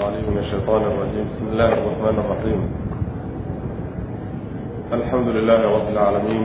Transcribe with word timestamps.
العليم 0.00 0.24
من 0.32 0.38
الشيطان 0.38 0.82
الرجيم 0.82 1.24
بسم 1.32 1.46
الله 1.52 1.68
الرحمن 1.78 2.16
الرحيم 2.24 2.60
الحمد 4.92 5.28
لله 5.28 5.60
رب 5.76 5.88
العالمين 5.92 6.44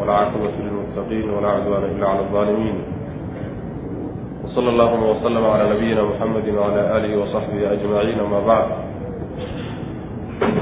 والعاقبة 0.00 0.54
للمتقين 0.64 1.30
ولا 1.30 1.48
عدوان 1.48 1.82
إلا 1.84 2.06
على 2.08 2.20
الظالمين 2.20 2.74
وصلى 4.44 4.68
اللهم 4.68 5.02
وسلم 5.02 5.44
على 5.46 5.64
نبينا 5.74 6.02
محمد 6.02 6.46
وعلى 6.58 6.96
آله 6.96 7.12
وصحبه 7.22 7.72
أجمعين 7.72 8.18
أما 8.20 8.40
بعد 8.46 8.66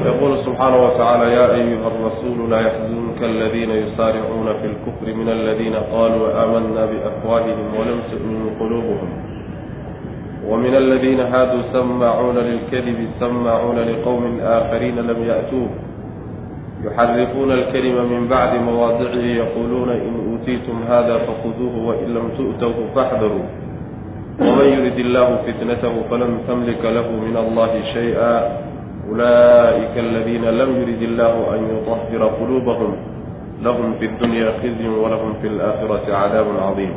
يقول 0.06 0.32
سبحانه 0.46 0.78
وتعالى 0.86 1.26
يا 1.34 1.46
أيها 1.54 1.86
الرسول 1.92 2.50
لا 2.50 2.60
يحزنك 2.60 3.20
الذين 3.22 3.70
يسارعون 3.70 4.46
في 4.60 4.66
الكفر 4.72 5.06
من 5.20 5.28
الذين 5.28 5.74
قالوا 5.74 6.44
آمنا 6.44 6.82
بأفواههم 6.86 7.66
ولم 7.78 7.98
تؤمن 8.10 8.56
قلوبهم 8.60 9.31
ومن 10.49 10.75
الذين 10.75 11.19
هادوا 11.19 11.61
سماعون 11.73 12.37
للكذب 12.37 13.07
سماعون 13.19 13.77
لقوم 13.79 14.39
آخرين 14.41 14.95
لم 14.99 15.23
يأتوه 15.23 15.69
يحرفون 16.85 17.51
الكلم 17.51 17.95
من 18.11 18.27
بعد 18.27 18.61
مواضعه 18.61 19.15
يقولون 19.43 19.89
إن 19.89 20.13
أوتيتم 20.31 20.77
هذا 20.89 21.17
فخذوه 21.17 21.87
وإن 21.87 22.07
لم 22.13 22.29
تؤتوه 22.37 22.75
فاحذروا 22.95 23.45
ومن 24.39 24.65
يرد 24.65 24.99
الله 24.99 25.35
فتنته 25.35 25.93
فلن 26.09 26.37
تملك 26.47 26.85
له 26.85 27.07
من 27.11 27.37
الله 27.37 27.71
شيئا 27.93 28.57
أولئك 29.09 29.97
الذين 29.97 30.45
لم 30.45 30.69
يرد 30.81 31.01
الله 31.01 31.55
أن 31.55 31.61
يطهر 31.73 32.27
قلوبهم 32.27 32.95
لهم 33.61 33.93
في 33.99 34.05
الدنيا 34.05 34.51
خزي 34.61 34.87
ولهم 34.87 35.33
في 35.41 35.47
الآخرة 35.47 36.15
عذاب 36.15 36.45
عظيم 36.61 36.91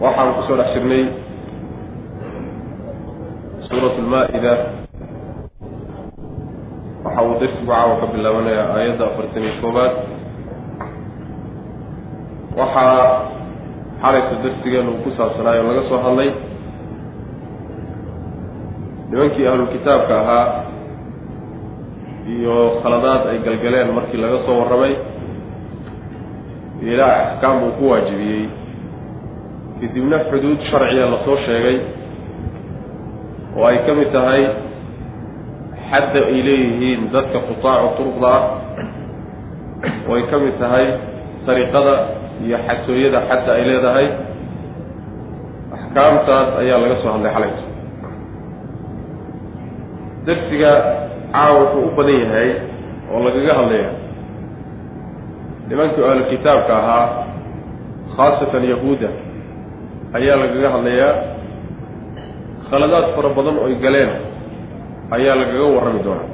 waxaan 0.00 0.34
ku 0.36 0.40
soo 0.48 0.56
dhex 0.60 0.70
jirnay 0.74 1.04
suurat 3.68 3.94
lmaa-ida 4.00 4.54
waxa 7.04 7.20
uu 7.26 7.34
darsigu 7.40 7.66
caawa 7.68 7.94
ka 8.00 8.06
bilaabanayaa 8.12 8.66
aayadda 8.76 9.04
afartan 9.10 9.42
iyo 9.44 9.54
koobaad 9.62 9.92
waxaa 12.58 12.96
xalayta 14.02 14.34
darsigeenu 14.44 14.90
uu 14.94 15.02
ku 15.04 15.10
saabsanaayo 15.16 15.62
laga 15.68 15.82
soo 15.88 16.00
hadlay. 16.06 16.30
Nimankii 19.10 19.46
ahlulkitaabka 19.50 20.14
ahaa 20.22 20.46
iyo 22.34 22.56
khaladaad 22.82 23.22
ay 23.30 23.38
galgaleen 23.46 23.90
markii 23.96 24.20
laga 24.22 24.38
soo 24.46 24.56
warramay 24.60 24.94
ilaa 26.90 27.14
axkaam 27.22 27.56
uu 27.66 27.72
ku 27.78 27.84
waajibiyey 27.90 28.44
kadibna 29.80 30.18
xuduud 30.30 30.60
sharciga 30.70 31.06
la 31.12 31.18
soo 31.24 31.36
sheegay 31.46 31.76
oo 33.56 33.64
ay 33.70 33.78
ka 33.86 33.92
mid 33.98 34.10
tahay 34.16 34.42
xadda 35.90 36.20
ay 36.30 36.38
leeyihiin 36.48 37.00
dadka 37.14 37.38
qutaacu 37.48 37.88
turuqda 37.98 38.28
ah 38.38 38.44
oo 40.08 40.14
ay 40.18 40.24
ka 40.30 40.36
mid 40.44 40.54
tahay 40.62 40.86
sariqada 41.46 41.94
iyo 42.44 42.56
xasooyada 42.66 43.18
xadda 43.28 43.50
ay 43.58 43.62
leedahay. 43.68 44.06
Axkaamtaas 45.76 46.48
ayaa 46.60 46.78
laga 46.82 46.96
soo 47.02 47.10
hadlay 47.14 47.32
xalayta 47.36 47.62
darsiga 50.26 50.72
caawa 51.32 51.58
wuxuu 51.60 51.88
u 51.88 51.90
badan 51.96 52.16
yahay 52.24 52.48
oo 53.12 53.18
lagaga 53.26 53.52
hadlaya 53.58 53.90
nimankii 55.68 56.04
ahlu 56.10 56.22
kitaabka 56.32 56.72
ahaa 56.80 57.06
khaasatan 58.16 58.64
yahuudda 58.72 59.08
ayaa 60.18 60.36
lagaga 60.42 60.68
hadlayaa. 60.74 61.14
Khaladaad 62.70 63.06
fara 63.14 63.28
badan 63.36 63.56
oo 63.60 63.66
ay 63.70 63.74
galeen 63.84 64.10
ayaa 65.16 65.34
lagaga 65.40 65.66
warrami 65.76 66.00
doonaa. 66.06 66.28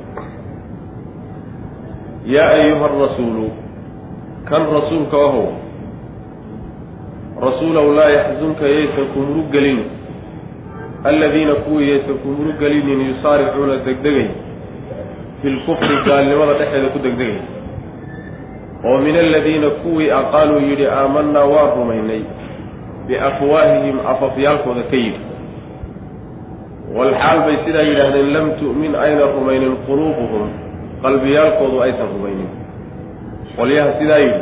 Yaa 2.35 2.51
ayuha 2.59 2.85
arasuulu 2.91 3.47
kan 4.49 4.63
rasuulka 4.77 5.17
ahow 5.27 5.47
rasuulow 7.47 7.87
laa 7.99 8.11
yaxzunka 8.17 8.65
yaysan 8.67 9.07
ku 9.15 9.19
murugelin 9.21 9.81
aladiina 11.05 11.55
kuwii 11.69 11.89
yaysan 11.91 12.19
ku 12.23 12.29
murugelinin 12.37 13.01
yusaaricuuna 13.11 13.77
degdegay 13.87 14.29
fi 15.43 15.47
lkufri 15.51 15.97
gaalnimada 16.07 16.55
dhexeeda 16.61 16.89
ku 16.95 16.99
degdegay. 16.99 17.39
Oo 18.87 18.99
min 19.05 19.17
aladiina 19.17 19.71
kuwii 19.85 20.11
aqaaluu 20.11 20.61
yidhi 20.69 20.87
aamanaa 20.87 21.45
waan 21.53 21.71
rumaynay 21.79 22.23
biafwaahihim 23.09 23.97
afafyaalkooda 24.13 24.83
ka 24.91 24.97
yidhi 24.97 25.21
walxaal 26.97 27.39
bay 27.47 27.57
sidaa 27.65 27.83
yidhaahdeen 27.83 28.33
lam 28.33 28.51
tu'min 28.61 28.95
aynan 28.95 29.33
rumaynin 29.37 29.77
quluubuhum. 29.87 30.49
Qalbiyaalkoodu 31.03 31.81
aysan 31.81 32.09
rumaynin. 32.15 32.51
Qolyaha 33.57 33.91
sidaa 33.99 34.19
yidhi 34.19 34.41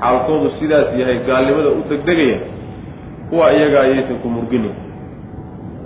xaalkoodu 0.00 0.50
sidaas 0.60 0.88
yahay 1.00 1.18
gaalnimada 1.26 1.68
u 1.68 1.82
degdegaya 1.90 2.38
kuwa 3.30 3.52
iyaga 3.52 3.80
ayaysan 3.80 4.18
ku 4.22 4.28
murginin. 4.28 4.74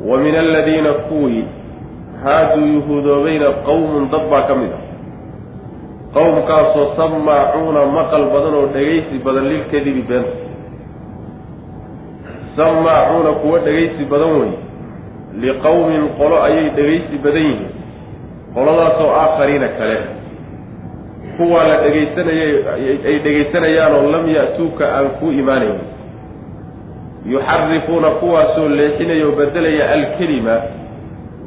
Wa 0.06 0.16
min 0.18 0.34
aladiina 0.36 0.92
kuwii 1.08 1.44
haaduu 2.24 2.66
yuhuudoobayna 2.66 3.46
qowmun 3.66 4.10
dad 4.10 4.24
baa 4.30 4.42
ka 4.48 4.54
mid 4.54 4.72
ah. 4.72 4.82
Qowmkaasoo 6.14 6.94
samaacuuna 6.96 7.86
maqal 7.86 8.24
badan 8.34 8.54
oo 8.54 8.66
dhegaysi 8.74 9.18
badan 9.24 9.48
lilkadibi 9.48 10.02
beenta 10.08 10.51
samaacuuna 12.56 13.32
kuwa 13.32 13.58
dhegaysi 13.58 14.04
badan 14.04 14.32
wey 14.40 14.50
liqowmin 15.42 16.08
qolo 16.18 16.42
ayay 16.44 16.68
dhegaysi 16.76 17.16
badan 17.24 17.42
yihiin. 17.42 17.70
Qoladaasoo 18.54 19.10
aakhariina 19.20 19.68
kale. 19.78 19.98
Kuwaa 21.36 21.64
la 21.68 21.76
dhegaysanayay 21.84 22.52
ay 23.08 23.16
dhegaysanayaan 23.24 23.94
oo 23.98 24.10
lam 24.12 24.28
ya'tuuka 24.36 24.84
aan 24.96 25.08
kuu 25.20 25.32
imaanayn. 25.32 25.78
Yuxarifuuna 27.32 28.10
kuwaasoo 28.20 28.68
leexinaya 28.68 29.26
oo 29.26 29.32
beddelaya 29.32 29.90
alkelima. 29.92 30.56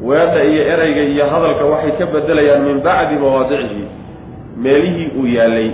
Weedha 0.03 0.43
iyo 0.43 0.63
erayga 0.73 1.01
iyo 1.01 1.25
hadalka 1.29 1.65
waxay 1.65 1.91
ka 1.91 2.05
beddelayaan 2.05 2.61
min 2.67 2.79
bacdi 2.81 3.15
mawaadicihi. 3.15 3.85
Meelihii 4.63 5.11
uu 5.19 5.27
yaallay 5.27 5.71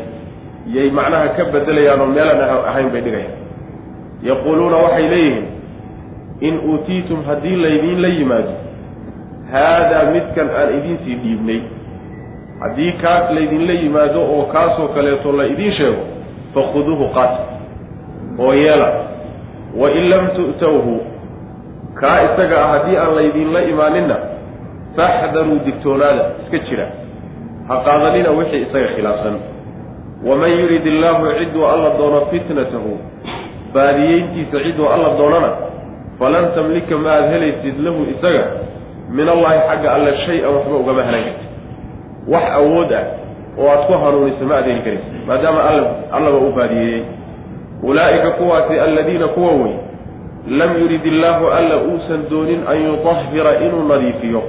yay 0.74 0.90
macnaha 0.92 1.28
ka 1.38 1.44
beddelayaan 1.54 2.02
oo 2.02 2.06
meelaan 2.16 2.42
ahayn 2.70 2.90
bay 2.94 3.02
dhigayaan 3.02 3.41
yaquuluuna 4.24 4.78
waxay 4.78 5.08
leeyihiin 5.10 5.46
in 6.42 6.60
uutiitum 6.70 7.24
haddii 7.26 7.56
laydiin 7.56 8.02
la 8.02 8.08
yimaado 8.08 8.54
haadaa 9.52 10.04
midkan 10.14 10.50
aan 10.50 10.70
idiinsii 10.78 11.16
dhiibnay. 11.24 11.62
Haddii 12.62 12.92
kaas 13.02 13.32
laydinla 13.36 13.74
yimaado 13.74 14.22
oo 14.22 14.44
kaasoo 14.54 14.88
kaleeto 14.88 15.32
la 15.38 15.46
idiin 15.46 15.74
sheego 15.78 16.02
fakhuduuhu 16.54 17.08
qaat 17.16 17.34
oo 18.40 18.54
yeela. 18.54 18.90
Wa 19.76 19.90
in 19.92 20.10
lam 20.10 20.28
tu'towhu 20.36 20.96
kaa 21.94 22.18
isaga 22.28 22.58
ah 22.66 22.70
haddii 22.74 22.98
aan 22.98 23.16
laydinla 23.16 23.62
imaaninna 23.62 24.18
faxdaruu 24.96 25.60
digtoonaada 25.66 26.26
iska 26.44 26.60
jira. 26.70 26.86
Ha 27.68 27.76
qaadanina 27.86 28.30
wixii 28.32 28.62
isaga 28.62 28.88
khilaafsan. 28.96 29.36
Waman 30.26 30.52
yurid 30.60 30.86
illaahu 30.86 31.34
cidduu 31.40 31.66
alla 31.66 31.90
doono 31.98 32.26
fitnatahu 32.32 32.98
baadiyeyntiisa 33.74 34.60
ciduu 34.64 34.88
alla 34.88 35.10
doonana 35.18 35.50
falan 36.20 36.52
tamlika 36.56 36.98
ma 36.98 37.10
aad 37.12 37.32
helaysid 37.34 37.80
lahu 37.86 38.06
isaga 38.14 38.46
min 39.10 39.30
allahi 39.30 39.60
xagga 39.70 39.94
alle 39.94 40.18
shay-an 40.26 40.54
waxba 40.56 40.76
ugama 40.76 41.04
helan 41.04 41.24
karti 41.24 41.46
wax 42.28 42.44
awood 42.60 42.92
ah 42.94 43.06
oo 43.60 43.70
aad 43.70 43.82
ku 43.88 43.94
hanuuniso 43.94 44.46
ma 44.46 44.56
aad 44.56 44.66
heli 44.66 44.82
karaysa 44.82 45.06
maadaama 45.28 45.62
alla 45.70 45.86
allaba 46.12 46.38
u 46.38 46.52
baadiyeeyey 46.52 47.04
ulaa'ika 47.84 48.32
kuwaasi 48.32 48.80
alladiina 48.80 49.28
kuwa 49.28 49.52
wey 49.52 49.74
lam 50.50 50.72
yurid 50.82 51.06
illaahu 51.06 51.48
alla 51.48 51.78
uusan 51.78 52.30
doonin 52.30 52.62
an 52.68 52.78
yutahhira 52.86 53.58
inuu 53.66 53.84
nadiifiyo. 53.88 54.42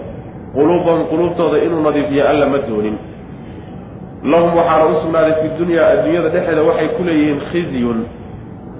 Quluubahum 0.54 1.04
quluubtooda 1.06 1.58
inuu 1.58 1.80
nadiifiyo 1.80 2.28
alla 2.28 2.46
ma 2.46 2.58
doonin. 2.58 2.96
Lahum 4.24 4.56
waxaana 4.56 4.84
u 4.86 5.00
sugnaaday 5.02 5.32
fi 5.42 5.48
dunyaa 5.58 5.86
adduunyada 5.92 6.28
dhexeeda 6.28 6.62
waxay 6.62 6.88
ku 6.88 7.04
leeyihiin 7.04 7.40
khizyun 7.52 7.98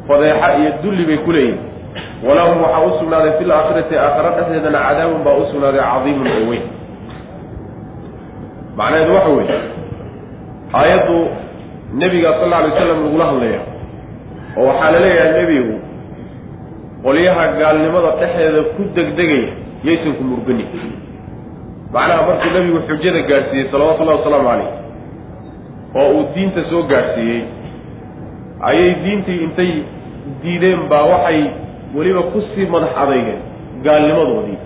fadeexa 0.08 0.48
iyo 0.60 0.70
dulli 0.82 1.04
bay 1.10 1.18
ku 1.26 1.30
leeyihiin 1.32 1.60
walahum 2.26 2.58
waxaa 2.64 2.86
u 2.88 2.90
sugnaaday 2.98 3.32
fil 3.38 3.50
aakhirati 3.58 3.94
aakhira 4.04 4.30
dhexdeedana 4.36 4.78
cadaabun 4.88 5.20
baa 5.26 5.36
u 5.40 5.44
sugnaaday 5.52 5.82
cadiimun 5.92 6.26
oo 6.36 6.44
weyn. 6.50 6.64
Macnaheedu 8.78 9.14
waxa 9.14 9.30
weeye 9.36 9.58
aayaddu 10.80 11.16
nebiga 12.00 12.30
sal 12.38 12.44
alla 12.44 12.56
alay 12.58 12.72
slam 12.76 13.00
lagula 13.04 13.24
hadlaya 13.30 13.60
oo 14.58 14.66
waxaa 14.70 14.90
la 14.94 15.00
leeyahay 15.04 15.32
nebigu 15.40 15.74
qolyaha 17.04 17.44
gaalnimada 17.60 18.10
dhexdeeda 18.20 18.60
ku 18.76 18.82
degdegaya 18.96 19.50
yaysan 19.86 20.12
ku 20.18 20.22
murgani. 20.30 20.64
Macnaha 21.94 22.22
markuu 22.28 22.50
nebigu 22.56 22.78
xujada 22.88 23.20
gaadhsiiyey 23.30 23.66
salawatullahi 23.72 24.18
wasalaamu 24.20 24.48
calayh 24.48 24.70
oo 26.00 26.08
uu 26.16 26.24
diinta 26.34 26.60
soo 26.70 26.82
gaadhsiiyey 26.92 27.40
ayay 28.68 28.90
diintii 29.04 29.38
intay 29.46 29.72
diideen 30.42 30.80
baa 30.90 31.02
waxay 31.12 31.40
weliba 31.96 32.22
ku 32.32 32.38
sii 32.54 32.66
madax 32.74 32.92
adeygeen 33.02 33.40
gaalnimadoodii. 33.84 34.58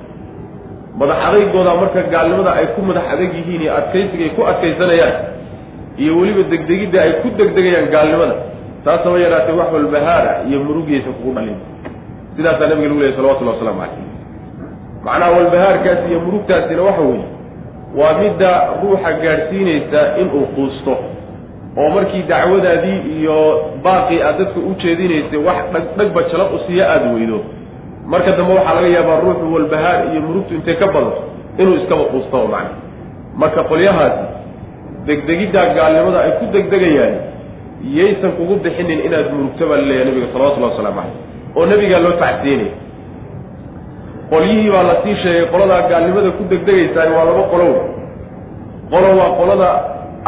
Madax 1.01 1.19
adaygooda 1.29 1.73
marka 1.81 2.03
gaalnimada 2.15 2.53
ay 2.61 2.67
ku 2.75 2.81
madax 2.89 3.05
adag 3.13 3.33
yihiin 3.39 3.63
iyo 3.65 3.73
adkaysiga 3.81 4.25
ay 4.25 4.31
ku 4.37 4.43
adkaysanayaan 4.51 5.15
iyo 6.03 6.13
weliba 6.21 6.43
degdegidda 6.53 6.99
ay 7.07 7.13
ku 7.23 7.29
degdegayaan 7.39 7.89
gaalnimada 7.95 8.35
taasaba 8.85 9.19
yaraatee 9.25 9.57
wax 9.61 9.69
walbahaara 9.77 10.33
iyo 10.49 10.59
murugiyaysa 10.67 11.11
kugu 11.17 11.33
dhalin. 11.37 11.59
Sidaasaa 12.37 12.69
nabiga 12.71 12.89
lagu 12.89 13.01
lehay 13.01 13.15
salawatullhi 13.17 13.53
waslamu 13.55 13.81
calayh 13.81 14.15
macnaha 15.07 15.31
walbahaarkaas 15.37 16.01
iyo 16.11 16.19
murugtaasina 16.21 16.83
waxa 16.89 17.03
weeye 17.09 17.27
waa 17.99 18.15
midda 18.21 18.51
ruuxa 18.83 19.11
gaadhsiinaysa 19.25 20.01
inuu 20.21 20.47
quusto 20.57 20.95
oo 21.81 21.89
markii 21.97 22.23
dacwadaadii 22.33 22.99
iyo 23.21 23.37
baaqii 23.85 24.21
aad 24.29 24.39
dadka 24.39 24.59
u 24.61 24.73
jeedinaysay 24.83 25.39
wax 25.49 25.57
dhag 25.73 25.85
dhagba 25.99 26.21
jalab 26.33 26.55
u 26.55 26.59
siiya 26.67 26.85
aada 26.93 27.09
weydo. 27.15 27.39
Marka 28.13 28.31
dambe 28.39 28.53
waxaa 28.59 28.75
laga 28.75 28.89
yaabaa 28.97 29.21
ruuxu 29.25 29.55
walbahaar 29.55 29.99
iyo 30.13 30.21
murugtu 30.27 30.55
intay 30.55 30.75
ka 30.81 30.87
badato 30.95 31.23
inuu 31.59 31.75
iskaba 31.81 32.05
quustao 32.13 32.47
macna 32.55 32.71
marka 33.41 33.61
qolyahaasi 33.71 34.25
degdegiddaa 35.07 35.67
gaalnimada 35.77 36.19
ay 36.27 36.31
ku 36.41 36.45
degdegayaan 36.55 37.15
yaysan 37.97 38.33
kugu 38.39 38.55
bixinin 38.65 39.01
inaad 39.07 39.29
murugto 39.35 39.63
baa 39.71 39.77
la 39.77 39.83
leeyahay 39.91 40.07
nabiga 40.09 40.27
salawatullahi 40.33 40.73
wasalaamu 40.73 41.01
caleyh 41.01 41.57
oo 41.59 41.67
nebigaa 41.71 41.99
loo 42.05 42.15
tacsiinaya 42.23 42.73
qolyihii 44.31 44.71
baa 44.75 44.83
la 44.91 44.95
sii 45.03 45.17
sheegay 45.23 45.47
qoladaa 45.53 45.83
gaalnimada 45.91 46.31
ku 46.39 46.43
degdegaysaa 46.53 47.07
waa 47.17 47.25
laba 47.31 47.43
qolo 47.53 47.65
wey 47.65 47.83
qolo 48.93 49.09
waa 49.21 49.31
qolada 49.41 49.69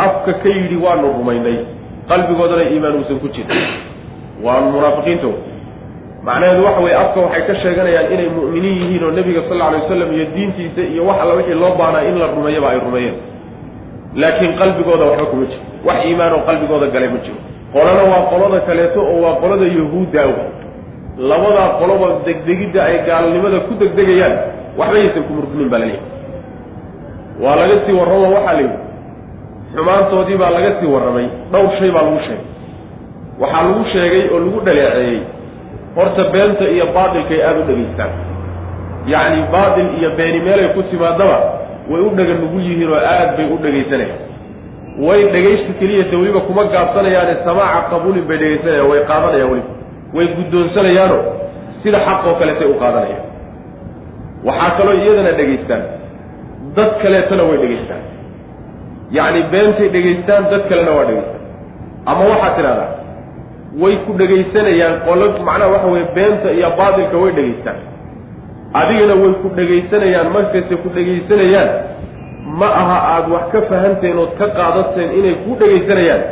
afka 0.07 0.33
ka 0.43 0.49
yidhi 0.57 0.77
waanu 0.85 1.07
rumaynay. 1.19 1.59
Qalbigoodana 2.09 2.65
iimaan 2.73 2.95
uusan 2.99 3.19
ku 3.23 3.29
jirin. 3.35 3.63
Waa 4.45 4.61
munaafiqiinta 4.61 5.29
macnaheedu 6.27 6.63
waxa 6.67 6.81
weye 6.85 6.97
afka 7.03 7.19
waxay 7.25 7.43
ka 7.49 7.55
sheeganayaan 7.63 8.13
inay 8.15 8.29
mu'miniin 8.37 8.77
yihiin 8.83 9.05
oo 9.07 9.11
nebiga 9.19 9.43
sal 9.49 9.55
alla 9.61 9.67
alay 9.69 9.81
waslam 9.85 10.11
iyo 10.17 10.25
diintiisa 10.35 10.83
iyo 10.93 11.03
wax 11.09 11.19
alla 11.23 11.35
wixii 11.39 11.55
loo 11.63 11.73
baahnaa 11.81 12.03
in 12.09 12.17
la 12.23 12.27
rumeeyaba 12.35 12.69
ay 12.73 12.79
rumeeyeen. 12.87 13.17
Laakiin 14.21 14.53
qalbigooda 14.61 15.05
waxba 15.11 15.27
kuma 15.31 15.45
jiro. 15.51 15.63
Wax 15.87 15.99
iimaan 16.09 16.33
oo 16.37 16.43
qalbigooda 16.49 16.87
galay 16.95 17.09
ma 17.15 17.19
jiro. 17.25 17.39
Qolana 17.73 18.03
waa 18.11 18.23
qolada 18.33 18.59
kaleeto 18.69 19.01
oo 19.11 19.19
waa 19.25 19.35
qolada 19.43 19.65
yahuudda 19.79 20.21
aw 20.27 20.33
labadaa 21.31 21.69
qoloba 21.81 22.07
degdegidda 22.27 22.81
ay 22.89 22.97
gaalnimada 23.07 23.59
ku 23.67 23.73
degdegayaan 23.83 24.35
waxba 24.79 24.97
yaysan 25.03 25.23
ku 25.29 25.33
murginin 25.37 25.69
baa 25.73 25.79
laleeyahy 25.83 26.07
waa 27.43 27.57
laga 27.61 27.77
sii 27.87 27.93
warramo 28.01 28.27
waxaa 28.37 28.55
la 28.59 28.61
yidhi 28.65 28.79
xumaantoodii 29.75 30.37
baa 30.43 30.51
laga 30.57 30.71
sii 30.81 30.87
warramay 30.95 31.27
dhowr 31.53 31.71
shay 31.79 31.91
baa 31.97 32.03
lagu 32.07 32.21
sheegay. 32.27 32.45
Waxaa 33.41 33.63
lagu 33.69 33.85
sheegay 33.93 34.23
oo 34.35 34.39
lagu 34.45 34.61
dhaleeceeyey 34.67 35.21
horta 35.97 36.25
beenta 36.33 36.65
iyo 36.75 36.87
baatilkay 36.97 37.41
aada 37.49 37.61
u 37.61 37.67
dhegaystaan 37.69 38.13
yacni 39.13 39.43
baatil 39.53 39.89
iyo 39.99 40.11
beeni 40.19 40.39
meelay 40.47 40.69
ku 40.75 40.83
timaadaba 40.91 41.39
way 41.91 42.01
u 42.07 42.11
dhega 42.17 42.35
nugul 42.43 42.63
yihiin 42.69 42.91
oo 42.95 43.01
aad 43.13 43.31
bay 43.37 43.47
u 43.55 43.59
dhegaysanayaan 43.65 44.21
way 45.07 45.21
dhegaysta 45.35 45.73
keliyata 45.81 46.17
weliba 46.21 46.41
kuma 46.49 46.65
gaabsanayaane 46.75 47.35
samaaca 47.47 47.89
qabuulin 47.93 48.25
bay 48.29 48.39
dhegaysanayaan 48.43 48.89
way 48.91 49.01
qaadanayaan 49.11 49.51
weliba. 49.53 49.73
Way 50.17 50.27
guddoonsanayaano 50.37 51.19
sida 51.83 51.99
xaq 52.07 52.21
oo 52.29 52.35
kaleetay 52.41 52.69
u 52.73 52.77
qaadanayaan. 52.83 53.25
Waxaa 54.47 54.71
kaloo 54.79 54.95
iyadana 55.03 55.33
dhegaystaan 55.39 55.83
dad 56.77 56.91
kaleetana 57.03 57.43
way 57.49 57.59
dhegaystaan 57.63 58.03
yacni 59.17 59.43
beentay 59.53 59.89
dhegaystaan 59.95 60.45
dad 60.53 60.63
kalena 60.71 60.93
waa 60.99 61.05
dhegaystaan 61.11 61.43
ama 62.11 62.23
waxaad 62.33 62.55
tidhahdaa 62.59 62.91
way 63.83 63.95
ku 64.07 64.13
dhegaysanayaan 64.21 64.95
qolo 65.07 65.27
macnaha 65.49 65.71
waxa 65.75 65.89
weye 65.95 66.07
beenta 66.17 66.49
iyo 66.59 66.71
baatilka 66.81 67.17
way 67.23 67.33
dhegaystaan. 67.39 67.79
Adigana 68.81 69.15
way 69.23 69.33
ku 69.43 69.49
dhegaysanayaan 69.59 70.29
markayse 70.37 70.75
ku 70.83 70.89
dhegaysanayaan 70.97 71.71
ma 72.61 72.69
aha 72.83 72.97
aada 73.13 73.29
wax 73.35 73.45
ka 73.53 73.61
fahanteen 73.71 74.19
ood 74.23 74.33
ka 74.41 74.47
qaadateen 74.59 75.09
inay 75.19 75.35
ku 75.45 75.51
dhegaysanayaan 75.61 76.23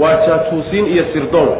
waa 0.00 0.14
jaatuusiin 0.26 0.86
iyo 0.94 1.04
sirdoon 1.12 1.50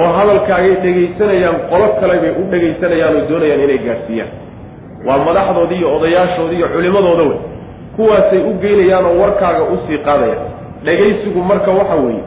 oo 0.00 0.08
hadalkaagay 0.18 0.74
dhegaysanayaan 0.84 1.56
qolo 1.70 1.86
kale 2.00 2.16
bay 2.24 2.32
u 2.40 2.44
dhegaysanayaan 2.52 3.14
oo 3.20 3.24
doonayaan 3.30 3.60
inay 3.66 3.78
gaadhsiiyaan 3.88 4.30
waa 5.06 5.18
madaxdoodii 5.28 5.78
iyo 5.80 5.88
odayaashoodii 5.96 6.58
iyo 6.60 6.68
culimadooda 6.74 7.24
wey 7.30 7.38
kuwaasay 8.00 8.40
u 8.50 8.52
geynayaan 8.64 9.04
oo 9.06 9.16
warkaaga 9.22 9.62
u 9.62 9.78
sii 9.86 9.98
qaadayaan 10.08 10.44
dhegaysigu 10.84 11.42
marka 11.42 11.70
waxa 11.70 11.94
weeye 11.94 12.22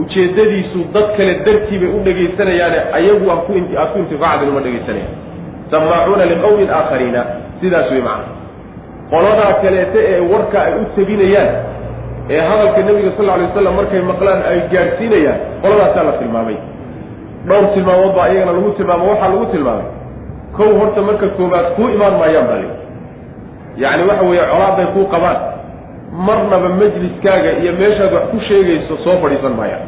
ujeeddadiisu 0.00 0.78
dad 0.94 1.16
kale 1.16 1.34
dartii 1.46 1.78
bay 1.78 1.88
u 1.96 1.98
dhegaysanayaane 2.06 2.78
ayagu 2.98 3.30
aan 3.30 3.40
ku 3.46 3.52
ku 3.92 3.98
intifaacdin 3.98 4.48
uma 4.48 4.60
dhegaysanayaan. 4.60 5.14
Samaacuuna 5.70 6.24
liqowmin 6.32 6.70
aakhariina 6.70 7.24
sidaas 7.60 7.90
wey 7.90 8.00
macana 8.00 8.30
qoladaa 9.10 9.52
kaleete 9.62 9.98
ee 10.12 10.20
warka 10.32 10.62
ay 10.62 10.72
u 10.72 10.84
tebinayaan 10.96 11.50
ee 12.30 12.40
hadalka 12.50 12.80
nebiga 12.88 13.10
sal 13.16 13.30
alay 13.34 13.46
waslam 13.50 13.74
markay 13.74 14.00
maqlaan 14.10 14.40
ay 14.50 14.58
gaadhsiinayaan 14.72 15.38
qoladaasaa 15.62 16.04
la 16.08 16.12
tilmaamay. 16.20 16.56
Dhowr 17.48 17.66
tilmaamood 17.74 18.12
baa 18.16 18.28
iyagana 18.28 18.52
lagu 18.58 18.70
tilmaamo 18.78 19.10
waxaa 19.10 19.28
lagu 19.34 19.46
tilmaamay. 19.54 19.88
Kow 20.56 20.70
horta 20.78 21.00
marka 21.08 21.26
koobaad 21.38 21.66
kuu 21.76 21.88
imaan 21.96 22.14
maayaan 22.22 22.46
baa 22.50 22.60
li 22.64 22.68
yacni 23.82 24.02
waxa 24.10 24.24
weeye 24.28 24.44
colaad 24.52 24.76
bay 24.76 24.86
kuu 24.94 25.06
qabaan. 25.14 25.36
Marnaba 26.26 26.68
majliskaaga 26.68 27.50
iyo 27.62 27.72
meeshaad 27.80 28.12
wax 28.16 28.24
ku 28.32 28.38
sheegayso 28.48 28.96
soo 29.04 29.16
fadhiisan 29.22 29.52
maayaan 29.58 29.84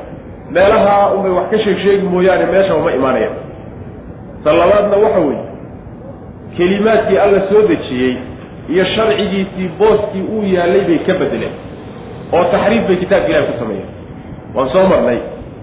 meelahaa 0.54 1.10
unbay 1.14 1.32
wax 1.38 1.46
ka 1.50 1.58
sheeg 1.64 1.78
sheegi 1.84 2.06
mooyaane 2.12 2.46
meeshaba 2.52 2.80
ma 2.86 2.92
imaanayaan 2.98 3.36
ta 4.44 4.52
labaadna 4.52 4.96
waxa 5.04 5.20
weeye 5.26 5.44
kelimaadkii 6.56 7.18
alla 7.18 7.40
soo 7.50 7.62
dejiyey 7.68 8.14
iyo 8.68 8.84
sharcigiisii 8.84 9.68
booskii 9.78 10.22
uu 10.34 10.44
yaallay 10.54 10.80
bay 10.88 10.98
ka 11.06 11.12
bedeleen. 11.20 11.54
Oo 12.32 12.44
taxriif 12.52 12.86
bay 12.88 12.96
kitaabka 12.96 13.28
ilahi 13.28 13.46
ku 13.52 13.58
sameeyeen. 13.58 13.88
Waan 14.54 14.68
soo 14.74 14.84
marnay. 14.92 15.18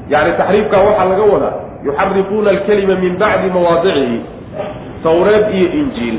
Yacni 0.09 0.33
taxriifkaa 0.39 0.81
waxaa 0.87 1.05
laga 1.11 1.23
wadaa 1.33 1.55
yuxarifuuna 1.85 2.49
alkelima 2.49 2.95
min 2.95 3.13
bacdi 3.21 3.47
mawaadicihi 3.55 4.19
tawreed 5.03 5.45
iyo 5.57 5.67
injiil 5.79 6.17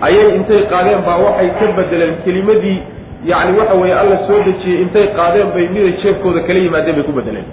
ayay 0.00 0.36
intay 0.36 0.62
qaadeen 0.72 1.00
baa 1.06 1.18
waxay 1.26 1.50
ka 1.58 1.66
bedeleen 1.76 2.14
kelimadii 2.24 2.78
yacni 3.24 3.58
waxa 3.58 3.74
weeye 3.74 3.94
alla 4.02 4.16
soo 4.26 4.40
dejiyey 4.48 4.82
intay 4.82 5.06
qaadeen 5.18 5.48
bay 5.54 5.68
miday 5.74 5.94
jeebkooda 6.02 6.40
kala 6.40 6.58
yimaadeen 6.58 6.96
bay 6.96 7.04
ku 7.08 7.12
bedeleen 7.12 7.46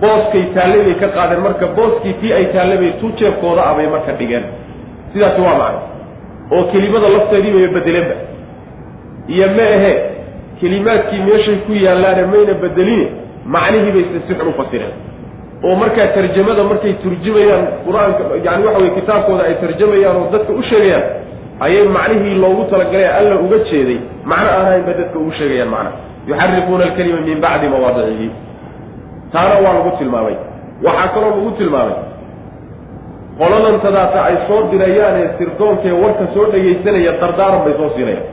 booskay 0.00 0.44
taallay 0.54 0.82
bay 0.88 0.96
ka 1.02 1.08
qaadeen 1.16 1.40
marka 1.46 1.66
booskii 1.76 2.14
tii 2.20 2.32
ay 2.32 2.46
taallay 2.54 2.78
bay 2.82 2.92
tu 3.00 3.12
jeebkooda 3.20 3.62
ah 3.70 3.76
marka 3.94 4.12
dhigeen. 4.18 4.44
Sidaasi 5.12 5.40
waa 5.40 5.58
macna 5.62 5.80
oo 6.50 6.64
kelimada 6.72 7.08
lafteedii 7.08 7.52
bay 7.52 7.68
bedeleenba 7.76 8.14
iyo 9.28 9.46
ma 9.56 9.66
ahe 9.76 9.92
kelimaadkii 10.60 11.22
meeshay 11.28 11.56
ku 11.66 11.72
yaallaane 11.72 12.24
mayna 12.32 12.54
bedelini 12.62 13.06
macnihii 13.44 13.92
bay 13.96 14.04
si 14.26 14.34
xun 14.34 14.48
u 14.48 14.52
fasireen. 14.58 14.94
Oo 15.64 15.74
markaa 15.76 16.06
tarjamada 16.16 16.62
markay 16.64 16.92
turjumayaan 17.02 17.64
qur'aanka 17.86 18.22
yani 18.44 18.64
waxa 18.66 18.78
weye 18.82 18.94
kitaabkooda 18.98 19.42
ay 19.44 19.54
tarjamayaan 19.62 20.16
oo 20.16 20.28
dadka 20.32 20.52
u 20.52 20.62
sheegayaan 20.62 21.04
ayay 21.64 21.84
macnihii 21.96 22.34
loogu 22.42 22.64
talagalay 22.70 23.08
alla 23.18 23.34
uga 23.44 23.58
jeeday. 23.70 23.98
Macno 24.30 24.48
aan 24.56 24.66
ahayn 24.66 24.84
bay 24.86 24.94
dadka 25.00 25.18
ugu 25.22 25.32
sheegayaan 25.38 25.70
macna 25.74 25.90
yuxarifuuna 26.28 26.84
alkalima 26.88 27.20
min 27.28 27.40
bacdi 27.44 27.66
mawaadicihi 27.74 28.28
taana 29.32 29.54
waa 29.64 29.74
lagu 29.78 29.90
tilmaamay. 29.98 30.36
Waxaa 30.86 31.08
kaloo 31.14 31.30
lagu 31.36 31.50
tilmaamay. 31.58 31.98
Qoladan 33.38 33.76
tadaata 33.84 34.18
ay 34.28 34.36
soo 34.48 34.60
dirayaanee 34.70 35.28
sirdoonkaee 35.38 35.92
warka 36.02 36.24
soo 36.34 36.46
dhegaysanaya 36.52 37.12
dardaaran 37.22 37.60
bay 37.64 37.74
soo 37.80 37.90
siinayaan. 37.96 38.26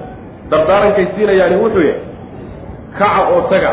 Dardaarankay 0.51 1.05
siinayaani 1.15 1.55
wuxuu 1.63 1.83
yahay 1.89 2.01
kaca 2.99 3.21
oo 3.33 3.41
taga 3.51 3.71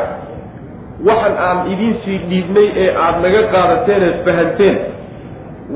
waxan 1.09 1.35
aan 1.47 1.59
idiinsii 1.73 2.19
dhiibnay 2.31 2.69
ee 2.83 2.89
aada 3.05 3.19
naga 3.25 3.41
qaadateen 3.55 4.03
eed 4.09 4.19
fahanteen 4.27 4.77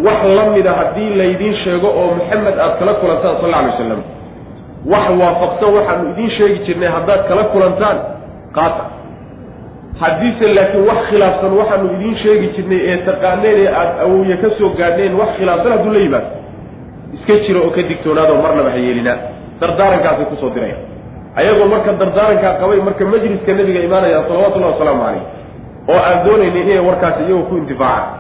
wax 0.06 0.20
la 0.36 0.44
mida 0.54 0.72
haddii 0.80 1.10
laydiin 1.20 1.54
sheego 1.64 1.88
oo 2.00 2.14
maxamed 2.18 2.58
aada 2.58 2.74
kala 2.80 2.94
kulantaan 3.00 3.36
sal 3.40 3.44
alla 3.46 3.58
alay 3.58 3.70
wasalam 3.72 4.00
wax 4.92 5.04
waafaqsan 5.20 5.70
waxaanu 5.76 6.04
idiin 6.12 6.30
sheegi 6.38 6.58
jirnay 6.66 6.88
haddaad 6.96 7.22
kala 7.28 7.44
kulantaan 7.52 7.98
qaata 8.56 8.84
haddiise 10.00 10.46
laakiin 10.56 10.84
wax 10.90 10.98
khilaafsan 11.10 11.52
waxaanu 11.60 11.86
idiin 11.96 12.16
sheegi 12.22 12.46
jirnay 12.56 12.80
ee 12.90 12.96
taqaaneen 13.08 13.56
ee 13.64 13.68
aada 13.80 13.94
awowye 14.04 14.36
ka 14.42 14.48
soo 14.58 14.70
gaadheen 14.80 15.14
wax 15.20 15.28
khilaafsan 15.38 15.72
hadduu 15.74 15.92
la 15.92 15.98
yimaado. 16.04 16.26
Iska 17.16 17.34
jiro 17.46 17.60
oo 17.66 17.70
ka 17.76 17.82
digtoonaado 17.90 18.34
marnaba 18.44 18.70
ha 18.70 18.76
yeelinaa 18.86 19.16
dardaarankaasay 19.60 20.24
ku 20.30 20.36
soo 20.42 20.50
diraya. 20.54 20.76
Ayagoo 21.38 21.66
marka 21.72 21.92
dardaarankaa 22.02 22.52
qabay 22.60 22.80
marka 22.88 23.04
majliska 23.12 23.52
nebiga 23.58 23.80
imaanayaan 23.88 24.24
salawatullahi 24.28 24.72
wasalaamu 24.74 25.02
calayh 25.04 25.22
oo 25.92 25.98
aan 26.08 26.18
doonaynin 26.26 26.62
inay 26.68 26.78
warkaasi 26.88 27.20
iyagoo 27.26 27.46
ku 27.50 27.54
intifaacaan 27.62 28.17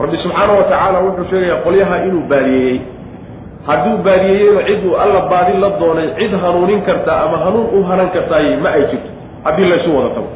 rabbi 0.00 0.16
subxaana 0.22 0.52
wa 0.58 0.64
tacaala 0.70 0.98
wuxuu 1.06 1.24
sheegayaa 1.30 1.62
qolyaha 1.66 1.96
inuu 2.06 2.22
baadiyeeyey 2.32 2.78
hadduu 3.66 3.96
baadiyeeyeyba 4.06 4.62
cid 4.68 4.84
uu 4.88 4.96
alla 5.04 5.20
baadi 5.32 5.52
la 5.62 5.70
doonay 5.80 6.08
cid 6.18 6.32
hanuunin 6.42 6.80
kartaa 6.88 7.20
ama 7.26 7.38
hanuun 7.44 7.66
u 7.78 7.82
hanan 7.88 8.08
kartaay 8.14 8.56
ma 8.64 8.70
ay 8.76 8.84
jirto. 8.90 9.10
Haddii 9.44 9.64
laysu 9.70 9.96
wada 9.96 10.08
tago. 10.14 10.28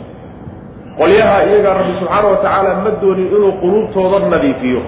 Qolyaha 0.98 1.36
iyagaa 1.48 1.74
rabbi 1.78 1.92
subxaana 2.00 2.28
wa 2.28 2.36
tacaala 2.36 2.70
ma 2.84 2.90
doonin 3.02 3.26
inuu 3.36 3.52
quluubtooda 3.62 4.18
nadiifiyo 4.34 4.80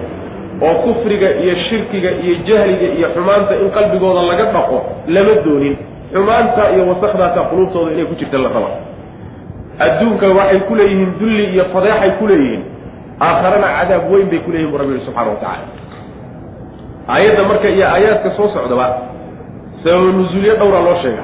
oo 0.67 0.73
kufriga 0.83 1.29
iyo 1.43 1.55
shirkiga 1.69 2.11
iyo 2.23 2.35
jahliga 2.47 2.87
iyo 2.97 3.07
xumaanta 3.15 3.53
in 3.61 3.69
qalbigooda 3.75 4.21
laga 4.29 4.45
dhaqo 4.55 4.77
lama 5.07 5.33
doonin. 5.45 5.75
Xumaanta 6.13 6.61
iyo 6.73 6.83
wasakdaasa 6.91 7.41
quluubtooda 7.49 7.91
inay 7.93 8.05
ku 8.05 8.15
jirta 8.21 8.37
la 8.37 8.49
raba. 8.55 8.69
Adduunka 9.85 10.27
waxay 10.37 10.59
ku 10.67 10.75
leeyihiin 10.75 11.11
dulli 11.19 11.43
iyo 11.53 11.65
fadeexay 11.73 12.11
ku 12.19 12.27
leeyihiin 12.27 12.63
aakharana 13.19 13.67
cadaab 13.77 14.11
weyn 14.11 14.27
bay 14.31 14.39
ku 14.45 14.49
leeyihiin 14.51 14.71
bu 14.73 14.77
rabbi 14.81 14.93
yihi 14.95 15.05
subxana 15.05 15.29
wa 15.33 15.39
tacala 15.41 15.67
aayadda 17.13 17.43
marka 17.49 17.67
iyo 17.75 17.85
aayaadka 17.93 18.29
soo 18.37 18.49
socdaba 18.55 18.87
sababa 19.83 20.11
nusuulyo 20.17 20.53
dhowra 20.61 20.79
loo 20.87 20.97
sheega 21.03 21.23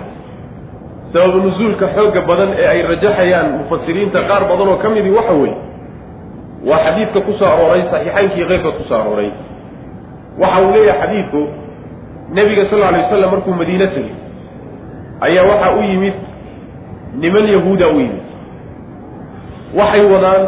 sababa 1.13 1.37
nusuulka 1.45 1.85
xooga 1.95 2.21
badan 2.29 2.49
ee 2.61 2.67
ay 2.73 2.79
rajaxayaan 2.91 3.47
mufasiriinta 3.59 4.19
qaar 4.29 4.43
badan 4.51 4.67
oo 4.73 4.77
ka 4.83 4.89
midii 4.95 5.13
waxa 5.19 5.33
weeye 5.41 5.57
waa 6.69 6.79
xadiidka 6.85 7.19
ku 7.27 7.31
soo 7.39 7.45
arooray 7.53 7.83
saxiixaynkii 7.93 8.45
keyrkood 8.49 8.75
ku 8.79 8.83
soo 8.89 8.97
arooray. 9.01 9.29
Waxa 10.41 10.59
uu 10.65 10.71
leeyahay 10.75 10.99
xadiidku 11.01 11.41
nebiga 12.35 12.63
sal 12.71 12.83
alay 12.89 13.01
wasalam 13.05 13.29
markuu 13.33 13.53
madiine 13.61 13.87
tegey 13.95 14.15
ayaa 15.27 15.45
waxaa 15.51 15.71
u 15.77 15.81
yimid 15.89 16.13
niman 17.21 17.45
yahuuda 17.53 17.87
u 17.87 17.99
yimid. 18.03 18.23
Waxay 19.79 20.03
wadaan 20.13 20.41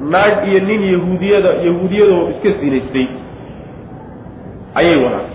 naag 0.00 0.48
iyo 0.48 0.60
nin 0.60 0.82
yahuudiyada 0.92 1.48
yahuudiyadoo 1.66 2.30
iska 2.30 2.60
sinaystay. 2.60 3.06
Ayay 4.74 4.96
wadaan 5.04 5.28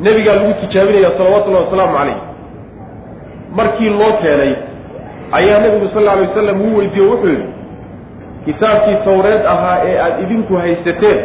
nebigaa 0.00 0.34
lagu 0.34 0.52
tijaabinaya 0.60 1.10
salawatullahi 1.18 1.64
wasalaamu 1.64 1.96
calayh. 1.98 2.16
Markii 3.56 3.88
loo 3.88 4.12
keenay 4.22 4.54
ayaa 5.32 5.58
nebigu 5.60 5.88
sal 5.94 5.98
alla 6.02 6.12
alay 6.12 6.26
wasalam 6.28 6.60
uu 6.60 6.76
weydiiye 6.78 7.06
wuxuu 7.10 7.28
yidhi 7.28 7.48
kitaabkii 8.44 8.96
tawreed 9.04 9.46
ahaa 9.46 9.78
ee 9.84 9.98
aada 9.98 10.18
idinku 10.22 10.56
haysateen 10.56 11.18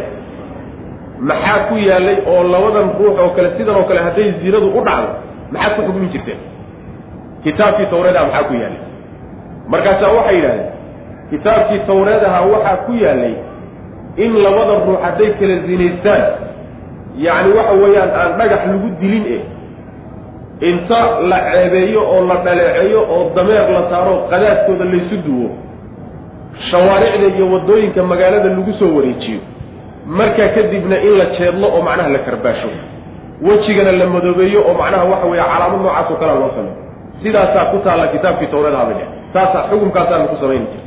maxaa 1.20 1.60
ku 1.70 1.76
yaallay 1.78 2.18
oo 2.28 2.44
labadan 2.44 2.90
ruux 3.00 3.20
oo 3.20 3.30
kale 3.36 3.50
sidan 3.58 3.76
oo 3.76 3.84
kale 3.84 4.00
hadday 4.00 4.32
zinadu 4.44 4.68
u 4.78 4.82
dhacdo 4.88 5.10
maxaad 5.52 5.76
ku 5.76 5.82
xugmin 5.88 6.10
jirteen? 6.14 6.38
Kitaabkii 7.44 7.86
tawreed 7.86 8.16
aha 8.16 8.26
maxaa 8.26 8.44
ku 8.48 8.54
yaallay? 8.54 8.84
Markaasaa 9.68 10.12
waxay 10.18 10.36
yidhahdeen 10.36 10.79
kitaabkii 11.30 11.80
tawreed 11.88 12.24
ahaa 12.30 12.46
waxaa 12.54 12.76
ku 12.86 12.92
yaallay 13.04 13.34
in 14.24 14.32
labada 14.44 14.74
ruux 14.86 15.00
hadday 15.06 15.30
kala 15.40 15.56
zinaystaan 15.68 16.24
yacni 17.26 17.52
waxa 17.58 17.74
weeyaan 17.84 18.12
aan 18.22 18.32
dhagax 18.40 18.62
lagu 18.72 18.90
dilin 19.02 19.26
e 19.36 19.40
inta 20.70 21.00
la 21.32 21.38
ceebeeyo 21.52 22.02
oo 22.14 22.22
la 22.30 22.36
dhaleeceeyo 22.46 23.00
oo 23.16 23.32
dameer 23.36 23.66
la 23.76 23.82
saaro 23.92 24.16
qadaadkooda 24.32 24.86
laysu 24.94 25.18
duwo 25.26 25.50
shawaaricda 26.72 27.28
iyo 27.36 27.46
waddooyinka 27.54 28.04
magaalada 28.04 28.50
lagu 28.50 28.74
soo 28.80 28.96
wareejiyo. 28.96 29.40
Markaa 30.08 30.48
kadibna 30.56 30.98
in 31.02 31.14
la 31.18 31.26
jeedlo 31.38 31.68
oo 31.76 31.82
macnaha 31.82 32.10
la 32.10 32.20
karbaasho 32.20 32.68
wejigana 33.48 33.92
la 33.92 34.06
madoobeeyo 34.06 34.60
oo 34.68 34.74
macnaha 34.82 35.04
waxa 35.12 35.28
weeye 35.32 35.44
calaamad 35.52 35.82
noocaas 35.82 36.10
oo 36.12 36.16
kalea 36.22 36.36
loo 36.42 36.52
sameyo 36.56 36.76
sidaasaa 37.24 37.66
ku 37.72 37.78
taalla 37.86 38.08
kitaabkii 38.08 38.48
tawreed 38.54 38.76
habile 38.76 39.06
taasaa 39.34 39.64
xukumkaasaanu 39.70 40.28
ku 40.28 40.36
samayni 40.42 40.66
jir 40.72 40.82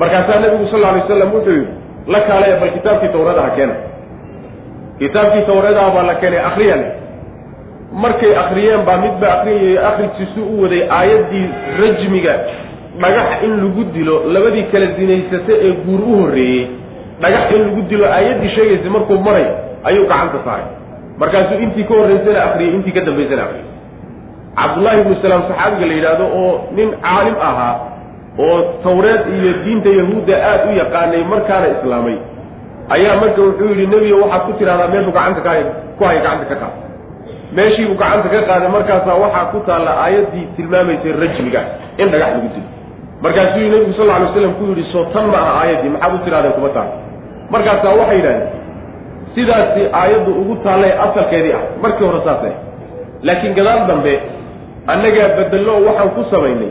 markaasaa 0.00 0.40
nabigu 0.44 0.66
sal 0.70 0.84
alay 0.84 1.00
waslam 1.02 1.32
wuxuu 1.34 1.52
yidhi 1.58 1.72
la 2.14 2.20
kaalaya 2.28 2.56
bal 2.60 2.70
kitaabkii 2.76 3.08
tawreedaha 3.16 3.50
keena 3.56 3.74
kitaabkii 4.98 5.42
tawreedaha 5.50 5.90
baa 5.96 6.02
la 6.10 6.14
keenay 6.14 6.40
akriyale 6.50 6.86
markay 8.04 8.32
akriyeen 8.42 8.82
baa 8.88 8.96
midba 9.04 9.26
akriyay 9.36 9.78
akrigiisu 9.88 10.40
u 10.54 10.62
waday 10.62 10.82
aayaddii 10.98 11.46
rajmiga. 11.80 12.34
Dhagax 13.02 13.42
in 13.46 13.52
lagu 13.62 13.84
dilo 13.94 14.14
labadii 14.34 14.62
kala 14.72 14.86
zinaysata 14.98 15.52
ee 15.66 15.72
guur 15.86 16.00
u 16.00 16.16
horreeyey. 16.20 16.66
Dhagax 17.22 17.50
in 17.56 17.62
lagu 17.66 17.82
dilo 17.90 18.06
aayaddii 18.16 18.48
sheegaysa 18.56 18.90
markuu 18.90 19.18
maray 19.26 19.46
ayuu 19.84 20.06
gacanta 20.10 20.38
saaray. 20.44 20.66
Markaasuu 21.18 21.58
intii 21.64 21.84
ka 21.84 21.94
horraysana 21.94 22.40
akriyey 22.44 22.74
intii 22.74 22.92
ka 22.96 23.00
dambaysana 23.08 23.42
akriyey 23.46 23.66
cabdullaahi 24.58 25.00
ibnu 25.00 25.16
salaam 25.22 25.42
saxaabiga 25.48 25.86
la 25.90 25.94
yidhaahdo 25.98 26.24
oo 26.40 26.52
nin 26.76 26.88
caalim 27.06 27.36
ahaa 27.48 27.74
oo 28.46 28.58
tawreed 28.86 29.22
iyo 29.36 29.52
diinta 29.64 29.90
yahuudda 30.00 30.34
aada 30.50 30.64
u 30.70 30.76
yaqaanay 30.82 31.22
markaana 31.32 31.66
islaamay 31.74 32.16
ayaa 32.96 33.16
marka 33.22 33.40
wuxuu 33.46 33.68
yidhi 33.72 33.86
nebiga 33.92 34.16
waxaad 34.22 34.42
ku 34.46 34.52
tidhahdaa 34.58 34.88
meeshuu 34.94 35.12
gacanta 35.16 35.40
ka 35.46 35.52
ku 35.98 36.04
haya 36.04 36.20
gacanta 36.24 36.46
ka 36.50 36.56
qaad. 36.62 36.74
Meeshiibuu 37.56 37.96
gacanta 38.02 38.28
ka 38.32 38.40
qaaday 38.48 38.70
markaasaa 38.76 39.16
waxaa 39.24 39.44
ku 39.52 39.58
taalla 39.68 39.92
aayaddii 40.04 40.46
tilmaamaysay 40.56 41.12
rajmiga 41.22 41.60
in 41.98 42.08
dhagax 42.12 42.30
lagu 42.36 42.48
dilo 42.54 42.68
markaasuu 43.24 43.68
nebigu 43.72 43.92
sal 43.98 44.10
alay 44.16 44.28
slam 44.34 44.54
ku 44.58 44.64
yidhi 44.70 44.84
soo 44.92 45.04
tan 45.14 45.26
ma 45.32 45.38
aha 45.42 45.52
aayaddii 45.62 45.92
maxaad 45.94 46.14
u 46.14 46.24
tidhahdeen 46.24 46.52
kuma 46.56 46.68
taal. 46.76 46.88
Markaasaa 47.54 47.94
waxay 48.00 48.16
yidhahdeen 48.20 48.48
sidaasi 49.34 49.82
aayaddu 50.00 50.30
ugu 50.40 50.54
taallay 50.64 50.92
asalkeedii 51.06 51.54
ah 51.58 51.62
markii 51.82 52.06
hore 52.08 52.20
saasay. 52.26 52.54
Laakiin 53.26 53.54
gadaal 53.58 53.80
dambe 53.90 54.14
annagaa 54.92 55.28
bedello 55.38 55.72
waxaan 55.88 56.10
ku 56.16 56.22
samaynay 56.32 56.70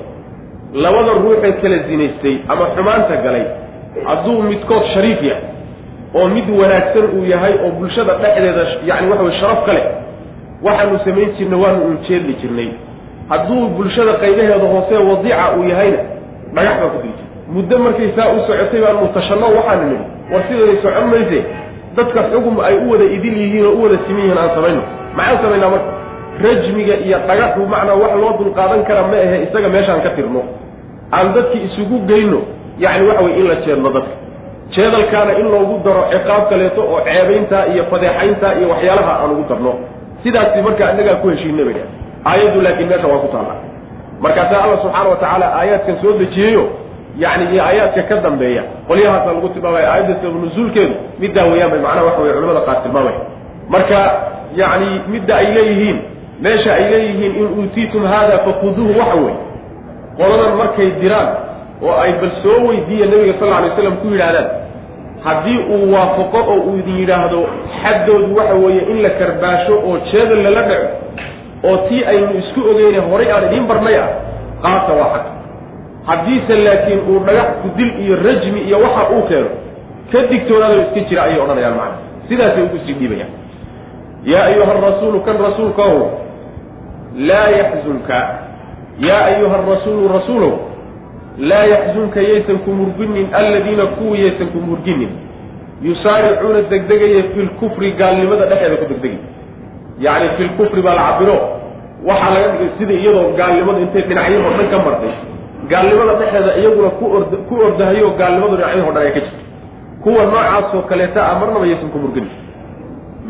labada 0.74 1.12
ruuxee 1.24 1.52
kala 1.62 1.78
zinaystay 1.88 2.36
ama 2.50 2.66
xumaanta 2.76 3.16
galay 3.24 3.46
hadduu 4.06 4.42
midkood 4.42 4.84
shariif 4.94 5.22
yahay 5.24 5.44
oo 6.16 6.28
mid 6.28 6.50
wanaagsan 6.60 7.06
uu 7.18 7.26
yahay 7.26 7.54
oo 7.66 7.72
bulshada 7.80 8.14
dhexdeeda 8.22 8.64
yacni 8.90 9.08
waxa 9.12 9.24
weye 9.24 9.40
sharaf 9.40 9.66
ka 9.66 9.74
leh 9.74 9.86
waxaanu 10.64 11.00
samayn 11.06 11.30
jirnay 11.38 11.60
waanu 11.64 11.80
un 11.90 11.98
jeedli 12.08 12.34
jirnay. 12.42 12.70
Hadduu 13.30 13.68
bulshada 13.78 14.14
qaybaheeda 14.24 14.56
hoose 14.74 14.96
wadiica 15.10 15.46
uu 15.58 15.64
yahayna 15.70 16.00
dhagax 16.56 16.78
baan 16.80 16.90
ku 16.92 16.98
diri 17.04 17.14
jirnay 17.18 17.54
muddo 17.56 17.76
markay 17.80 18.10
saa 18.16 18.30
u 18.36 18.40
socotay 18.48 18.82
baan 18.86 18.98
mutashanno 19.04 19.48
waxaanu 19.58 19.84
nidhi 19.92 20.06
war 20.34 20.42
sidaday 20.50 20.78
socon 20.84 21.08
mayse 21.14 21.40
dadka 21.98 22.20
xugum 22.32 22.60
ay 22.68 22.76
u 22.78 22.92
wada 22.92 23.06
idil 23.18 23.38
yihiin 23.42 23.66
oo 23.66 23.76
u 23.80 23.84
wada 23.84 23.98
siman 24.08 24.22
yihiin 24.26 24.38
aan 24.44 24.52
samayno. 24.56 24.82
Maxaan 25.18 25.38
samaynaa 25.44 25.70
marka 25.70 25.90
rajmiga 26.44 26.96
iyo 27.06 27.18
dhagaxu 27.28 27.62
macnaa 27.74 27.96
wax 28.04 28.14
loo 28.22 28.34
dulqaadan 28.40 28.82
kara 28.88 29.02
ma 29.12 29.18
ahe 29.26 29.38
isaga 29.48 29.70
meeshaan 29.76 30.02
ka 30.06 30.10
tirno. 30.18 30.42
Aan 31.16 31.34
dadki 31.36 31.58
isugu 31.68 31.98
geyno 32.10 32.40
yacni 32.84 33.08
waxa 33.10 33.24
weye 33.26 33.40
in 33.42 33.48
la 33.52 33.56
jeedno 33.66 33.90
dadka. 33.96 34.14
Jeedalkaana 34.76 35.32
in 35.40 35.48
loogu 35.54 35.76
daro 35.86 36.04
ciqaab 36.12 36.44
kaleeto 36.50 36.82
oo 36.94 37.00
ceebayntaa 37.08 37.66
iyo 37.74 37.84
fadeexayntaa 37.92 38.54
iyo 38.60 38.68
waxyaalaha 38.74 39.14
aan 39.24 39.32
ugu 39.32 39.46
darno. 39.50 39.74
Sidaasi 40.24 40.62
marka 40.62 40.92
innagaa 40.94 41.16
ku 41.22 41.28
heshiinay 41.32 41.66
bay 41.70 41.76
aayaddu 42.30 42.62
laakiin 42.66 42.88
meesha 42.92 43.08
waa 43.08 43.20
ku 43.24 43.28
taalla. 43.34 43.56
Markaasaa 44.22 44.62
alla 44.64 44.78
subxaana 44.84 45.10
wa 45.10 45.16
tacaala 45.22 45.48
aayaadkan 45.60 45.96
soo 46.02 46.14
dejiyeyo 46.22 46.64
yacni 47.24 47.46
iyo 47.54 47.64
aayaadka 47.64 48.02
ka 48.10 48.16
dambeeya 48.26 48.64
qolyahaasaa 48.88 49.34
lagu 49.38 49.50
tilmaamaya 49.56 49.88
aayadda 49.94 50.14
sabab 50.22 50.42
nusuulkeedu 50.44 50.94
middaa 51.22 51.46
weeyaan 51.52 51.72
bay 51.74 51.80
macnaha 51.86 52.06
waxa 52.08 52.22
weye 52.24 52.34
culamada 52.38 52.62
qaar 52.68 52.78
tilmaamaya 52.84 53.20
marka 53.74 54.00
yacni 54.62 54.90
midda 55.14 55.34
ay 55.42 55.48
leeyihiin 55.58 55.98
meesha 56.42 56.74
ay 56.74 56.84
leeyihiin 56.92 57.36
in 57.36 57.48
uutiitum 57.60 58.06
haada 58.06 58.38
fakuduuhu 58.46 59.00
waxa 59.00 59.16
weeye 59.16 59.38
qoladan 60.18 60.54
markay 60.62 60.90
diraan 61.02 61.30
oo 61.82 61.96
ay 62.04 62.12
bal 62.22 62.32
soo 62.44 62.58
weydiiya 62.68 63.06
nabiga 63.12 63.34
sal 63.40 63.54
alay 63.58 63.72
slam 63.76 63.96
ku 64.02 64.08
yidhahdaan 64.14 64.48
haddii 65.26 65.58
uu 65.76 65.94
waafaqo 65.94 66.40
oo 66.54 66.60
uu 66.70 66.78
idin 66.82 66.98
yidhaahdo 67.02 67.40
xaddoodu 67.82 68.36
waxa 68.40 68.56
weeye 68.64 68.82
in 68.92 69.02
la 69.06 69.10
karbaasho 69.20 69.74
oo 69.88 69.98
jeedal 70.12 70.42
lala 70.46 70.62
dhaco 70.70 70.88
oo 71.70 71.78
tii 71.90 72.04
aynu 72.12 72.32
isku 72.42 72.60
ogeyne 72.72 73.00
horay 73.10 73.32
aan 73.32 73.46
idiin 73.48 73.68
barnay 73.72 73.98
ah 74.04 74.10
qaata 74.66 74.94
waa 75.00 75.10
xag 75.14 75.26
haddiise 76.10 76.56
laakiin 76.66 77.00
uu 77.10 77.20
dhagax 77.28 77.50
kudil 77.64 77.90
iyo 78.04 78.16
rajmi 78.28 78.60
iyo 78.68 78.78
waxa 78.86 79.04
uu 79.16 79.24
keeno 79.30 79.50
ka 80.12 80.20
digtoonaado 80.32 80.78
iska 80.82 81.00
jira 81.10 81.24
ayay 81.24 81.40
odhanayaan 81.46 81.76
macana 81.80 81.98
sidaasay 82.30 82.64
ugu 82.64 82.78
sii 82.86 82.94
dhiibayaan. 83.00 83.32
Yaa 84.32 84.44
ayuha 84.52 84.72
arasuulu 84.72 85.20
kan 85.28 85.38
rasuulkaow 85.46 85.98
laa 87.16 87.50
yaxzunka 87.60 88.18
yaa 89.00 89.26
ayuha 89.26 89.56
arasuulu 89.60 90.08
rasuulow 90.18 90.54
laa 91.38 91.66
yaxzunka 91.74 92.22
yaysan 92.22 92.58
ku 92.66 92.72
murginin 92.72 93.28
alladiina 93.34 93.86
kuwii 93.86 94.22
yaysan 94.26 94.48
ku 94.54 94.58
murginin 94.70 95.10
yusaaricuuna 95.84 96.62
degdegaya 96.70 97.24
fi 97.34 97.40
lkufri 97.42 97.92
gaalnimada 97.92 98.46
dhexeeda 98.46 98.76
ku 98.82 98.86
degdegay 98.94 99.18
yacni 100.06 100.30
fi 100.38 100.44
lkufri 100.44 100.82
baa 100.82 100.96
la 101.00 101.04
cabiro 101.12 101.38
waxaa 102.06 102.32
laga 102.36 102.48
dhigay 102.54 102.70
sida 102.78 102.94
iyadoo 102.94 103.32
gaalnimadu 103.38 103.80
intay 103.86 104.02
dhinacyahoo 104.10 104.54
dhan 104.58 104.70
ka 104.74 104.78
martay 104.86 105.14
gaalnimada 105.72 106.14
dhexeeda 106.22 106.52
iyaguna 106.62 106.90
ku 107.00 107.06
ord 107.18 107.32
ku 107.50 107.54
ordahayo 107.68 108.10
gaalnimadu 108.20 108.56
dhinacyahoo 108.58 108.92
dhan 108.96 109.04
ay 109.06 109.12
ka 109.16 109.20
jirto 109.20 109.44
kuwa 110.04 110.26
noocaasoo 110.32 110.82
kaleeta 110.90 111.22
a 111.32 111.40
marnaba 111.40 111.66
yaysan 111.72 111.90
ku 111.94 111.98
murginin 112.04 112.32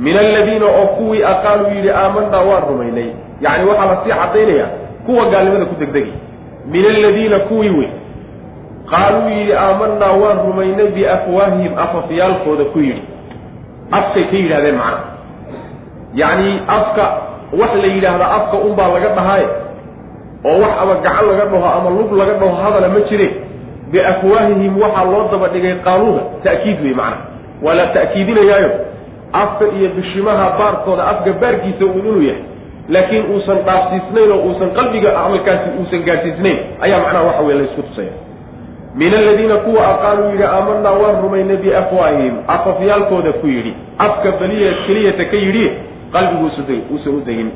min 0.05 0.17
aladiina 0.17 0.65
oo 0.65 0.88
kuwii 0.98 1.24
aqaaluu 1.24 1.69
yidhi 1.75 1.89
aamanaa 2.01 2.43
waan 2.50 2.63
rumaynay 2.69 3.10
yacni 3.41 3.65
waxaa 3.70 3.86
la 3.91 3.98
sii 4.03 4.12
caddaynaya 4.22 4.67
kuwa 5.06 5.25
gaalnimada 5.32 5.65
ku 5.65 5.75
degdegay 5.79 6.12
min 6.72 6.86
aladiina 6.86 7.39
kuwii 7.39 7.70
wey 7.70 7.89
qaaluu 8.91 9.29
yidhi 9.29 9.53
aamanaa 9.53 10.12
waan 10.22 10.38
rumaynay 10.48 10.88
biafwaahihim. 10.96 11.72
Afafyaalkooda 11.77 12.63
ku 12.74 12.79
yidhi. 12.79 13.01
Afkay 13.91 14.24
ka 14.32 14.36
yidhahdeen 14.38 14.75
macna. 14.75 15.00
Yacni 16.15 16.62
afka 16.67 17.06
wax 17.60 17.72
la 17.82 17.88
yidhaahdaa 17.94 18.32
afka 18.38 18.58
unbaa 18.58 18.88
laga 18.94 19.10
dhahaaye 19.17 19.48
oo 20.46 20.60
wax 20.63 20.72
ama 20.82 20.94
gacan 20.96 21.25
laga 21.29 21.46
dhaho 21.51 21.67
ama 21.77 21.89
lug 21.89 22.12
laga 22.20 22.34
dhaho 22.41 22.56
hadala 22.63 22.88
ma 22.89 23.00
jire 23.10 23.27
biafwaahihim 23.91 24.82
waxaa 24.82 25.06
loo 25.12 25.27
daba 25.32 25.48
dhigay 25.53 25.75
qaaluuda 25.86 26.22
ta'kiid 26.44 26.77
wey 26.84 26.94
macna. 26.94 27.17
Waa 27.63 27.74
la 27.79 27.86
ta'kiidinayaayo. 27.88 28.72
Afka 29.34 29.65
iyo 29.77 29.89
bishimaha 29.89 30.46
baarkooda 30.60 31.03
afka 31.08 31.34
baarkiisa 31.41 31.86
uun 31.86 32.00
inuu 32.00 32.22
yahay 32.22 32.44
laakiin 32.89 33.25
uusan 33.34 33.58
dhaafsiisnayn 33.67 34.32
oo 34.32 34.39
uusan 34.48 34.70
qalbiga 34.77 35.12
camalkaasi 35.17 35.67
uusan 35.79 36.01
gaadhsiisnayn 36.08 36.58
ayaa 36.86 37.00
macnaha 37.03 37.25
waxa 37.29 37.44
weye 37.48 37.58
la 37.60 37.63
isku 37.70 37.82
tusaya 37.89 38.13
min 38.96 39.13
aladiina 39.13 39.56
kuwa 39.65 39.88
aqaaluu 39.94 40.29
yidhi 40.32 40.44
aamanaa 40.44 40.96
waan 41.01 41.22
rumaynay 41.25 41.58
biafwaahihim 41.65 42.36
afafyaalkooda 42.48 43.32
ku 43.41 43.48
yidhi 43.48 43.74
afka 43.98 44.32
beliya 44.39 44.72
keliyata 44.88 45.25
ka 45.25 45.38
yidhi 45.46 45.65
qalbiguusan 46.12 47.13
u 47.17 47.22
degin. 47.25 47.51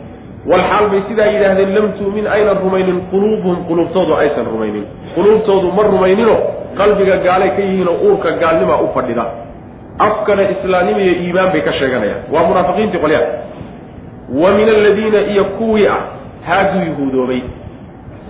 Walxaal 0.46 0.90
bay 0.90 1.02
sidaa 1.08 1.30
yidhaahdeen 1.34 1.76
lam 1.76 1.88
tu'min 2.00 2.26
aynan 2.28 2.58
rumaynin. 2.64 3.02
Quluubuhum 3.12 3.66
quluubtoodu 3.70 4.14
aysan 4.16 4.46
rumaynin. 4.54 4.86
Quluubtoodu 5.16 5.72
ma 5.78 5.84
rumaynino 5.84 6.36
qalbiga 6.80 7.18
gaalay 7.26 7.50
ka 7.56 7.62
yihiinoo 7.62 7.96
uurka 8.06 8.32
gaalnimaa 8.42 8.82
u 8.82 8.88
fadhida. 8.96 9.26
Afkana 10.00 10.50
islaamnimo 10.54 11.00
iyo 11.00 11.14
iimaan 11.24 11.52
bay 11.54 11.62
ka 11.62 11.74
sheeganayaan. 11.80 12.22
Waa 12.34 12.44
munaafiqiintii 12.50 13.00
qolyaha 13.04 13.26
wa 14.42 14.52
min 14.52 14.70
aladiina 14.70 15.20
iyo 15.34 15.44
kuwii 15.46 15.88
ah 15.88 16.00
haaduu 16.48 16.82
yuhuudoobay. 16.90 17.42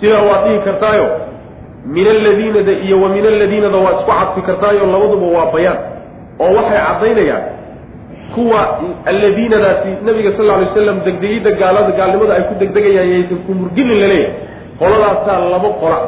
Sidaa 0.02 0.22
waad 0.22 0.44
dhihi 0.48 0.60
kartaayo 0.60 1.08
min 1.86 2.08
aladiinada 2.08 2.72
iyo 2.72 3.02
wa 3.02 3.10
min 3.10 3.26
aladiinada 3.26 3.78
waa 3.78 3.92
isku 3.92 4.12
cadfi 4.12 4.42
kartaayo 4.42 4.86
labaduba 4.94 5.28
waa 5.38 5.52
bayaan 5.54 5.78
oo 6.40 6.52
waxay 6.58 6.80
caddaynayaan 6.88 7.44
kuwa 8.36 8.62
alladiinadaasi 9.06 9.90
nabiga 10.06 10.32
sal 10.38 10.50
alay 10.50 10.66
waslam 10.68 11.00
degdegidda 11.06 11.52
gaalada 11.62 11.92
gaalnimada 12.00 12.34
ay 12.38 12.42
ku 12.50 12.54
degdegayaan 12.62 13.10
yaysan 13.14 13.38
ku 13.48 13.52
murginin 13.60 13.98
la 14.02 14.08
leeyahay 14.08 14.34
qoladaasaa 14.80 15.40
laba 15.54 15.70
qola 15.82 16.00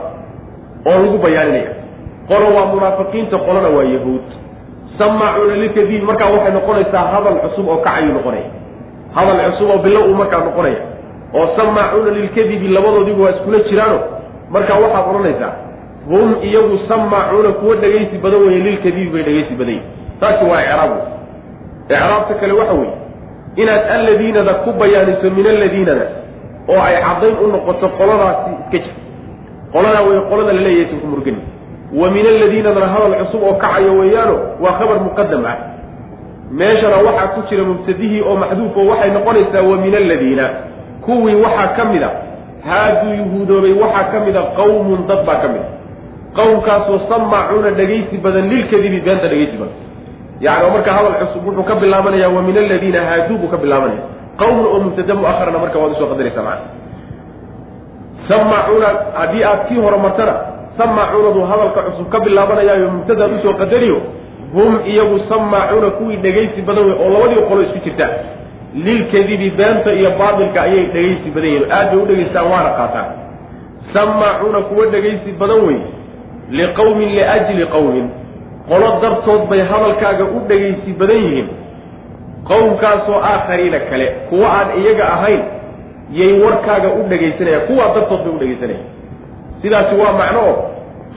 oo 0.89 0.97
lagu 1.03 1.17
bayaaninaya 1.25 1.71
qolo 2.29 2.45
waa 2.55 2.65
munaafiqiinta 2.73 3.37
qolona 3.47 3.69
waa 3.75 3.83
yahuud. 3.95 4.25
Samaacuuna 4.97 5.55
lilkadiib 5.61 6.03
markaa 6.09 6.29
waxay 6.35 6.51
noqonaysaa 6.57 7.05
hadal 7.13 7.35
cusub 7.43 7.67
oo 7.73 7.77
kacayu 7.85 8.13
noqonaya 8.17 8.47
hadal 9.15 9.39
cusub 9.51 9.69
oo 9.69 9.77
bilo 9.77 9.99
uu 10.09 10.15
markaa 10.21 10.39
noqonaya. 10.47 10.81
oo 11.33 11.47
samaacuuna 11.57 12.11
lilkadibi 12.11 12.67
labadoodiba 12.67 13.23
waa 13.23 13.31
iskula 13.31 13.59
jiraano. 13.69 13.99
markaa 14.49 14.79
waxaad 14.83 15.05
odhanaysaa 15.09 15.53
hum 16.09 16.35
iyagu 16.43 16.79
samaacuuna 16.87 17.49
kuwa 17.59 17.75
dhegaysi 17.75 18.17
badan 18.23 18.41
weeye 18.41 18.59
lilkadibi 18.67 19.09
bay 19.13 19.23
dhegaysi 19.23 19.53
badan 19.59 19.73
yihiin 19.73 20.19
taasi 20.19 20.45
waa 20.51 20.61
icraabu 20.63 20.97
icraabta 21.89 22.33
kale 22.41 22.53
waxa 22.53 22.73
weeye 22.73 22.93
inaad 23.55 23.83
alladiinada 23.95 24.53
ku 24.53 24.69
bayaaniso 24.81 25.29
min 25.37 25.47
alladiinada 25.53 26.05
oo 26.69 26.79
ay 26.87 26.95
caddayn 27.05 27.35
u 27.43 27.47
noqoto 27.53 27.87
qoladaasi 27.99 28.49
iska 28.51 28.77
jir 28.77 28.93
qoladaa 29.73 30.01
wey 30.07 30.19
qolada 30.29 30.53
laleeyaysan 30.57 30.99
ku 31.03 31.07
murgani. 31.07 31.41
Wa 31.99 32.09
min 32.15 32.25
alladiinadana 32.33 32.87
hadal 32.93 33.13
cusub 33.25 33.43
oo 33.43 33.53
kacayo 33.63 33.91
weeyaano 33.99 34.35
waa 34.63 34.73
khabar 34.79 34.97
muqadam 35.05 35.45
ah 35.51 35.55
meeshana 36.59 36.97
waxaa 37.07 37.27
ku 37.35 37.41
jira 37.49 37.63
mubtadihii 37.69 38.21
oo 38.29 38.35
maxduuf 38.43 38.77
oo 38.81 38.85
waxay 38.91 39.11
noqonaysaa 39.17 39.61
wa 39.69 39.75
min 39.83 39.93
alladiina 40.01 40.45
kuwii 41.05 41.35
waxaa 41.45 41.67
ka 41.77 41.83
mid 41.91 42.03
a 42.03 42.09
haaduu 42.69 43.13
yuhuudoobay 43.21 43.73
waxaa 43.83 44.03
ka 44.11 44.17
mid 44.25 44.35
a 44.37 44.43
qawmun 44.59 45.01
dad 45.09 45.21
baa 45.27 45.39
ka 45.43 45.47
mid 45.53 45.61
a. 45.61 45.69
Qowmkaasoo 46.37 46.99
samaacuuna 47.09 47.69
dhegaysi 47.79 48.15
badan 48.23 48.45
lilkadibi 48.51 48.99
beenta 49.05 49.27
dhegaysi 49.31 49.57
badan. 49.61 49.77
Yani 50.45 50.69
marka 50.75 50.91
hadal 50.97 51.13
cusub 51.21 51.43
wuxuu 51.47 51.63
ka 51.69 51.75
bilaabanaya 51.81 52.29
wa 52.35 52.41
min 52.47 52.57
aladiina 52.61 53.01
haaduu 53.09 53.37
buu 53.41 53.49
ka 53.53 53.57
bilaabanaya 53.63 54.01
qawmun 54.41 54.65
oo 54.71 54.79
mubtada 54.85 55.13
muaharna 55.19 55.57
marka 55.63 55.77
waad 55.81 55.91
u 55.91 55.95
soo 55.99 56.09
qadaraysa 56.11 56.41
maa 56.47 56.57
samacuuna 58.27 58.87
haddii 59.19 59.43
aad 59.43 59.61
kii 59.67 59.75
hore 59.85 59.97
martana 59.97 60.33
samacuunadu 60.77 61.41
hadalka 61.51 61.81
cusub 61.87 62.07
ka 62.13 62.19
bilaabanayaayo 62.25 62.89
mubtadaad 62.95 63.31
u 63.31 63.39
soo 63.45 63.53
qadariyo 63.61 63.97
hum 64.53 64.79
iyagu 64.85 65.19
samaacuuna 65.29 65.89
kuwii 65.89 66.15
dhegaysi 66.17 66.61
badan 66.61 66.85
wey 66.85 66.95
oo 67.03 67.09
labadii 67.09 67.41
qolo 67.49 67.61
isku 67.61 67.79
jirta. 67.85 68.09
Lilkadibi 68.75 69.49
beenta 69.49 69.93
iyo 69.93 70.11
baatilka 70.19 70.61
ayay 70.61 70.85
dhegaysi 70.85 71.29
badan 71.35 71.49
yihiin 71.49 71.71
aad 71.71 71.89
bay 71.91 71.99
u 72.01 72.05
dhegaystaan 72.05 72.47
waana 72.51 72.69
qaataan. 72.79 73.05
Samaacuuna 73.93 74.59
kuwa 74.61 74.85
dhegaysi 74.85 75.31
badan 75.39 75.61
wey 75.67 75.77
liqawmin 76.49 77.09
liajli 77.15 77.65
qawmin. 77.75 78.07
Qolo 78.69 78.87
dartood 79.01 79.41
bay 79.49 79.61
hadalkaaga 79.71 80.23
u 80.23 80.39
dhegaysi 80.49 80.91
badan 80.99 81.17
yihiin. 81.25 81.47
Qowmkaasoo 82.47 83.19
aakhariina 83.23 83.79
kale 83.79 84.07
kuwa 84.29 84.47
aan 84.59 84.67
iyaga 84.81 85.05
ahayn 85.13 85.41
yay 86.11 86.33
warkaaga 86.43 86.89
u 86.93 87.03
dhegaysanayaan. 87.09 87.61
Kuwaa 87.67 87.93
dartood 87.95 88.21
bay 88.23 88.33
u 88.35 88.37
dhegaysanayaan. 88.39 88.85
Sidaasi 89.61 89.95
waa 89.95 90.13
macno 90.13 90.39
oo 90.49 90.55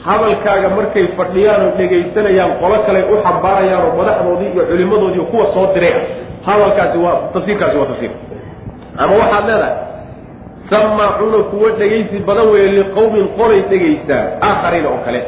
hadalkaaga 0.06 0.68
markay 0.78 1.06
fadhiyaan 1.18 1.62
oo 1.66 1.72
dhegaysanayaan 1.78 2.52
qolo 2.62 2.76
kale 2.86 3.00
u 3.12 3.16
xambaarayaan 3.24 3.82
oo 3.86 3.92
madaxdoodii 4.00 4.50
iyo 4.54 4.64
culimadoodii 4.70 5.26
kuwa 5.30 5.46
soo 5.54 5.66
diray. 5.74 5.92
Ah 5.94 6.02
hadalkaasi 6.46 6.98
waa 7.04 7.16
tafsiirkaasi 7.34 7.76
waa 7.80 7.86
tafsiir. 7.92 8.10
Ama 9.02 9.14
waxaad 9.20 9.44
leedahay 9.50 9.74
samaacuuna 10.70 11.38
kuwa 11.50 11.70
dhegaysi 11.78 12.18
badan 12.26 12.48
weeye 12.52 12.68
liqowmin 12.78 13.26
qolay 13.38 13.60
dhegaystaan 13.70 14.26
aakhariina 14.48 14.88
oo 14.88 15.00
kale. 15.04 15.20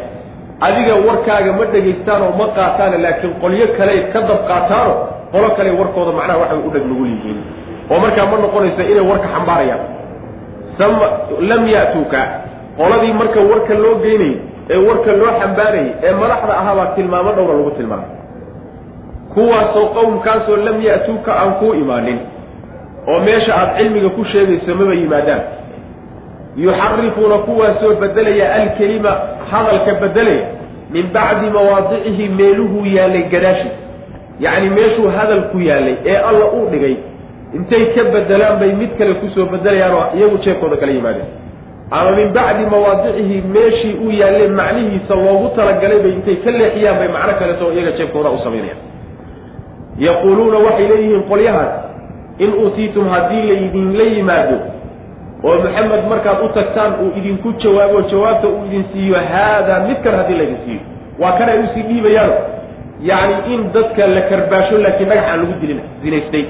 Adiga 0.66 0.94
warkaaga 1.06 1.52
ma 1.58 1.64
dhegaystaan 1.74 2.22
oo 2.26 2.32
ma 2.40 2.46
qaataane 2.56 2.98
laakiin 3.04 3.34
qolyo 3.42 3.66
kale 3.78 3.94
ka 4.12 4.20
dab 4.28 4.40
qaataano 4.50 4.92
qolo 5.32 5.48
kale 5.56 5.70
warkooda 5.80 6.12
macnaha 6.18 6.38
waxay 6.42 6.58
u 6.66 6.70
dheg 6.74 6.84
nugul 6.90 7.06
yihiin. 7.12 7.38
Oo 7.90 7.98
markaa 8.04 8.26
ma 8.30 8.36
noqonaysa 8.44 8.82
inay 8.92 9.04
warka 9.10 9.28
xambaarayaan. 9.34 9.82
Sama 10.78 11.06
lam 11.50 11.62
ya'tuuka 11.74 12.20
qoladii 12.78 13.12
marka 13.20 13.40
warka 13.50 13.74
loo 13.84 13.94
geynayay 14.04 14.47
ee 14.70 14.76
warka 14.88 15.12
loo 15.20 15.32
xambaarayay 15.40 15.90
ee 16.06 16.12
madaxda 16.22 16.52
ahaabaa 16.62 16.86
tilmaamo 16.96 17.30
dhowra 17.36 17.54
lagu 17.58 17.70
tilmaamay. 17.78 18.10
Kuwaasoo 19.34 19.86
qowmkaasoo 19.96 20.56
lam 20.66 20.78
ya'tuuka 20.88 21.30
aan 21.40 21.52
kuu 21.60 21.74
imaanin 21.82 22.18
oo 23.10 23.18
meesha 23.26 23.52
aada 23.60 23.72
cilmiga 23.78 24.08
ku 24.16 24.24
sheegayso 24.32 24.74
maba 24.80 24.94
yimaadaan. 25.00 25.42
Yuxarifuuna 26.56 27.38
kuwaasoo 27.38 27.94
bedelaya 28.00 28.54
alkelima 28.54 29.12
hadalka 29.50 29.94
bedelaya 30.02 30.46
min 30.90 31.06
bacdi 31.12 31.50
mawaadicihi 31.56 32.28
meeluhuu 32.28 32.86
yaallay 32.96 33.22
gadaashiis. 33.22 33.72
Yacni 34.40 34.70
meeshuu 34.70 35.08
hadalku 35.18 35.60
yaallay 35.60 35.96
ee 36.06 36.16
alla 36.16 36.44
uu 36.56 36.66
dhigay 36.72 36.96
intay 37.56 37.84
ka 37.94 38.02
bedelaan 38.14 38.58
bay 38.60 38.72
mid 38.80 38.90
kale 38.98 39.14
ku 39.14 39.26
soo 39.34 39.46
bedelayaan 39.52 39.94
oo 39.98 40.06
iyagu 40.16 40.38
jeebkooda 40.44 40.76
kala 40.76 40.92
yimaadeen 40.92 41.28
ama 41.90 42.10
min 42.16 42.28
bacdi 42.36 42.64
mawaadicihi 42.72 43.36
meeshii 43.54 43.94
uu 44.04 44.10
yaallay 44.20 44.48
macnihiisa 44.60 45.14
loogu 45.14 45.48
talagalay 45.56 45.98
bay 46.04 46.12
intay 46.18 46.36
ka 46.44 46.50
leexiyaan 46.50 46.98
bay 47.00 47.08
macno 47.16 47.34
kaleto 47.40 47.72
iyaga 47.72 47.92
jeebkooda 47.98 48.30
u 48.30 48.38
samaynayaan 48.44 48.80
yaquuluuna 50.06 50.58
waxay 50.66 50.88
leeyihiin 50.92 51.22
qolyahaas 51.30 51.72
in 52.44 52.50
uutiitum 52.62 53.08
haddii 53.14 53.42
laydinla 53.50 54.02
yimaado 54.14 54.56
oo 55.48 55.56
maxamed 55.64 56.04
markaad 56.12 56.38
u 56.44 56.48
tagtaan 56.58 56.92
uu 57.02 57.10
idinku 57.18 57.48
jawaabo 57.62 58.00
jawaabta 58.12 58.48
uu 58.48 58.62
idin 58.68 58.84
siiyo 58.92 59.16
haadaa 59.32 59.80
midkan 59.88 60.14
haddii 60.20 60.38
laydin 60.40 60.58
siiyo. 60.64 60.80
Waa 61.20 61.32
kan 61.38 61.48
ay 61.48 61.58
u 61.58 61.66
sii 61.74 61.82
dhiibayaano 61.88 62.34
yacni 63.10 63.54
in 63.54 63.60
dadka 63.74 64.06
la 64.06 64.20
karbaasho 64.30 64.78
laakiin 64.84 65.08
dhagax 65.08 65.24
aan 65.30 65.40
lagu 65.42 65.54
dilin 65.60 65.80
zinaystay 66.02 66.44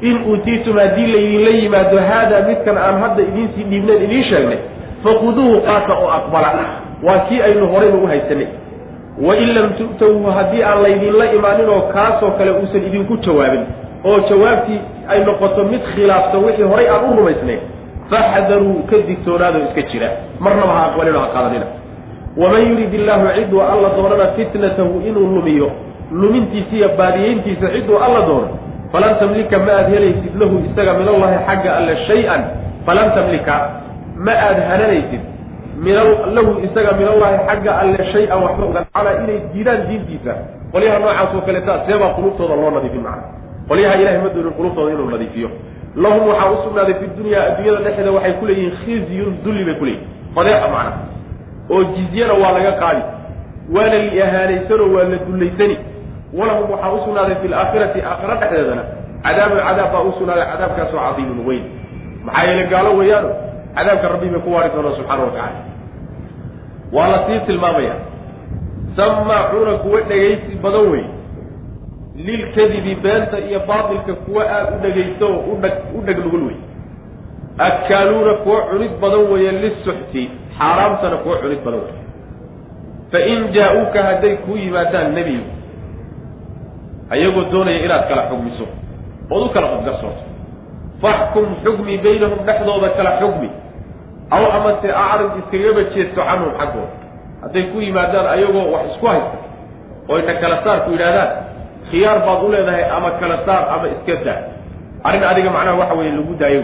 in 0.00 0.16
uutiitum 0.28 0.76
haddii 0.78 1.06
laydinla 1.12 1.50
yimaado 1.50 1.98
haadaa 2.10 2.40
midkan 2.48 2.78
aan 2.78 3.00
hadda 3.02 3.22
idiinsii 3.22 3.64
dhiibnayn 3.70 4.02
idiin 4.02 4.24
sheegnay 4.24 4.58
fakuduuhu 5.04 5.60
qaata 5.60 5.94
oo 5.94 6.08
aqbala. 6.18 6.50
Waa 7.02 7.18
kii 7.28 7.40
aynu 7.42 7.68
horayba 7.72 7.98
u 7.98 8.06
haysanay. 8.06 8.46
Wain 9.26 9.54
lam 9.54 9.68
tu'tawhu 9.78 10.30
haddii 10.36 10.62
aan 10.64 10.82
laydinla 10.82 11.24
imaanin 11.32 11.68
oo 11.68 11.80
kaasoo 11.80 12.30
kale 12.38 12.50
uusan 12.50 12.84
idinku 12.88 13.16
jawaabin 13.16 13.64
oo 14.04 14.18
jawaabtii 14.28 14.80
ay 15.08 15.24
noqoto 15.24 15.64
mid 15.64 15.80
khilaafsan 15.94 16.44
wixii 16.44 16.68
horay 16.72 16.88
aan 16.88 17.04
u 17.10 17.16
rumaysnayn 17.16 17.60
faxdaruu 18.10 18.82
ka 18.90 18.96
digtoonaado 19.08 19.58
iska 19.58 19.82
jira. 19.92 20.08
Marnaba 20.40 20.72
ha 20.72 20.84
aqbalino 20.88 21.18
ha 21.20 21.28
qaadanina 21.34 21.66
waman 22.36 22.62
yurid 22.70 22.94
illaahu 22.94 23.26
ciduu 23.36 23.60
alla 23.62 23.88
doonana 23.96 24.26
fitnatahu 24.36 25.02
inuu 25.08 25.26
lumiyo 25.36 25.70
lumintiisa 26.12 26.76
iyo 26.76 26.88
baadiyeyntiisa 26.98 27.68
ciduu 27.74 27.98
alla 27.98 28.20
doono 28.26 28.48
falan 28.96 29.12
tamlika 29.20 29.58
ma 29.58 29.72
aad 29.78 29.88
helaysid 29.92 30.32
lahu 30.40 30.64
isaga 30.64 30.92
min 30.98 31.08
allahi 31.14 31.36
xagga 31.48 31.70
alle 31.78 31.94
shay-an 32.08 32.42
falan 32.86 33.08
tamlika 33.16 33.54
ma 34.26 34.32
aad 34.32 34.58
hananaysid 34.68 35.20
min 35.84 35.94
lahu 36.36 36.52
isaga 36.66 36.96
min 36.96 37.08
allahi 37.12 37.36
xagga 37.48 37.72
alle 37.82 38.00
shay-an 38.12 38.38
waxba 38.44 38.64
ogan 38.70 38.84
calaa 38.96 39.14
inay 39.22 39.38
diidaan 39.52 39.84
diintiisa. 39.88 40.32
Qolyaha 40.72 40.98
noocaas 41.04 41.34
oo 41.36 41.42
kaleeta 41.46 41.72
seebaa 41.86 42.14
qulubtooda 42.16 42.56
loo 42.56 42.70
nadiifin 42.76 43.02
macna. 43.04 43.28
Qolyaha 43.68 43.94
ilahay 44.00 44.18
ma 44.24 44.30
doonin 44.34 44.54
qulubtooda 44.58 44.92
inuu 44.94 45.10
nadiifiyo. 45.10 45.48
Lahum 45.96 46.22
waxaa 46.28 46.50
u 46.52 46.56
sugnaaday 46.64 46.94
fi 47.00 47.06
dunyaa 47.18 47.42
adduunyada 47.48 47.84
dhexeeda 47.84 48.10
waxay 48.16 48.32
ku 48.40 48.44
leeyihiin 48.46 48.74
khizyun 48.84 49.34
dulli 49.44 49.64
bay 49.68 49.74
ku 49.80 49.84
leeyihiin 49.84 50.08
fadeexa 50.34 50.68
macna. 50.74 50.92
Oo 51.70 51.82
jizyana 51.94 52.34
waa 52.42 52.52
laga 52.56 52.72
qaadi. 52.82 53.02
Waana 53.74 53.98
li 54.08 54.22
ahaanaysanoo 54.22 54.88
waa 54.96 55.04
la 55.12 55.18
dullaysani 55.26 55.76
walahum 56.38 56.70
waxaa 56.72 56.92
u 56.92 56.98
sugnaaday 57.04 57.36
fi 57.42 57.48
laakhirati 57.54 58.00
aakhira 58.10 58.34
dhexdeedana. 58.40 58.82
Cadaabun 59.24 59.58
cadaab 59.68 59.92
baa 59.94 60.02
u 60.08 60.12
sugnaaday 60.18 60.46
cadaabkaasoo 60.52 61.00
cadiimun 61.06 61.40
weyn. 61.48 61.64
Maxaa 62.24 62.44
yeele 62.48 62.64
gaalo 62.72 62.90
weeyaano 62.98 63.30
cadaabka 63.76 64.08
rabbi 64.12 64.28
bay 64.34 64.40
ku 64.44 64.50
waari 64.54 64.70
doonaa 64.74 64.96
subxaana 64.98 65.22
wa 65.24 65.30
tacala 65.30 65.60
waa 66.92 67.08
la 67.12 67.18
sii 67.26 67.40
tilmaamaya. 67.46 67.94
Samaacuuna 68.96 69.72
kuwa 69.82 70.00
dhegaysi 70.00 70.54
badan 70.62 70.86
wey 70.92 71.04
lilkadibi 72.26 72.94
beenta 72.94 73.38
iyo 73.38 73.60
baatilka 73.68 74.12
kuwa 74.14 74.44
aada 74.50 74.72
u 74.76 74.78
dhegaysto 74.82 75.26
oo 75.28 75.52
udhag 75.54 75.72
u 75.98 76.00
dheg 76.06 76.18
nugul 76.24 76.42
wey 76.46 76.56
akaaluuna 77.58 78.34
kuwa 78.34 78.60
cunid 78.62 78.90
badan 79.00 79.20
weeye 79.32 79.52
lisuxti 79.52 80.30
xaaraamtana 80.58 81.16
kuwa 81.16 81.36
cunid 81.42 81.58
badan 81.64 81.80
wey 81.80 81.94
fain 83.12 83.52
jaa-uuka 83.52 84.02
hadday 84.02 84.36
kuu 84.36 84.56
yimaadaan 84.56 85.12
nebigu 85.14 85.44
ayagoo 87.14 87.44
doonaya 87.52 87.78
inaad 87.86 88.04
kala 88.10 88.22
xugmiso 88.30 88.66
ood 89.34 89.42
u 89.46 89.48
kala 89.54 89.66
qodgarsoorto 89.74 90.22
faxkum 91.02 91.46
xukmi 91.64 91.94
baynahum 92.04 92.40
dhexdooda 92.46 92.88
kala 92.98 93.10
xukmi 93.20 93.48
aw 94.36 94.42
amase 94.58 94.88
acrid 95.04 95.32
iskagaba 95.40 95.82
jeesto 95.94 96.20
canhum 96.28 96.50
xaggooda. 96.58 96.94
Hadday 97.42 97.62
ku 97.70 97.78
yimaadaan 97.84 98.26
ayagoo 98.34 98.64
wax 98.74 98.82
isku 98.90 99.06
haysta 99.06 99.38
oo 100.08 100.18
ina 100.18 100.34
kala 100.42 100.56
saar 100.64 100.78
ku 100.84 100.90
yidhahdaan 100.94 101.30
khiyaar 101.90 102.18
baad 102.26 102.40
u 102.42 102.48
leedahay 102.54 102.84
ama 102.96 103.10
kala 103.20 103.36
saar 103.46 103.62
ama 103.74 103.86
iska 103.94 104.14
daa. 104.26 104.40
Arrin 105.06 105.22
adiga 105.30 105.50
macnaha 105.56 105.78
waxa 105.80 105.94
weeye 105.98 106.12
lagu 106.18 106.34
daayo. 106.42 106.62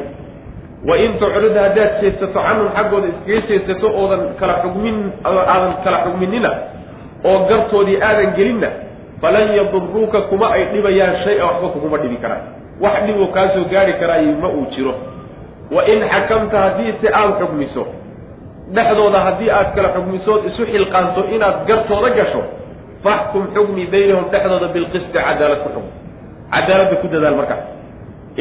Wa 0.89 0.95
in 0.99 1.13
tucrid 1.23 1.55
haddaad 1.65 1.93
jeesato 2.03 2.35
canhum 2.35 2.69
xaggooda 2.77 3.07
iskaga 3.15 3.41
jeesato 3.49 3.87
oodan 4.01 4.23
kala 4.41 4.55
xugmin 4.63 4.97
aadan 5.25 5.73
kala 5.85 5.99
xugminina 6.05 6.51
oo 7.31 7.39
gartoodii 7.51 7.99
aadan 8.09 8.31
gelinna 8.37 8.69
falan 9.23 9.55
yaduruuka 9.59 10.21
kuma 10.31 10.51
ay 10.59 10.65
dhibayaan 10.75 11.17
shay-a 11.25 11.45
waxba 11.47 11.69
kuguma 11.79 11.99
dhibi 12.03 12.17
karaan 12.19 12.43
wax 12.83 12.95
dhiboo 13.07 13.31
kaasoo 13.37 13.65
gaari 13.71 13.95
karaayo 14.03 14.35
ma 14.43 14.49
uu 14.51 14.67
jiro 14.75 14.95
wa 15.71 15.83
in 15.87 16.03
xakamta 16.13 16.59
haddii 16.65 16.93
si 17.01 17.07
aada 17.09 17.39
xugmiso 17.41 17.87
dhexdooda 18.75 19.21
haddii 19.27 19.51
aad 19.51 19.69
kala 19.77 19.89
xugmisood 19.97 20.41
isu 20.51 20.63
xilqaanto 20.73 21.25
inaad 21.35 21.57
gartooda 21.69 22.11
gasho 22.19 22.43
faxkum 23.05 23.47
xukmi 23.55 23.87
baynahum 23.93 24.27
dhexdooda 24.33 24.69
bilqisti 24.75 25.13
cadaalad 25.19 25.61
ku 25.65 25.69
xukm 25.77 25.87
cadaaladda 26.55 26.97
ku 27.03 27.07
dadaal 27.15 27.37
markaas 27.41 27.63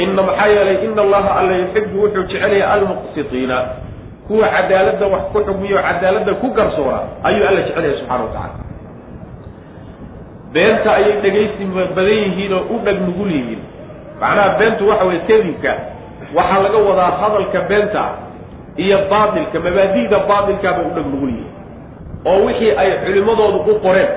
ina 0.03 0.21
maxaa 0.29 0.47
yeelay 0.55 0.77
ina 0.87 1.01
allaha 1.05 1.29
alla 1.39 1.53
yuxibu 1.61 1.95
wuxuu 2.03 2.23
jecelaya 2.31 2.65
almuqsitiina 2.73 3.57
kuwa 4.27 4.47
cadaaladda 4.55 5.05
wax 5.13 5.23
ku 5.33 5.39
xugmiyo 5.47 5.77
cadaaladda 5.87 6.33
ku 6.41 6.47
garsoora 6.57 6.99
ayuu 7.27 7.45
alla 7.49 7.61
jecelaya 7.67 7.93
subxana 7.99 8.23
wa 8.25 8.31
tacala 8.35 8.60
beenta 10.53 10.89
ayay 10.99 11.13
dhegaysi 11.23 11.63
badan 11.75 12.07
yihiin 12.23 12.53
oo 12.53 12.63
u 12.75 12.79
dhag 12.85 12.97
nugul 13.07 13.31
yihiin. 13.37 13.61
Macnaha 14.21 14.49
beentu 14.59 14.83
waxa 14.89 15.05
weye 15.09 15.19
kadibka 15.29 15.71
waxaa 16.37 16.59
laga 16.65 16.77
wadaa 16.87 17.11
hadalka 17.21 17.59
beenta 17.69 18.03
iyo 18.83 18.97
baatilka 19.11 19.57
mabaadi'da 19.65 20.17
baatilkaa 20.29 20.73
bay 20.77 20.85
u 20.89 20.93
dhag 20.97 21.07
nugul 21.13 21.29
yihiin. 21.35 21.51
Oo 22.29 22.39
wixii 22.45 22.71
ay 22.81 22.89
culimmadoodu 23.05 23.59
u 23.71 23.79
qoreen 23.85 24.11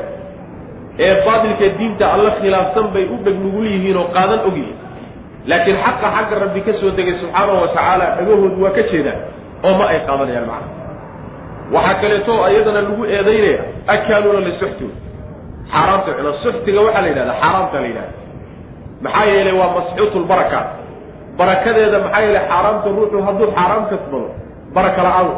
ee 0.99 1.15
baatilka 1.27 1.67
diinta 1.79 2.05
alla 2.15 2.31
khilaafsan 2.41 2.87
bay 2.95 3.05
u 3.15 3.17
dheg 3.25 3.37
nugul 3.45 3.67
yihiin 3.73 3.97
oo 4.03 4.09
qaadan 4.17 4.41
og 4.49 4.57
yihiin. 4.59 4.79
Laakiin 5.51 5.77
xaqa 5.85 6.09
xagga 6.17 6.35
rabbi 6.45 6.61
ka 6.67 6.73
soo 6.81 6.91
degay 6.99 7.15
subxaanahu 7.21 7.61
wa 7.63 7.69
tacaala 7.75 8.05
dhagahoodu 8.19 8.59
waa 8.65 8.75
ka 8.77 8.83
jeedaan 8.91 9.19
oo 9.67 9.73
ma 9.79 9.85
ay 9.93 9.99
qaadanayaan 10.09 10.47
macna 10.51 10.69
waxaa 11.75 11.95
kaleeto 12.03 12.33
iyadana 12.53 12.81
lagu 12.87 13.03
eedaynaya 13.17 13.61
akaaluuna 13.95 14.41
lisuxti 14.49 14.87
xaaraamta 15.73 16.11
cuna 16.19 16.33
suxtiga 16.43 16.81
waxaa 16.87 17.03
la 17.05 17.09
yidhahdaa 17.13 17.37
xaaraamta 17.43 17.77
la 17.83 17.87
yidhahda. 17.91 18.13
maxaa 19.05 19.25
yeelay 19.33 19.55
waa 19.61 19.71
masxuutulbaraka 19.79 20.59
barakadeeda 21.39 21.99
maxaa 22.05 22.21
yeelay 22.27 22.45
xaaraamta 22.51 22.89
ruuxu 22.97 23.19
hadduu 23.27 23.49
xaaraam 23.57 23.85
kasbado 23.91 24.21
baraka 24.77 25.01
la'aan 25.07 25.29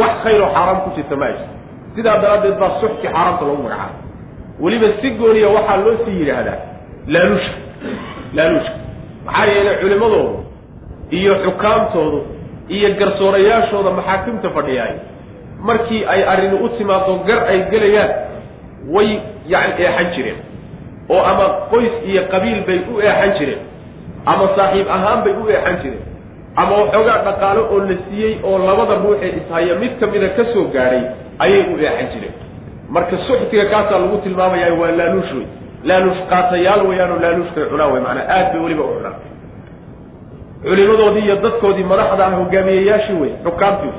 wax 0.00 0.12
khayroo 0.24 0.50
xaaraam 0.56 0.78
ku 0.84 0.88
jirta 0.96 1.16
ma 1.20 1.26
ayso 1.30 1.46
sidaa 1.94 2.16
daraaddeed 2.22 2.56
baa 2.62 2.70
suxti 2.80 3.06
xaaraamta 3.14 3.42
loogu 3.48 3.62
magacaaba 3.66 3.96
weliba 4.64 4.86
si 5.00 5.08
gooniya 5.20 5.48
waxaa 5.56 5.76
loo 5.84 5.94
sii 6.04 6.16
yidhaahdaa 6.20 6.58
laaluushka 7.14 7.56
laaluushka. 8.36 8.76
maxaa 9.26 9.46
yeelay 9.54 9.76
culimadoodu 9.82 10.38
iyo 11.18 11.32
xukaamtoodu 11.44 12.18
iyo 12.76 12.88
garsoorayaashooda 13.00 13.90
maxaakimta 13.98 14.48
fadhiyaay 14.56 14.94
markii 15.68 16.00
ay 16.12 16.20
arrini 16.32 16.56
u 16.64 16.68
timaado 16.78 17.12
gar 17.28 17.40
ay 17.52 17.58
gelayaan 17.72 18.10
way 18.94 19.08
yacni 19.46 19.84
eexan 19.84 20.08
jireen. 20.14 20.38
Oo 21.08 21.22
ama 21.30 21.44
qoys 21.70 21.92
iyo 22.10 22.22
qabiil 22.32 22.60
bay 22.66 22.78
u 22.92 23.00
eexan 23.00 23.32
jireen. 23.38 23.60
Ama 24.26 24.48
saaxiib 24.56 24.88
ahaan 24.88 25.24
bay 25.24 25.32
u 25.32 25.48
eexan 25.48 25.76
jireen. 25.82 26.04
Ama 26.56 26.76
waxoogaa 26.76 27.18
dhaqaalo 27.26 27.62
oo 27.72 27.78
la 27.88 27.96
siiyey 28.08 28.38
oo 28.44 28.58
labada 28.58 28.94
ruuxee 29.04 29.32
ishaya 29.40 29.74
mid 29.82 29.92
kamida 30.00 30.28
ka 30.36 30.44
soo 30.52 30.64
gaadhay 30.74 31.02
ayay 31.38 31.62
u 31.72 31.78
eexan 31.80 32.08
jireen. 32.14 32.34
Marka 32.88 33.16
suxtiga 33.26 33.64
kaasaa 33.72 33.98
lagu 33.98 34.16
tilmaamaya 34.24 34.74
waa 34.74 34.90
laaluush 34.98 35.32
wey 35.32 35.46
laaluush 35.84 36.20
qaatayaal 36.30 36.86
weyaanoo 36.88 37.18
laaluushkay 37.24 37.64
cunaa 37.70 37.86
wey 37.92 38.02
maanaa 38.06 38.26
aad 38.36 38.52
bay 38.52 38.60
weliba 38.64 38.84
u 38.84 38.94
cunaa 38.96 39.14
culimadoodii 40.62 41.24
iyo 41.24 41.36
dadkoodii 41.36 41.84
madaxda 41.84 42.26
ah 42.26 42.34
hogaamiyeyaashii 42.38 43.16
wey 43.22 43.30
xukaamtii 43.44 43.92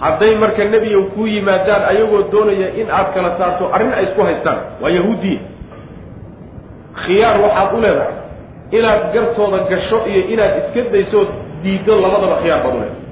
hadday 0.00 0.32
marka 0.42 0.64
nebiga 0.64 1.00
kuu 1.14 1.26
yimaadaan 1.34 1.82
ayagoo 1.92 2.22
doonaya 2.32 2.68
in 2.80 2.86
aad 2.98 3.08
kala 3.14 3.30
saarto 3.38 3.64
arrin 3.74 3.92
ay 3.98 4.04
isku 4.08 4.22
haystaan. 4.28 4.58
Waa 4.82 4.90
yahuudiya 4.98 5.40
khiyaar 7.04 7.36
waxaad 7.44 7.70
u 7.76 7.80
leedahay. 7.84 8.14
Inaad 8.78 9.02
gartooda 9.14 9.58
gasho 9.70 9.98
iyo 10.10 10.22
inaad 10.32 10.52
iska 10.60 10.80
dayso 10.94 11.18
diiddo 11.62 11.94
labadaba 12.04 12.36
khiyaar 12.42 12.60
baad 12.64 12.74
u 12.74 12.80
leedahay. 12.82 13.02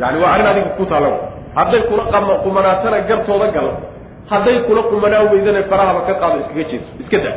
Yani 0.00 0.16
waa 0.22 0.30
arrin 0.34 0.46
adiga 0.52 0.70
ku 0.78 0.84
taalla 0.90 1.10
hadday 1.58 1.80
kula 1.90 2.04
qama 2.12 2.34
qumanaatana 2.44 2.98
gartooda 3.10 3.46
gal 3.56 3.68
hadday 4.30 4.56
kula 4.66 4.82
qumanaa 4.90 5.22
weydana 5.32 5.62
farahaba 5.70 6.00
ka 6.08 6.14
qaado 6.20 6.36
iskaga 6.42 6.64
jeedso 6.70 6.90
iska 7.02 7.18
da 7.24 7.30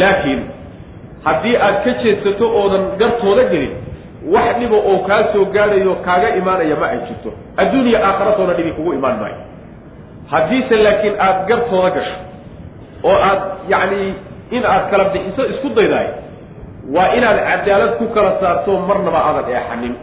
laakiin 0.00 0.40
haddii 1.26 1.56
aad 1.66 1.76
ka 1.84 1.90
jeedsato 2.02 2.44
oodan 2.60 2.84
gartooda 3.00 3.44
gelin 3.52 3.72
wax 4.34 4.48
dhiba 4.60 4.76
oo 4.76 4.98
kaa 5.08 5.22
soo 5.32 5.44
gaadhayo 5.54 5.94
kaaga 6.06 6.28
imaanaya 6.40 6.76
ma 6.76 6.86
ay 6.92 6.98
jirto. 7.08 7.30
Adduuniya 7.56 7.98
aakhiratoona 8.08 8.52
dhibi 8.58 8.72
kugu 8.76 8.92
imaan 8.98 9.16
maayo. 9.20 9.38
Haddiise 10.30 10.76
laakiin 10.76 11.14
aad 11.26 11.38
gartooda 11.48 11.90
gasho 11.96 12.16
oo 13.08 13.16
aad 13.28 13.40
yacni 13.72 14.14
in 14.56 14.62
aad 14.72 14.84
kala 14.90 15.04
bixiso 15.14 15.42
isku 15.52 15.68
daydaay 15.78 16.08
waa 16.94 17.08
inaad 17.16 17.38
cadaalad 17.48 17.92
ku 17.98 18.06
kala 18.14 18.30
saarto 18.40 18.72
marnaba 18.88 19.18
aadan 19.28 19.44
eexanin. 19.54 19.94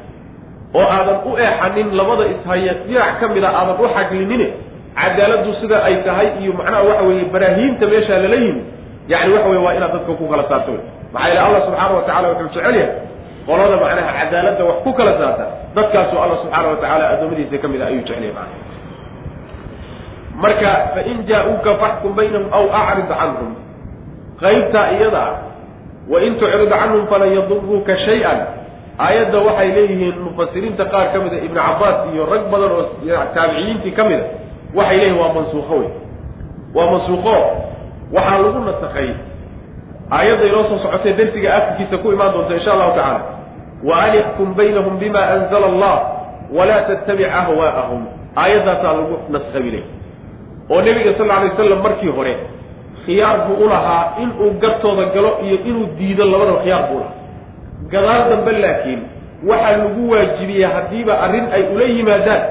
Oo 0.77 0.87
aadan 0.97 1.17
u 1.29 1.37
eexanin 1.45 1.87
labada 1.99 2.25
ishaya 2.33 2.73
dhinac 2.87 3.19
ka 3.19 3.25
mid 3.33 3.43
a 3.43 3.49
aadan 3.59 3.75
u 3.83 3.87
xaglinine 3.95 4.47
cadaaladdu 4.97 5.51
sida 5.61 5.77
ay 5.87 5.95
tahay 6.07 6.27
iyo 6.41 6.51
macnaha 6.57 6.83
waxa 6.89 7.03
weeye 7.07 7.25
baraahiimta 7.33 7.85
meeshaa 7.91 8.17
lala 8.23 8.35
yimi 8.45 8.61
yani 9.11 9.29
waxa 9.35 9.49
weye 9.51 9.61
waa 9.65 9.73
inaad 9.77 9.91
dadka 9.95 10.13
ku 10.19 10.25
kala 10.31 10.43
saarto. 10.51 10.73
Maxaa 11.13 11.27
yeele 11.29 11.39
allah 11.45 11.61
subxaana 11.65 11.93
wa 11.97 12.01
tacala 12.07 12.27
wuxuu 12.33 12.49
jecel 12.55 12.75
yahay 12.75 12.89
qolada 13.47 13.75
macnaha 13.83 14.11
cadaaladda 14.19 14.63
wax 14.69 14.77
ku 14.85 14.91
kala 14.99 15.11
saarta 15.21 15.45
dadkaasoo 15.77 16.19
allah 16.23 16.37
subxaana 16.43 16.67
wa 16.73 16.77
tacaala 16.81 17.05
addoommadiisa 17.15 17.57
ka 17.63 17.67
mid 17.73 17.81
a 17.81 17.85
ayuu 17.91 18.03
jecel 18.07 18.23
yahay 18.23 18.33
macana 18.35 18.65
marka 20.43 20.71
fain 20.95 21.17
jaa-uuka 21.29 21.71
faxkum 21.81 22.11
baynahum 22.17 22.47
aw 22.57 22.63
acrid 22.81 23.07
canhum 23.11 23.51
qaybtaa 24.41 24.85
iyada 24.97 25.21
ah 25.27 25.33
wain 26.13 26.33
tucrid 26.41 26.69
canhum 26.73 27.03
falan 27.11 27.29
yaduruuka 27.37 27.93
shay-an. 28.05 28.39
Aayadda 29.05 29.37
waxay 29.47 29.69
leeyihiin 29.77 30.15
mufasiriinta 30.25 30.85
qaar 30.93 31.07
ka 31.13 31.17
mida 31.23 31.37
ibnu 31.47 31.53
cabbaas 31.57 31.97
iyo 32.13 32.23
rag 32.31 32.43
badan 32.53 32.71
oo 32.77 32.83
taabiciyiintii 33.35 33.93
ka 33.97 34.03
mida 34.09 34.25
waxay 34.77 34.97
leeyihiin 35.01 35.19
waa 35.21 35.33
mansuuqo 35.37 35.73
wey 35.81 35.89
waa 36.77 36.87
mansuuqo 36.93 37.35
waxaa 38.15 38.37
lagu 38.45 38.59
nasakay 38.69 39.09
aayadda 40.11 40.45
inoo 40.45 40.63
soo 40.69 40.79
socotay 40.83 41.13
darsiga 41.13 41.55
akhirkiisa 41.57 41.97
ku 41.97 42.11
imaan 42.11 42.31
doonta 42.33 42.53
insha 42.53 42.71
allahu 42.73 42.95
tacaala 42.95 43.21
wa 43.83 44.03
an 44.03 44.53
baynahum 44.55 44.97
bima 44.99 45.21
anzala 45.35 45.65
allah 45.65 45.95
walaa 46.57 46.81
tattabic 46.89 47.27
ahwaa'ahum 47.27 48.01
aayaddaasaa 48.35 48.93
lagu 48.99 49.15
naskhabilay 49.29 49.83
oo 50.69 50.81
nebiga 50.81 51.13
sal 51.17 51.31
alay 51.31 51.49
wasalam 51.51 51.81
markii 51.83 52.11
hore 52.11 52.35
khiyaar 53.07 53.47
buu 53.47 53.63
u 53.65 53.69
lahaa 53.69 54.19
inuu 54.23 54.51
gartooda 54.59 55.05
galo 55.15 55.39
iyo 55.43 55.57
inuu 55.63 55.87
diido 55.97 56.25
labadaba 56.25 56.59
khiyaar 56.63 56.83
buu 56.91 56.99
lahaa. 56.99 57.15
Gadaal 57.91 58.23
dambe 58.29 58.51
laakiin 58.51 59.01
waxaa 59.47 59.77
lagu 59.77 60.09
waajibiyey 60.11 60.67
haddiiba 60.75 61.13
arrin 61.25 61.45
ay 61.55 61.63
ula 61.73 61.85
yimaadaan 61.85 62.41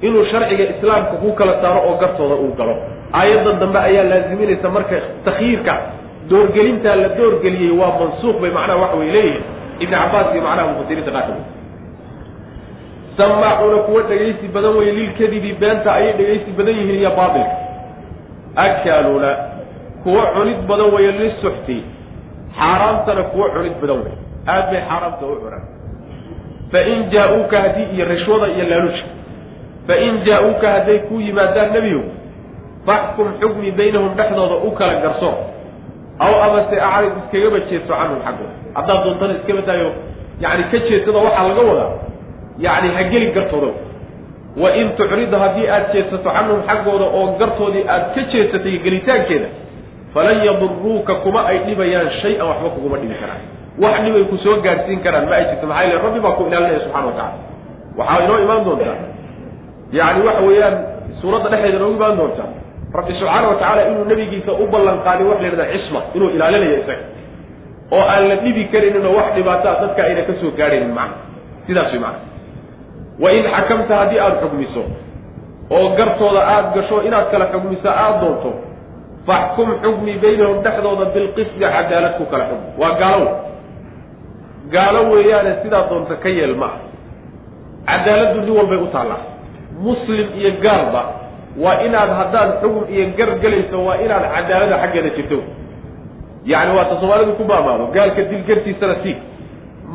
inuu 0.00 0.24
sharciga 0.32 0.64
islaamka 0.76 1.16
ku 1.22 1.32
kala 1.32 1.60
saaro 1.62 1.80
oo 1.88 1.96
gartooda 1.96 2.34
uu 2.44 2.52
galo. 2.60 2.76
Aayadda 3.12 3.52
dambe 3.52 3.78
ayaa 3.78 4.04
laaziminaysa 4.04 4.68
marka 4.68 4.96
takhyiirka 5.24 5.74
doorgelintaa 6.32 6.96
la 7.02 7.08
doorgeliyey 7.18 7.72
waa 7.80 7.92
mansuuq 8.00 8.36
bay 8.42 8.50
macnaha 8.58 8.78
waxa 8.82 8.96
way 9.00 9.10
leeyihiin 9.16 9.44
ibni 9.82 9.96
cabbaas 9.96 10.28
iyo 10.34 10.42
macnaha 10.48 10.66
mufasiriinta 10.72 11.10
qaarkood 11.16 11.40
samaacuuna 13.16 13.76
kuwa 13.86 14.02
dhegaysi 14.02 14.48
badan 14.54 14.76
weye 14.78 14.92
lilkadibi 14.98 15.52
beenta 15.60 15.94
ayay 15.94 16.12
dhegaysi 16.18 16.50
badan 16.58 16.74
yihiin 16.78 17.00
iyo 17.00 17.10
baatilka. 17.18 17.56
Akaaluuna 18.56 19.30
kuwa 20.02 20.26
cunid 20.34 20.60
badan 20.68 20.94
weeye 20.94 21.12
lisuxti 21.12 21.76
xaaraamtana 22.58 23.22
kuwa 23.22 23.46
cunid 23.54 23.72
badan 23.80 23.96
wey 24.04 24.14
aad 24.48 24.70
bay 24.70 24.80
xaaraamta 24.88 25.26
u 25.26 25.36
cunaan. 25.42 25.64
Fain 26.72 27.10
jaa-uuka 27.12 27.56
haddii 27.60 27.88
iyo 27.94 28.04
rishwada 28.12 28.46
iyo 28.56 28.64
laaluusha 28.70 29.04
fain 29.86 30.14
jaa-uuka 30.26 30.68
hadday 30.74 30.98
ku 30.98 31.20
yimaadaan 31.20 31.72
nebiyow 31.72 32.02
faxkum 32.86 33.28
xukmi 33.40 33.70
baynahum 33.70 34.14
dhexdooda 34.18 34.54
u 34.54 34.70
kala 34.78 34.94
garso 35.04 35.30
aw 36.18 36.32
amase 36.46 36.76
acrid 36.80 37.12
iskagaba 37.24 37.58
jeeso 37.70 37.88
canhum 37.92 38.20
xaggooda 38.26 38.54
haddaad 38.76 39.04
doontana 39.04 39.32
iskaba 39.38 39.60
daayo 39.68 39.90
yani 40.44 40.62
ka 40.70 40.78
jeedsada 40.88 41.18
waxaa 41.26 41.48
laga 41.48 41.62
wadaa 41.70 41.90
yani 42.66 42.88
ha 42.96 43.02
geli 43.12 43.26
gartooda 43.36 43.72
wa 44.62 44.68
in 44.80 44.88
tucrida 44.98 45.38
haddii 45.44 45.68
aad 45.74 45.84
jeedsato 45.92 46.30
canhum 46.36 46.60
xaggooda 46.68 47.06
oo 47.18 47.26
gartoodii 47.40 47.84
aad 47.94 48.04
ka 48.14 48.20
jeedsatay 48.32 48.78
gelitaankeeda 48.84 49.48
falan 50.14 50.44
yaduruuka 50.46 51.14
kuma 51.24 51.40
ay 51.50 51.58
dhibayaan 51.66 52.10
shay-an 52.20 52.46
waxba 52.50 52.68
kuguma 52.76 52.96
dhibi 53.00 53.16
karaan. 53.22 53.40
Wax 53.82 53.94
dhibay 54.04 54.24
ku 54.28 54.36
soo 54.44 54.56
gaadhsiin 54.60 55.00
karaan 55.00 55.24
ma 55.30 55.34
ay 55.40 55.44
jirto 55.48 55.66
maxaa 55.66 55.84
yele 55.88 55.96
rabbi 56.04 56.20
baa 56.20 56.36
ku 56.38 56.42
ilaalinaya 56.48 56.80
subxana 56.84 57.06
wa 57.08 57.12
tacala 57.16 57.32
waxaa 57.98 58.24
inoo 58.24 58.38
imaan 58.44 58.64
doontaa 58.66 58.96
yani 59.98 60.20
waxa 60.28 60.42
weeyaan 60.48 60.76
suuradda 61.20 61.48
dhexdeeda 61.52 61.76
inoogu 61.80 61.96
imaan 61.96 62.16
doontaa 62.20 62.48
rabbi 62.94 63.12
subxaana 63.18 63.48
wa 63.48 63.54
tacaala 63.54 63.82
inuu 63.88 64.04
nebigiisa 64.04 64.52
u 64.52 64.66
ballan 64.72 64.98
qaadin 65.06 65.26
wax 65.30 65.38
la 65.40 65.46
yidhahda 65.48 65.72
cisma 65.72 66.00
inuu 66.14 66.30
ilaalinayo 66.36 66.76
isaga. 66.82 67.04
Oo 67.92 68.04
aan 68.12 68.28
la 68.28 68.36
dhibi 68.36 68.64
karaynin 68.72 69.06
oo 69.06 69.14
wax 69.16 69.28
dhibaataa 69.36 69.80
dadka 69.80 70.00
ayna 70.04 70.22
ka 70.28 70.32
soo 70.40 70.50
gaadhaynin 70.58 70.92
macna. 70.98 71.16
Sidaas 71.66 71.92
way 71.92 71.98
macna. 71.98 72.20
Wa 73.22 73.28
in 73.32 73.44
xakamta 73.54 73.96
haddii 74.00 74.20
aada 74.24 74.36
xugmiso 74.42 74.82
oo 75.70 75.88
gartooda 75.96 76.40
aada 76.54 76.68
gasho 76.76 77.02
inaad 77.08 77.30
kala 77.32 77.46
xugmiso 77.52 77.88
aada 77.88 78.18
doonto 78.20 78.50
faxkum 79.26 79.68
xugmi 79.82 80.12
baynahum 80.22 80.62
dhexdooda 80.64 81.04
bilqisdi 81.14 81.60
cadaalad 81.60 82.14
ku 82.18 82.24
kala 82.32 82.44
xugmi. 82.50 82.68
Waa 82.80 82.92
gaalow. 83.02 83.28
Gaalo 84.74 85.00
weeyaane 85.12 85.52
sidaa 85.62 85.88
doonta 85.90 86.14
ka 86.22 86.28
yeel 86.28 86.56
ma 86.56 86.68
ah 87.86 87.98
cadaaladdu 87.98 88.40
nin 88.40 88.52
walbay 88.58 88.78
u 88.84 88.86
taallaa. 88.92 89.22
Muslim 89.80 90.28
iyo 90.38 90.50
gaalba 90.64 91.21
waa 91.62 91.76
inaad 91.86 92.10
haddaad 92.20 92.50
xugum 92.62 92.84
iyo 92.94 93.04
gar 93.18 93.30
gelayso 93.42 93.76
waa 93.86 93.96
inaad 94.04 94.24
cadaalada 94.34 94.76
xaggeeda 94.82 95.10
jirto. 95.16 95.38
Yacni 96.50 96.72
waata 96.76 96.94
soomaalidu 97.00 97.32
ku 97.38 97.44
maamaado 97.50 97.84
gaalka 97.96 98.22
dil 98.30 98.42
gartiisana 98.48 98.94
sii. 99.02 99.16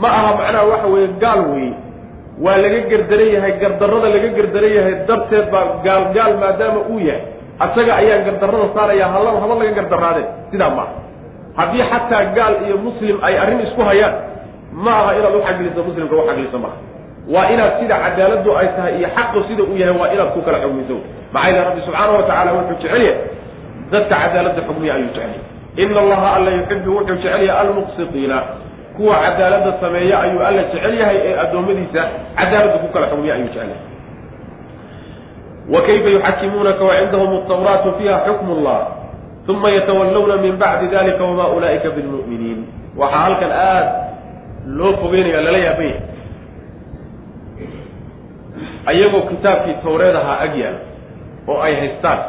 Ma 0.01 0.07
aha 0.17 0.31
macnaha 0.39 0.65
waxa 0.71 0.87
weeye 0.93 1.07
gaal 1.23 1.41
weeye. 1.53 1.73
Waa 2.43 2.57
laga 2.63 2.79
gardaran 2.91 3.29
yahay 3.35 3.53
gardarrada 3.61 4.07
laga 4.15 4.29
gardaran 4.37 4.71
yahay 4.77 4.95
darteed 5.07 5.45
baa 5.53 5.63
gaal 5.85 6.03
gaal 6.15 6.33
maadaama 6.41 6.79
uu 6.93 6.99
yahay. 7.09 7.21
Asaga 7.65 7.93
ayaan 8.01 8.21
gardarrada 8.27 8.67
saaraya 8.75 9.05
halla 9.13 9.31
haba 9.43 9.55
laga 9.61 9.71
gardaraadeen 9.79 10.27
sidaa 10.51 10.69
maaha 10.77 10.93
haddii 11.59 11.83
xataa 11.91 12.23
gaal 12.37 12.53
iyo 12.67 12.75
muslim 12.87 13.15
ay 13.27 13.33
arrin 13.43 13.59
isku 13.65 13.81
hayaan 13.89 14.13
ma 14.85 14.91
aha 15.01 15.11
inaad 15.19 15.35
uxagiliso 15.39 15.81
muslimka 15.87 16.15
uxagiliso 16.21 16.57
maaha 16.63 16.77
waa 17.33 17.47
inaad 17.53 17.73
sida 17.79 17.95
cadaaladdu 18.05 18.49
ay 18.59 18.67
tahay 18.77 18.93
iyo 18.99 19.09
xaqu 19.17 19.37
sida 19.47 19.63
uu 19.69 19.77
yahay 19.81 19.95
waa 20.01 20.09
inaad 20.15 20.29
ku 20.35 20.41
kala 20.47 20.57
xugmiso 20.63 20.97
maxaa 21.33 21.49
yidhaha 21.49 21.65
rabbi 21.69 21.81
subxaana 21.85 22.11
wa 22.17 22.23
tacala 22.29 22.49
wuxuu 22.57 22.77
jecel 22.81 23.01
yahay 23.01 23.17
dadka 23.91 24.15
cadaaladda 24.23 24.61
xugmiya 24.67 24.93
ayuu 24.97 25.09
jecel 25.15 25.29
yahay. 25.31 25.41
Ina 25.83 25.99
allaha 26.03 26.27
alla 26.37 26.49
yuxibu 26.57 26.89
wuxuu 26.97 27.15
jecel 27.21 27.43
yahay 27.47 27.61
almuqsidiina. 27.61 28.37
Kuwa 28.97 29.15
cadaaladda 29.25 29.71
sameeya 29.81 30.15
ayuu 30.25 30.41
alla 30.49 30.61
jecel 30.71 30.93
yahay 31.01 31.17
ee 31.27 31.35
addoommadiisa 31.43 32.01
cadaaladda 32.39 32.77
ku 32.83 32.87
kala 32.95 33.05
xugmiya 33.11 33.33
ayuu 33.37 33.47
jecel 33.53 33.69
yahay. 33.69 33.83
Wa 35.73 35.79
kayfa 35.87 36.09
yuxakimuunaka 36.15 36.83
wacindahum 36.89 37.29
altawraatu 37.37 37.89
fiha 37.99 38.15
xukmu 38.27 38.53
llah 38.63 38.81
uma 39.47 39.69
yatawallawna 39.71 40.35
min 40.43 40.55
bacdi 40.61 40.87
dalika 40.95 41.23
wama 41.23 41.45
ulaa'ika 41.55 41.89
bilmu'miniin. 41.95 42.59
Waxaa 42.99 43.19
halkan 43.25 43.51
aada 43.51 43.91
loo 44.77 44.93
fogeynaya 45.01 45.41
lala 45.45 45.57
yaabanya 45.67 45.95
ayagoo 48.85 49.21
kitaabkii 49.21 49.75
tawreed 49.83 50.15
ahaa 50.15 50.39
ag 50.45 50.53
yaalla 50.57 50.79
oo 51.47 51.61
ay 51.61 51.75
haystaan. 51.75 52.19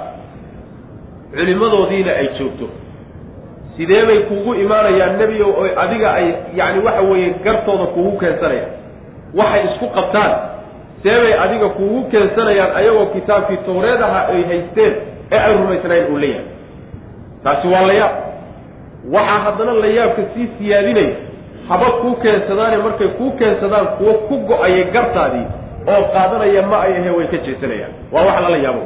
Culimmadoodiina 1.35 2.13
ay 2.13 2.29
joogto. 2.39 2.67
Sidee 3.77 4.07
bay 4.07 4.19
kuugu 4.19 4.55
imaanayaan 4.55 5.19
nebi 5.19 5.43
o 5.43 5.51
adiga 5.77 6.13
ay 6.15 6.27
yacni 6.57 6.81
waxa 6.87 7.01
weeye 7.03 7.31
gartooda 7.45 7.87
kuugu 7.95 8.19
keensanayaan? 8.19 8.71
Waxay 9.35 9.65
isku 9.65 9.87
qabtaan. 9.97 10.33
See 11.03 11.11
bay 11.23 11.35
adiga 11.45 11.69
kuugu 11.69 12.01
keensanayaan 12.11 12.77
ayagoo 12.77 13.07
kitaabkii 13.07 13.57
tawreed 13.67 14.03
ahaa 14.03 14.27
ay 14.33 14.43
haysteen 14.51 14.93
ee 15.33 15.39
ay 15.39 15.53
rumaysnayn 15.57 16.07
uu 16.13 16.19
leeyahay 16.19 16.45
taasi 17.45 17.69
waa 17.69 17.87
la 17.87 17.93
yaab. 17.93 18.13
Waxaa 19.13 19.39
haddana 19.45 19.73
la 19.73 19.87
yaabka 19.87 20.23
sii 20.35 20.49
siyaadinaya 20.59 21.15
haba 21.69 21.91
kuu 21.91 22.15
keensadaane 22.15 22.77
markay 22.77 23.09
kuu 23.09 23.31
keensadaan 23.31 23.87
kuwo 23.87 24.13
ku 24.15 24.37
go'aya 24.49 24.85
gartaadii 24.85 25.47
oo 25.93 26.03
qaadanaya 26.15 26.63
ma 26.71 26.79
ay 26.87 26.93
ahe 27.01 27.11
way 27.17 27.27
ka 27.33 27.39
jeesanayaan. 27.47 27.93
Waa 28.13 28.25
wax 28.29 28.37
lala 28.45 28.59
yaabo. 28.67 28.85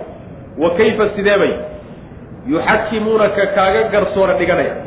Wa 0.62 0.68
kayfa 0.78 1.04
sideebay? 1.16 1.52
Yuxakimuunaka 2.48 3.46
kaaga 3.56 3.82
garsoore 3.92 4.34
dhiganayaan. 4.38 4.80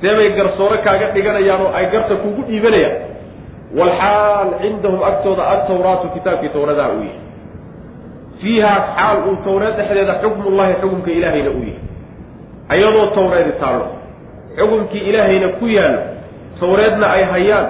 Seebay 0.00 0.28
garsoore 0.38 0.78
kaaga 0.86 1.06
dhiganayaan 1.14 1.60
oo 1.66 1.72
ay 1.78 1.86
garta 1.92 2.14
kugu 2.22 2.42
dhiibanayaan. 2.48 2.96
Walxaal 3.78 4.48
cindahum 4.62 5.00
agtooda 5.10 5.42
altawraatu 5.52 6.08
kitaabkii 6.14 6.48
tawradaha 6.54 6.88
uu 6.96 7.02
yahay. 7.06 7.20
Fiihaa 8.40 8.78
xaal 8.96 9.18
uu 9.28 9.36
tawreed 9.46 9.74
dhexdeeda 9.78 10.14
xukmullahi 10.22 10.74
xukumka 10.82 11.10
ilaahayna 11.18 11.50
uu 11.50 11.64
yahay. 11.64 11.82
Ayadoo 12.74 13.06
tawreedi 13.16 13.52
taallo. 13.62 13.86
Xukumkii 14.58 15.02
ilaahayna 15.10 15.48
ku 15.58 15.66
yaallo. 15.66 16.02
Tawreedna 16.60 17.06
ay 17.16 17.24
hayaan. 17.32 17.66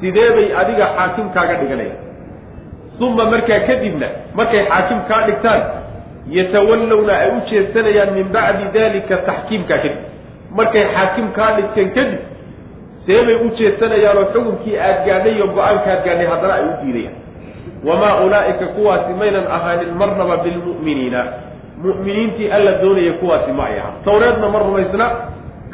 Sidee 0.00 0.30
bay 0.36 0.46
adiga 0.60 0.86
xaakim 0.96 1.26
kaaga 1.34 1.54
dhiganayaan 1.62 2.05
uma 3.00 3.24
markaa 3.32 3.60
kadibna 3.68 4.06
markay 4.34 4.62
xaakim 4.70 5.00
kaa 5.08 5.22
dhigtaan 5.28 5.62
yatawallawna 6.36 7.12
ay 7.22 7.28
u 7.36 7.40
jeedsanayaan 7.50 8.10
min 8.16 8.26
bacdi 8.34 8.64
dalika 8.76 9.16
taxkiimkaa 9.28 9.78
kadib. 9.84 10.00
Markay 10.58 10.84
xaakim 10.94 11.26
kaa 11.36 11.50
dhigteen 11.56 11.90
kadib 11.96 12.20
see 13.06 13.20
bay 13.26 13.36
u 13.44 13.50
jeedsanayaan 13.58 14.18
oo 14.22 14.26
xukunkii 14.34 14.78
aad 14.86 14.98
gaadhay 15.06 15.34
iyo 15.36 15.46
go'aankaad 15.56 16.00
gaadhay 16.06 16.26
haddana 16.32 16.54
ay 16.58 16.64
u 16.64 16.72
diidayaan. 16.82 17.16
Wamaa 17.86 18.14
ulaa'ika 18.26 18.66
kuwaasi 18.76 19.12
maynan 19.20 19.46
ahaanin 19.56 19.92
marnaba 20.00 20.36
bilmu'miniina. 20.44 21.20
Mu'miniintii 21.84 22.48
alla 22.56 22.72
doonaya 22.82 23.12
kuwaasi 23.20 23.52
ma 23.52 23.64
ay 23.70 23.78
ahaa 23.78 23.94
tawreedna 24.04 24.48
ma 24.48 24.58
rumaysna 24.64 25.06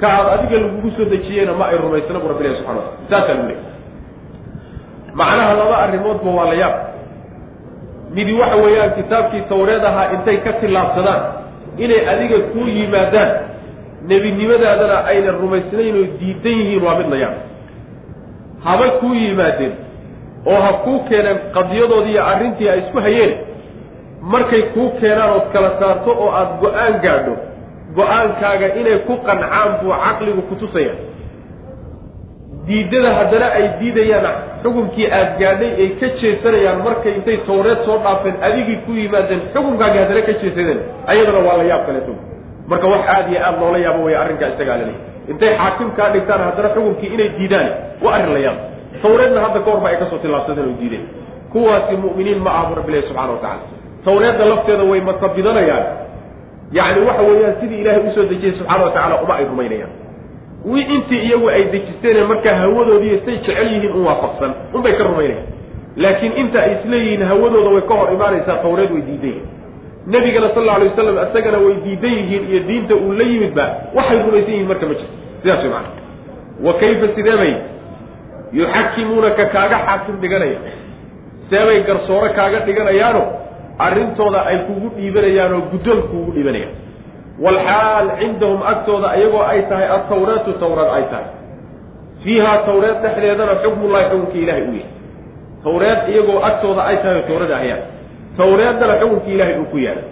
ka 0.01 0.07
aad 0.19 0.29
adiga 0.35 0.59
lagugu 0.65 0.91
soo 0.97 1.07
dejiyeyna 1.13 1.53
ma 1.55 1.71
ay 1.71 1.77
rumaysna 1.85 2.19
bu 2.23 2.29
rabbi 2.33 2.45
ilahi 2.45 2.59
subxana 2.59 2.81
wataala 2.83 3.07
saasaa 3.11 3.35
lagu 3.39 3.47
leey 3.49 3.61
macnaha 5.15 5.55
laba 5.61 5.77
arrimoodba 5.87 6.31
waa 6.39 6.47
la 6.51 6.55
yaab 6.63 6.75
midi 8.15 8.33
waxa 8.41 8.57
weeyaan 8.65 8.93
kitaabkii 8.99 9.43
tawreed 9.53 9.85
ahaa 9.91 10.07
intay 10.15 10.37
ka 10.47 10.53
tillaabsadaan 10.61 11.23
inay 11.85 12.01
adiga 12.13 12.39
kuu 12.53 12.67
yimaadaan. 12.79 13.31
Nebinimadaadana 14.11 14.97
ayna 15.11 15.31
rumaysnayn 15.41 15.97
oo 16.01 16.07
diidan 16.21 16.57
yihiin 16.61 16.83
waa 16.87 16.97
mid 16.99 17.09
la 17.13 17.17
yaab. 17.25 17.37
Haba 18.65 18.87
kuu 19.01 19.15
yimaadeen 19.15 19.73
oo 20.47 20.61
ha 20.65 20.73
kuu 20.85 20.99
keeneen 21.09 21.39
qadiyadoodii 21.55 22.13
iyo 22.13 22.25
arrintii 22.33 22.69
ay 22.73 22.79
isku 22.79 22.99
hayeen 23.07 23.33
markay 24.33 24.63
kuu 24.75 24.89
keenaan 25.01 25.31
ood 25.37 25.47
kala 25.53 25.71
saarto 25.81 26.11
oo 26.25 26.31
aada 26.39 26.55
go'aan 26.63 26.95
gaadho 27.05 27.35
go'aankaaga 27.97 28.67
inay 28.81 28.99
ku 29.07 29.15
qancaan 29.27 29.71
buu 29.83 29.95
caqligu 30.05 30.43
ku 30.51 30.55
tusaya 30.63 30.95
diidada 32.67 33.11
haddana 33.19 33.47
ay 33.59 33.65
diidayaan 33.81 34.27
xukunkii 34.63 35.07
aada 35.11 35.35
gaadhay 35.41 35.71
ay 35.83 35.89
ka 36.01 36.07
jeesanayaan 36.21 36.79
markay 36.87 37.13
intay 37.19 37.37
tawreed 37.49 37.81
soo 37.87 37.99
dhaafeen 38.05 38.37
adigii 38.49 38.79
ku 38.87 38.93
yimaadeen 39.01 39.41
xukunkaagi 39.55 39.99
haddana 40.03 40.23
ka 40.29 40.33
jeesadeen 40.43 40.81
ayadana 41.13 41.41
waa 41.47 41.57
la 41.61 41.65
yaab 41.73 41.83
kaleeto 41.89 42.13
marka 42.71 42.87
wax 42.93 43.03
aada 43.15 43.29
iyo 43.33 43.41
aada 43.47 43.59
loola 43.63 43.79
yaabo 43.87 44.05
way 44.07 44.15
arrinkaa 44.23 44.51
isagaa 44.55 44.77
laleeyahy 44.83 45.31
intay 45.33 45.53
xaakim 45.61 45.89
kaa 45.99 46.09
dhigtaan 46.15 46.43
haddana 46.49 46.69
xukunkii 46.77 47.11
inay 47.17 47.29
diidaan 47.39 47.69
waa 48.05 48.15
arrin 48.19 48.33
la 48.37 48.41
yaab. 48.47 48.59
Tawreedna 49.03 49.41
hadda 49.45 49.61
ka 49.65 49.71
horba 49.71 49.89
ay 49.91 49.97
ka 50.03 50.07
soo 50.11 50.19
tillaabsadeen 50.23 50.69
oo 50.71 50.77
diideen. 50.81 51.05
Kuwaasi 51.53 51.95
mu'miniin 52.05 52.39
ma 52.45 52.51
aha 52.57 52.65
bu 52.71 52.75
rabbi 52.79 52.91
ilahi 52.93 53.07
subxana 53.09 53.33
watacala 53.35 53.65
tawreedda 54.07 54.45
lafteeda 54.53 54.85
way 54.91 55.01
masabidanayaan 55.09 55.85
yacni 56.79 57.01
waxa 57.09 57.23
weeyaan 57.29 57.55
sidii 57.61 57.81
ilaahay 57.83 58.03
u 58.09 58.13
soo 58.17 58.25
dejiyey 58.31 58.55
subxana 58.59 58.85
wa 58.87 58.91
tacala 58.97 59.15
uma 59.25 59.35
ay 59.41 59.45
rumaynayaan 59.51 59.93
wi 60.65 60.81
intii 60.95 61.19
iyagu 61.27 61.49
ay 61.51 61.65
dejisteene 61.73 62.23
markaa 62.31 62.55
hawadoodiiyo 62.63 63.19
say 63.25 63.37
jecel 63.39 63.67
yihiin 63.73 63.93
un 63.99 64.05
waafaqsan 64.09 64.53
unbay 64.75 64.93
ka 64.99 65.05
rumaynayaan. 65.05 65.47
Laakiin 65.97 66.33
inta 66.43 66.59
ay 66.63 66.73
isleeyihiin 66.77 67.23
hawadooda 67.31 67.71
way 67.77 67.83
ka 67.91 67.95
hor 67.95 68.13
imaanaysaa 68.17 68.57
tawreed 68.65 68.91
way 68.95 69.03
diidan 69.09 69.31
yihiin 69.31 69.49
nebigana 70.13 70.49
sal 70.55 70.63
alla 70.63 70.75
alay 70.77 70.89
wasalam 70.89 71.17
isagana 71.29 71.59
way 71.65 71.75
diidan 71.85 72.13
yihiin 72.19 72.45
iyo 72.51 72.61
diinta 72.69 72.95
uu 72.95 73.13
la 73.19 73.25
yimidba 73.31 73.65
waxay 73.97 74.19
rumaysan 74.27 74.53
yihiin 74.55 74.69
marka 74.71 74.87
ma 74.91 74.95
jirto. 74.95 75.15
Sidaas 75.43 75.61
way 75.65 75.71
macana 75.71 76.01
wa 76.67 76.73
kayfa 76.81 77.07
sideebay 77.17 77.53
yuxakimuunaka 78.53 79.45
kaaga 79.55 79.79
xaakim 79.87 80.17
dhiganaya. 80.23 80.59
Seebay 81.51 81.83
garsoore 81.89 82.29
kaaga 82.39 82.59
dhiganayaano 82.67 83.23
arrintooda 83.87 84.41
ay 84.51 84.59
kugu 84.69 84.89
dhiibanayaan 84.97 85.53
oo 85.57 85.63
guddoonka 85.73 86.07
kugu 86.13 86.31
dhiibanayaan 86.37 86.75
walxaal 87.41 88.07
cindahum 88.21 88.61
agtooda 88.63 89.17
iyagoo 89.17 89.43
ay 89.53 89.63
tahay 89.71 89.89
altawreetu 89.89 90.53
tawreed 90.61 90.91
ay 90.97 91.05
tahay 91.13 91.29
fiihaa 92.25 92.59
tawreed 92.69 92.97
dhexdeedana 93.03 93.55
xukmullahi 93.65 94.05
xukunka 94.11 94.39
ilaahay 94.39 94.65
uu 94.69 94.75
yahay 94.75 94.87
tawreed 95.65 96.01
iyagoo 96.13 96.39
agtooda 96.49 96.83
ay 96.91 96.97
tahay 97.05 97.23
tawrada 97.31 97.57
hayaan 97.63 97.83
tawreeddana 98.37 98.95
xukunka 99.01 99.29
ilaahay 99.35 99.57
uu 99.59 99.65
ku 99.73 99.79
yaalla 99.79 100.05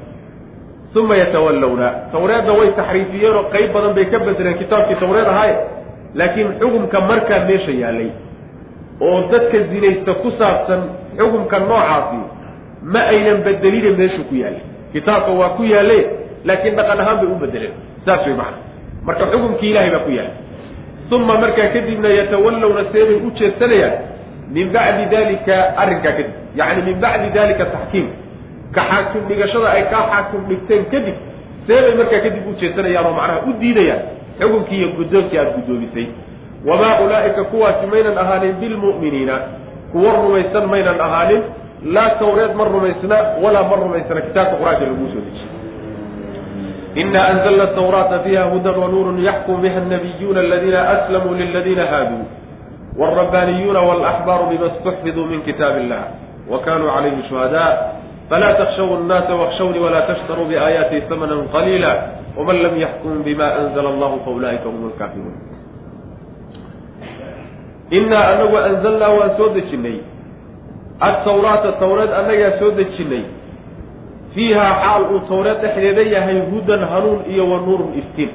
uma 1.01 1.17
yatawallawna 1.17 1.89
tawreedna 2.13 2.53
way 2.61 2.69
taxriifiyeen 2.79 3.35
oo 3.37 3.45
qayb 3.55 3.73
badan 3.75 3.93
bay 3.99 4.05
ka 4.13 4.19
bedeleen 4.27 4.59
kitaabkii 4.63 4.97
tawreed 5.03 5.29
ahaaye 5.33 5.55
laakiin 6.15 6.49
xukumka 6.61 7.01
markaa 7.11 7.45
meesha 7.51 7.71
yaallay 7.83 8.11
oo 9.01 9.19
dadka 9.33 9.59
zinaysta 9.71 10.15
ku 10.23 10.29
saabsan 10.39 10.81
xukumka 11.19 11.59
noocaasi 11.69 12.21
ma 12.93 13.01
aynan 13.13 13.39
bedeline 13.47 13.91
meeshu 14.01 14.25
ku 14.31 14.35
yaallay 14.43 14.65
kitaabka 14.93 15.31
waa 15.41 15.49
ku 15.59 15.63
yaalle 15.75 15.99
laakiin 16.45 16.77
dhaqan 16.79 17.01
ahaan 17.01 17.17
bay 17.21 17.29
u 17.33 17.37
bedeleen 17.43 17.75
saas 18.07 18.27
way 18.27 18.35
macana 18.35 18.59
marka 19.07 19.25
xukumkii 19.33 19.71
ilahay 19.73 19.91
baa 19.91 20.05
ku 20.07 20.11
yaallay 20.11 20.49
uma 21.17 21.35
markaa 21.43 21.69
kadibna 21.75 22.09
yatawallawna 22.19 22.83
seebay 22.93 23.19
u 23.27 23.31
jeedsanayaan 23.39 23.95
min 24.55 24.67
bacdi 24.75 25.05
dalika 25.15 25.57
arrinkaa 25.83 26.13
kadib. 26.19 26.35
Yacni 26.59 26.83
min 26.89 26.97
bacdi 27.03 27.29
dalika 27.35 27.65
taxkiim. 27.75 28.07
Ka 28.75 28.83
xaakim 28.91 29.23
dhigashada 29.29 29.69
ay 29.77 29.83
kaa 29.93 30.05
xaakim 30.13 30.41
dhigteen 30.51 30.85
kadib 30.93 31.17
seebay 31.67 31.95
markaa 32.01 32.21
kadib 32.27 32.47
u 32.47 32.55
jeedsanayaan 32.61 33.07
oo 33.07 33.15
macnaha 33.19 33.41
u 33.49 33.53
diidayaan 33.61 34.03
xukunkii 34.41 34.79
iyo 34.79 34.89
guddoonkii 34.99 35.39
aada 35.39 35.51
guddoomisay 35.57 36.07
wamaa 36.69 36.95
ulaa'ika 37.05 37.43
kuwaasi 37.51 37.87
maynan 37.93 38.19
ahaanin 38.23 38.55
bilmu'miniina 38.61 39.35
kuwa 39.93 40.13
rumaysan 40.23 40.67
maynan 40.73 41.01
ahaanin. 41.07 41.43
Laa 41.95 42.11
tawreed 42.23 42.53
ma 42.59 42.65
rumaysna 42.65 43.17
walaa 43.43 43.67
ma 43.71 43.77
rumaysna. 43.83 44.21
Kitaabka 44.27 44.57
qur'aanka 44.61 44.85
laguu 44.91 45.09
soo 45.15 45.23
dejiyey 45.27 45.51
ina 46.96 47.28
anzlna 47.28 47.68
tawraata 47.68 48.20
fiiha 48.20 48.44
hudan 48.54 48.76
wanuurun 48.84 49.20
yaxkum 49.24 49.62
biha 49.62 49.78
annabiyuuna 49.84 50.40
aladiina 50.40 50.90
aslamuu 50.90 51.34
liladiina 51.34 51.86
haaduu 51.86 52.24
wاlrabbaaniyuuna 53.00 53.80
wاlaxbaaru 53.90 54.46
bima 54.52 54.66
اstuxfiduu 54.72 55.26
min 55.26 55.42
kitaab 55.48 55.78
illah 55.84 56.04
wa 56.52 56.60
kanuu 56.60 56.88
calayhi 56.96 57.24
shuhadaa 57.30 57.72
falaa 58.30 58.54
takshaw 58.54 58.90
nnaasa 59.04 59.36
wakshawnii 59.36 59.80
walaa 59.80 60.02
tashtaruu 60.12 60.46
biaayaati 60.46 61.04
hamanan 61.10 61.48
qaliila 61.56 61.92
waman 62.38 62.58
lam 62.64 62.76
yaxkum 62.86 63.24
bima 63.24 63.48
anzla 63.62 63.90
allahu 63.94 64.22
faulaa'ika 64.26 64.64
hum 64.72 64.88
lkaafiruun 64.90 65.36
innaa 67.90 68.28
anagu 68.34 68.58
anzalnaa 68.58 69.10
waan 69.20 69.32
soo 69.38 69.50
dejinnay 69.58 69.98
atawraata 71.00 71.72
tawreed 71.84 72.12
annagaa 72.20 72.60
soo 72.60 72.72
dejinnay 72.80 73.24
fiihaa 74.35 74.73
xaal 74.83 75.03
uu 75.15 75.21
tawreed 75.29 75.59
dhexdeeda 75.63 76.03
yahay 76.15 76.39
hudan 76.51 76.83
hanuun 76.93 77.21
iyo 77.33 77.45
wa 77.51 77.59
nuurun 77.67 77.93
iftiin. 78.01 78.31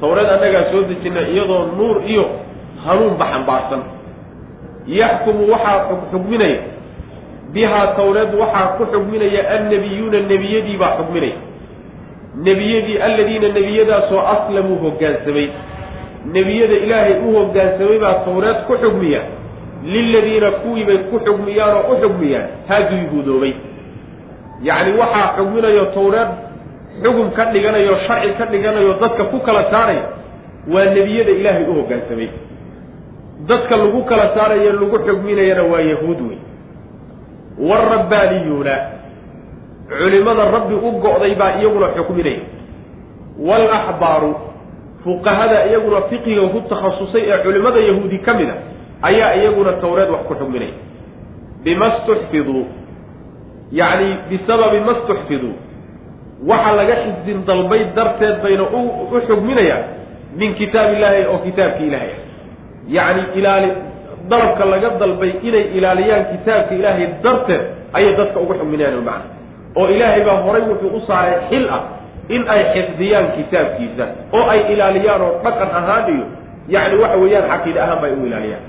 Tawreed 0.00 0.28
annagaa 0.34 0.64
soo 0.72 0.82
dejinnay 0.88 1.26
iyadoo 1.34 1.66
nuur 1.78 1.96
iyo 2.06 2.24
hanuunba 2.86 3.24
xambaarsan. 3.32 3.82
Yaxkumu 4.86 5.50
waxaa 5.52 5.88
xugminaya. 6.12 6.58
Bihaa 7.52 7.86
tawreed 7.96 8.34
waxaa 8.40 8.66
ku 8.78 8.82
xugminaya 8.92 9.40
annabiyuuna 9.56 10.20
nebiyadii 10.30 10.76
baa 10.82 10.96
xugminaya. 10.98 11.36
Nebiyadii 12.46 12.98
alladiina 13.06 13.48
nebiyadaasoo 13.48 14.20
aslamuu 14.34 14.78
hoggaansamay 14.84 15.48
nebiyada 16.34 16.74
ilaahay 16.84 17.14
u 17.26 17.32
hoggaansamay 17.38 17.98
baa 17.98 18.14
tawreed 18.26 18.58
ku 18.66 18.74
xugmiya. 18.82 19.20
Liladiina 19.84 20.50
kuwii 20.50 20.84
bay 20.84 20.98
ku 21.10 21.16
xugmiyaan 21.26 21.74
oo 21.76 21.92
u 21.94 22.00
xugmiyaan 22.02 22.46
haaduu 22.68 22.98
yuhuudoobay 23.04 23.52
yacni 24.62 24.92
waxaa 25.00 25.28
xugminayo 25.36 25.84
tawreed 25.94 26.28
xugum 27.02 27.30
ka 27.36 27.44
dhiganayo 27.52 27.96
sharci 28.06 28.32
ka 28.38 28.44
dhiganayo 28.52 28.92
dadka 29.02 29.24
ku 29.32 29.38
kala 29.46 29.62
saaraya 29.70 30.04
waa 30.74 30.84
nebiyada 30.96 31.30
ilaahay 31.40 31.64
u 31.70 31.74
hoggaansamay 31.78 32.28
dadka 33.50 33.76
lagu 33.76 34.00
kala 34.10 34.26
saarayo 34.36 34.72
lagu 34.72 34.98
xugminayana 35.06 35.62
waa 35.72 35.80
yahuud 35.92 36.20
wey 36.28 36.38
waalrabbaaniyuuna 37.68 38.74
culimada 39.88 40.44
rabbi 40.50 40.74
u 40.74 40.90
go'day 41.04 41.34
baa 41.34 41.52
iyaguna 41.60 41.88
xukminaya 41.96 42.42
waalaxbaaru 43.48 44.30
fuqahada 45.04 45.58
iyaguna 45.70 46.00
fiqiga 46.10 46.42
ku 46.54 46.60
takhasusay 46.70 47.22
ee 47.32 47.38
culimada 47.44 47.80
yahuudi 47.88 48.18
ka 48.26 48.34
mid 48.34 48.48
a 48.48 48.56
ayaa 49.08 49.34
iyaguna 49.40 49.72
tawreed 49.82 50.10
wax 50.14 50.22
ku 50.28 50.34
xukminaya 50.40 50.72
bima 51.64 51.88
stuxfiduu 52.00 52.64
yacni 53.80 54.08
bisababi 54.30 54.78
ma 54.86 54.92
stuxfiduu 55.02 55.54
waxa 56.50 56.70
laga 56.78 56.94
xifdin 57.04 57.38
dalbay 57.48 57.82
darteed 57.96 58.36
bayna 58.44 58.64
u 58.78 58.82
xugminayaan 59.28 59.84
min 60.40 60.54
kitaab 60.60 60.92
illaahi 60.96 61.22
oo 61.32 61.38
kitaabki 61.46 61.82
ilaahay 61.88 62.12
ah 62.14 62.20
yacni 62.96 63.22
ilaali 63.40 63.70
dalabka 64.30 64.64
laga 64.72 64.88
dalbay 65.02 65.32
inay 65.48 65.64
ilaaliyaan 65.78 66.24
kitaabka 66.32 66.72
ilaahay 66.78 67.06
darteed 67.24 67.62
ayay 67.96 68.12
dadka 68.20 68.38
ugu 68.44 68.54
xugminayaan 68.60 69.04
macna. 69.08 69.26
Oo 69.78 69.86
ilaahay 69.94 70.22
baa 70.28 70.38
horay 70.46 70.62
wuxuu 70.70 70.90
u 70.96 71.00
saaray 71.08 71.38
xil 71.50 71.64
ah 71.76 71.82
in 72.34 72.42
ay 72.54 72.60
xifdiyaan 72.74 73.26
kitaabkiisa 73.36 74.04
oo 74.36 74.44
ay 74.52 74.60
ilaaliyaan 74.74 75.22
oo 75.26 75.32
dhaqan 75.44 75.70
ahaan 75.80 76.04
iyo 76.14 76.26
yacni 76.74 76.96
waxa 77.02 77.16
weeyaan 77.22 77.46
caqiide 77.52 77.80
ahaan 77.84 77.98
bay 78.02 78.12
u 78.12 78.26
ilaaliyaan 78.28 78.64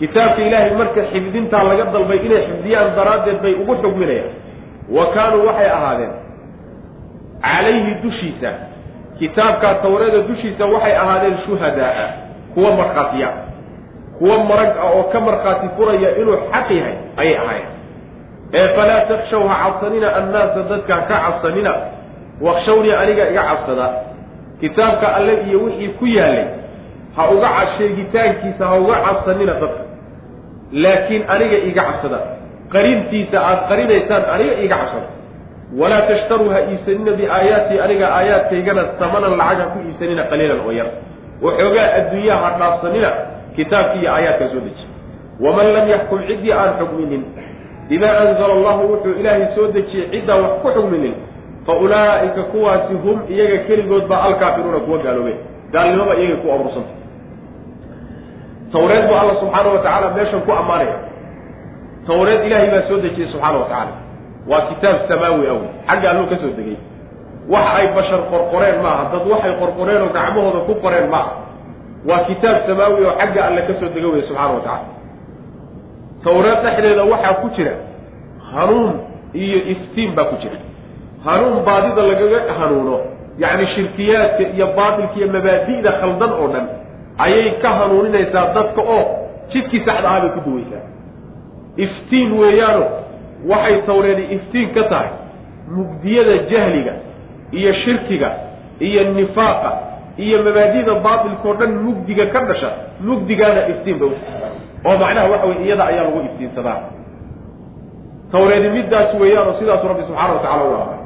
kitaabka 0.00 0.40
ilaahay 0.42 0.72
marka 0.80 1.00
xifdintaa 1.12 1.62
laga 1.68 1.84
dalbay 1.92 2.18
inay 2.26 2.42
xifdiyaan 2.48 2.96
daraaddeed 2.96 3.38
bay 3.44 3.54
ugu 3.62 3.74
xugminayaan. 3.82 4.32
Wa 4.96 5.04
kaanuu 5.14 5.46
waxay 5.46 5.70
ahaadeen 5.70 6.12
calayhi 7.42 7.94
dushiisa. 8.02 8.50
Kitaabkaa 9.18 9.74
tawreeda 9.84 10.18
dushiisa 10.28 10.64
waxay 10.66 10.96
ahaadeen 10.96 11.36
shuhadaa 11.46 12.08
kuwa 12.54 12.70
markhaatiya. 12.76 13.30
Kuwa 14.18 14.44
marag 14.44 14.72
ah 14.80 14.90
oo 14.96 15.02
ka 15.12 15.20
markhaati 15.20 15.68
furaya 15.76 16.16
inuu 16.20 16.36
xaq 16.52 16.70
yahay 16.70 16.96
ayay 17.16 17.36
ahaayeen. 17.36 17.70
Ee 18.52 18.68
falaa 18.76 19.00
takshaw 19.10 19.48
ha 19.48 19.56
cabsanina 19.64 20.08
annaasa 20.16 20.62
dadka 20.70 20.96
ka 20.96 21.16
cabsanina. 21.24 21.72
Wakshawnii 22.40 22.92
aniga 22.92 23.28
iga 23.30 23.42
cabsada. 23.42 23.86
Kitaabka 24.60 25.14
alle 25.16 25.34
iyo 25.48 25.58
wixii 25.64 25.88
ku 25.88 26.06
yaalay 26.06 26.44
ha 27.16 27.30
uga 27.30 27.48
sheegitaankiisa 27.78 28.66
ha 28.66 28.74
uga 28.80 28.96
cabsanina 29.06 29.52
dadka 29.60 29.89
laakiin 30.72 31.22
aniga 31.28 31.58
iga 31.68 31.82
cabsada. 31.82 32.18
Qarintiisa 32.72 33.38
aada 33.40 33.62
qarinaysaan 33.68 34.24
aniga 34.34 34.54
iga 34.64 34.76
cabsada. 34.76 35.08
Walaa 35.78 36.02
tashtaruu 36.08 36.50
ha 36.50 36.60
iibsanina 36.70 37.12
biaayaatii 37.18 37.78
aniga 37.84 38.06
aayaadkaygana 38.18 38.82
samanan 38.98 39.36
lacag 39.40 39.58
ha 39.58 39.66
ku 39.74 39.78
iibsanina 39.86 40.22
qaliilan 40.30 40.60
oo 40.66 40.72
yar. 40.72 40.86
Waxoogaa 41.42 41.88
adduunyaha 41.98 42.40
ha 42.46 42.50
dhaafsanina 42.60 43.10
kitaabkii 43.56 44.00
iyo 44.02 44.12
aayaadkaa 44.14 44.48
soo 44.52 44.60
deji. 44.66 44.84
Waman 45.40 45.66
lam 45.74 45.88
yaxkum 45.88 46.18
ciddii 46.28 46.52
aan 46.52 46.72
xugminin 46.78 47.22
bimaa 47.88 48.14
anzala 48.22 48.52
allahu 48.58 48.82
wuxuu 48.92 49.14
ilaahay 49.20 49.46
soo 49.54 49.66
dejiyey 49.76 50.06
ciddaan 50.12 50.42
wax 50.44 50.52
ku 50.62 50.68
xugminin 50.76 51.14
fa 51.66 51.72
ulaa'ika 51.84 52.42
kuwaasi 52.52 52.94
hum 53.04 53.18
iyaga 53.28 53.58
keligood 53.66 54.04
baa 54.10 54.22
alkaafiruuna 54.28 54.78
kuwa 54.86 54.98
gaaloobeen. 54.98 55.38
Gaalnimoba 55.72 56.14
iyagay 56.14 56.36
ku 56.42 56.52
abuursanta 56.54 56.92
tawreed 58.72 59.04
buu 59.08 59.16
alla 59.22 59.34
subxaana 59.40 59.68
wa 59.74 59.78
tacaala 59.84 60.06
meeshan 60.16 60.40
ku 60.46 60.52
ammaanaya. 60.60 60.96
Tawreed 62.06 62.40
ilaahay 62.46 62.70
baa 62.74 62.82
soo 62.88 62.98
dejiyey 63.04 63.28
subxaana 63.32 63.58
wa 63.58 63.64
tacaala 63.70 63.92
waa 64.50 64.60
kitaab 64.70 64.96
samaawi 65.08 65.46
aw 65.52 65.58
xagga 65.88 66.06
alluu 66.10 66.26
ka 66.32 66.36
soo 66.42 66.52
degay. 66.58 66.78
Wax 67.52 67.66
ay 67.78 67.86
bashar 67.96 68.20
qorqoreen 68.32 68.78
maaha 68.84 69.02
dad 69.12 69.24
waxay 69.32 69.52
qorqoreen 69.60 70.00
oo 70.06 70.10
gacmahooda 70.16 70.60
ku 70.68 70.74
qoreen 70.84 71.08
maaha 71.14 71.32
waa 72.08 72.20
kitaab 72.28 72.56
samaawi 72.68 73.04
oo 73.08 73.14
xagga 73.20 73.40
alle 73.48 73.60
ka 73.68 73.72
soo 73.80 73.88
dega 73.94 74.08
weye 74.12 74.24
subxaana 74.28 74.52
wa 74.56 74.62
tacala 74.66 74.88
tawreed 76.24 76.58
dhexdeeda 76.64 77.04
waxaa 77.12 77.34
ku 77.42 77.48
jira 77.56 77.74
hanuun 78.54 78.92
iyo 79.42 79.58
iftiin 79.72 80.14
baa 80.16 80.24
ku 80.30 80.36
jira. 80.42 80.58
Hanuun 81.24 81.64
baadida 81.66 82.02
lagaga 82.10 82.40
hanuuno. 82.60 82.96
Yacni 83.38 83.66
shirkiyaadka 83.74 84.42
iyo 84.56 84.66
baatilka 84.76 85.16
iyo 85.20 85.28
mabaadi'da 85.34 85.90
khaldan 86.00 86.32
oo 86.40 86.48
dhan 86.54 86.66
ayay 87.24 87.50
ka 87.62 87.68
hanuuninaysaa 87.78 88.46
dadka 88.56 88.80
oo 88.96 89.02
jidkii 89.52 89.82
saxda 89.86 90.08
ahaa 90.08 90.20
bay 90.24 90.30
ku 90.36 90.40
duwaysaa. 90.46 90.84
Iftiin 91.84 92.30
weeyaano 92.40 92.86
waxay 93.50 93.76
tawreedi 93.88 94.24
iftiin 94.36 94.68
ka 94.76 94.82
tahay 94.92 95.10
mugdiyada 95.76 96.36
jahliga 96.50 96.92
iyo 97.58 97.72
shirkiga 97.82 98.30
iyo 98.88 99.02
nifaaqa 99.18 99.70
iyo 100.24 100.42
mabaadida 100.46 100.94
baatilkao 101.06 101.54
dhan 101.60 101.72
mugdiga 101.84 102.26
ka 102.34 102.40
dhasha 102.48 102.70
mugdigaana 103.06 103.68
iftiin 103.72 103.98
ba 104.00 104.06
oo 104.88 104.96
macnaha 105.02 105.26
waxa 105.32 105.46
weye 105.50 105.62
iyada 105.66 105.84
ayaa 105.90 106.04
lagu 106.06 106.20
iftiinsadaa. 106.28 106.78
Tawreedi 108.32 108.68
middaas 108.76 109.14
weeyaan 109.20 109.48
oo 109.48 109.56
sidaasu 109.60 109.88
rabbi 109.90 110.02
subxaana 110.08 110.32
wa 110.34 110.40
tacala 110.44 110.64
u 110.64 110.74
ahaa 110.74 110.98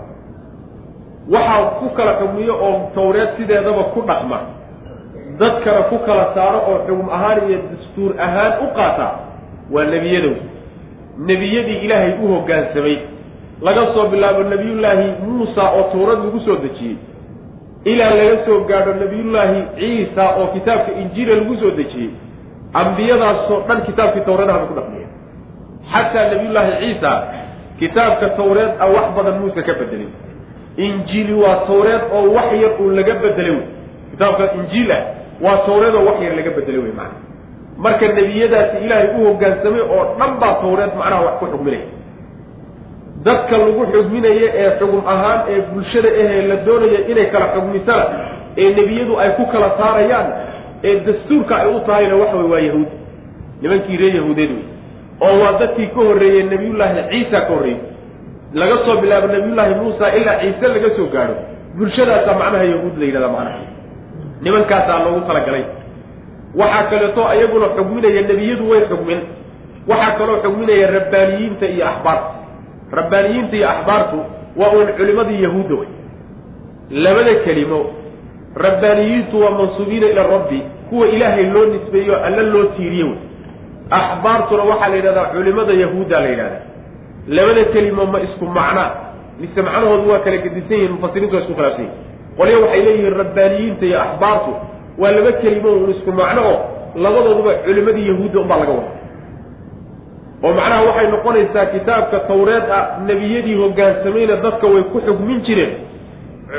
waxaa 1.34 1.64
ku 1.80 1.86
kala 1.96 2.12
xugmiyo 2.20 2.54
oo 2.66 2.90
tawreed 2.94 3.28
sideedaba 3.36 3.82
ku 3.94 4.00
dhaqma 4.08 4.38
dadkana 5.38 5.82
ku 5.90 5.98
kala 6.06 6.24
saaro 6.34 6.58
oo 6.70 6.78
xugum 6.86 7.08
ahaan 7.16 7.38
iyo 7.48 7.58
dastuur 7.70 8.10
ahaan 8.26 8.52
u 8.64 8.66
qaata 8.76 9.06
waa 9.74 9.84
nebiyadow 9.94 10.34
nebiyadii 11.28 11.78
ilaahay 11.86 12.12
u 12.22 12.26
hoggaansamay 12.34 12.96
laga 13.66 13.82
soo 13.94 14.06
bilaabo 14.12 14.42
nebiyullaahi 14.52 15.06
muusa 15.26 15.64
oo 15.78 15.82
tawrad 15.92 16.18
lagu 16.26 16.40
soo 16.46 16.56
dejiyey. 16.64 16.96
Ilaa 17.84 18.10
laga 18.20 18.36
soo 18.46 18.58
gaadho 18.70 18.92
nebiyullaahi 19.02 19.60
ciisa 19.78 20.24
oo 20.40 20.46
kitaabka 20.54 20.92
injiila 21.02 21.34
lagu 21.40 21.54
soo 21.62 21.70
dejiyey. 21.80 22.10
Ambiyadaasoo 22.80 23.60
dhan 23.68 23.82
kitaabkii 23.88 24.24
tawreedaha 24.28 24.58
bay 24.58 24.68
ku 24.68 24.74
dhaqmiya 24.78 25.08
xataa 25.92 26.28
nebiyullaahi 26.32 26.72
ciisa 26.82 27.10
kitaabka 27.78 28.28
tawreed 28.38 28.72
a 28.80 28.86
wax 28.94 29.06
badan 29.16 29.36
muuse 29.40 29.62
ka 29.68 29.74
bedelin 29.80 30.12
injiili 30.86 31.34
waa 31.42 31.56
tawreed 31.70 32.02
oo 32.16 32.24
wax 32.36 32.48
yar 32.62 32.72
uu 32.82 32.90
laga 32.98 33.14
bedelay 33.24 33.58
kitaabka 34.10 34.44
injiil 34.58 34.90
ah 34.96 35.02
waa 35.40 35.56
tawreed 35.66 35.94
oo 35.94 36.04
wax 36.08 36.18
yar 36.26 36.34
laga 36.38 36.50
bedelay 36.56 36.80
wey 36.84 36.92
macana 37.00 37.18
marka 37.84 38.06
nebiyadaasi 38.18 38.76
ilaahay 38.84 39.08
u 39.18 39.24
hoggaansamay 39.28 39.82
oo 39.94 40.02
dhan 40.18 40.32
baa 40.42 40.54
tawreed 40.62 40.92
macnaha 41.00 41.22
wax 41.26 41.34
ku 41.40 41.46
xugminaya 41.52 41.86
dadka 43.26 43.56
lagu 43.58 43.82
xugminayo 43.92 44.48
ee 44.62 44.70
xugum 44.78 45.02
ahaan 45.14 45.40
ee 45.52 45.60
bulshada 45.72 46.08
ahee 46.22 46.42
la 46.50 46.56
doonaya 46.66 47.00
inay 47.12 47.26
kala 47.34 47.46
xugmisana 47.54 48.04
ee 48.62 48.68
nebiyadu 48.78 49.14
ay 49.22 49.30
ku 49.38 49.44
kala 49.52 49.68
saarayaan 49.80 50.26
ee 50.88 50.94
dastuurka 51.06 51.54
ay 51.62 51.68
u 51.74 51.80
tahayna 51.88 52.16
waxa 52.22 52.36
wey 52.40 52.48
waa 52.52 52.60
yahuud. 52.68 52.90
Nimankii 53.62 53.96
ree 54.02 54.12
yahuudeed 54.18 54.50
wey 54.56 54.64
oo 55.26 55.34
waa 55.42 55.52
dadkii 55.62 55.86
ka 55.96 56.00
horreeyey 56.08 56.42
nebiyullaahi 56.52 57.02
ciisa 57.10 57.40
ka 57.48 57.52
horreeyey 57.54 57.80
laga 58.60 58.76
soo 58.86 58.96
bilaabo 59.02 59.26
nebiyullaahi 59.34 59.74
muusa 59.82 60.12
ilaa 60.18 60.38
ciise 60.42 60.66
laga 60.74 60.90
soo 60.96 61.06
gaadho. 61.14 61.34
Bulshadaasaa 61.78 62.38
macnaha 62.42 62.64
yahuud 62.72 62.94
la 63.00 63.04
yidhahdaa 63.08 63.32
macnaha 63.36 63.58
nimankaasaa 64.44 64.98
loogu 65.04 65.20
talagalay. 65.28 65.64
Waxaa 66.60 66.84
kaleeto 66.90 67.22
ayaguna 67.32 67.66
xugminaya 67.76 68.22
nebiyadu 68.28 68.64
way 68.70 68.80
xugmin 68.90 69.20
waxaa 69.90 70.12
kaloo 70.18 70.38
xugminaya 70.44 70.86
rabbaaniyiinta 70.96 71.66
iyo 71.74 71.84
axbaarta 71.92 72.28
rabbaaniyiinta 72.98 73.54
iyo 73.58 73.68
axbaartu 73.74 74.18
waa 74.60 74.70
uun 74.76 74.88
culimadii 74.98 75.42
yahuudda 75.46 75.74
wey 75.80 75.88
labada 77.04 77.34
kelimo 77.44 77.80
rabbaaniyiintu 78.66 79.34
waa 79.42 79.50
mansuubiina 79.58 80.06
ila 80.12 80.22
rabbi 80.34 80.58
kuwa 80.90 81.06
ilaahay 81.08 81.46
loo 81.54 81.64
nisbeeyo 81.72 82.24
alla 82.24 82.42
loo 82.52 82.64
tiiriye 82.76 83.04
wey 83.04 83.18
axbaartuna 83.90 84.62
waxaa 84.70 84.88
la 84.88 84.96
yidhahdaa 84.96 85.24
culimada 85.34 85.72
yahuudda 85.72 86.20
la 86.20 86.28
yidhahdaa. 86.28 86.60
Labada 87.28 87.64
kelimo 87.64 88.06
ma 88.12 88.18
isku 88.26 88.44
macnaa 88.46 88.90
mise 89.40 89.62
macnahoodu 89.62 90.10
waa 90.10 90.18
kala 90.24 90.36
gedisan 90.44 90.76
yihiin 90.76 90.92
mufasiriintu 90.92 91.34
waa 91.36 91.42
isku 91.42 91.54
khilaafsan 91.54 91.84
yihiin 91.84 92.13
qolyo 92.38 92.56
waxay 92.64 92.82
leeyihiin 92.86 93.14
rabbaaniyiinta 93.22 93.84
iyo 93.86 93.98
axbaartu 94.06 94.52
waa 94.98 95.10
laba 95.16 95.32
kelimo 95.42 95.70
un 95.84 95.90
isku 95.94 96.10
macno 96.20 96.42
oo 96.50 96.58
labadooduba 97.04 97.52
culimadii 97.64 98.06
yahuudda 98.10 98.38
unbaa 98.40 98.58
laga 98.62 98.72
wada 98.72 98.90
oo 100.44 100.52
macnaha 100.58 100.82
waxay 100.88 101.06
noqonaysaa 101.14 101.66
kitaabka 101.74 102.18
tawreed 102.30 102.66
ah 102.78 102.82
nebiyadii 103.08 103.54
hogaansamayna 103.62 104.36
dadka 104.44 104.66
way 104.74 104.82
ku 104.92 104.98
xugmin 105.06 105.40
jireen. 105.46 105.72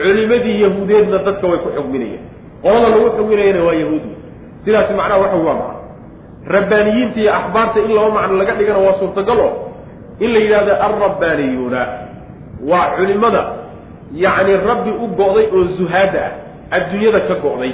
Culimadii 0.04 0.62
yahuudeedna 0.64 1.18
dadka 1.28 1.46
way 1.52 1.60
ku 1.64 1.70
xugminayeen. 1.78 2.24
Qolada 2.64 2.88
lagu 2.94 3.10
xugminayana 3.18 3.62
waa 3.68 3.74
yahuudi. 3.82 4.12
Sidaasi 4.66 4.94
macnaha 5.00 5.20
waxa 5.24 5.38
waa 5.48 5.54
macno 5.62 5.80
rabbaaniyiinta 6.56 7.20
iyo 7.22 7.32
axbaarta 7.40 7.80
in 7.86 7.92
laba 7.98 8.10
macno 8.18 8.34
laga 8.42 8.54
dhigana 8.60 8.80
waa 8.86 8.98
suurtagal 9.00 9.40
oo 9.46 9.52
in 10.24 10.30
la 10.34 10.40
yidhahdo 10.44 10.74
alrabbaaniyuuna 10.88 11.82
waa 12.70 12.88
culimada 12.98 13.42
yacni 14.14 14.54
rabbi 14.58 14.92
u 14.92 15.08
go'day 15.08 15.48
oo 15.54 15.64
zuhaada 15.78 16.20
ah. 16.26 16.32
Adduunyada 16.72 17.20
ka 17.28 17.36
go'day. 17.36 17.74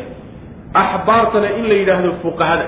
Axbaartana 0.73 1.47
in 1.57 1.67
la 1.69 1.75
yidhaahdo 1.75 2.11
fuqahada. 2.21 2.65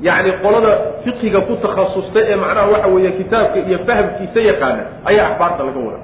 Yacni 0.00 0.32
qolada 0.42 0.72
fiqiga 1.04 1.40
ku 1.40 1.56
takhasustay 1.62 2.24
ee 2.32 2.36
macnaha 2.36 2.70
waxa 2.70 2.88
weeye 2.88 3.10
kitaabka 3.12 3.58
iyo 3.58 3.78
fahamkiisa 3.86 4.40
yaqaana 4.40 4.82
ayaa 5.04 5.26
axbaarta 5.30 5.64
laga 5.64 5.80
wada 5.80 6.00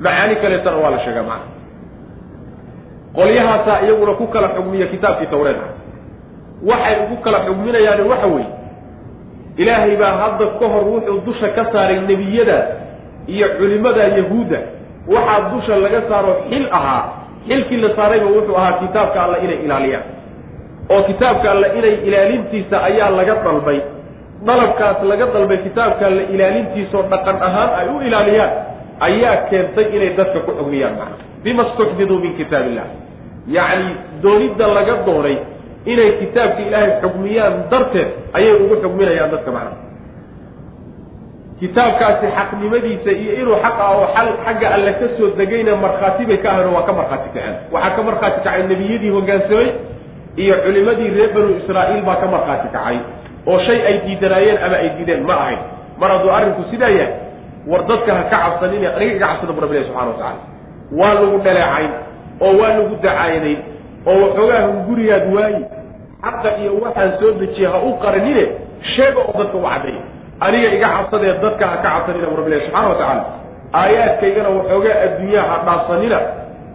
macaani 0.00 0.36
kaleetana 0.36 0.76
waa 0.76 0.90
la 0.90 0.98
sheegaa 1.04 1.22
macna. 1.22 1.50
Qolyahaasaa 3.14 3.82
iyaguna 3.84 4.12
ku 4.12 4.26
kala 4.26 4.48
xugmiya 4.48 4.86
kitaabkii 4.86 5.26
tawreed. 5.26 5.56
Ah 5.56 5.88
waxay 6.62 6.96
ugu 7.06 7.16
kala 7.22 7.38
xugminayaani 7.46 8.02
waxa 8.02 8.26
weeye 8.26 8.50
ilaahay 9.56 9.96
baa 9.96 10.12
hadda 10.12 10.46
ka 10.58 10.66
hor 10.66 10.84
wuxuu 10.84 11.20
dusha 11.26 11.48
ka 11.48 11.72
saaray 11.72 12.00
nebiyada 12.00 12.66
iyo 13.26 13.48
culimada 13.58 14.02
yahuudda 14.04 14.58
waxaa 15.14 15.40
dusha 15.52 15.74
laga 15.84 16.00
saaro 16.08 16.32
xil 16.50 16.66
ahaa. 16.78 17.02
Xilkii 17.48 17.80
la 17.84 17.90
saarayba 17.96 18.26
wuxuu 18.36 18.56
ahaa 18.60 18.72
kitaabka 18.82 19.18
alla 19.24 19.38
inay 19.44 19.58
ilaaliyaan 19.66 20.04
oo 20.92 21.02
kitaabka 21.08 21.46
alle 21.54 21.68
inay 21.78 21.94
ilaalintiisa 22.08 22.76
ayaa 22.88 23.10
laga 23.18 23.34
dalbay. 23.46 23.80
Dalabkaas 24.46 25.02
laga 25.10 25.26
dalbay 25.34 25.58
kitaabka 25.66 26.06
alle 26.10 26.22
ilaalintiisaoo 26.34 27.04
dhaqan 27.12 27.36
ahaan 27.48 27.70
ay 27.80 27.86
u 27.94 28.00
ilaaliyaan 28.08 28.52
ayaa 29.08 29.36
keentay 29.50 29.86
inay 29.96 30.10
dadka 30.18 30.38
ku 30.46 30.52
xugmiyaan 30.58 30.94
macna 31.00 31.24
bima 31.44 31.64
stuxdiduu 31.72 32.18
min 32.24 32.32
kitaab 32.40 32.66
illah 32.70 32.86
yacni 33.56 33.92
doonidda 34.22 34.66
laga 34.78 34.94
doonay 35.06 35.36
inay 35.92 36.10
kitaabka 36.20 36.60
ilaahay 36.68 36.92
xugmiyaan 37.02 37.54
darteed 37.70 38.08
ayay 38.38 38.54
ugu 38.62 38.74
xugminayaan 38.84 39.30
dadka 39.34 39.50
macna 39.56 39.72
kitaabkaasi 41.60 42.26
xaqnimadiisa 42.38 43.10
iyo 43.22 43.32
inuu 43.42 43.56
xaq 43.64 43.76
ah 43.84 43.90
oo 43.98 44.06
xagga 44.44 44.66
alle 44.74 44.92
ka 45.00 45.06
soo 45.18 45.28
degayna 45.38 45.72
markhaati 45.84 46.22
bay 46.30 46.38
ka 46.42 46.48
ahayn 46.52 46.66
oo 46.70 46.74
waa 46.76 46.86
ka 46.88 46.92
markhaati 46.98 47.28
kaceen. 47.34 47.54
Waxaa 47.74 47.94
ka 47.96 48.02
markhaati 48.08 48.38
kacay 48.44 48.62
nebiyadii 48.70 49.10
hoggaansamay 49.16 49.68
iyo 50.42 50.54
culimadii 50.64 51.10
reer 51.16 51.30
banu 51.34 51.50
israa'iil 51.60 52.02
baa 52.08 52.16
ka 52.22 52.26
markhaati 52.34 52.68
kacay. 52.76 52.96
Oo 53.48 53.58
shay 53.66 53.78
ay 53.88 53.96
diidanaayeen 54.06 54.58
ama 54.66 54.76
ay 54.82 54.88
diideen 54.98 55.22
ma 55.28 55.34
ahayn. 55.42 55.58
Mar 56.00 56.10
hadduu 56.14 56.30
arrinku 56.36 56.62
sidaa 56.70 56.88
yahay 56.94 57.12
war 57.70 57.82
dadka 57.90 58.10
ha 58.18 58.22
ka 58.32 58.36
cabsanine 58.44 58.86
aniga 58.96 59.14
iga 59.18 59.26
cabsada 59.26 59.52
bu 59.56 59.60
rabbilahi 59.64 59.86
subxana 59.90 60.10
watacala 60.14 60.40
waa 61.00 61.14
lagu 61.18 61.38
dhaleecayn 61.46 61.90
oo 62.44 62.52
waa 62.60 62.70
lagu 62.78 62.94
dacaayadayn 63.02 63.58
oo 64.10 64.14
waxoogaa 64.24 64.60
hunguriyaad 64.70 65.24
waayi 65.36 65.60
xaqa 66.24 66.50
iyo 66.62 66.70
waxaan 66.84 67.10
soo 67.20 67.32
dejiye 67.40 67.66
ha 67.72 67.78
u 67.82 67.90
qaranine 68.04 68.44
sheega 68.94 69.20
oo 69.26 69.34
dadka 69.40 69.56
u 69.58 69.62
caddeeya 69.66 70.02
aniga 70.46 70.68
iga 70.76 70.88
cabsadee 70.96 71.34
dadka 71.44 71.64
ha 71.70 71.76
ka 71.82 71.88
cabsanina 71.94 72.26
bu 72.30 72.36
rabbilahi 72.40 72.62
subxana 72.66 72.88
watacaala 72.92 73.24
aayaadkaygana 73.80 74.48
waxoogaa 74.58 74.96
adduunyaha 75.06 75.48
ha 75.52 75.56
dhaafsanina 75.66 76.18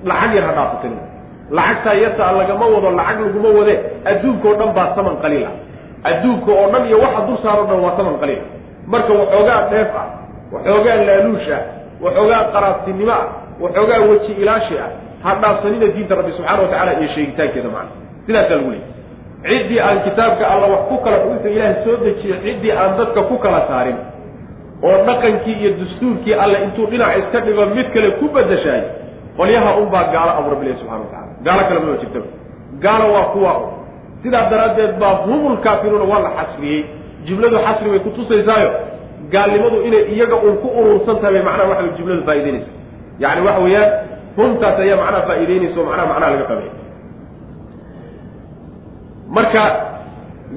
lacag 0.09 0.33
yar 0.37 0.45
ha 0.49 0.53
dhaafasanina 0.57 1.01
lacagtaa 1.57 1.93
yartaa 2.03 2.31
lagama 2.39 2.65
wado 2.73 2.89
lacag 2.99 3.19
laguma 3.25 3.49
wade 3.59 3.75
adduunka 4.11 4.45
oo 4.51 4.55
dhan 4.59 4.71
baa 4.77 4.89
saman 4.97 5.15
qaliil 5.23 5.45
ah 5.49 5.53
adduunka 6.09 6.51
oo 6.59 6.67
dhan 6.73 6.83
iyo 6.89 6.97
waxa 7.05 7.21
dul 7.27 7.37
saaro 7.43 7.63
dhan 7.69 7.79
waa 7.85 7.95
saman 7.99 8.15
qaliil 8.23 8.41
marka 8.93 9.11
waxoogaa 9.21 9.59
dheef 9.71 9.91
ah 10.01 10.07
waxoogaa 10.55 10.95
laaluush 11.09 11.49
ah 11.57 11.61
waxoogaa 12.05 12.41
qaraabtinimo 12.55 13.11
ah 13.19 13.23
waxoogaa 13.63 13.99
weji 14.09 14.31
ilaashi 14.43 14.75
ah 14.85 14.89
ha 15.23 15.31
dhaafsanina 15.43 15.87
diinta 15.95 16.13
rabbi 16.19 16.31
subxana 16.37 16.61
wa 16.61 16.67
tacala 16.73 16.91
iyo 16.99 17.09
sheegitaankeeda 17.15 17.69
macana 17.75 17.91
sidaasaa 18.27 18.55
lagu 18.59 18.69
leeyay 18.71 18.91
ciddii 19.47 19.79
aan 19.79 19.97
kitaabka 20.07 20.43
alla 20.53 20.67
wax 20.73 20.81
ku 20.89 20.97
kala 21.03 21.17
xugunta 21.23 21.49
ilaahay 21.55 21.75
soo 21.83 21.95
dejiyo 22.05 22.35
ciddii 22.45 22.71
aan 22.71 22.91
dadka 22.99 23.21
ku 23.29 23.35
kala 23.43 23.59
saarin. 23.69 23.97
Oo 24.83 24.97
dhaqankii 25.07 25.55
iyo 25.61 25.71
dastuurkii 25.79 26.33
alle 26.43 26.57
intuu 26.65 26.85
dhinac 26.91 27.17
iska 27.19 27.39
dhigo 27.45 27.65
mid 27.75 27.87
kale 27.93 28.09
ku 28.19 28.25
bedeshaay 28.35 28.81
qolyaha 29.37 29.71
unbaa 29.81 30.03
gaalo 30.13 30.31
abu 30.39 30.47
rabbilahi 30.53 30.77
subxana 30.79 30.99
wa 31.03 31.09
tacala 31.11 31.31
gaalo 31.45 31.61
kale 31.67 31.79
mama 31.83 31.97
jirtaba 32.01 32.27
gaalo 32.83 33.05
waa 33.15 33.27
kuwa 33.33 33.53
sidaa 34.23 34.45
daraaddeed 34.51 34.93
baa 35.01 35.15
humul 35.25 35.57
kaafiruuna 35.65 36.05
waa 36.11 36.21
la 36.25 36.31
xasriyey. 36.39 36.81
Jumladu 37.27 37.57
xasri 37.65 37.89
bay 37.89 37.99
kutusaysaayo 37.99 38.71
gaalnimadu 39.33 39.77
inay 39.87 40.03
iyaga 40.13 40.35
uun 40.35 40.55
ku 40.63 40.67
urursan 40.79 41.15
tahay 41.21 41.33
bay 41.33 41.43
macnaha 41.47 41.69
waxa 41.71 41.95
jumladu 41.97 42.21
faa'idaynaysa 42.27 42.71
yacni 43.23 43.41
waxa 43.47 43.61
weeyaan 43.65 43.89
humtaas 44.37 44.79
ayaa 44.83 44.97
macnaha 45.03 45.23
faa'idaynaysa 45.29 45.77
oo 45.79 45.85
macnaha 45.89 46.07
macnaha 46.11 46.31
laga 46.33 46.45
qabay 46.51 46.69
marka 49.35 49.63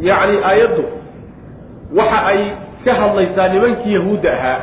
yacni 0.08 0.36
aayaddu 0.50 0.84
waxa 1.98 2.18
ay 2.32 2.40
ka 2.84 2.92
hadlaysaa 3.00 3.48
nimankii 3.54 3.94
yahuudda 3.98 4.30
ahaa 4.38 4.60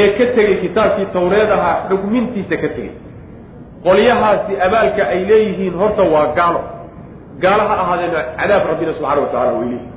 ee 0.00 0.08
ka 0.18 0.24
tegey 0.36 0.56
kitaabkii 0.64 1.06
tawreed 1.16 1.50
ahaa 1.56 1.76
xugmintiisa 1.88 2.56
ka 2.62 2.68
tegey 2.76 2.92
qolyahaasi 3.84 4.52
abaalka 4.66 5.02
ay 5.14 5.20
leeyihiin 5.30 5.74
horta 5.80 6.02
waa 6.14 6.26
gaalo. 6.38 6.60
Gaalo 7.42 7.62
ha 7.68 7.74
ahaadeena 7.82 8.20
cadaab 8.38 8.62
rabbina 8.70 8.92
subxana 8.96 9.20
wa 9.20 9.26
tacala 9.32 9.52
way 9.58 9.68
leeyihiin 9.68 9.92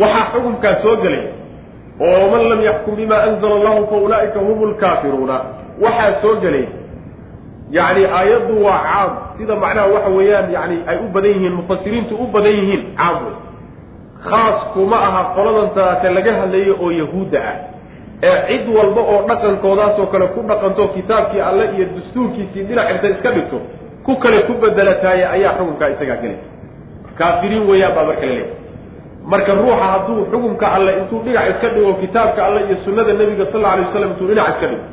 waxaa 0.00 0.26
xukunkaa 0.32 0.74
soo 0.82 0.96
gelay 1.02 1.24
oo 2.06 2.24
man 2.32 2.42
lam 2.50 2.60
yaxkum 2.68 2.94
bima 3.00 3.16
anzala 3.26 3.54
allahu 3.58 3.86
fa 3.90 3.96
ulaa'ika 4.06 4.38
hum 4.46 4.58
lkaafiruuna 4.70 5.36
waxaa 5.84 6.12
soo 6.22 6.34
gelay 6.44 6.64
yacni 7.70 8.04
aayaddu 8.04 8.64
waa 8.64 8.80
caam. 8.88 9.10
Sida 9.38 9.56
macnaha 9.56 9.86
waxa 9.94 10.10
weeyaan 10.10 10.52
yani 10.52 10.76
ay 10.86 10.96
u 10.96 11.08
badan 11.14 11.30
yihiin 11.30 11.52
mufasiriintu 11.52 12.14
u 12.14 12.26
badan 12.26 12.52
yihiin 12.52 12.82
caam 12.96 13.16
wey 13.26 13.36
khaas 14.30 14.58
kuma 14.74 14.96
aha 14.96 15.22
qoladan 15.34 15.70
talaate 15.74 16.10
laga 16.10 16.32
hadlayo 16.40 16.76
oo 16.80 16.90
yahuudda 16.90 17.38
ah. 17.38 17.56
Ee 18.22 18.38
cid 18.48 18.68
walba 18.76 19.00
oo 19.00 19.22
dhaqankoodaasoo 19.28 20.06
kale 20.06 20.26
ku 20.34 20.42
dhaqanto 20.48 20.88
kitaabkii 20.88 21.40
alle 21.40 21.64
iyo 21.76 21.86
dastuurkiisii 21.96 22.62
dhinac 22.68 22.90
inta 22.90 23.08
iska 23.08 23.30
dhigto 23.30 23.58
ku 24.04 24.16
kale 24.16 24.42
ku 24.42 24.52
bedelataaye 24.62 25.26
ayaa 25.26 25.52
xukunkaa 25.58 25.88
isagaa 25.94 26.16
gelay 26.22 26.40
kaafiriin 27.18 27.68
weeyaan 27.70 27.94
baa 27.94 28.04
marka 28.04 28.26
la 28.26 28.42
marka 29.32 29.52
ruuxa 29.54 29.86
hadduu 29.92 30.26
xukunka 30.32 30.66
alle 30.76 30.92
intuu 30.98 31.20
dhinac 31.24 31.50
iska 31.50 31.68
dhigo 31.74 31.92
kitaabka 32.02 32.46
alle 32.46 32.60
iyo 32.66 32.76
sunnada 32.84 33.12
nebiga 33.12 33.46
sal 33.52 33.60
alla 33.60 33.72
alay 33.72 33.84
waslam 33.86 34.10
intuu 34.10 34.26
dhinac 34.30 34.48
iska 34.54 34.66
dhigo 34.66 34.84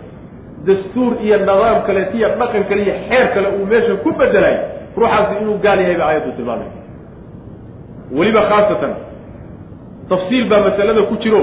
dastuur 0.68 1.12
iyo 1.26 1.38
nidaam 1.42 1.78
kaleet 1.88 2.12
iyo 2.20 2.28
dhaqan 2.40 2.64
kale 2.70 2.82
iyo 2.88 2.96
xeer 3.10 3.26
kale 3.34 3.48
uu 3.58 3.66
meesha 3.72 3.94
ku 4.04 4.10
bedelayo 4.20 4.60
ruuxaasi 4.98 5.34
inuu 5.42 5.58
gaal 5.66 5.80
yahay 5.84 5.96
ba 6.02 6.06
aayaddu 6.10 6.32
tilmaamay. 6.38 6.70
Weliba 8.18 8.42
khaasatan 8.50 8.94
tafsiil 10.10 10.46
baa 10.52 10.62
masalada 10.68 11.02
ku 11.10 11.16
jiro 11.24 11.42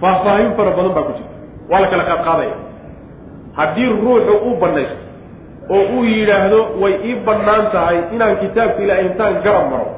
faahfaahin 0.00 0.52
fara 0.58 0.70
badan 0.78 0.92
baa 0.96 1.06
ku 1.08 1.12
jirta 1.18 1.34
waa 1.70 1.80
la 1.84 1.88
kala 1.92 2.04
qaadqaadaya. 2.10 2.56
Haddii 3.58 3.88
ruuxu 4.04 4.34
u 4.48 4.50
banaysto 4.62 4.98
oo 5.74 5.82
uu 5.96 6.04
yidhaahdo 6.12 6.60
way 6.82 6.94
ii 7.08 7.14
bannaan 7.26 7.64
tahay 7.74 7.98
inaan 8.14 8.36
kitaabka 8.42 8.80
ilaahay 8.84 9.06
intaan 9.10 9.34
garab 9.44 9.66
maro 9.72 9.88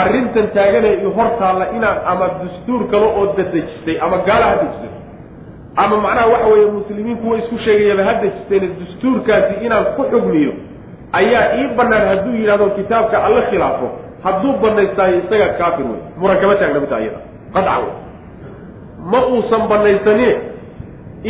arrintan 0.00 0.46
taaganay 0.56 0.94
i 1.06 1.08
hor 1.16 1.28
taalla 1.40 1.64
inaan 1.76 1.98
ama 2.12 2.26
dastuur 2.42 2.80
kale 2.92 3.06
oo 3.18 3.24
dadejistay 3.38 3.96
ama 4.06 4.16
gaala 4.28 4.46
ha 4.50 4.56
dejisay 4.62 4.89
ama 5.82 5.96
macnaha 6.04 6.26
waxa 6.32 6.46
weeye 6.52 6.70
muslimiinku 6.76 7.30
way 7.30 7.38
isku 7.42 7.58
sheegayaba 7.64 8.04
ha 8.08 8.14
dejisteen 8.22 8.64
dastuurkaasi 8.80 9.54
inaan 9.66 9.84
ku 9.96 10.02
xugmiyo 10.12 10.52
ayaa 11.20 11.44
ii 11.58 11.68
bannaan 11.78 12.06
hadduu 12.10 12.34
yidhahdo 12.40 12.66
kitaabka 12.78 13.16
alla 13.26 13.42
khilaafo 13.50 13.88
hadduu 14.24 14.52
banaystaayo 14.62 15.18
isaga 15.22 15.48
kaafir 15.60 15.84
wey 15.90 16.00
muran 16.20 16.38
kama 16.42 16.54
taagna 16.60 16.80
midta 16.84 17.00
iyada 17.04 17.20
qadca 17.54 17.76
wey 17.84 17.92
ma 19.12 19.20
uusan 19.32 19.62
banaysanin 19.72 20.36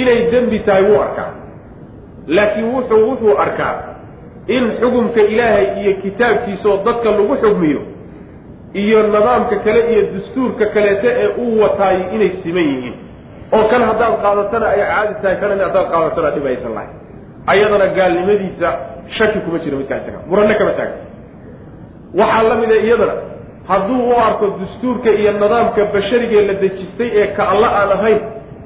inay 0.01 0.19
dembi 0.33 0.59
tahay 0.67 0.83
wuu 0.89 1.01
arkaa. 1.03 1.31
Laakiin 2.27 2.67
wuxuu 2.75 3.01
wuxuu 3.11 3.37
arkaa 3.45 3.75
in 4.47 4.65
xukumka 4.81 5.21
ilaahay 5.21 5.67
iyo 5.83 5.93
kitaabkiisaoo 6.03 6.77
dadka 6.85 7.11
lagu 7.11 7.37
xugmiyo 7.43 7.81
iyo 8.83 9.03
nidaamka 9.03 9.57
kale 9.65 9.81
iyo 9.93 10.03
dastuurka 10.15 10.67
kaleete 10.67 11.09
ee 11.23 11.29
uu 11.43 11.63
wataayo 11.63 12.05
inay 12.15 12.31
siman 12.43 12.65
yihiin 12.71 12.95
oo 13.57 13.65
kan 13.71 13.83
haddaad 13.89 14.15
qaadatana 14.25 14.67
ay 14.75 14.81
caadi 14.91 15.15
tahay 15.23 15.37
kanana 15.43 15.63
haddaad 15.69 15.87
qaadatana 15.95 16.29
dhib 16.35 16.47
aysan 16.53 16.73
lahayn. 16.77 16.93
Ayadana 17.53 17.87
gaalnimadiisa 17.99 18.69
shaki 19.19 19.39
kuma 19.45 19.59
jiro 19.65 19.77
midkaa 19.81 19.99
isaga 20.03 20.19
muranne 20.31 20.55
kama 20.61 20.73
taagna 20.79 20.99
waxaa 22.21 22.43
la 22.51 22.55
mida 22.61 22.77
iyadana 22.87 23.15
hadduu 23.71 24.01
u 24.11 24.15
arko 24.27 24.47
dastuurka 24.61 25.11
iyo 25.21 25.33
nidaamka 25.33 25.81
basharigee 25.95 26.43
la 26.49 26.55
dejistay 26.63 27.09
ee 27.21 27.27
ka 27.37 27.43
alle 27.53 27.67
aan 27.81 27.91
ahayn 27.97 28.19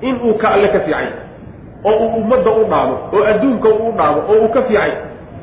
inuu 0.08 0.34
ka 0.42 0.46
alle 0.54 0.68
ka 0.74 0.80
fiicay 0.86 1.06
oo 1.88 1.94
uu 2.04 2.10
ummadda 2.20 2.50
u 2.50 2.64
dhaamo 2.72 2.96
oo 3.16 3.22
adduunka 3.32 3.68
uu 3.82 3.92
dhaamo 3.98 4.20
oo 4.30 4.36
uu 4.44 4.48
ka 4.56 4.62
fiicay 4.68 4.92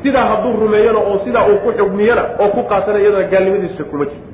sidaa 0.03 0.25
hadduu 0.31 0.53
rumeeyana 0.63 0.99
oo 1.09 1.15
sidaa 1.25 1.45
uu 1.51 1.57
ku 1.65 1.69
xugmiyana 1.79 2.23
oo 2.41 2.47
ku 2.55 2.61
qaatana 2.71 2.99
iyadana 3.03 3.27
gaalnimadiisa 3.33 3.83
kuma 3.91 4.05
jiro 4.11 4.25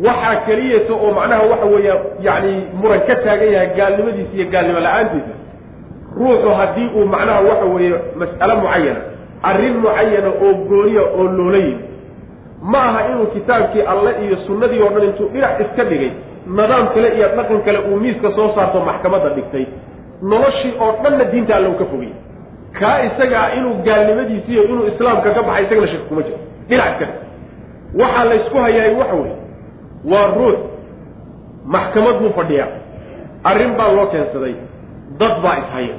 waxaa 0.00 0.36
keliyata 0.46 0.92
oo 0.92 1.10
macnaha 1.12 1.42
waxa 1.52 1.66
weeya 1.66 1.94
yacni 2.20 2.52
muran 2.80 3.00
ka 3.06 3.14
taagan 3.24 3.52
yahay 3.52 3.70
gaalnimadiisa 3.76 4.32
iyo 4.36 4.46
gaalnimo 4.50 4.80
la'aantiisa 4.80 5.34
ruuxu 6.18 6.48
haddii 6.58 6.88
uu 6.96 7.04
macnaha 7.06 7.40
waxa 7.40 7.64
weeye 7.74 7.94
mas'alo 8.20 8.56
mucayana 8.56 9.00
arrin 9.42 9.76
mucayana 9.84 10.28
oo 10.44 10.52
gooniya 10.68 11.02
oo 11.18 11.24
loola 11.38 11.58
yimi 11.58 11.84
ma 12.72 12.78
aha 12.88 13.00
inuu 13.10 13.26
kitaabkii 13.26 13.82
alle 13.92 14.10
iyo 14.24 14.36
sunnadii 14.46 14.80
oo 14.82 14.88
dhan 14.94 15.04
intuu 15.04 15.28
dhinac 15.32 15.60
iska 15.60 15.84
dhigay 15.84 16.10
nidaam 16.46 16.86
kale 16.94 17.08
iyo 17.16 17.28
dhaqan 17.36 17.60
kale 17.66 17.78
uu 17.78 17.96
miiska 17.96 18.28
soo 18.36 18.48
saarto 18.54 18.80
maxkamadda 18.80 19.28
dhigtay 19.36 19.66
noloshii 20.22 20.72
oo 20.80 20.92
dhanna 21.02 21.24
diinta 21.24 21.56
alle 21.56 21.68
uu 21.68 21.78
ka 21.78 21.84
fogay. 21.84 22.12
Kaa 22.80 22.98
isagaa 23.08 23.46
inuu 23.58 23.74
gaalnimadiisiiyo 23.86 24.62
inuu 24.64 24.86
islaamka 24.86 25.30
ka 25.36 25.42
baxay 25.42 25.64
isagana 25.64 25.86
shaki 25.92 26.04
kuma 26.08 26.22
jiro 26.22 26.38
dhinac 26.68 26.88
iska 26.92 27.06
dhig 27.06 28.00
waxaa 28.00 28.24
laysku 28.30 28.56
hayaay 28.58 28.94
waxa 29.00 29.14
weeye 29.14 29.36
waa 30.10 30.26
ruux. 30.36 30.58
Maxkamad 31.74 32.18
buu 32.20 32.32
fadhiyaa. 32.36 32.68
Arrin 33.44 33.72
baa 33.78 33.92
loo 33.96 34.06
keensaday. 34.12 34.54
Dad 35.20 35.34
baa 35.42 35.56
ishaya. 35.62 35.94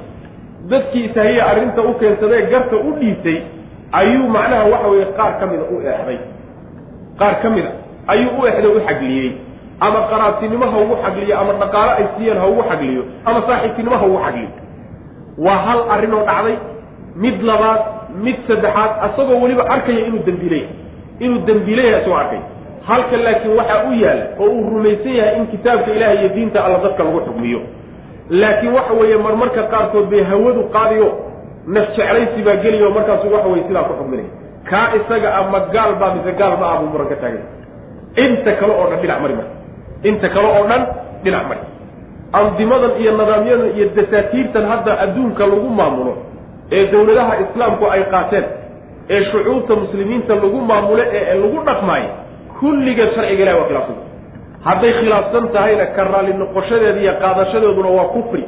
Dadkii 0.70 1.04
ishaya 1.04 1.46
arrinta 1.50 1.82
u 1.82 1.94
keensadee 2.00 2.42
garta 2.50 2.76
u 2.76 2.92
dhiibtay 3.00 3.38
ayuu 3.92 4.28
macnaha 4.28 4.64
waxa 4.72 4.88
weeye 4.88 5.06
qaar 5.16 5.32
ka 5.40 5.46
mida 5.46 5.64
u 5.70 5.76
eexday. 5.80 6.18
Qaar 7.18 7.34
ka 7.42 7.50
mid 7.50 7.64
a 7.64 7.72
ayuu 8.12 8.30
u 8.40 8.46
exday 8.46 8.70
u 8.76 8.80
xagliyey. 8.88 9.30
Ama 9.80 10.00
qaraabtinimo 10.10 10.66
ha 10.72 10.78
ugu 10.84 10.96
xagliyo 11.04 11.34
ama 11.40 11.52
dhaqaalo 11.60 11.90
ay 11.98 12.06
siiyeen 12.16 12.38
ha 12.42 12.46
ugu 12.52 12.62
xagliyo 12.70 13.02
ama 13.24 13.40
saaxiibtinimo 13.48 13.96
ha 14.00 14.06
ugu 14.06 14.18
xagliyo. 14.24 14.48
Waa 15.44 15.56
hal 15.66 15.80
arrin 15.94 16.14
oo 16.14 16.24
dhacday 16.28 16.56
mid 17.24 17.42
labaad 17.48 17.80
mid 18.24 18.36
saddexaad 18.48 18.90
asagoo 19.06 19.40
weliba 19.42 19.64
arkaya 19.74 20.06
inuu 20.08 20.22
dembiileyahay 20.26 20.68
inuu 21.24 21.38
dembiileyahay 21.48 22.00
isagoo 22.00 22.16
arkay 22.22 22.40
halka 22.88 23.16
laakiin 23.24 23.56
waxaa 23.58 23.80
u 23.90 23.92
yaalla 24.04 24.24
oo 24.42 24.48
uu 24.56 24.70
rumaysan 24.74 25.14
yahay 25.18 25.36
in 25.40 25.46
kitaabka 25.52 25.90
ilaah 25.96 26.12
iyo 26.20 26.28
diinta 26.36 26.58
alla 26.64 26.78
dadka 26.84 27.02
lagu 27.06 27.20
xugmiyo 27.26 27.60
laakiin 28.40 28.72
waxa 28.78 28.92
weeye 29.00 29.16
marmarka 29.26 29.62
qaarkood 29.72 30.06
bay 30.12 30.22
hawadu 30.30 30.62
qaadiyo 30.76 31.08
naf 31.74 31.86
jeclaysi 31.96 32.40
baa 32.46 32.56
geliyo 32.64 32.90
markaasu 32.96 33.32
waxa 33.34 33.48
weye 33.52 33.64
sidaa 33.68 33.82
ku 33.88 33.94
xugminaya 34.00 34.28
kaa 34.70 34.86
isaga 34.98 35.28
ama 35.40 35.58
gaal 35.74 35.92
baa 36.00 36.10
mise 36.16 36.32
gaal 36.40 36.54
ma 36.60 36.66
ah 36.72 36.80
muran 36.92 37.08
ka 37.12 37.16
taagay. 37.22 37.44
Inta 38.24 38.52
kale 38.60 38.72
oo 38.80 38.86
dhan 38.90 39.00
dhinac 39.02 39.18
mari 39.22 39.34
mari 39.38 39.50
inta 40.08 40.28
kale 40.34 40.48
oo 40.56 40.64
dhan 40.70 40.82
dhinac 41.24 41.44
mari. 41.50 41.60
Andimadan 42.38 42.92
iyo 43.00 43.10
nidaamyadan 43.18 43.70
iyo 43.76 43.86
dasaatiirtan 43.96 44.64
hadda 44.70 44.92
adduunka 45.04 45.42
lagu 45.50 45.68
maamulo 45.78 46.12
ee 46.76 46.84
dawladaha 46.92 47.34
islaamku 47.44 47.84
ay 47.94 48.02
qaateen 48.14 48.44
ee 49.14 49.20
shucuubta 49.30 49.72
muslimiinta 49.82 50.32
lagu 50.42 50.58
maamulo 50.70 51.02
ee 51.18 51.34
lagu 51.42 51.58
dhaqmaayo 51.68 52.10
kulligeed 52.60 53.10
sharciga 53.14 53.42
ilahi 53.44 53.58
waa 53.60 53.66
khilaafsan 53.68 53.96
hadday 54.66 54.92
khilaafsan 55.00 55.44
tahayna 55.54 55.86
ka 55.96 56.02
raalli 56.12 56.32
noqoshadeeda 56.42 57.00
iyo 57.04 57.14
qaadashadeeduna 57.22 57.88
waa 57.98 58.04
kufri. 58.14 58.44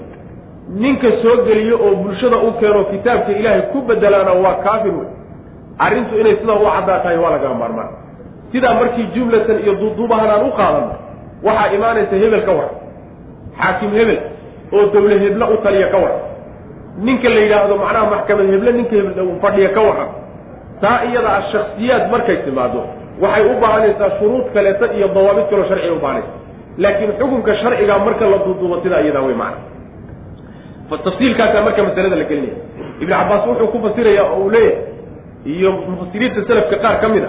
Ninka 0.83 1.09
soo 1.23 1.37
geliyo 1.47 1.77
oo 1.87 1.95
bulshada 2.03 2.37
u 2.37 2.53
keeno 2.61 2.85
kitaabka 2.91 3.33
ilaahay 3.41 3.63
ku 3.73 3.79
bedelaana 3.89 4.33
waa 4.45 4.55
kaafir 4.65 4.93
wey 4.99 5.09
arrintu 5.79 6.19
inay 6.21 6.37
sidaa 6.41 6.59
u 6.63 6.65
caddaa 6.75 6.99
tahay 7.05 7.19
waa 7.25 7.31
lagama 7.35 7.55
maarmaan. 7.63 7.91
Sidaa 8.53 8.75
markii 8.75 9.07
jumlatan 9.15 9.59
iyo 9.65 9.75
duuduubahan 9.81 10.31
aan 10.31 10.45
u 10.49 10.53
qaadano 10.59 10.93
waxaa 11.47 11.73
imaanaysa 11.77 12.17
hebel 12.23 12.43
ka 12.49 12.53
war 12.59 12.71
xaakim 13.61 13.91
hebel 13.99 14.19
oo 14.73 14.85
dawle 14.95 15.19
hebla 15.25 15.45
u 15.55 15.57
taliya 15.65 15.89
ka 15.95 15.99
war 16.05 16.15
ninka 17.07 17.29
la 17.29 17.41
yidhaahdo 17.45 17.75
macnaha 17.83 18.07
maxkamad 18.15 18.47
heble 18.55 18.73
ninka 18.79 18.95
hebel 18.97 19.29
fadhiya 19.43 19.69
ka 19.77 19.81
waran. 19.89 20.09
Taa 20.81 20.99
iyada 21.09 21.31
ah 21.37 21.43
shaksiyaad 21.53 22.05
markay 22.15 22.37
timaado 22.47 22.81
waxay 23.23 23.45
u 23.53 23.55
baahanaysaa 23.63 24.11
shuruud 24.19 24.47
kaleeta 24.55 24.87
iyo 24.99 25.09
dawaabid 25.17 25.47
kaloo 25.51 25.69
sharciga 25.71 25.93
u 25.95 26.01
baahanaysa 26.05 26.33
laakiin 26.83 27.13
xukunka 27.21 27.53
sharciga 27.63 27.99
marka 28.07 28.25
la 28.33 28.39
duuduubo 28.45 28.77
sidaa 28.83 29.01
iyadaa 29.05 29.23
wey 29.29 29.35
macna. 29.43 29.61
Tafsiilkaasaa 31.05 31.63
marka 31.63 31.83
masalada 31.83 32.17
la 32.17 32.25
gelinaya 32.25 32.57
ibn 33.01 33.11
cabbaas 33.13 33.47
wuxuu 33.49 33.67
ku 33.73 33.79
fasiraya 33.85 34.23
oo 34.25 34.41
uu 34.45 34.51
leeyahay 34.51 34.83
iyo 35.53 35.73
mufasiriinta 35.73 36.41
selafka 36.49 36.77
qaar 36.85 36.97
ka 37.01 37.09
mid 37.09 37.25
a 37.25 37.29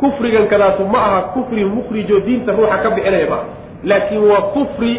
kufrigan 0.00 0.46
kadaasu 0.52 0.84
ma 0.92 0.98
aha 1.08 1.20
kufri 1.34 1.64
mukrijoo 1.64 2.20
diinta 2.26 2.52
ruuxa 2.52 2.78
ka 2.82 2.90
bixinaya 2.96 3.26
maaha 3.30 3.44
laakiin 3.90 4.24
waa 4.30 4.42
kufri 4.54 4.92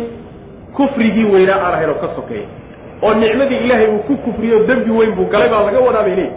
kufrigii 0.77 1.25
weynaa 1.33 1.59
aan 1.65 1.73
ahayn 1.73 1.89
oo 1.89 1.99
ka 2.03 2.09
sokeeya. 2.15 2.47
Oo 3.03 3.13
nicmadii 3.13 3.57
ilaahay 3.65 3.87
uu 3.93 3.99
ku 4.07 4.13
kufriyo 4.25 4.59
dembi 4.69 4.91
weyn 4.91 5.11
buu 5.17 5.25
galay 5.33 5.49
baa 5.53 5.63
laga 5.67 5.79
wadaa 5.87 6.03
bay 6.07 6.15
leeyihi 6.15 6.35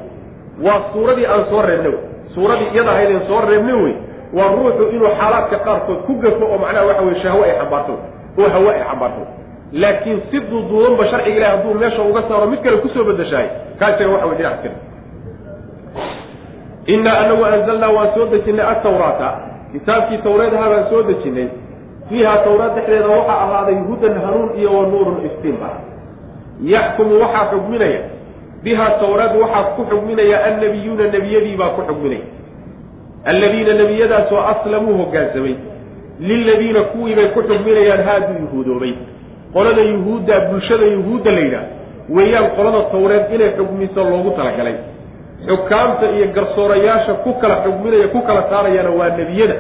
waa 0.67 0.81
suuradii 0.93 1.27
aan 1.27 1.45
soo 1.51 1.63
reebnay 1.63 1.93
suuradii 2.35 2.69
iyada 2.75 2.91
ahaydeen 2.93 3.23
soo 3.29 3.41
reebnay 3.51 3.75
wey 3.85 3.95
waa 4.37 4.49
ruuxu 4.55 4.85
inuu 4.95 5.11
xaalaadka 5.21 5.57
qaarkood 5.67 5.99
ku 6.07 6.13
gafo 6.23 6.45
oo 6.53 6.59
macnaha 6.59 6.87
waxa 6.87 7.03
weye 7.07 7.21
shahwo 7.23 7.43
ay 7.45 7.53
xambaarto 7.61 7.95
oo 8.39 8.49
hawa 8.55 8.73
ay 8.75 8.83
xambaarto. 8.91 9.23
Laakiin 9.73 10.21
si 10.31 10.41
duuduudanba 10.51 11.05
sharciga 11.11 11.37
ilahi 11.37 11.53
hadduu 11.57 11.75
meesha 11.81 12.03
uga 12.03 12.23
saaro 12.29 12.47
mid 12.47 12.61
kale 12.65 12.77
ku 12.85 12.89
soo 12.89 13.05
bedeshahay 13.05 13.49
kaa 13.79 13.91
isaga 13.95 14.11
waxa 14.15 14.27
wey 14.27 14.37
dhinac 14.39 14.63
kale. 14.63 14.77
Innaa 16.87 17.19
anagu 17.25 17.45
anzalnaa 17.45 17.91
waan 17.97 18.09
soo 18.15 18.27
dejinay 18.33 18.67
atawraata 18.73 19.29
kitaabkii 19.73 20.19
tawreedaha 20.19 20.69
baan 20.71 20.87
soo 20.91 21.03
dejinay. 21.03 21.49
Fiiha 22.09 22.37
tawraad 22.45 22.75
dhexdeeda 22.75 23.09
waxaa 23.09 23.41
ahaaday 23.45 23.75
hudan 23.89 24.15
hanuun 24.25 24.51
iyo 24.59 24.71
wa 24.79 24.87
nuurun 24.87 25.19
iftiinba 25.27 25.69
yaxkumu 26.75 27.21
waxaa 27.23 27.45
xugminaya 27.53 28.01
biha 28.63 28.87
tawraad 29.01 29.37
waxaa 29.43 29.63
ku 29.77 29.83
xugminaya 29.91 30.37
annabiyuuna 30.49 31.05
nebiyadii 31.15 31.57
baa 31.57 31.69
ku 31.77 31.83
xugminaya 31.89 32.27
alladiina 33.25 33.73
nebiyadaasoo 33.83 34.41
aslamuu 34.53 34.95
hoggaansamay 35.01 35.55
liladiina 36.21 36.81
kuwii 36.83 37.15
bay 37.15 37.27
ku 37.35 37.43
xugminayaan 37.43 38.03
haaduu 38.09 38.37
yuhuudoobay. 38.43 38.95
Qolada 39.53 39.83
yuhuudda 39.83 40.41
bulshada 40.41 40.87
yuhuudda 40.87 41.31
la 41.33 41.41
yidhaah 41.41 41.67
weeyaan 42.17 42.49
qolada 42.57 42.81
tawreed 42.93 43.33
inay 43.35 43.51
xugmiso 43.59 44.05
loogu 44.11 44.31
talagalay. 44.31 44.75
Xukaamta 45.47 46.07
iyo 46.17 46.27
garsoorayaasha 46.37 47.13
ku 47.25 47.33
kala 47.41 47.57
xugminaya 47.65 48.09
ku 48.09 48.21
kala 48.27 48.43
saarayana 48.51 48.91
waa 48.91 49.09
nebiyada 49.19 49.55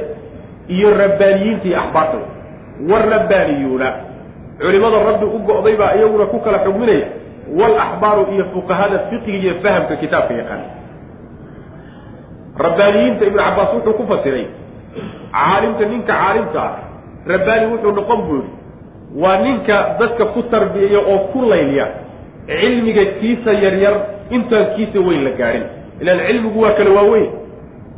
iyo 0.68 0.90
rabbaaniyiinta 1.02 1.66
iyo 1.68 1.78
axbaarta 1.80 2.18
war 2.90 3.04
rabbaaniyuuna. 3.14 3.88
Culimada 4.60 4.98
rabbi 5.08 5.24
u 5.24 5.38
go'day 5.48 5.76
baa 5.76 5.94
iyaguna 5.96 6.26
ku 6.26 6.38
kala 6.40 6.58
xugminaya 6.66 7.06
wal 7.56 7.74
axbaaru 7.80 8.22
iyo 8.34 8.44
fuqahada 8.54 8.98
fiqiga 9.10 9.38
iyo 9.38 9.54
fahamka 9.62 9.96
kitaabka 9.96 10.34
yaqaana 10.34 10.66
rabbaaniyiinta 12.64 13.24
ibnu 13.26 13.38
cabbaas 13.38 13.70
wuxuu 13.74 13.92
ku 13.98 14.04
fasiray 14.12 14.46
caalimka 15.32 15.84
ninka 15.92 16.12
caalimka 16.12 16.58
ah 16.62 16.74
rabbaani 17.32 17.66
wuxuu 17.72 17.92
noqon 17.98 18.20
buu 18.26 18.36
yihi 18.42 18.52
waa 19.22 19.36
ninka 19.44 19.76
dadka 20.00 20.24
ku 20.34 20.42
tarbiyeeya 20.52 20.98
oo 21.12 21.18
ku 21.32 21.42
layliya 21.50 21.86
cilmiga 22.46 23.04
kiisa 23.20 23.52
yaryar 23.64 23.94
intaan 24.30 24.66
kiisa 24.76 24.98
weyn 25.06 25.24
la 25.24 25.30
gaadhin 25.40 25.64
ilaan 26.00 26.20
cilmigu 26.26 26.60
waa 26.64 26.72
kale 26.78 26.90
waaweyn 26.90 27.30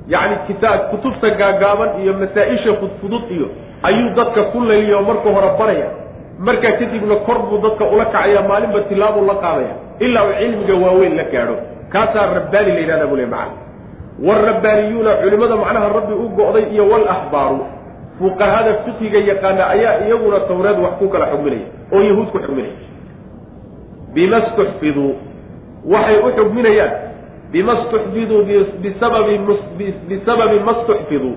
yacni 0.08 0.36
kitaab 0.46 0.80
kutubta 0.90 1.30
gaagaaban 1.40 1.90
iyo 2.02 2.12
masaa-isha 2.22 2.74
fudfudud 2.80 3.24
iyo 3.30 3.48
ayuu 3.82 4.10
dadka 4.18 4.42
ku 4.52 4.60
layliya 4.60 4.96
oo 4.98 5.02
marka 5.08 5.28
hore 5.36 5.50
baraya 5.58 5.88
markaa 6.46 6.72
kadibna 6.80 7.16
kor 7.26 7.38
buu 7.48 7.58
dadka 7.64 7.84
ula 7.94 8.04
kacaya 8.12 8.42
maalinba 8.48 8.80
tilaabuu 8.88 9.24
la 9.30 9.34
qaadaya 9.44 9.74
ilaa 10.04 10.24
uu 10.28 10.34
cilmiga 10.40 10.74
waaweyn 10.84 11.14
la 11.20 11.24
gaadho. 11.32 11.56
Kaasaa 11.92 12.26
rabbaani 12.36 12.70
la 12.74 12.80
yidhahda 12.80 13.06
buu 13.10 13.16
le 13.20 13.26
macana 13.26 13.56
waalrabbaaniyuuna 14.26 15.12
culimada 15.22 15.56
macnaha 15.56 15.88
rabbi 15.96 16.14
u 16.14 16.28
go'day 16.38 16.64
iyo 16.74 16.84
walaxbaaru 16.92 17.58
fuqahada 18.18 18.72
fiqiga 18.84 19.18
yaqaana 19.30 19.62
ayaa 19.74 19.94
iyaguna 20.06 20.40
tawreed 20.48 20.78
wax 20.84 20.92
ku 21.00 21.06
kala 21.12 21.26
xugminaya 21.32 21.66
oo 21.92 22.00
yahuud 22.08 22.28
ku 22.32 22.38
xugminaya. 22.44 22.74
Bima 24.14 24.38
stuxfiduu 24.50 25.10
waxay 25.92 26.16
u 26.26 26.28
xugminayaan. 26.38 26.92
Bima 27.52 27.74
stuxfiduu 27.84 28.40
bisababi 28.82 29.34
bisababi 30.08 30.58
ma 30.66 30.72
stuxfiduu 30.82 31.34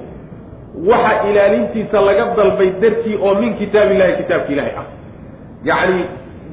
waxa 0.73 1.29
ilaalintiisa 1.29 2.01
laga 2.01 2.25
dalbay 2.37 2.69
dartii 2.81 3.17
oo 3.21 3.33
min 3.41 3.53
kitaab 3.61 3.91
illahi 3.91 4.13
kitaabka 4.25 4.49
ilaahay 4.53 4.73
ah. 4.81 4.85
Yacni 5.63 6.03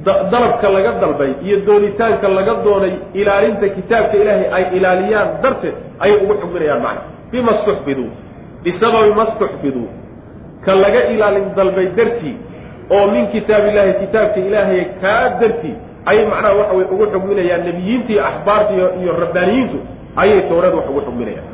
dalabka 0.05 0.69
laga 0.69 0.91
dalbay 1.01 1.31
iyo 1.41 1.57
doonitaanka 1.65 2.27
laga 2.29 2.53
doonay 2.65 2.93
ilaalinta 3.13 3.69
kitaabka 3.69 4.17
ilaahay 4.17 4.47
ay 4.57 4.63
ilaaliyaan 4.77 5.29
darteed 5.41 5.75
ayay 5.99 6.17
ugu 6.23 6.33
xugminayaan 6.41 6.81
macna. 6.85 7.01
Bima 7.31 7.53
stuxfiduu 7.61 8.09
bisababi 8.63 9.11
ma 9.17 9.25
stuxfiduu 9.35 9.87
ka 10.65 10.75
laga 10.75 11.01
ilaalin 11.13 11.53
dalbay 11.57 11.87
dartii 11.97 12.35
oo 12.93 13.07
min 13.13 13.27
kitaab 13.33 13.67
illahi 13.73 13.93
kitaabka 14.05 14.39
ilaahay 14.39 14.85
kaa 15.01 15.29
dartii 15.41 15.75
ayay 16.05 16.25
macnaha 16.25 16.53
waxa 16.61 16.73
way 16.77 16.85
ugu 16.93 17.05
xugminayaan. 17.13 17.61
Nebiyiinta 17.65 18.11
iyo 18.13 18.21
axbaarta 18.25 18.73
iyo 19.01 19.11
rabbaaniyiintu 19.23 19.77
ayay 20.21 20.41
tawreed 20.49 20.73
wax 20.77 20.85
ugu 20.89 21.01
xugminayaan. 21.09 21.47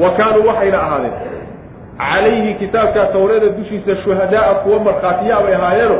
Wa 0.00 0.10
kaanuu 0.16 0.46
waxayna 0.48 0.78
ahaadeen 0.80 1.14
calayhi 1.98 2.54
kitaabka 2.54 3.06
tawreeda 3.14 3.48
dushiisa 3.58 3.96
shuhadaaa 4.04 4.54
kuwa 4.54 4.78
markhaatiyaa 4.88 5.40
bay 5.42 5.54
ahaayeeno 5.54 5.98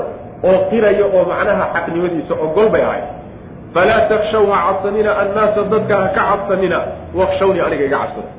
oo 0.49 0.59
qiraya 0.71 1.05
oo 1.15 1.25
macnaha 1.31 1.65
xaqnimadiisa 1.75 2.35
ogol 2.47 2.69
bay 2.75 2.83
ahayd 2.89 3.05
falaa 3.75 4.01
takshaw 4.13 4.45
ha 4.53 4.59
cabsanina 4.67 5.11
annaasa 5.23 5.63
dadka 5.73 5.95
ha 6.03 6.09
ka 6.17 6.23
cabsanina 6.31 6.79
wakshawnii 7.21 7.61
aniga 7.67 7.85
iga 7.89 7.99
cabsada 7.99 8.31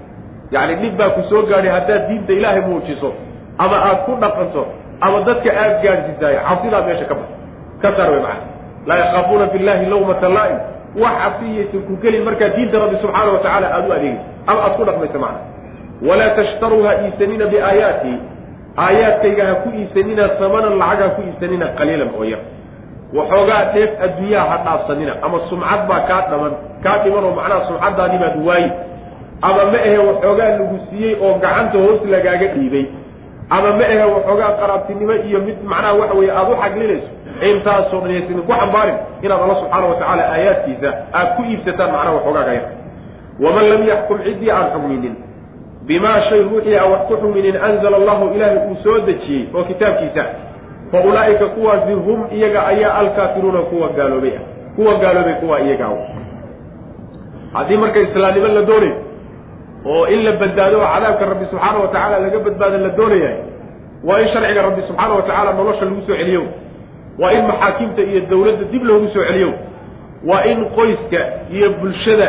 yacni 0.56 0.76
dhib 0.82 0.94
baa 1.00 1.10
ku 1.16 1.22
soo 1.30 1.42
gaadhay 1.52 1.72
haddaad 1.78 2.08
diinta 2.10 2.34
ilaahay 2.40 2.62
muujiso 2.70 3.10
ama 3.58 3.78
aad 3.90 4.00
ku 4.06 4.12
dhaqanto 4.24 4.62
ama 5.06 5.18
dadka 5.30 5.50
aad 5.64 5.76
gaadhsiisaayo 5.86 6.40
cabsidaa 6.50 6.82
meesha 6.88 7.06
ka 7.12 7.16
bax 7.20 7.30
ka 7.82 7.90
saar 7.98 8.10
way 8.14 8.22
macana 8.22 8.46
laa 8.88 8.98
yakhaafuuna 9.04 9.46
billahi 9.54 9.86
lawmata 9.94 10.30
laa'im. 10.38 10.60
Wax 11.02 11.14
cabsiyaysan 11.24 11.82
ku 11.88 11.94
gelin 12.04 12.24
markaa 12.28 12.50
diinta 12.56 12.80
rabbi 12.84 12.98
subxaana 13.04 13.32
wa 13.36 13.40
tacaala 13.44 13.68
aada 13.76 13.88
u 13.88 13.94
adeegayso 13.98 14.24
ama 14.48 14.60
aad 14.66 14.74
ku 14.78 14.84
dhaqmayso 14.90 15.20
macana 15.20 15.40
walaa 16.02 16.30
tashtaruu 16.30 16.84
ha 16.84 16.94
iisanina 17.06 17.46
biaayaatii 17.46 18.18
aayaadkayga 18.78 19.46
ha 19.46 19.56
ku 19.56 19.70
iisanina 19.80 20.30
samanan 20.40 20.78
lacag 20.78 21.00
ha 21.02 21.10
ku 21.10 21.22
iisanina 21.22 21.68
qaliilan 21.78 22.10
oo 22.20 22.24
yar 22.24 22.40
waxoogaa 23.14 23.64
dheef 23.74 23.90
adduunyaha 24.06 24.50
ha 24.50 24.58
dhaafsanina 24.66 25.14
ama 25.22 25.40
sumcad 25.50 25.88
baa 25.90 26.00
kaa 26.10 26.22
dhaman 26.32 26.54
kaa 26.84 26.98
dhiman 27.04 27.24
oo 27.24 27.34
macnaha 27.40 27.68
sumcaddaadii 27.68 28.18
baad 28.24 28.38
waayi 28.48 28.70
ama 29.42 29.66
ma 29.74 29.80
ahe 29.88 29.98
waxoogaa 29.98 30.50
lagu 30.60 30.80
siiyey 30.90 31.16
oo 31.22 31.34
gacanta 31.44 31.78
hoos 31.78 32.02
lagaaga 32.14 32.48
dhiibay 32.56 32.86
ama 33.50 33.70
ma 33.80 33.86
ahe 33.86 34.04
waxoogaa 34.16 34.52
qaraabtinimo 34.62 35.14
iyo 35.14 35.40
mid 35.48 35.58
macnaha 35.72 35.94
waxa 35.94 36.14
weeye 36.20 36.32
aada 36.32 36.52
u 36.54 36.58
xaglinayso 36.64 37.10
intaasoo 37.50 38.02
dhan 38.02 38.12
yaysan 38.12 38.42
ku 38.42 38.54
xambaarin 38.54 38.98
inaad 39.22 39.42
alla 39.44 39.56
subxaana 39.62 39.86
watacaala 39.92 40.24
aayaadkiisa 40.34 40.90
aad 41.14 41.30
ku 41.38 41.42
iibsataan 41.52 41.92
macnaha 41.96 42.16
waxoogaaga 42.18 42.54
yar 42.60 42.68
waman 43.44 43.66
lam 43.72 43.82
yaxkum 43.92 44.18
ciddii 44.28 44.52
aan 44.52 44.68
xugminin 44.74 45.16
bimaa 45.88 46.22
shay 46.30 46.42
ruuxii 46.50 46.76
aan 46.78 46.92
wax 46.92 47.02
ku 47.08 47.16
xuminin 47.22 47.56
anzala 47.68 47.98
allahu 47.98 48.34
ilaahay 48.36 48.58
uu 48.70 48.76
soo 48.84 49.00
dejiyey 49.08 49.44
oo 49.56 49.64
kitaabkiisa 49.64 50.24
fa 50.92 51.00
ulaa'ika 51.10 51.46
kuwaasi 51.56 51.94
hum 51.94 52.20
iyaga 52.38 52.68
ayaa 52.68 52.94
alkaafiruuna 53.02 53.60
kuwa 53.72 53.88
gaaloobay 53.98 54.32
ah 54.40 54.44
kuwa 54.76 54.94
gaaloobay 55.04 55.34
kuwa 55.34 55.60
iyaga 55.62 55.88
haddii 57.54 57.78
marka 57.78 58.00
islaamnimo 58.00 58.48
la 58.48 58.62
doonayo 58.62 58.96
oo 59.86 60.08
in 60.08 60.24
la 60.26 60.32
badbaado 60.32 60.78
oo 60.82 60.88
cadaabka 60.94 61.26
rabbi 61.26 61.46
subxaana 61.52 61.80
wa 61.80 61.88
tacaala 61.88 62.20
laga 62.20 62.40
badbaado 62.40 62.78
la 62.78 62.90
doonayahay 62.90 63.38
waa 64.04 64.20
in 64.22 64.28
sharciga 64.34 64.62
rabbi 64.62 64.82
subxaana 64.88 65.14
wa 65.16 65.22
tacaala 65.22 65.54
nolosha 65.54 65.86
lagu 65.86 66.02
soo 66.08 66.16
celiyo 66.16 66.44
waa 67.20 67.32
in 67.32 67.46
maxaakimta 67.48 68.02
iyo 68.02 68.22
dawladda 68.30 68.64
dib 68.72 68.84
loogu 68.84 69.08
soo 69.14 69.24
celiyo 69.24 69.54
waa 70.30 70.44
in 70.52 70.66
qoyska 70.76 71.20
iyo 71.52 71.70
bulshada 71.70 72.28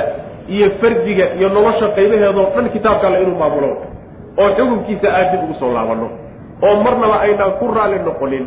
iyo 0.55 0.67
fardiga 0.81 1.25
iyo 1.39 1.49
nolosha 1.49 1.89
qaybaheedoo 1.97 2.47
dhan 2.55 2.69
kitaabka 2.75 3.07
alle 3.09 3.23
inuu 3.23 3.39
maamulo 3.43 3.71
oo 4.43 4.49
xukunkiisa 4.57 5.09
aad 5.19 5.29
dib 5.33 5.43
ugu 5.45 5.55
soo 5.61 5.73
laabanno 5.77 6.09
oo 6.67 6.75
marnaba 6.85 7.17
aynaan 7.27 7.53
ku 7.61 7.67
raalli 7.77 7.99
noqonin. 8.09 8.47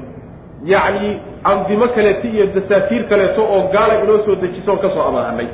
Yacni 0.72 1.12
andimo 1.44 1.88
kaleeto 1.96 2.28
iyo 2.28 2.46
dasaatiir 2.56 3.04
kaleeto 3.10 3.42
oo 3.54 3.62
gaala 3.74 3.94
inoo 4.04 4.18
soo 4.26 4.36
dejisoon 4.42 4.78
ka 4.84 4.90
soo 4.94 5.04
amaahanay 5.10 5.48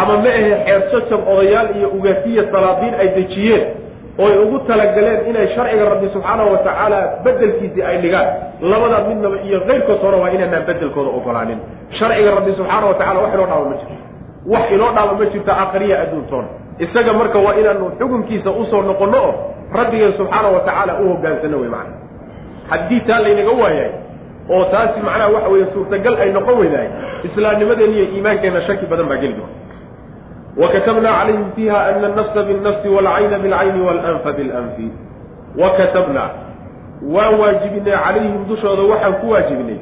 ama 0.00 0.14
ma 0.22 0.28
ahe 0.38 0.52
xeersajab 0.66 1.20
odayaal 1.32 1.68
iyo 1.78 1.88
ugaasiya 1.96 2.42
salaadiin 2.52 2.94
ay 3.02 3.08
dejiyeen 3.18 3.62
ooy 4.18 4.34
ugu 4.44 4.58
talagaleen 4.68 5.20
inay 5.30 5.46
sharciga 5.54 5.84
rabbi 5.92 6.08
subxaanahu 6.14 6.50
wa 6.54 6.58
tacaala 6.66 6.98
bedelkiisii 7.24 7.82
ay 7.90 7.96
dhigaan. 8.02 8.28
Labadaa 8.72 9.06
midnaba 9.08 9.36
iyo 9.48 9.60
keyrkood 9.68 10.00
hore 10.02 10.16
waa 10.22 10.30
inaynaan 10.36 10.66
bedelkooda 10.70 11.10
ogolaanin. 11.18 11.58
Sharciga 11.98 12.30
rabbi 12.38 12.52
subxaana 12.58 12.86
wa 12.90 12.94
tacala 13.00 13.20
wax 13.24 13.32
inoo 13.34 13.46
dhaaba 13.46 13.64
ma 13.70 13.76
jirto 13.80 13.94
wax 14.52 14.64
inoo 14.76 14.90
dhaaba 14.96 15.12
ma 15.20 15.26
jirto 15.32 15.52
aakhariya 15.52 15.96
adduuntoona 16.02 16.48
isaga 16.84 17.12
marka 17.20 17.38
waa 17.38 17.54
inaanu 17.60 17.90
xukunkiisa 17.98 18.50
u 18.50 18.64
soo 18.70 18.82
noqonno 18.82 19.18
oo 19.28 19.34
rabbigeen 19.78 20.12
subxaana 20.18 20.48
wa 20.54 20.60
tacaala 20.60 20.92
u 21.02 21.08
hogaansano 21.08 21.56
wey 21.62 21.68
macana 21.68 21.96
haddii 22.70 23.00
taa 23.08 23.18
laynaga 23.24 23.50
waayahay 23.62 23.92
oo 24.54 24.64
taasi 24.72 25.00
macnaha 25.06 25.28
waxa 25.34 25.48
weeye 25.52 25.66
suurtagal 25.74 26.14
ay 26.24 26.30
noqon 26.36 26.58
weydahay 26.60 26.88
islaamnimadeenna 27.28 27.96
iyo 27.96 28.06
iimaankeenna 28.14 28.60
shaki 28.66 28.86
badan 28.86 29.06
baa 29.10 29.16
geli 29.22 29.34
doona. 29.38 29.52
Wakatabna 30.62 31.10
calayhim 31.18 31.46
fiiha 31.56 31.78
ana 31.86 32.06
alnafsa 32.06 32.42
biاlnafsi 32.48 32.88
waalcayna 32.88 33.38
bilcayni 33.44 33.80
waalanfa 33.86 34.32
bilanfi. 34.32 34.86
Wakatabna 35.62 36.24
waan 37.14 37.34
waajibinay 37.40 37.96
calayhim 38.04 38.44
dushooda 38.48 38.82
waxaan 38.92 39.14
ku 39.20 39.30
waajibinay 39.30 39.78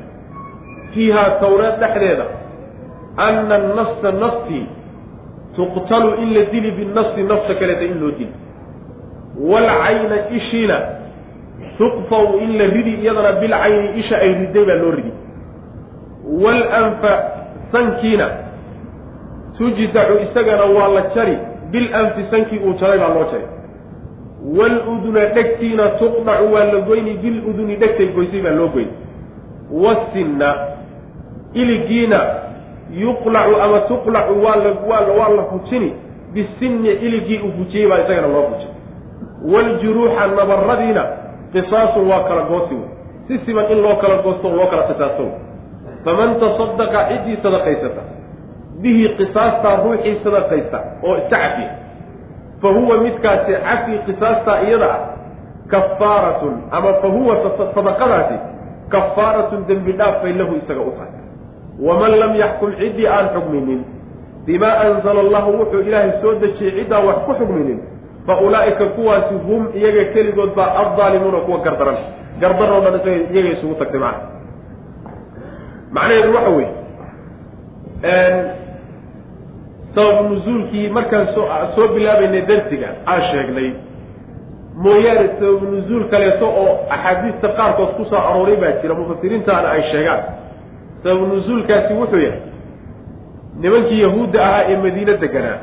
fiihaa 0.95 1.31
tawreed 1.43 1.77
dhexdeeda 1.83 2.25
ana 3.17 3.55
annafsa 3.55 4.13
naftii 4.13 4.67
tuqtalu 5.57 6.15
in 6.23 6.35
la 6.35 6.45
dili 6.45 6.71
binafsi 6.71 7.23
nafta 7.23 7.55
kaleeta 7.55 7.85
in 7.85 8.01
loo 8.01 8.11
dili 8.11 8.33
waalcayna 9.51 10.17
ishiina 10.31 10.81
tuqfaw 11.79 12.39
in 12.43 12.59
la 12.59 12.67
ridi 12.67 12.95
iyadana 13.03 13.33
bilcayni 13.33 13.89
isha 14.01 14.17
ay 14.19 14.33
riday 14.35 14.65
baa 14.65 14.75
loo 14.83 14.91
ridi 14.91 15.13
waalanfa 16.45 17.13
sankiina 17.73 18.29
tujdacu 19.59 20.13
isagana 20.31 20.65
waa 20.65 20.89
la 20.89 21.03
jari 21.15 21.39
bilanfi 21.71 22.25
sankii 22.31 22.59
uu 22.59 22.73
jaray 22.81 22.99
baa 22.99 23.09
loo 23.15 23.25
jaray 23.33 23.47
waaluduna 24.59 25.27
dhegtiina 25.27 25.89
tuqdacu 25.89 26.53
waa 26.55 26.65
la 26.65 26.81
goyni 26.81 27.15
biluduni 27.15 27.77
dhegtay 27.77 28.07
goysay 28.07 28.41
baa 28.43 28.51
loo 28.51 28.69
goyni 28.69 28.93
wasinna 29.73 30.55
iligiina 31.55 32.21
yuqlacu 32.93 33.55
ama 33.65 33.79
tuqlacu 33.91 34.35
waa 34.45 34.57
la 34.57 34.71
waa 35.19 35.29
la 35.37 35.43
fujini. 35.51 35.93
Bisinni 36.35 36.89
iligii 36.89 37.39
uu 37.45 37.53
fujiyey 37.59 37.89
baa 37.89 37.99
isagana 38.05 38.29
loo 38.29 38.43
fujin. 38.51 38.71
Waaljuruuxa 39.53 40.27
nabaradiina 40.27 41.05
qisaasun 41.53 42.09
waa 42.11 42.25
kala 42.29 42.43
goosi 42.43 42.75
wey. 42.75 42.89
Si 43.29 43.39
siban 43.47 43.71
in 43.73 43.83
loo 43.83 43.97
kala 43.97 44.17
goosto 44.23 44.49
loo 44.57 44.67
kala 44.67 44.83
qisaasto 44.83 45.25
faman 46.05 46.31
tasadaqa 46.41 47.01
ciddii 47.09 47.37
sadaqaysata. 47.43 48.03
Bihi 48.83 49.09
qisaastaa 49.19 49.77
ruuxii 49.85 50.17
sadaqaysta 50.25 50.79
oo 51.07 51.17
iska 51.21 51.37
cafiya 51.37 51.71
fa 52.63 52.69
huwa 52.77 52.97
midkaasi 53.05 53.53
cafi 53.67 53.93
qisaastaa 54.07 54.61
iyada 54.67 54.89
ah 54.95 55.01
kafaaratun. 55.73 56.55
Ama 56.71 56.93
fa 57.03 57.09
huwa 57.09 57.35
sadaqadaasi 57.75 58.35
kafaaratun 58.89 59.65
dembi 59.69 59.93
dhaaf 59.93 60.23
bay 60.23 60.33
lahu 60.33 60.57
isaga 60.63 60.81
u 60.81 60.91
tahay 60.97 61.13
waman 61.81 62.13
lam 62.19 62.35
yaxkum 62.37 62.73
ciddii 62.81 63.07
aan 63.07 63.29
xugminin 63.35 63.85
bimaa 64.47 64.75
anzala 64.87 65.21
allahu 65.21 65.59
wuxuu 65.61 65.81
ilaahay 65.89 66.13
soo 66.23 66.35
dejiyey 66.43 66.73
ciddaan 66.79 67.07
wax 67.07 67.17
ku 67.27 67.33
xugminin 67.41 67.81
fa 68.27 68.37
ulaa'ika 68.41 68.85
kuwaasi 68.97 69.35
hum 69.47 69.63
iyaga 69.75 70.05
keligood 70.15 70.55
baa 70.55 70.71
addaalimuuna 70.83 71.41
kuwa 71.47 71.59
gardaran 71.59 71.99
gardaroo 72.41 72.81
dhan 72.81 73.01
iyaga 73.33 73.51
isugu 73.57 73.75
tagtay 73.75 74.01
macna 74.01 74.27
macnaheedu 75.93 76.35
waxa 76.37 76.51
weeye 76.51 76.73
sabab 79.95 80.31
nuzuulkii 80.31 80.89
markaan 80.89 81.27
soo 81.75 81.89
bilaabaynay 81.95 82.43
darsiga 82.51 82.89
aan 83.07 83.23
sheegnay 83.31 83.71
mooyaane 84.85 85.27
sabab 85.41 85.63
nuzuul 85.73 86.05
kaleeto 86.13 86.47
oo 86.47 86.73
axaadiista 86.91 87.49
qaarkood 87.59 87.91
ku 87.97 88.05
soo 88.11 88.19
arooray 88.29 88.57
baa 88.57 88.73
jira 88.83 88.95
mufasiriintaana 88.95 89.69
ay 89.71 89.83
sheegaan 89.93 90.23
sabab 91.03 91.29
nuzuulkaasi 91.33 91.93
wuxuu 92.01 92.23
yahay 92.27 92.41
nimankii 93.63 94.01
yahuudda 94.07 94.39
ahaa 94.49 94.65
ee 94.73 94.77
madiine 94.85 95.15
deganaa 95.25 95.59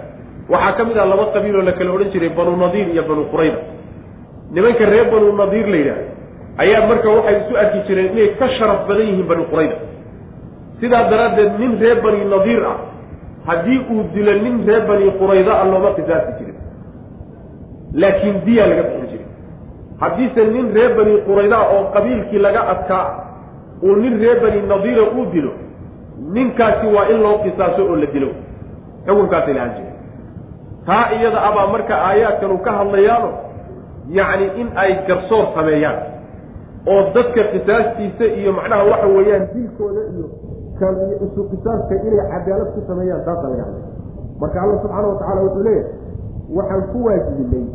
waxaa 0.53 0.73
ka 0.77 0.83
mid 0.89 0.97
ah 0.97 1.05
laba 1.11 1.25
qabiil 1.35 1.55
oo 1.59 1.65
la 1.69 1.71
kala 1.79 1.91
odhan 1.95 2.11
jiray 2.13 2.29
banu 2.37 2.55
nadiir 2.63 2.87
iyo 2.93 3.03
banu 3.09 3.23
qurayda 3.33 3.59
nimanka 4.55 4.85
reer 4.93 5.05
banu 5.13 5.31
nadiir 5.41 5.67
la 5.73 5.77
yidhaah 5.81 6.61
ayaa 6.63 6.87
marka 6.91 7.09
waxay 7.17 7.35
isu 7.41 7.53
arki 7.63 7.79
jireen 7.87 8.07
inay 8.13 8.29
ka 8.39 8.47
sharaf 8.57 8.79
badan 8.89 9.07
yihiin 9.09 9.27
bani 9.31 9.43
qurayda 9.51 9.75
sidaa 10.81 11.03
daraaddeed 11.11 11.51
nin 11.61 11.71
reer 11.83 11.97
bani 12.05 12.21
nadiir 12.33 12.63
ah 12.71 12.77
haddii 13.49 13.79
uu 13.93 14.03
dilo 14.13 14.33
nin 14.45 14.55
reer 14.67 14.83
bani 14.91 15.11
qurayda 15.21 15.53
a 15.61 15.63
looma 15.71 15.91
qisaasi 15.97 16.31
jirin. 16.39 16.57
Laakiin 18.01 18.35
diyaa 18.45 18.67
laga 18.71 18.83
bixin 18.89 19.07
jiray. 19.11 19.27
Haddiise 20.01 20.41
nin 20.53 20.65
reer 20.75 20.91
bani 20.97 21.13
qurayda 21.27 21.57
oo 21.75 21.83
qabiilkii 21.95 22.41
laga 22.45 22.61
adkaa 22.73 23.05
uu 23.83 23.95
nin 23.95 24.19
reer 24.21 24.37
bani 24.43 24.61
nadiira 24.71 25.03
uu 25.17 25.25
dilo 25.33 25.51
ninkaasi 26.35 26.87
waa 26.95 27.07
in 27.13 27.21
loo 27.23 27.37
qisaaso 27.43 27.81
oo 27.91 27.95
la 27.95 28.05
dilo. 28.13 28.29
Xukunkaasay 29.05 29.53
lahaan 29.53 29.71
jire 29.77 29.93
taa 30.85 31.05
iyada 31.15 31.39
abaa 31.49 31.67
marka 31.73 31.95
aayaadkan 32.07 32.51
uu 32.51 32.61
ka 32.65 32.71
hadlayaano 32.79 33.29
yacni 34.17 34.47
in 34.61 34.67
ay 34.83 34.91
garsoor 35.07 35.45
sameeyaan 35.55 35.97
oo 36.91 37.01
dadka 37.15 37.41
qisaastiisa 37.53 38.25
iyo 38.39 38.51
macnaha 38.57 38.83
waxa 38.91 39.07
weeyaan 39.15 39.45
dilkooda 39.53 40.01
iyo 40.13 40.25
iyo 40.79 41.15
isu 41.25 41.41
qisaaska 41.51 41.93
inay 42.07 42.21
cadaalad 42.31 42.69
ku 42.75 42.81
sameeyaan 42.87 43.21
taasaa 43.27 43.49
laga 43.53 43.63
hadlay 43.67 43.83
marka 44.41 44.61
alla 44.63 44.75
subxaana 44.81 45.07
wa 45.07 45.15
tacala 45.21 45.41
wuxuu 45.45 45.63
leeyahay 45.63 45.93
waxaan 46.57 46.83
ku 46.91 46.97
waajibinay 47.05 47.65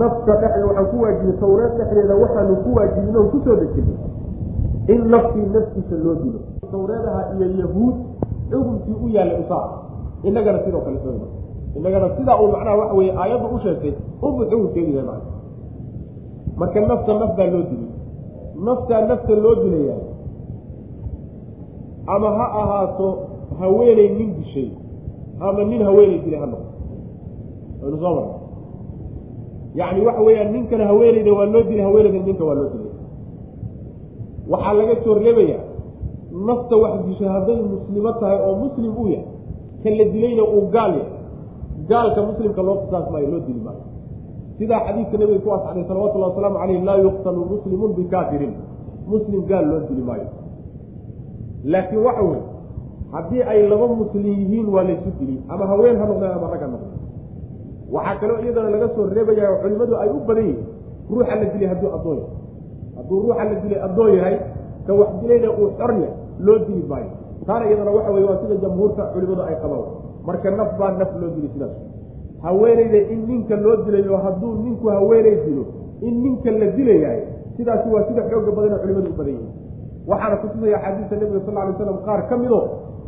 nafta 0.00 0.32
dhexda 0.42 0.66
waxaan 0.66 0.86
ku 0.92 0.96
waajibinay 1.02 1.36
tawreed 1.42 1.72
dhexdeeda 1.78 2.14
waxaanu 2.22 2.56
ku 2.64 2.70
waajibinay 2.78 3.20
oon 3.20 3.30
ku 3.34 3.38
soo 3.44 3.56
dejinay 3.62 3.96
in 4.92 5.00
naftii 5.12 5.46
naftiisa 5.54 5.96
loo 6.04 6.14
dilo. 6.22 6.40
Tawreedaha 6.70 7.20
iyo 7.36 7.46
yahuud 7.62 7.96
xukunkii 8.50 8.96
u 9.04 9.08
yaallay 9.08 9.40
usaa 9.44 9.68
inagana 10.22 10.58
sidoo 10.64 10.80
kale 10.80 10.98
soo 11.04 11.28
inagana 11.76 12.16
sidaa 12.16 12.36
uu 12.42 12.48
macnaha 12.52 12.76
waxa 12.76 12.94
weye 12.98 13.12
aayadda 13.12 13.48
u 13.54 13.58
sheegtay 13.64 13.92
ubu 14.22 14.44
xukunkeedu 14.50 14.92
yahay 14.96 15.06
macna 15.10 15.30
marka 16.56 16.80
nafta 16.80 17.12
naf 17.20 17.32
baa 17.36 17.46
loo 17.54 17.62
dilay. 17.70 17.90
Naftaa 18.64 19.00
nafta 19.10 19.34
loo 19.44 19.54
dilayaa. 19.62 20.00
Ama 22.06 22.28
ha 22.38 22.46
ahaato 22.62 23.06
haweeney 23.60 24.08
nin 24.18 24.34
dishay 24.38 24.68
ama 25.40 25.64
nin 25.64 25.82
haweeney 25.82 26.18
dilay 26.24 26.40
ha 26.40 26.46
noqo 26.46 26.68
waynu 27.82 27.98
soo 28.02 28.14
marna 28.14 28.34
yacni 29.74 30.06
waxa 30.06 30.22
weeyaan 30.26 30.52
ninkana 30.52 30.84
haweeneyda 30.90 31.32
waa 31.32 31.46
loo 31.46 31.62
dilay 31.62 31.84
haweeneyda 31.84 32.18
ninka 32.26 32.44
waa 32.44 32.54
loo 32.54 32.68
dilay 32.72 32.87
waxaa 34.52 34.72
laga 34.78 34.94
soo 35.04 35.14
reebayaa 35.24 35.62
nafta 36.48 36.74
wax 36.82 36.94
dishay 37.06 37.28
hadday 37.34 37.58
muslimo 37.72 38.10
tahay 38.20 38.38
oo 38.46 38.54
muslim 38.64 38.92
uu 39.00 39.08
yahay 39.14 39.26
ka 39.82 39.88
la 39.98 40.04
dilayna 40.12 40.42
uu 40.54 40.62
gaal 40.74 40.92
yahay. 41.00 41.16
Gaalka 41.90 42.20
muslimka 42.28 42.60
loo 42.66 42.76
qisaas 42.82 43.06
maayo 43.12 43.28
loo 43.32 43.40
dili 43.46 43.60
maayo. 43.66 43.82
Sidaa 44.58 44.80
xadiidka 44.86 45.16
nabiga 45.20 45.40
ku 45.44 45.48
asaxday 45.56 45.84
salawatullahi 45.88 46.30
wasalaamu 46.32 46.58
caleyh 46.62 46.80
laa 46.88 46.98
yuqtalu 47.06 47.40
muslimun 47.52 47.90
bikaafirin. 47.98 48.52
Muslim 49.12 49.40
gaal 49.50 49.64
loo 49.70 49.80
dili 49.88 50.02
maayo. 50.08 50.28
Laakiin 51.72 52.02
waxa 52.06 52.22
weye 52.28 52.42
haddii 53.12 53.42
ay 53.52 53.60
laba 53.70 53.86
muslim 54.00 54.24
yihiin 54.26 54.66
waa 54.74 54.84
laysu 54.88 55.10
dili 55.20 55.36
ama 55.48 55.64
haween 55.70 55.96
ha 56.00 56.04
noqdeen 56.10 56.32
ama 56.36 56.46
rag 56.52 56.60
ha 56.60 56.68
noqdeen 56.74 56.96
waxaa 57.94 58.16
kaloo 58.20 58.38
iyadana 58.44 58.68
laga 58.74 58.88
soo 58.94 59.06
reebaya 59.16 59.50
oo 59.52 59.58
culimadu 59.62 59.94
ay 60.02 60.08
u 60.16 60.20
badan 60.28 60.44
yihiin 60.44 60.66
ruuxa 61.10 61.34
la 61.40 61.44
dilay 61.52 61.68
hadduu 61.72 61.90
addoon 61.96 62.16
yahay 62.20 62.30
hadduu 62.98 63.18
ruuxa 63.22 63.44
la 63.48 63.54
dilay 63.62 63.80
addoon 63.86 64.10
yahay 64.18 64.36
ka 64.86 64.92
wax 65.00 65.10
dilayna 65.22 65.48
uu 65.60 65.68
xor 65.78 65.90
yahay 65.94 66.12
loo 66.46 66.58
dili 66.66 66.82
maayo. 66.90 67.10
Taana 67.46 67.64
iyadana 67.70 67.90
waxa 67.96 68.10
weye 68.14 68.26
waa 68.28 68.38
sida 68.42 68.54
jamhuurta 68.64 69.02
culimadu 69.14 69.42
ay 69.48 69.56
qabaan 69.62 69.86
marka 70.26 70.50
naf 70.50 70.70
baa 70.78 70.92
naf 71.00 71.10
loo 71.20 71.30
dili 71.36 71.48
sidaas. 71.54 71.72
Haweeneyda 72.42 72.98
in 73.12 73.20
ninka 73.28 73.56
loo 73.56 73.76
dilayo 73.86 74.16
hadduu 74.24 74.52
ninku 74.64 74.86
haweeney 74.88 75.36
dilo 75.46 75.64
in 76.06 76.14
ninka 76.22 76.50
la 76.50 76.66
dilayahay 76.76 77.22
sidaasi 77.56 77.88
waa 77.94 78.04
sida 78.08 78.22
xooga 78.30 78.50
badan 78.56 78.72
oo 78.76 78.80
culimadu 78.82 79.08
u 79.10 79.16
badan 79.18 79.34
yihiin. 79.34 79.52
Waxaana 80.10 80.36
kutusaya 80.42 80.76
axaadiista 80.78 81.16
nebiga 81.16 81.40
sal 81.46 81.54
ly 81.68 81.72
slam 81.78 81.98
qaar 82.06 82.20
ka 82.28 82.36
mido 82.42 82.60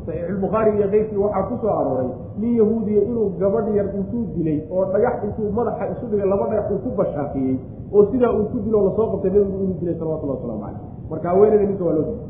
saxiixulbukhaari 0.07 0.71
iyo 0.79 0.89
keyrkii 0.93 1.17
waxaa 1.25 1.43
ku 1.49 1.55
soo 1.63 1.73
arooray 1.81 2.09
nin 2.41 2.53
yahuudiya 2.61 3.03
inuu 3.11 3.29
gabadh 3.41 3.69
yar 3.79 3.89
intuu 3.99 4.23
dilay 4.37 4.59
oo 4.75 4.85
dhagax 4.93 5.17
intuu 5.27 5.51
madaxa 5.59 5.85
isu 5.95 6.07
dhigay 6.11 6.29
laba 6.33 6.45
dhagax 6.51 6.67
uu 6.75 6.79
ku 6.85 6.91
bashaafiyey 7.01 7.57
oo 7.95 8.03
sidaa 8.13 8.33
uu 8.39 8.47
ku 8.53 8.59
dilo 8.65 8.79
o 8.81 8.85
la 8.89 8.93
soo 8.97 9.07
qabtay 9.13 9.31
nebigu 9.35 9.57
inuu 9.65 9.77
dilay 9.81 9.95
salawatullah 10.01 10.37
waslamu 10.37 10.61
caleyh 10.65 10.81
marka 11.11 11.27
haweeneyda 11.33 11.65
ninka 11.71 11.85
waa 11.89 11.95
loo 11.99 12.05
dilay. 12.11 12.29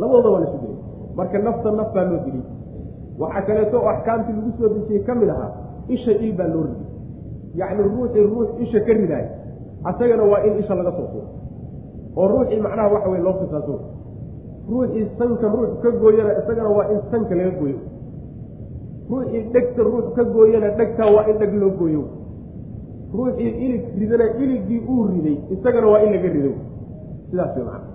Labadooda 0.00 0.28
waa 0.34 0.40
lasu 0.44 0.58
dilay. 0.62 0.78
Marka 1.18 1.38
nafta 1.46 1.68
naf 1.78 1.88
baa 1.94 2.04
loo 2.10 2.20
dilay. 2.26 2.44
Waxaa 3.20 3.42
kaleeto 3.48 3.76
oo 3.82 3.88
axkaamtii 3.94 4.34
lagu 4.38 4.50
soo 4.58 4.68
dejiyey 4.74 5.02
ka 5.06 5.14
mid 5.14 5.28
ahaa 5.34 5.50
isha 5.94 6.12
il 6.26 6.32
baa 6.38 6.48
loo 6.54 6.62
riday 6.68 6.86
yacni 7.60 7.82
ruuxii 7.82 8.24
ruux 8.32 8.48
isha 8.64 8.80
ka 8.86 8.92
ridaay 9.00 9.26
asagana 9.90 10.22
waa 10.32 10.40
in 10.46 10.54
isha 10.62 10.74
laga 10.74 10.92
soo 10.98 11.06
tuuro 11.12 11.28
oo 12.16 12.26
ruuxii 12.32 12.60
macnaha 12.66 12.88
waxa 12.94 13.08
weye 13.12 13.22
loo 13.26 13.34
qisaaso 13.42 13.74
ruuxii 14.68 15.06
sanka 15.18 15.46
ruux 15.48 15.70
ka 15.82 15.90
gooyana 15.90 16.32
isagana 16.40 16.68
waa 16.68 16.88
in 16.92 17.00
sanka 17.10 17.34
laga 17.34 17.50
gooyo. 17.60 17.78
Ruuxii 19.10 19.42
dhegta 19.52 19.82
ruux 19.82 20.06
ka 20.16 20.24
gooyana 20.24 20.68
dhegtaa 20.78 21.10
waa 21.14 21.24
in 21.30 21.38
dheg 21.38 21.54
loo 21.54 21.70
gooyo. 21.78 22.02
Ruuxii 23.14 23.50
ilig 23.64 23.84
ridana 23.98 24.26
iligii 24.42 24.82
uu 24.88 25.06
riday 25.12 25.36
isagana 25.54 25.86
waa 25.86 26.02
in 26.04 26.12
laga 26.12 26.28
rido. 26.28 26.52
Sidaas 27.30 27.56
way 27.56 27.64
macana 27.64 27.86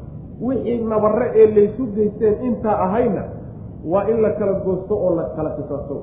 wixii 0.41 0.84
nabare 0.84 1.28
ee 1.36 1.47
laysu 1.55 1.84
geysteen 1.95 2.36
intaa 2.47 2.78
ahayna 2.86 3.24
waa 3.86 4.07
in 4.09 4.22
la 4.22 4.30
kala 4.39 4.53
goosto 4.66 4.95
oo 4.95 5.16
la 5.16 5.24
kala 5.36 5.49
qisaasto 5.57 5.95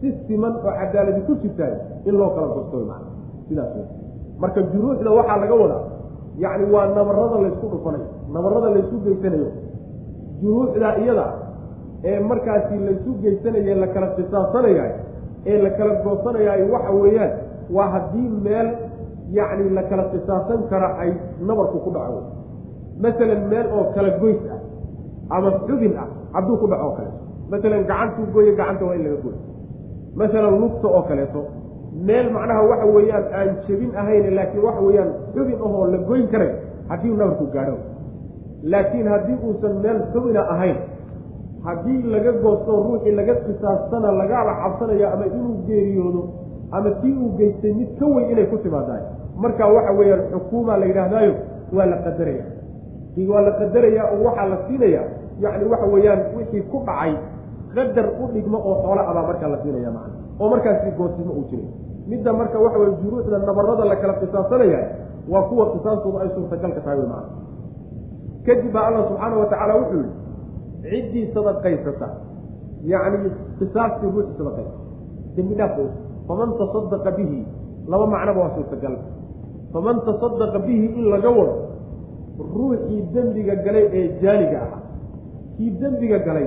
si 0.00 0.12
siman 0.26 0.52
oo 0.56 0.72
cadaaladi 0.78 1.20
ku 1.26 1.34
jirtaay 1.42 1.74
in 2.04 2.14
loo 2.20 2.30
kala 2.36 2.46
goosto 2.54 2.76
way 2.76 2.86
macana 2.86 3.10
sidaas 3.48 3.72
wey 3.76 3.86
marka 4.40 4.60
juruuxda 4.72 5.10
waxaa 5.10 5.36
laga 5.42 5.54
wadaa 5.54 5.82
yacni 6.38 6.72
waa 6.74 6.86
nabarada 6.96 7.36
laysku 7.44 7.66
dhufanayo 7.72 8.06
nabarada 8.32 8.68
laysu 8.74 8.96
geysanayo 9.04 9.48
juruuxda 10.42 10.88
iyada 11.02 11.26
ee 12.10 12.18
markaasi 12.30 12.74
laysu 12.86 13.10
geysanaye 13.22 13.74
la 13.82 13.86
kala 13.94 14.06
qisaasanayaay 14.18 14.92
ee 15.50 15.58
la 15.64 15.70
kala 15.78 15.92
goosanayaay 16.04 16.62
waxa 16.74 16.92
weeyaan 17.02 17.32
waa 17.76 17.88
haddii 17.94 18.28
meel 18.46 18.68
yacni 19.38 19.66
la 19.78 19.82
kala 19.90 20.04
qisaasan 20.12 20.60
kara 20.70 20.88
ay 21.02 21.10
nabarku 21.48 21.78
ku 21.84 21.90
dhaco. 21.96 22.20
Masalan 23.04 23.42
meel 23.50 23.66
oo 23.76 23.84
kala 23.94 24.10
goys 24.22 24.40
ah 24.54 24.58
ama 25.36 25.50
xubin 25.66 25.94
ah 26.02 26.08
hadduu 26.34 26.56
ku 26.62 26.66
dhaco 26.72 26.84
oo 26.88 26.94
kaleeto. 26.98 27.20
Masalan 27.52 27.82
gacantuu 27.90 28.26
gooye 28.34 28.52
gacanta 28.58 28.84
waa 28.88 28.94
in 28.98 29.02
laga 29.06 29.18
gooyo. 29.24 29.38
Masalan 30.20 30.54
lugta 30.62 30.88
oo 30.96 31.02
kaleeto. 31.10 31.40
Meel 32.06 32.26
macnaha 32.34 32.62
waxa 32.70 32.86
weeyaan 32.96 33.24
aan 33.38 33.48
jebin 33.66 33.90
ahayn 34.00 34.26
laakiin 34.38 34.62
waxa 34.66 34.80
weeyaan 34.86 35.10
xubin 35.34 35.58
ahoo 35.66 35.84
la 35.92 35.98
goyn 36.08 36.26
karay 36.32 36.50
haddii 36.90 37.14
nabarku 37.20 37.44
gaadho 37.54 37.76
laakiin 38.62 39.08
haddii 39.08 39.38
uusan 39.46 39.74
meel 39.82 39.98
xubina 40.12 40.42
ahayn 40.54 40.76
haddii 41.64 42.02
laga 42.12 42.32
goosto 42.32 42.72
ruuxii 42.86 43.14
laga 43.20 43.34
qisaastana 43.46 44.12
lagaala 44.20 44.52
cabsanaya 44.62 45.12
ama 45.14 45.26
inuu 45.26 45.56
geeriyoodo 45.66 46.22
ama 46.72 46.90
tii 47.02 47.14
uu 47.22 47.30
geystay 47.38 47.72
mid 47.74 47.90
ka 47.98 48.06
weyn 48.06 48.30
inay 48.30 48.46
ku 48.46 48.56
timaadaay 48.58 49.02
marka 49.42 49.66
waxa 49.66 49.92
weeyaan 49.98 50.22
xukuuma 50.32 50.76
la 50.76 50.86
yidhaahdaayo 50.90 51.34
waa 51.76 51.86
la 51.92 51.96
qadaraya 52.06 52.44
waa 53.32 53.40
la 53.46 53.52
qadarayaa 53.60 54.06
oo 54.14 54.24
waxaa 54.28 54.46
la 54.52 54.56
siinaya 54.68 55.02
yacni 55.44 55.64
waxa 55.72 55.86
weeyaan 55.94 56.20
wixii 56.36 56.62
ku 56.72 56.78
dhacay 56.86 57.12
qadar 57.74 58.06
u 58.22 58.26
dhigmo 58.34 58.58
oo 58.68 58.74
xoolo 58.82 59.02
abaa 59.10 59.24
markaa 59.30 59.48
la 59.54 59.58
siinaya 59.62 59.90
macana 59.96 60.14
oo 60.40 60.48
markaasi 60.52 60.90
goosimo 60.98 61.32
uu 61.38 61.44
jiray. 61.50 61.68
Midda 62.10 62.32
marka 62.32 62.58
waxa 62.58 62.78
weye 62.78 62.92
juruuxda 63.02 63.38
nabarada 63.38 63.84
la 63.84 63.96
kala 63.96 64.14
qisaasanaya 64.20 64.80
waa 65.32 65.42
kuwa 65.48 65.64
qisaastooda 65.72 66.18
ay 66.24 66.30
suurtagalka 66.34 66.80
tahay 66.84 66.98
wy 67.00 67.06
macana 67.12 67.28
kadib 68.46 68.72
baa 68.74 68.84
allah 68.88 69.02
subxaana 69.08 69.36
wa 69.42 69.46
tacaala 69.52 69.74
wuxuu 69.80 70.02
yihi 70.84 71.00
ciddii 71.12 71.26
sadaqaysata. 71.34 72.08
Yacni 72.92 73.30
qisaastii 73.58 74.10
ruuxii 74.14 74.36
sadaqaysa. 74.40 74.76
Dembi 75.36 75.54
dhaaf 75.60 75.76
faman 76.28 76.50
tasadaqa 76.60 77.10
bihi 77.18 77.38
laba 77.90 78.06
macnoba 78.14 78.40
waa 78.44 78.54
suurtagal. 78.56 78.94
Faman 79.72 79.96
tasadaqa 80.08 80.58
bihi 80.66 80.86
in 80.98 81.04
laga 81.12 81.30
wado 81.38 81.56
ruuxii 82.54 83.00
dembiga 83.14 83.54
galay 83.64 83.84
ee 83.98 84.04
jaaniga 84.22 84.58
ahaa 84.64 84.82
kii 85.56 85.70
dembiga 85.80 86.18
galay 86.26 86.46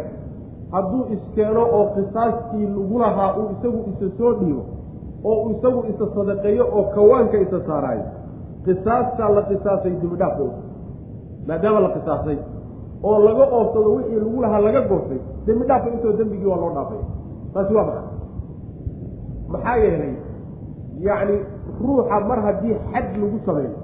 hadduu 0.74 1.02
iskeeno 1.16 1.64
oo 1.78 1.86
qisaastii 1.96 2.66
lagu 2.76 2.98
lahaa 3.04 3.30
uu 3.40 3.48
isagu 3.56 3.80
isa 3.92 4.08
soo 4.18 4.32
dhiibo 4.40 4.64
oo 5.24 5.36
uu 5.44 5.50
isagu 5.56 5.80
isa 5.92 6.06
sadaqeeyo 6.16 6.66
oo 6.78 6.84
kawaanka 6.96 7.38
isa 7.46 7.60
saaraayo 7.68 8.06
qisaastaa 8.66 9.30
la 9.36 9.42
qisaasay 9.50 9.94
dembidhaaf 10.02 10.38
ba 10.40 10.46
maadaama 11.48 11.80
la 11.86 11.90
qisaasay 11.96 12.38
oo 13.08 13.18
laga 13.26 13.44
oofsado 13.58 13.90
wixii 13.96 14.20
lagu 14.24 14.42
lahaa 14.42 14.60
laga 14.68 14.82
goostay 14.90 15.20
dembi 15.46 15.66
dhaafka 15.70 15.90
intoo 15.96 16.14
dembigii 16.20 16.46
waa 16.52 16.60
loo 16.64 16.72
dhaafay. 16.78 17.02
Taasi 17.54 17.74
waa 17.78 17.86
maxay? 17.86 18.06
Maxaa 19.52 19.76
yeelay 19.84 20.14
yacni 21.08 21.36
ruuxa 21.84 22.20
mar 22.30 22.40
haddii 22.46 22.76
xad 22.92 23.08
lagu 23.22 23.38
sameeyo 23.46 23.78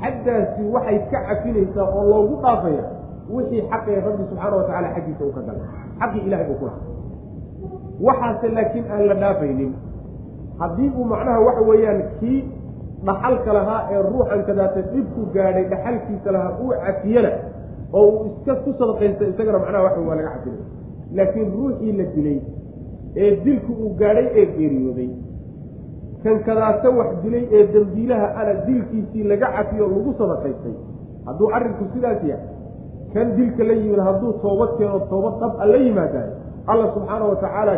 xaddaasi 0.00 0.62
waxay 0.74 0.98
ka 1.10 1.18
cafinaysaa 1.28 1.86
oo 1.96 2.02
loogu 2.10 2.34
dhaafaya 2.44 2.84
wixii 3.34 3.62
xaqee 3.70 3.96
rabbi 4.06 4.22
subxaana 4.30 4.56
watacala 4.56 4.88
xaggiisa 4.94 5.22
uu 5.26 5.32
ka 5.36 5.40
galay. 5.46 5.66
Xaqii 6.00 6.20
ilahay 6.26 6.46
uu 6.50 6.58
ku 6.60 6.64
lahaa. 6.68 6.84
Waxaase 8.06 8.48
laakiin 8.56 8.84
aan 8.92 9.02
la 9.10 9.14
dhaafaynin. 9.22 9.72
Haddii 10.60 10.90
uu 10.98 11.04
macnaha 11.12 11.40
waxa 11.46 11.62
weeyaan 11.68 12.00
kii 12.20 12.38
dhaxalka 13.06 13.50
lahaa 13.58 13.80
ee 13.92 14.00
ruuxan 14.10 14.40
kadaata 14.48 14.80
dhibku 14.92 15.20
gaadhay 15.36 15.64
dhaxalkiisa 15.72 16.28
lahaa 16.36 16.52
uu 16.64 16.72
cafiyana 16.86 17.30
oo 17.98 18.06
uu 18.16 18.24
iska 18.30 18.54
ku 18.64 18.70
sadaqaysta 18.80 19.24
isagana 19.32 19.58
macnaha 19.64 19.84
waxa 19.86 20.00
waa 20.08 20.16
laga 20.20 20.30
cafinaya 20.34 20.64
laakiin 21.18 21.48
ruuxii 21.58 21.92
la 22.00 22.04
dilay 22.16 22.38
ee 23.24 23.30
dilku 23.44 23.72
uu 23.82 23.90
gaadhay 24.00 24.26
ee 24.40 24.46
geeriyooday. 24.56 25.10
Kan 26.24 26.36
kadaase 26.46 26.88
wax 26.98 27.10
dilay 27.22 27.44
ee 27.56 27.62
dembiilaha 27.74 28.26
ana 28.40 28.52
dilkiisii 28.66 29.22
laga 29.32 29.48
cafiyo 29.56 29.84
lagu 29.94 30.12
sadaqaystay. 30.20 30.74
Hadduu 31.26 31.48
arrinku 31.56 31.84
sidaas 31.94 32.20
yahay 32.30 32.50
kan 33.14 33.26
dilka 33.36 33.62
la 33.68 33.74
yimid 33.82 34.00
hadduu 34.08 34.32
toobad 34.42 34.70
keeno 34.78 34.98
toobad 35.12 35.34
dhab 35.42 35.52
a 35.62 35.66
la 35.72 35.78
yimaadaay 35.86 36.28
alla 36.72 36.86
subxaana 36.94 37.24
wa 37.30 37.36
tacaala 37.44 37.74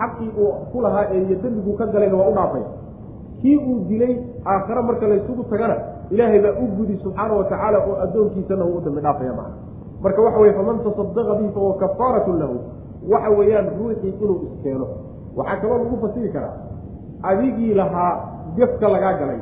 xaqii 0.00 0.30
uu 0.42 0.52
ku 0.72 0.78
lahaa 0.84 1.04
ee 1.14 1.20
iyo 1.26 1.36
dembiguu 1.42 1.74
ka 1.80 1.86
galayna 1.94 2.16
waa 2.20 2.28
u 2.30 2.34
dhaafay 2.38 2.62
kii 3.42 3.56
uu 3.56 3.78
dilay 3.88 4.14
aakhare 4.46 4.82
marka 4.82 5.06
laysugu 5.12 5.42
tagana 5.50 5.76
ilaahay 6.10 6.40
baa 6.44 6.54
u 6.62 6.66
gudi 6.76 6.96
subxaana 7.02 7.34
wa 7.34 7.44
tacaala 7.44 7.78
oo 7.88 7.96
addoonkiisana 8.04 8.64
uu 8.64 8.80
dambi 8.84 9.00
dhaafaya 9.00 9.32
macna. 9.38 9.54
Marka 10.02 10.22
waxa 10.22 10.40
weye 10.40 10.52
faman 10.58 10.78
tasadaqa 10.86 11.34
bihi 11.38 11.50
fahuwa 11.54 11.74
kafaaratun 11.82 12.38
lahu 12.42 12.56
waxa 13.12 13.30
weeyaan 13.38 13.68
ruuxii 13.78 14.14
inuu 14.22 14.38
iskeeno. 14.46 14.86
Waxaa 15.36 15.60
kaloo 15.60 15.78
lagu 15.78 15.96
fasiri 16.02 16.28
karaa 16.36 16.54
adigii 17.30 17.74
lahaa 17.74 18.12
gefka 18.56 18.88
lagaa 18.88 19.12
galay 19.20 19.40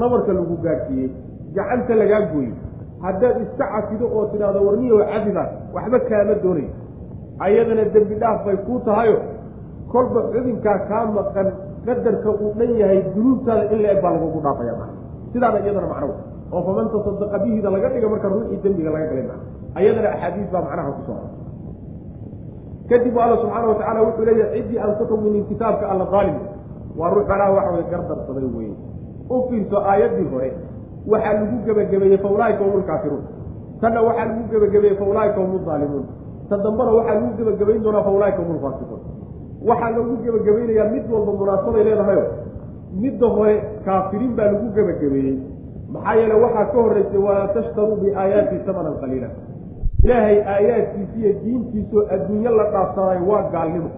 nabarka 0.00 0.32
lagu 0.32 0.56
gaadhsiiyey 0.64 1.10
gacanta 1.54 1.94
lagaa 2.00 2.20
gooyey 2.32 2.52
haddaad 3.02 3.36
iska 3.44 3.64
cafido 3.72 4.06
oo 4.16 4.24
tidhaahdo 4.32 4.60
warniyow 4.66 4.98
cadidaas 5.12 5.50
waxba 5.74 5.98
kaama 6.08 6.34
doonayo 6.44 6.70
ayadana 7.46 7.84
dembi 7.94 8.14
dhaaf 8.22 8.44
bay 8.46 8.56
kuu 8.66 8.78
tahayo. 8.88 9.18
Kolba 9.92 10.20
xubinkaa 10.32 10.78
kaa 10.88 11.04
maqan 11.16 11.48
qadarka 11.88 12.28
uu 12.42 12.52
dhan 12.58 12.70
yahay 12.82 13.00
dunuubtaada 13.14 13.64
in 13.74 13.78
la 13.84 13.88
eg 13.94 14.00
baa 14.04 14.12
lagugu 14.16 14.40
dhaafaya 14.46 14.74
macna 14.80 14.96
sidaana 15.32 15.58
iyadana 15.64 15.88
macno 15.92 16.14
oo 16.54 16.62
faman 16.66 16.86
tasadaqa 16.94 17.38
bihida 17.44 17.68
laga 17.74 17.88
dhiga 17.94 18.08
marka 18.12 18.28
ruuxii 18.34 18.60
dembiga 18.64 18.90
laga 18.96 19.06
galay 19.10 19.26
macna 19.30 19.44
ayadana 19.80 20.08
axaadiis 20.14 20.48
baa 20.54 20.62
macnaha 20.66 20.90
ku 20.96 21.02
soo 21.08 21.20
kadib 22.90 23.18
alla 23.24 23.36
subxaana 23.42 23.66
watacala 23.72 24.00
wuxuu 24.06 24.24
leeyahay 24.28 24.62
ciddii 24.62 24.78
aan 24.84 24.92
ku 24.98 25.04
xugminin 25.10 25.44
kitaabka 25.50 25.84
alla 25.92 26.04
daalim 26.12 26.38
waa 27.00 27.10
ruux 27.14 27.26
macnaha 27.28 27.50
waxa 27.56 27.70
weye 27.76 27.86
gardarsaday 27.92 28.48
weye 28.56 28.74
u 29.30 29.36
fiirso 29.48 29.78
aayaddii 29.90 30.28
hore 30.32 30.50
waxaa 31.12 31.32
lagu 31.40 31.56
gebagabeeyey 31.66 32.18
fa 32.24 32.28
ulaaika 32.36 32.64
hum 32.64 32.80
lkaafiruun 32.80 33.24
tanna 33.80 34.00
waxaa 34.08 34.24
lagu 34.30 34.42
gebagabeeyey 34.52 34.96
fa 35.00 35.04
ulaaika 35.12 35.38
hum 35.40 35.68
aalimuun 35.74 36.06
ta 36.48 36.56
dambana 36.64 36.90
waxaa 36.98 37.14
lagu 37.14 37.30
gebagabayn 37.38 37.82
doonaa 37.82 38.02
fa 38.08 38.12
ulaaika 38.18 38.40
hum 38.42 38.56
lfaasiquun 38.56 39.00
waxaa 39.66 39.90
lagu 39.90 40.16
gebagabaynayaa 40.24 40.90
mid 40.94 41.04
walba 41.12 41.32
munaasabay 41.40 41.84
leedahayo 41.84 42.24
midda 43.02 43.26
hore 43.36 43.54
kaafiriin 43.84 44.32
baa 44.36 44.50
lagu 44.52 44.66
gebagabeeyey. 44.76 45.36
Maxaa 45.92 46.14
yeele 46.20 46.34
waxaa 46.44 46.64
ka 46.72 46.78
horreysay 46.82 47.20
walaa 47.26 47.48
tashtaruu 47.56 47.96
biaayaati 48.02 48.56
samanan 48.66 48.94
qaliila. 49.00 49.28
Ilaahay 50.04 50.38
aayaadkiisa 50.54 51.16
iyo 51.18 51.32
diintiisoo 51.44 52.02
adduunyo 52.14 52.50
la 52.58 52.64
dhaafsanay 52.72 53.20
waa 53.30 53.42
gaalnimo. 53.54 53.90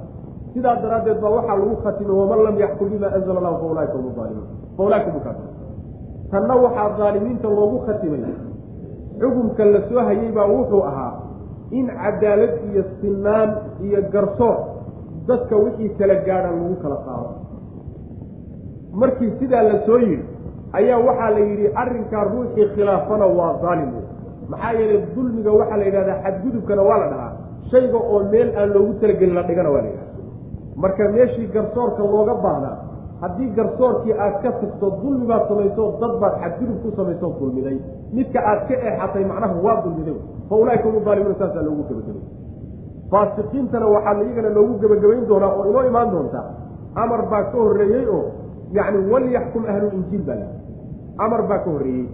Sidaa 0.54 0.76
daraaddeed 0.82 1.20
baa 1.20 1.30
waxaa 1.38 1.56
lagu 1.62 1.76
khatimay 1.84 2.16
waman 2.20 2.40
lam 2.46 2.56
yaxkum 2.64 2.88
bima 2.90 3.08
anzala 3.16 3.38
allahu 3.40 3.58
fa 3.62 3.66
ulaaika 3.72 3.92
hum 3.98 4.06
aalimuun 4.22 4.46
fa 4.76 4.82
ulaaika 4.88 5.10
hum 5.10 5.20
kaafiruun. 5.26 5.54
Tanna 6.30 6.54
waxaa 6.64 6.88
daalimiinta 6.98 7.48
loogu 7.58 7.78
khatimay. 7.86 8.22
Xukumka 9.20 9.64
la 9.64 9.80
soo 9.88 10.00
hayey 10.08 10.32
baa 10.32 10.46
wuxuu 10.54 10.82
ahaa 10.90 11.12
in 11.70 11.86
cadaalad 12.02 12.54
iyo 12.72 12.82
sinaan 13.00 13.50
iyo 13.84 14.00
garsoor 14.12 14.56
dadka 15.28 15.54
wixii 15.64 15.90
kala 15.98 16.14
gaadhan 16.26 16.54
lagu 16.62 16.76
kala 16.82 16.96
qaado. 17.06 17.30
Markii 18.92 19.30
sidaa 19.38 19.62
la 19.62 19.76
soo 19.86 19.98
yidhi 19.98 20.24
ayaa 20.78 20.98
waxaa 21.08 21.30
la 21.30 21.40
yidhi 21.48 21.66
arrinkaa 21.82 22.24
ruuxii 22.32 22.66
khilaafana 22.74 23.26
waa 23.38 23.52
daalim 23.62 23.90
wey 23.96 24.04
maxaa 24.50 24.72
yeelay 24.78 25.00
dulmiga 25.14 25.50
waxaa 25.60 25.76
la 25.80 25.84
yidhahdaa 25.88 26.18
xadgudubkana 26.24 26.82
waa 26.88 26.98
la 27.02 27.06
dhahaa. 27.12 27.32
Shayga 27.70 27.98
oo 28.12 28.20
meel 28.32 28.48
aan 28.58 28.68
loogu 28.74 28.92
talagelin 29.00 29.34
la 29.38 29.42
dhigana 29.48 29.70
waa 29.74 29.82
la 29.82 29.88
yidhahda 29.88 30.14
marka 30.82 31.08
meeshii 31.14 31.46
garsoorka 31.54 32.02
looga 32.12 32.34
baahnaa 32.44 32.76
haddii 33.22 33.48
garsoorkii 33.58 34.14
aad 34.24 34.34
ka 34.42 34.50
tagto 34.60 34.86
dulmi 35.02 35.26
baad 35.30 35.42
samayso 35.48 35.84
dad 36.00 36.12
baad 36.22 36.34
xadgudub 36.42 36.78
ku 36.82 36.88
samaysoo 36.96 37.32
dulmiday. 37.40 37.76
Midka 38.16 38.40
aad 38.50 38.60
ka 38.68 38.74
eexatay 38.74 39.24
macnaha 39.30 39.54
waa 39.66 39.76
dulmiday. 39.84 40.16
Fa 40.48 40.54
ulaaika 40.62 40.86
hum 40.88 41.04
daalimuuna 41.06 41.38
saasaa 41.38 41.62
loogu 41.66 41.82
gebagabay 41.88 42.22
faasiqiintana 43.12 43.86
waxaa 43.94 44.22
iyagana 44.24 44.50
loogu 44.56 44.74
gebagabayn 44.82 45.24
doonaa 45.30 45.52
oo 45.58 45.64
inoo 45.70 45.82
imaan 45.90 46.08
doonta. 46.14 46.40
Amar 47.02 47.22
baa 47.30 47.42
ka 47.52 47.56
horreeyey 47.64 48.06
oo 48.16 48.22
yacni 48.76 48.98
walyaxkum 49.12 49.62
ahlulinjiil 49.72 50.22
baa 50.28 50.36
layi 50.40 50.54
amar 51.24 51.42
baa 51.50 51.58
ka 51.64 51.70
horreeyey. 51.74 52.06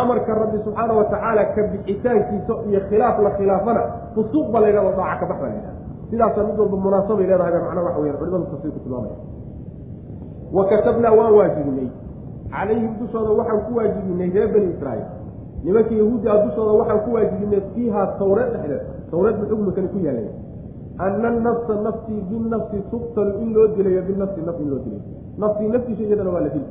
Amarka 0.00 0.32
rabbi 0.40 0.58
subxaana 0.64 0.92
wa 0.98 1.04
tacaala 1.12 1.42
ka 1.54 1.62
bixitaankiisa 1.72 2.54
iyo 2.70 2.80
khilaaf 2.88 3.16
la 3.24 3.30
khilaafana 3.38 3.82
fusuuq 4.14 4.46
baa 4.52 4.60
laydhahdo 4.64 4.92
daaca 4.98 5.16
ka 5.20 5.26
bax 5.30 5.38
baa 5.42 5.50
laydhaha 5.52 5.74
sidaasaa 6.10 6.44
mid 6.48 6.58
walba 6.62 6.76
munaasabay 6.84 7.26
leedahay 7.30 7.52
ba 7.52 7.60
macnaa 7.66 7.84
waxa 7.86 8.00
weyan 8.02 8.16
culimadu 8.20 8.44
tafsiir 8.52 8.72
ku 8.74 8.80
tilmaamaya. 8.84 9.16
Wa 10.56 10.62
katabnaa 10.70 11.12
waan 11.18 11.32
waajibinay 11.38 11.88
calayhim 12.54 12.92
dushooda 13.00 13.30
waxaan 13.40 13.60
ku 13.66 13.72
waajibinay 13.78 14.30
reer 14.36 14.48
bani 14.54 14.68
israa'iil. 14.74 15.08
Nimankii 15.64 15.98
yahuuddi 16.02 16.26
a 16.28 16.36
dushooda 16.46 16.72
waxaan 16.80 17.00
ku 17.04 17.10
waajibinay 17.16 17.60
fiihaa 17.74 18.06
tawreed 18.20 18.50
dhexdeed 18.54 18.82
tawreed 19.10 19.36
bu 19.40 19.46
xugmikani 19.50 19.88
ku 19.88 19.98
yaalay. 20.06 20.28
Ana 20.98 21.28
anafsa 21.28 21.74
nafsii 21.86 22.20
binafsi 22.30 22.78
tuqtalu 22.90 23.32
in 23.42 23.52
loo 23.54 23.66
dilayo 23.76 24.02
binafsi 24.08 24.40
naf 24.46 24.56
in 24.60 24.68
loo 24.70 24.78
dilayo. 24.84 25.02
Nafsii 25.38 25.68
naftiisa 25.68 26.02
iyadana 26.02 26.30
waa 26.30 26.40
la 26.40 26.48
dili. 26.48 26.64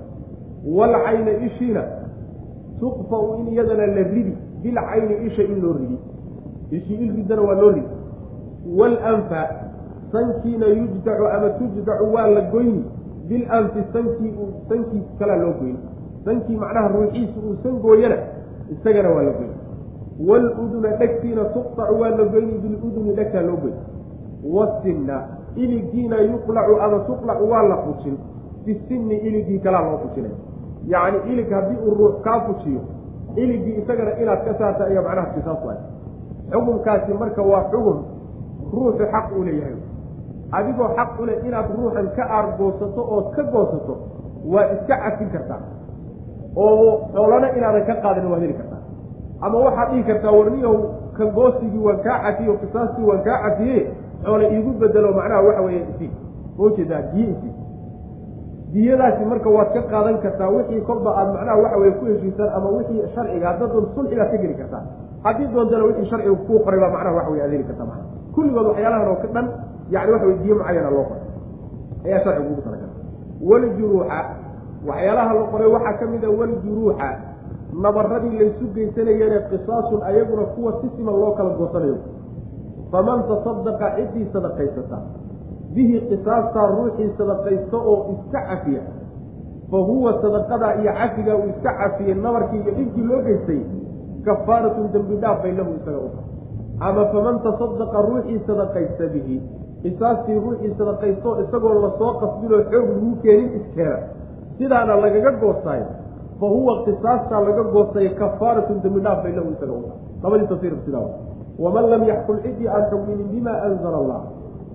Waalcayna 0.78 1.32
ishiina 1.48 1.84
tuqfau 2.80 3.40
in 3.40 3.48
iyadana 3.54 3.86
la 3.88 4.04
ridi. 4.04 4.36
Bilcayni 4.64 5.16
isha 5.28 5.44
in 5.44 5.62
loo 5.62 5.74
ridi. 5.74 5.98
Ishii 6.72 6.96
il 7.06 7.12
ridana 7.16 7.42
waa 7.42 7.56
loo 7.62 7.72
ridi. 7.72 7.88
Waalanfa 8.78 9.42
sankiina 10.12 10.66
yujdacu 10.68 11.26
ama 11.28 11.50
tujdacu 11.50 12.14
waa 12.14 12.28
la 12.28 12.42
goyni 12.42 12.84
bilanfi 13.30 13.80
sankii 13.94 14.32
uu 14.42 14.50
sankiis 14.70 15.04
kalaa 15.20 15.36
loo 15.38 15.54
goyni 15.60 15.80
sankii 16.26 16.56
macnaha 16.58 16.88
ruuxiisa 16.88 17.40
uu 17.46 17.56
san 17.64 17.80
gooyana 17.80 18.18
isagana 18.74 19.10
waa 19.10 19.24
la 19.24 19.32
goyni 19.32 19.54
waaluduna 20.28 20.90
dhegtiina 21.00 21.44
tuqtacu 21.56 21.94
waa 22.02 22.10
la 22.10 22.24
goyni 22.34 22.58
biluduni 22.64 23.14
dhegtaa 23.20 23.42
loo 23.42 23.58
goyni 23.64 23.82
wasinna 24.56 25.18
iligiina 25.56 26.18
yuqlacu 26.22 26.82
ama 26.82 27.00
tuqlacu 27.00 27.50
waa 27.52 27.64
la 27.64 27.78
fujin 27.78 28.18
bisinni 28.66 29.16
iligii 29.28 29.60
kalaa 29.60 29.82
loo 29.88 29.98
fujinay 29.98 30.32
yacni 30.88 31.32
ilig 31.34 31.50
haddii 31.52 31.78
uu 31.86 31.94
ruux 32.00 32.22
kaa 32.24 32.40
fujiyo 32.48 32.82
iligii 33.36 33.76
isagana 33.82 34.12
inaad 34.22 34.42
ka 34.46 34.54
saarta 34.60 34.86
ayaa 34.86 35.04
macnaha 35.08 35.34
kisaas 35.36 35.66
waay 35.66 35.80
xukunkaasi 36.52 37.14
marka 37.14 37.42
waa 37.52 37.64
xukun 37.72 37.98
ruuxu 38.74 39.04
xaq 39.14 39.26
uu 39.38 39.44
leeyahay 39.44 39.76
adigoo 40.52 40.90
xaq 40.98 41.20
u 41.22 41.26
leh 41.26 41.38
inaad 41.48 41.68
ruuxan 41.78 42.08
ka 42.16 42.24
aargoosato 42.38 43.02
ood 43.18 43.28
ka 43.36 43.44
goosato 43.44 43.94
waa 44.54 44.66
iska 44.76 44.96
cafin 45.04 45.30
kartaa 45.36 45.62
oo 46.56 46.92
xoolana 47.14 47.48
inaadan 47.58 47.86
ka 47.90 47.96
qaadin 48.04 48.32
waad 48.32 48.42
heli 48.42 48.54
kartaa 48.54 48.79
ama 49.42 49.58
waxaad 49.66 49.90
dhihi 49.92 50.04
kartaa 50.10 50.32
warniyow 50.40 50.76
kan 51.18 51.28
goosigii 51.38 51.82
waan 51.88 52.00
kaa 52.08 52.18
cafiye 52.26 52.54
qisaastii 52.64 53.06
waan 53.10 53.22
kaa 53.28 53.38
cafiye 53.46 53.78
xoole 54.26 54.46
iigu 54.56 54.72
bedelo 54.82 55.14
macnaha 55.20 55.42
waxa 55.48 55.62
weeye 55.68 55.84
isi 55.96 56.08
maujeedaa 56.58 57.02
diye 57.14 57.28
isi 57.36 57.50
diyadaasi 58.74 59.26
marka 59.26 59.50
waad 59.50 59.70
ka 59.76 59.82
qaadan 59.92 60.18
kartaa 60.24 60.50
wixii 60.56 60.82
kolba 60.90 61.10
aad 61.20 61.30
macnaha 61.36 61.58
waxa 61.64 61.78
weye 61.82 61.92
ku 62.00 62.06
heshiisaan 62.06 62.50
ama 62.58 62.70
wixii 62.78 63.02
sharciga 63.16 63.48
haddadoon 63.52 63.86
sulxigaad 63.96 64.30
ka 64.34 64.38
geli 64.44 64.54
kartaa. 64.62 64.84
Haddii 65.24 65.48
doontana 65.54 65.84
wixii 65.90 66.06
sharciga 66.12 66.36
kuu 66.48 66.60
qoray 66.66 66.80
baa 66.84 66.92
macnaha 66.96 67.16
waxa 67.18 67.32
wey 67.34 67.42
aad 67.46 67.52
heli 67.56 67.64
kartaa 67.70 67.86
mana 67.92 68.04
kulligood 68.36 68.68
waxyaalahan 68.72 69.08
oo 69.14 69.16
ka 69.24 69.28
dhan 69.36 69.46
yani 69.94 70.12
waxa 70.14 70.26
wey 70.30 70.38
diye 70.44 70.54
mucayana 70.60 70.90
loo 70.96 71.06
qoray. 71.10 71.24
Ayaa 72.06 72.20
sharcigu 72.26 72.50
ugu 72.54 72.62
talagala 72.62 72.94
waljuruuxa 73.50 74.20
waxyaalaha 74.90 75.32
la 75.40 75.44
qoray 75.54 75.70
waxaa 75.76 75.94
ka 76.00 76.06
mid 76.14 76.24
a 76.24 76.30
waljuruuxa 76.40 77.08
nabaradii 77.74 78.38
laysu 78.40 78.66
geysanayeene 78.76 79.40
qisaasun 79.50 80.02
ayaguna 80.04 80.46
kuwa 80.56 80.74
si 80.82 80.90
siman 80.98 81.16
loo 81.20 81.32
kala 81.32 81.50
goosanayo. 81.50 81.98
Faman 82.92 83.24
tasadaqa 83.30 83.88
ciddii 83.96 84.28
sadaqaysata. 84.34 84.98
Bihi 85.74 86.00
qisaastaa 86.10 86.68
ruuxii 86.76 87.12
sadaqaysto 87.18 87.78
oo 87.92 87.98
iska 88.14 88.42
cafiya. 88.50 88.82
Fa 89.72 89.78
huwa 89.78 90.14
sadaqadaa 90.22 90.74
iyo 90.82 90.94
cafigaa 90.94 91.36
uu 91.36 91.50
iska 91.54 91.72
cafiyey 91.82 92.16
nabarkii 92.16 92.60
iyo 92.62 92.72
dhibkii 92.78 93.04
loo 93.10 93.22
geystay 93.22 93.62
kafaaratun 94.26 94.90
dembi 94.94 95.16
dhaaf 95.22 95.44
bay 95.44 95.52
lahu 95.52 95.72
isaga 95.78 95.98
u 95.98 96.10
tahay. 96.10 96.28
Ama 96.90 97.06
faman 97.14 97.38
tasadaqa 97.46 98.02
ruuxii 98.08 98.40
sadaqaysta 98.48 99.08
bihi 99.14 99.38
qisaastii 99.84 100.40
ruuxii 100.46 100.74
sadaqaysto 100.78 101.30
isagoo 101.44 101.74
la 101.86 101.92
soo 102.00 102.14
qasbinoo 102.22 102.62
xoog 102.72 102.90
lagu 102.90 103.16
keenin 103.22 103.50
iskeena 103.62 103.98
sidaana 104.58 104.96
lagaga 105.04 105.32
goostaayo 105.42 105.86
fa 106.40 106.48
huwa 106.48 106.74
qisaastaa 106.86 107.42
laga 107.48 107.64
goostay 107.64 108.10
kafaaratun 108.22 108.82
dembi 108.84 109.00
dhaaf 109.06 109.24
bay 109.24 109.32
lahu 109.38 109.52
isaga 109.56 109.74
u 109.74 109.82
tahay 109.82 110.00
labadii 110.24 110.48
tafsiir 110.52 110.76
sidaa 110.86 111.08
waman 111.64 111.86
lam 111.92 112.04
yaxkum 112.12 112.38
ciddii 112.44 112.68
aan 112.68 112.84
xugminin 112.92 113.28
bima 113.34 113.54
anzala 113.68 113.98
allah 113.98 114.22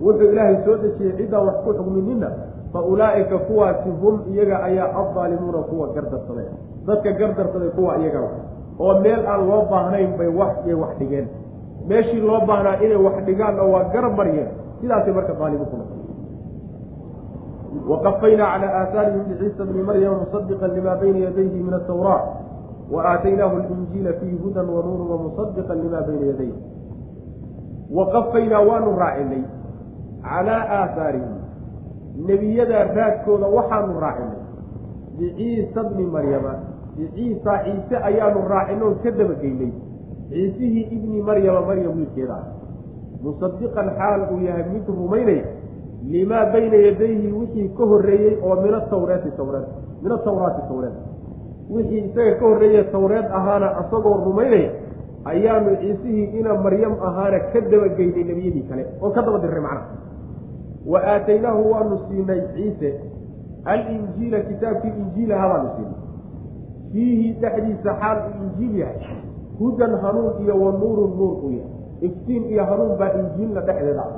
wuxuu 0.01 0.29
ilaahay 0.33 0.57
soo 0.65 0.77
dejiyey 0.83 1.13
ciddaan 1.19 1.45
wax 1.47 1.57
ku 1.65 1.73
xugminina 1.79 2.29
fa 2.73 2.79
ulaa'ika 2.91 3.37
kuwaasi 3.47 3.89
hum 4.01 4.15
iyaga 4.33 4.57
ayaa 4.67 4.89
addaalimuuna 5.01 5.57
kuwa 5.69 5.87
gardarsaday. 5.95 6.47
Dadka 6.87 7.11
gardarsaday 7.11 7.69
kuwa 7.69 7.97
iyaga 7.97 8.19
oo 8.79 8.93
meel 8.99 9.21
aan 9.27 9.47
loo 9.49 9.61
baahnayn 9.71 10.17
bay 10.17 10.27
wax 10.39 10.53
iyo 10.67 10.79
wax 10.83 10.93
dhigeen. 10.99 11.27
Meeshii 11.87 12.19
loo 12.21 12.39
baahnaa 12.47 12.75
inay 12.85 12.97
wax 13.05 13.15
dhigaanna 13.25 13.63
waa 13.63 13.83
garab 13.93 14.13
maryeen 14.17 14.47
sidaasay 14.81 15.13
marka 15.13 15.33
daalimu 15.39 15.65
ku 15.71 15.75
noqon 15.77 15.97
waqafaynaa 17.89 18.51
calaa 18.53 18.73
aahaarihim 18.81 19.23
biciisa 19.29 19.65
bni 19.65 19.83
maryama 19.83 20.17
musadiqan 20.23 20.71
lima 20.77 20.95
bayna 21.01 21.19
yadayhi 21.27 21.63
min 21.67 21.73
waaataynaahu 22.91 23.57
linjiila 23.57 24.13
fiihi 24.13 24.37
hudan 24.37 24.69
wa 24.69 24.83
nuurun 24.83 25.07
wamusadiqan 25.09 25.81
lima 25.81 26.01
bayna 26.01 26.25
yadayhi 26.25 26.53
waqafaynaa 27.91 28.61
waanu 28.61 28.95
raacinay 28.99 29.43
calaa 30.21 30.63
aahaarihim 30.79 31.35
nebiyadaa 32.27 32.83
raadkooda 32.97 33.47
waxaanu 33.47 33.99
raacinay 33.99 34.41
biciisa 35.17 35.83
bni 35.83 36.05
maryama 36.05 36.53
biciisa 36.97 37.59
ciise 37.65 37.97
ayaanu 37.97 38.47
raacinay 38.53 38.93
ka 39.03 39.11
dabageynay 39.11 39.71
ciisihii 40.29 40.87
ibni 40.97 41.21
maryama 41.21 41.61
maryam 41.61 41.97
wiilkeeda 41.97 42.39
musadiqan 43.23 43.89
xaal 43.97 44.27
uu 44.33 44.41
yahay 44.45 44.69
mid 44.73 44.87
rumaynaya 44.87 45.45
limaa 46.13 46.45
bayna 46.53 46.77
yadayhi 46.87 47.31
wixii 47.39 47.69
ka 47.77 47.83
horreeyey 47.91 48.37
oo 48.43 48.55
min 48.61 48.73
atawreeti 48.73 49.31
tawreed 49.37 49.67
min 50.03 50.11
atawraati 50.17 50.61
tawreed 50.69 50.95
wixii 51.75 52.01
isaga 52.07 52.33
ka 52.39 52.45
horreeye 52.45 52.83
tawreed 52.95 53.25
ahaana 53.39 53.67
isagoo 53.83 54.15
rumaynaya 54.25 54.71
ayaanu 55.31 55.75
ciisihii 55.81 56.25
ina 56.39 56.53
maryam 56.65 56.93
ahaana 57.09 57.39
ka 57.53 57.61
dabageynay 57.71 58.23
nebiyadii 58.29 58.65
kale 58.69 58.83
oo 59.01 59.09
ka 59.15 59.21
daba 59.21 59.39
dirray 59.43 59.61
macnaha 59.61 59.87
wa 60.91 60.99
aataynaahu 61.13 61.71
waanu 61.71 61.99
siinay 62.07 62.41
ciise 62.55 62.89
alinjiila 63.65 64.39
kitaabkii 64.49 64.93
injiilaha 65.03 65.47
baanu 65.53 65.69
siinay 65.75 65.99
fiihi 66.91 67.27
dhexdiisa 67.41 67.91
xaal 68.01 68.17
uu 68.27 68.43
injiil 68.45 68.75
yahay 68.79 69.17
hudan 69.59 69.93
hanuun 70.03 70.33
iyo 70.43 70.55
wa 70.65 70.71
nuurun 70.71 71.11
nuur 71.17 71.33
uu 71.45 71.51
yahay 71.57 71.73
iftiin 72.07 72.43
iyo 72.53 72.63
hanuun 72.69 72.93
baa 72.99 73.11
injiilna 73.21 73.61
dhexdeeda 73.67 74.03
ah 74.05 74.13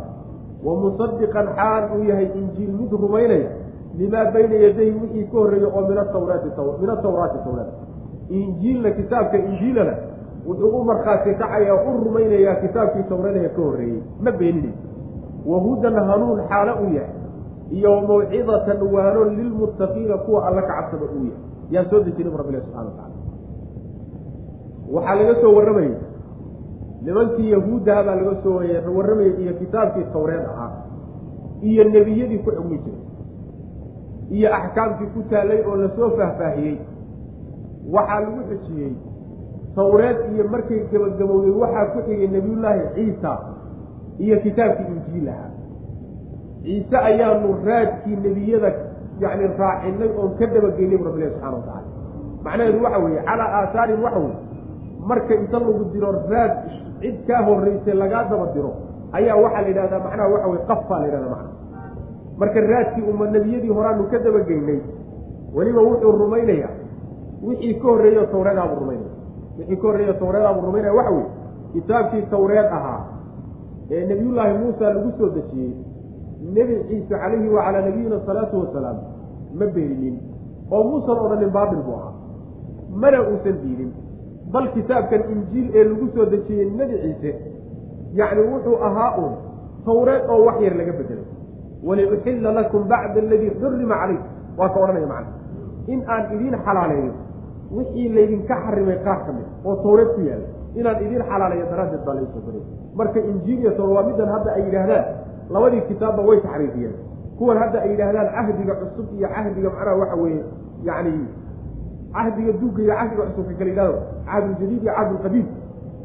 wa 0.66 0.74
musadiqan 0.82 1.48
xaal 1.58 1.84
uu 1.96 2.04
yahay 2.10 2.28
injiil 2.40 2.72
mid 2.80 2.92
rumaynaya 2.92 3.50
limaa 4.00 4.26
bayna 4.34 4.56
yadayhi 4.66 4.94
wixii 5.02 5.26
ka 5.32 5.38
horreeya 5.38 5.68
oo 5.78 5.82
min 5.90 5.98
atawraati 5.98 6.50
min 6.82 6.90
atawraati 6.96 7.38
tawraat. 7.46 7.70
Injiilna 8.30 8.92
kitaabka 8.92 9.38
injiilana 9.38 9.94
wuxuu 10.48 10.70
u 10.80 10.84
markhaati 10.84 11.34
kacayaa 11.42 11.78
u 11.88 12.04
rumaynayaa 12.06 12.56
kitaabkii 12.64 13.04
tawradaha 13.10 13.50
ka 13.56 13.62
horreeyey 13.62 14.02
ma 14.24 14.32
beeninaysa 14.32 14.86
wa 15.46 15.58
hudan 15.66 15.96
hanuun 16.10 16.40
xaalo 16.50 16.74
uu 16.84 16.92
yahay. 16.98 17.16
Iyo 17.78 18.02
mawcidatan 18.02 18.80
waano 18.94 19.24
lilmuttaqiina 19.38 20.18
kuwa 20.18 20.48
alla 20.48 20.62
ka 20.62 20.74
cabsada 20.74 21.06
uu 21.16 21.26
yahay. 21.30 21.44
Yaan 21.72 21.90
soo 21.90 22.00
dejinay 22.06 22.32
bu 22.32 22.38
rabbilahi 22.38 22.64
subxana 22.66 22.90
watacala 22.90 23.16
waxaa 24.94 25.16
laga 25.20 25.36
soo 25.42 25.52
warramayay 25.56 25.94
nimankii 27.08 27.52
yahuuddaha 27.56 28.04
baa 28.08 28.16
laga 28.20 28.34
soo 28.44 28.60
warramayay 28.98 29.34
iyo 29.44 29.54
kitaabkii 29.62 30.06
tawreed 30.14 30.46
ahaa 30.52 30.72
iyo 31.70 31.84
nebiyadii 31.96 32.40
ku 32.46 32.52
xugmi 32.58 32.78
jiray 32.84 33.04
iyo 34.38 34.48
axkaamkii 34.60 35.10
ku 35.16 35.22
taallay 35.32 35.62
oo 35.70 35.76
la 35.82 35.90
soo 35.96 36.10
faahfaahiyey. 36.20 36.78
Waxaa 37.96 38.20
lagu 38.24 38.42
xejiyey 38.50 38.94
tawreed 39.76 40.18
iyo 40.34 40.44
markay 40.54 40.80
gabagabowday 40.92 41.54
waxaa 41.62 41.86
ku 41.94 42.00
xigay 42.08 42.28
nebiyullaahi 42.36 42.84
ciisa 42.96 43.32
iyo 44.24 44.36
kitaabkii 44.46 44.88
injiil 44.96 45.30
ahaa. 45.34 45.52
Ciise 46.64 46.98
ayaanu 47.10 47.56
raadkii 47.66 48.16
nebiyada 48.26 48.70
yani 49.24 49.46
raacinay 49.60 50.10
oon 50.20 50.32
ka 50.40 50.46
dabageynay 50.54 50.98
bu 51.00 51.06
rabbilahi 51.08 51.32
subxana 51.32 51.56
watacala 51.56 51.82
macnaheedu 52.44 52.84
waxa 52.84 53.00
weeye 53.04 53.22
calaa 53.30 53.50
aasaarin 53.60 54.00
waxa 54.06 54.20
weye 54.20 54.36
marka 55.10 55.34
inta 55.42 55.58
lagu 55.60 55.84
diro 55.94 56.12
raad 56.32 56.54
cid 57.02 57.16
kaa 57.28 57.42
horreysay 57.48 57.94
lagaa 57.94 58.24
daba 58.32 58.46
diro 58.54 58.72
ayaa 59.18 59.36
waxaa 59.44 59.62
la 59.62 59.68
yidhahdaa 59.68 60.00
macnaha 60.06 60.30
waxa 60.34 60.48
weye 60.52 60.64
qafaa 60.72 61.00
la 61.02 61.06
yidhahda 61.08 61.30
macna 61.34 61.50
marka 62.40 62.60
raadkii 62.72 63.04
uma 63.12 63.26
nebiyadii 63.36 63.74
horaanu 63.78 64.04
ka 64.12 64.18
dabageynay 64.26 64.80
weliba 65.56 65.82
wuxuu 65.82 66.12
rumaynayaa. 66.12 66.74
Wixii 67.48 67.74
ka 67.82 67.88
horreeyo 67.88 68.26
tawreedaabuu 68.34 68.80
rumaynaya 68.80 69.12
wixii 69.58 69.76
ka 69.82 69.88
horreeyo 69.88 70.14
tawreedaabuu 70.14 70.66
rumaynaya 70.68 70.94
waxa 70.94 71.12
weye 71.12 71.28
kitaabkii 71.74 72.22
tawreed 72.32 72.66
ahaa 72.78 73.02
ee 73.92 74.06
nebiyullaahi 74.10 74.58
muusa 74.58 74.94
lagu 74.94 75.12
soo 75.18 75.30
dejiyey 75.30 75.74
nebi 76.56 76.74
ciise 76.88 77.16
calayhi 77.22 77.50
wacalaa 77.50 77.82
nabiyina 77.88 78.20
salaatu 78.26 78.60
wasalaam 78.60 78.98
ma 79.60 79.66
beeninin 79.76 80.16
oo 80.72 80.84
muusan 80.90 81.18
odhanin 81.26 81.50
baabil 81.58 81.82
buu 81.88 81.96
ahaa. 82.00 82.14
Mana 83.02 83.18
uusan 83.30 83.58
diidin 83.64 83.92
bal 84.54 84.68
kitaabkan 84.76 85.22
injiil 85.34 85.68
ee 85.80 85.84
lagu 85.90 86.06
soo 86.16 86.26
dejiyey 86.34 86.68
nebi 86.80 86.96
ciise 87.04 87.32
yacni 88.20 88.42
wuxuu 88.52 88.78
ahaa 88.88 89.12
uun 89.22 89.34
tawreed 89.86 90.24
oo 90.34 90.40
wax 90.48 90.58
yar 90.66 90.76
laga 90.80 90.94
bedelay. 91.00 91.26
Waliuxilla 91.88 92.52
lakum 92.58 92.82
bacda 92.92 93.20
aladii 93.22 93.52
xurima 93.62 93.96
calayk 94.02 94.22
waa 94.58 94.70
ka 94.74 94.78
odhanaya 94.84 95.08
macna. 95.14 95.32
In 95.94 96.00
aan 96.14 96.24
idiin 96.36 96.56
xalaaleeyo 96.66 97.14
wixii 97.76 98.10
laydinka 98.16 98.56
xarimay 98.66 98.98
qaar 99.06 99.20
ka 99.26 99.32
mid 99.38 99.48
oo 99.68 99.76
tawreed 99.84 100.10
ku 100.16 100.22
yaalla 100.30 100.48
inaan 100.80 100.98
idiin 101.06 101.24
xalaaleeyo 101.30 101.66
daraaddeed 101.72 102.04
baa 102.08 102.16
laysoo 102.18 102.42
baray 102.48 102.64
marka 103.00 103.20
injiil 103.32 103.60
iyo 103.64 103.72
tawre 103.78 103.94
waa 103.98 104.04
middan 104.10 104.30
hadda 104.36 104.50
ay 104.58 104.62
yidhaahdaan 104.68 105.06
labadii 105.54 105.82
kitaabba 105.90 106.22
way 106.30 106.38
taxriifiyeen 106.46 106.96
kuwan 107.38 107.58
hadda 107.64 107.78
ay 107.86 107.90
yidhaahdaan 107.94 108.28
cahdiga 108.36 108.74
cusub 108.82 109.08
iyo 109.18 109.28
cahdiga 109.36 109.70
macnaha 109.76 109.96
waxa 110.02 110.16
weeye 110.24 110.44
yacni 110.88 111.14
cahdiga 112.18 112.52
duugga 112.62 112.82
iyo 112.84 112.94
cahdiga 113.00 113.24
cusubka 113.30 113.54
kala 113.60 113.70
yidhahdo 113.72 113.98
cahduljadiid 114.30 114.82
iyo 114.84 114.94
cahdulqadiim 114.98 115.48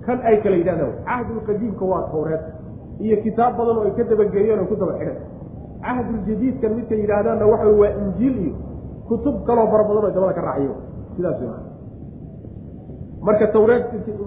kan 0.07 0.19
ay 0.29 0.37
kala 0.45 0.57
yidhahdaan 0.61 0.93
cahdulqadiimka 1.09 1.85
waa 1.93 2.03
tawreed 2.13 2.43
iyo 3.07 3.17
kitaab 3.25 3.53
badan 3.59 3.77
oo 3.81 3.85
ay 3.89 3.93
ka 3.99 4.03
dabageeyeen 4.11 4.61
oo 4.63 4.69
ku 4.71 4.77
daba 4.83 4.95
xidhan. 5.01 5.19
Cahduljadiidkan 5.85 6.71
midka 6.79 6.95
yidhaahdaanna 7.03 7.45
waxa 7.53 7.69
waa 7.81 7.93
injiil 8.03 8.37
iyo 8.47 8.55
kutub 9.09 9.37
kaloo 9.47 9.67
fara 9.73 9.85
badan 9.89 10.05
oo 10.09 10.11
dabada 10.17 10.35
ka 10.39 10.43
raaciyo. 10.49 10.75
Sidaas 11.17 11.41
marka 13.27 13.47
tawreed 13.55 13.85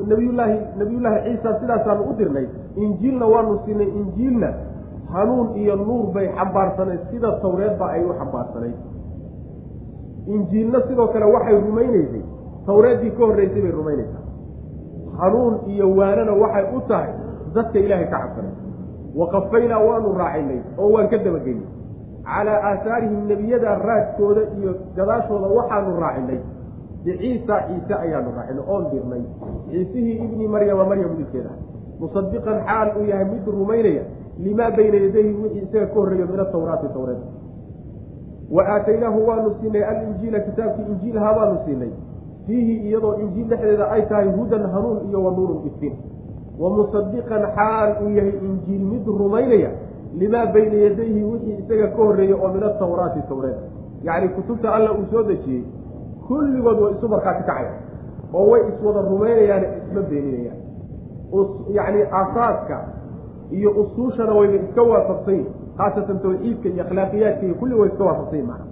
nabiyullaahi 0.07 0.57
nabiyullaahi 0.79 1.19
ciisa 1.27 1.59
sidaasaanu 1.59 2.03
u 2.09 2.13
dirnay 2.19 2.47
injiilna 2.83 3.25
waanu 3.33 3.59
siinay 3.65 3.89
injiilna 4.01 4.49
hanuun 5.13 5.47
iyo 5.61 5.75
nuur 5.75 6.05
bay 6.15 6.27
xambaarsanayd 6.37 7.01
sida 7.11 7.31
tawreedba 7.43 7.85
ay 7.95 8.01
u 8.07 8.13
xambaarsanayd 8.19 8.75
injiilna 10.33 10.79
sidoo 10.87 11.07
kale 11.13 11.25
waxay 11.35 11.55
rumaynaysay. 11.65 12.23
Tawreeddii 12.65 13.11
ka 13.17 13.23
horreysay 13.25 13.61
bay 13.61 13.71
rumaynaysaa. 13.71 14.23
Hanuun 15.19 15.53
iyo 15.71 15.85
waanana 15.97 16.33
waxay 16.33 16.65
u 16.77 16.81
tahay 16.89 17.11
dadka 17.55 17.79
ilaahay 17.79 18.07
ka 18.11 18.17
cabsanay. 18.19 18.53
Waqafaynaa 19.15 19.79
waanu 19.87 20.13
raacinay 20.19 20.59
oo 20.77 20.89
waan 20.93 21.07
ka 21.09 21.17
dabageynay 21.17 21.67
calaa 22.25 22.59
aahaarihim 22.69 23.27
nebiyada 23.29 23.75
raadkooda 23.87 24.41
iyo 24.59 24.71
gadaashooda 24.97 25.47
waxaanu 25.57 25.99
raacinay 26.03 26.39
biciisa 27.05 27.55
ciise 27.67 27.93
ayaanu 28.03 28.29
raacinay 28.37 28.63
oon 28.67 28.83
dirnay. 28.91 29.23
Ciisihii 29.69 30.17
ibni 30.25 30.47
maryama 30.47 30.85
maryam 30.89 31.11
wiilkeeda 31.17 31.51
musadiqan 31.99 32.57
xaal 32.67 32.89
uu 32.99 33.05
yahay 33.11 33.25
mid 33.25 33.45
rumaynaya. 33.47 34.03
Limaa 34.43 34.71
bayna 34.77 34.97
yadayhi 35.05 35.31
wixii 35.41 35.63
isaga 35.63 35.85
ka 35.87 35.93
horreeyo 35.99 36.25
min 36.31 36.39
atawraati 36.39 36.87
tawreed 36.95 37.21
wa 38.51 38.63
aataynaahu 38.67 39.27
waanu 39.27 39.55
siinay 39.61 39.83
alinjiila 39.83 40.39
kitaabkii 40.39 40.85
injiilhaa 40.91 41.33
baanu 41.33 41.59
siinay. 41.65 41.89
Fiihi 42.47 42.73
iyadoo 42.87 43.13
injiil 43.19 43.47
dhexdeeda 43.47 43.91
ay 43.91 44.01
tahay 44.05 44.27
hudan 44.31 44.69
hanuun 44.71 45.09
iyo 45.09 45.23
wa 45.23 45.31
nuurun 45.31 45.67
iftiin. 45.67 45.95
Wa 46.59 46.69
musadiqan 46.69 47.41
xaal 47.55 47.95
uu 48.03 48.09
yahay 48.09 48.33
injiil 48.49 48.81
mid 48.81 49.07
rumaynaya 49.07 49.69
limaa 50.17 50.45
bayna 50.45 50.75
yadayhi 50.75 51.23
wixii 51.23 51.57
isaga 51.61 51.87
ka 51.87 51.97
horreeya 52.03 52.35
oo 52.35 52.47
min 52.53 52.63
atawraati 52.63 53.21
tawreed. 53.29 53.57
Yacni 54.03 54.29
kutubta 54.29 54.73
alla 54.73 54.91
uu 54.93 55.05
soo 55.11 55.23
dejiyey 55.23 55.63
kulligood 56.27 56.79
way 56.79 56.91
isu 56.93 57.09
markhaati 57.09 57.43
kacaya 57.43 57.71
oo 58.33 58.45
way 58.51 58.61
iswada 58.69 59.01
rumaynayaane 59.09 59.67
isma 59.77 60.01
beeninayaan. 60.01 60.57
Yacni 61.77 62.01
asaaska 62.21 62.77
iyo 63.51 63.69
usuushana 63.81 64.33
wayba 64.33 64.55
iska 64.65 64.81
waafaqsan 64.91 65.33
yihiin 65.33 65.53
khaasatan 65.77 66.19
tawxiidka 66.23 66.67
iyo 66.69 66.83
akhlaaqiyaadka 66.85 67.43
iyo 67.45 67.55
kulli 67.59 67.75
way 67.79 67.89
iska 67.91 68.03
waafaqsan 68.09 68.35
yihiin 68.39 68.47
macna 68.51 68.65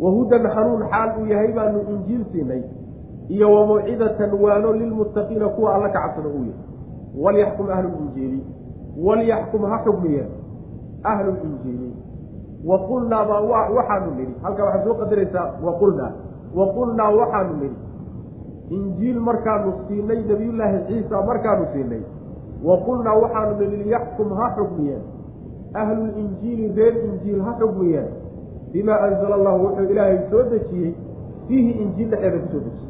wahudan 0.00 0.46
hanuun 0.54 0.82
xaal 0.90 1.10
uu 1.20 1.26
yahay 1.32 1.52
baanu 1.52 1.80
injiil 1.92 2.24
siinay 2.32 2.62
iyo 3.28 3.46
wa 3.54 3.66
mawcidatan 3.66 4.30
waano 4.42 4.72
lilmuttaqiina 4.72 5.48
kuwa 5.48 5.74
alla 5.74 5.88
ka 5.88 6.00
cabsada 6.00 6.28
uu 6.28 6.44
yahay. 6.44 6.68
Walyaxkum 7.22 7.66
ahlulinjiili 7.70 8.40
walyaxkum 9.06 9.62
ha 9.70 9.78
xugmiyeen 9.84 10.28
ahlulinjiili 11.04 11.90
waqulnaa 12.70 13.24
baa 13.30 13.40
waxaanu 13.76 14.10
nidhi 14.18 14.34
halkaa 14.42 14.64
waxaad 14.64 14.84
soo 14.86 14.94
qadaraysaa 15.00 15.46
waqulnaa 15.66 16.10
waqulnaa 16.58 17.10
waxaanu 17.20 17.54
nidhi 17.62 17.76
injiil 18.76 19.20
markaanu 19.28 19.72
siinay 19.88 20.20
nabiyullaahi 20.30 20.78
ciisa 20.88 21.22
markaanu 21.30 21.66
siinay 21.72 22.02
waqulnaa 22.68 23.14
waxaanu 23.22 23.54
nidhi 23.60 23.76
liyaxkum 23.84 24.28
ha 24.38 24.46
xugmiyeen 24.56 25.02
ahlulinjiili 25.74 26.72
reer 26.76 26.94
injiil 27.08 27.40
ha 27.46 27.52
xugmiyeen 27.60 28.08
bimaa 28.72 28.98
anzala 29.06 29.34
allahu 29.34 29.64
wuxuu 29.66 29.90
ilaahay 29.92 30.18
soo 30.30 30.42
dejiyey 30.52 30.92
fiihi 31.48 31.70
injiil 31.84 32.10
dhexeeda 32.10 32.38
ku 32.38 32.48
soo 32.52 32.60
dejiyey. 32.66 32.88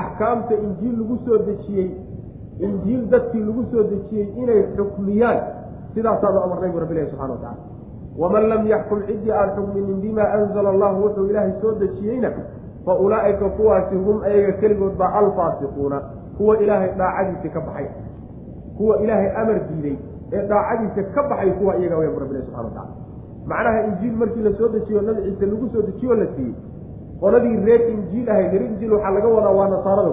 Axkaamta 0.00 0.54
injiil 0.54 0.94
lagu 1.00 1.16
soo 1.26 1.38
dejiyey 1.48 1.88
injiil 2.66 3.02
dadkii 3.12 3.44
lagu 3.48 3.62
soo 3.72 3.82
dejiyey 3.92 4.26
inay 4.42 4.62
xukmiyaan. 4.76 5.40
Sidaasaanu 5.94 6.38
amarnay 6.46 6.70
bu 6.74 6.78
rabbilahi 6.84 7.10
subxana 7.10 7.32
wa 7.34 7.40
tacala 7.44 7.72
waman 8.18 8.44
lam 8.48 8.66
yaxkum 8.66 9.02
ciddii 9.06 9.32
aan 9.32 9.50
xukminin 9.56 10.00
bimaa 10.00 10.28
anzala 10.38 10.68
allahu 10.74 11.02
wuxuu 11.04 11.26
ilaahay 11.30 11.52
soo 11.60 11.72
dejiyeyna 11.82 12.30
fa 12.86 12.94
ulaa'ika 13.04 13.48
kuwaasi 13.58 13.96
hum 13.96 14.22
ayaga 14.22 14.52
keligood 14.60 14.96
baa 14.98 15.12
alfaasiquuna 15.20 16.00
kuwa 16.38 16.58
ilaahay 16.62 16.90
daacadiisa 16.98 17.48
ka 17.54 17.60
baxay 17.60 17.86
kuwa 18.76 19.00
ilaahay 19.02 19.30
amar 19.42 19.58
diiday 19.68 19.96
ee 20.32 20.42
daacadiisa 20.48 21.02
ka 21.14 21.22
baxay 21.30 21.50
kuwa 21.58 21.76
iyaga 21.76 21.96
way 21.98 22.08
rabbi 22.22 22.34
subxana 22.46 22.62
watacala 22.62 22.88
macnaha 23.46 23.80
injiil 23.88 24.16
markii 24.16 24.42
la 24.42 24.52
soo 24.58 24.68
dejiyo 24.68 25.00
nabi 25.02 25.22
ciise 25.22 25.46
lagu 25.46 25.68
soo 25.72 25.82
dejiyo 25.82 26.14
la 26.14 26.26
siiyey 26.36 26.54
qoladii 27.20 27.56
reer 27.66 27.82
injiil 27.94 28.30
ahayd 28.30 28.52
reer 28.52 28.64
injiil 28.70 28.92
waxaa 28.92 29.10
laga 29.16 29.28
wadaa 29.28 29.50
waa 29.58 29.68
nasaarada 29.68 30.12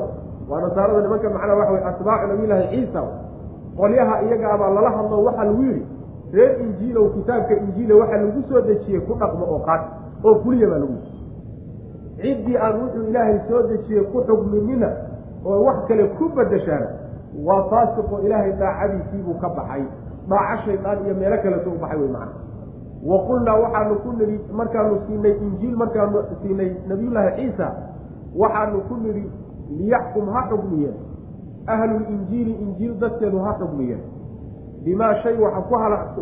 waa 0.49 0.61
nasaarada 0.61 1.01
nimanka 1.01 1.29
macnaha 1.29 1.55
waxa 1.59 1.71
wey 1.73 1.83
atbaacu 1.89 2.27
nabiylahi 2.27 2.67
ciisa. 2.75 3.01
Qolyaha 3.77 4.15
iyaga 4.25 4.47
abaa 4.53 4.69
lala 4.75 4.89
hadlo 4.97 5.23
waxaa 5.23 5.43
lagu 5.49 5.63
yidhi 5.63 5.83
reer 6.33 6.51
injiilow 6.65 7.05
kitaabka 7.15 7.53
injiila 7.63 7.95
waxaa 8.01 8.17
lagu 8.23 8.41
soo 8.49 8.61
dejiyey 8.61 9.01
ku 9.07 9.13
dhaqmo 9.21 9.45
oo 9.53 9.59
qaat 9.67 9.81
oo 10.25 10.35
fuliya 10.43 10.67
baa 10.69 10.79
lagu 10.83 10.93
yidhi. 10.93 11.19
Ciddii 12.21 12.57
aan 12.57 12.75
wuxuu 12.81 13.03
ilaahay 13.09 13.39
soo 13.49 13.61
dejiyey 13.71 14.03
ku 14.11 14.17
xugminina 14.27 14.89
oo 15.45 15.63
wax 15.65 15.77
kale 15.87 16.03
ku 16.17 16.29
bedeshaana 16.35 16.87
waa 17.47 17.63
faasiqoo 17.71 18.19
ilaahay 18.25 18.53
daacadiisiibuu 18.61 19.33
ka 19.41 19.49
baxay. 19.57 19.83
Dhaaco 20.29 20.61
shaydaan 20.65 21.05
iyo 21.05 21.15
meelo 21.15 21.37
kaleto 21.43 21.69
u 21.71 21.77
baxay 21.83 21.99
wey 22.01 22.09
macana 22.15 22.33
wa 23.09 23.17
qulnaa 23.27 23.55
waxaanu 23.63 23.95
ku 24.03 24.09
nidhi 24.17 24.37
markaanu 24.59 24.97
siinay 25.07 25.33
injiil 25.45 25.75
markaanu 25.81 26.19
siinay 26.41 26.69
nabiyullaahi 26.89 27.31
ciisa 27.37 27.67
waxaanu 28.41 28.81
ku 28.89 28.95
nidhi 29.03 29.23
liyaxkum 29.77 30.29
ha 30.35 30.41
xugmiyeen 30.49 30.95
ahlulinjiili 31.67 32.51
injiil 32.65 32.93
dadkeedu 33.01 33.39
ha 33.45 33.53
xugmiyeen 33.59 34.01
bimaa 34.85 35.13
shay 35.23 35.35
waxa 35.43 35.61
ku 35.69 35.73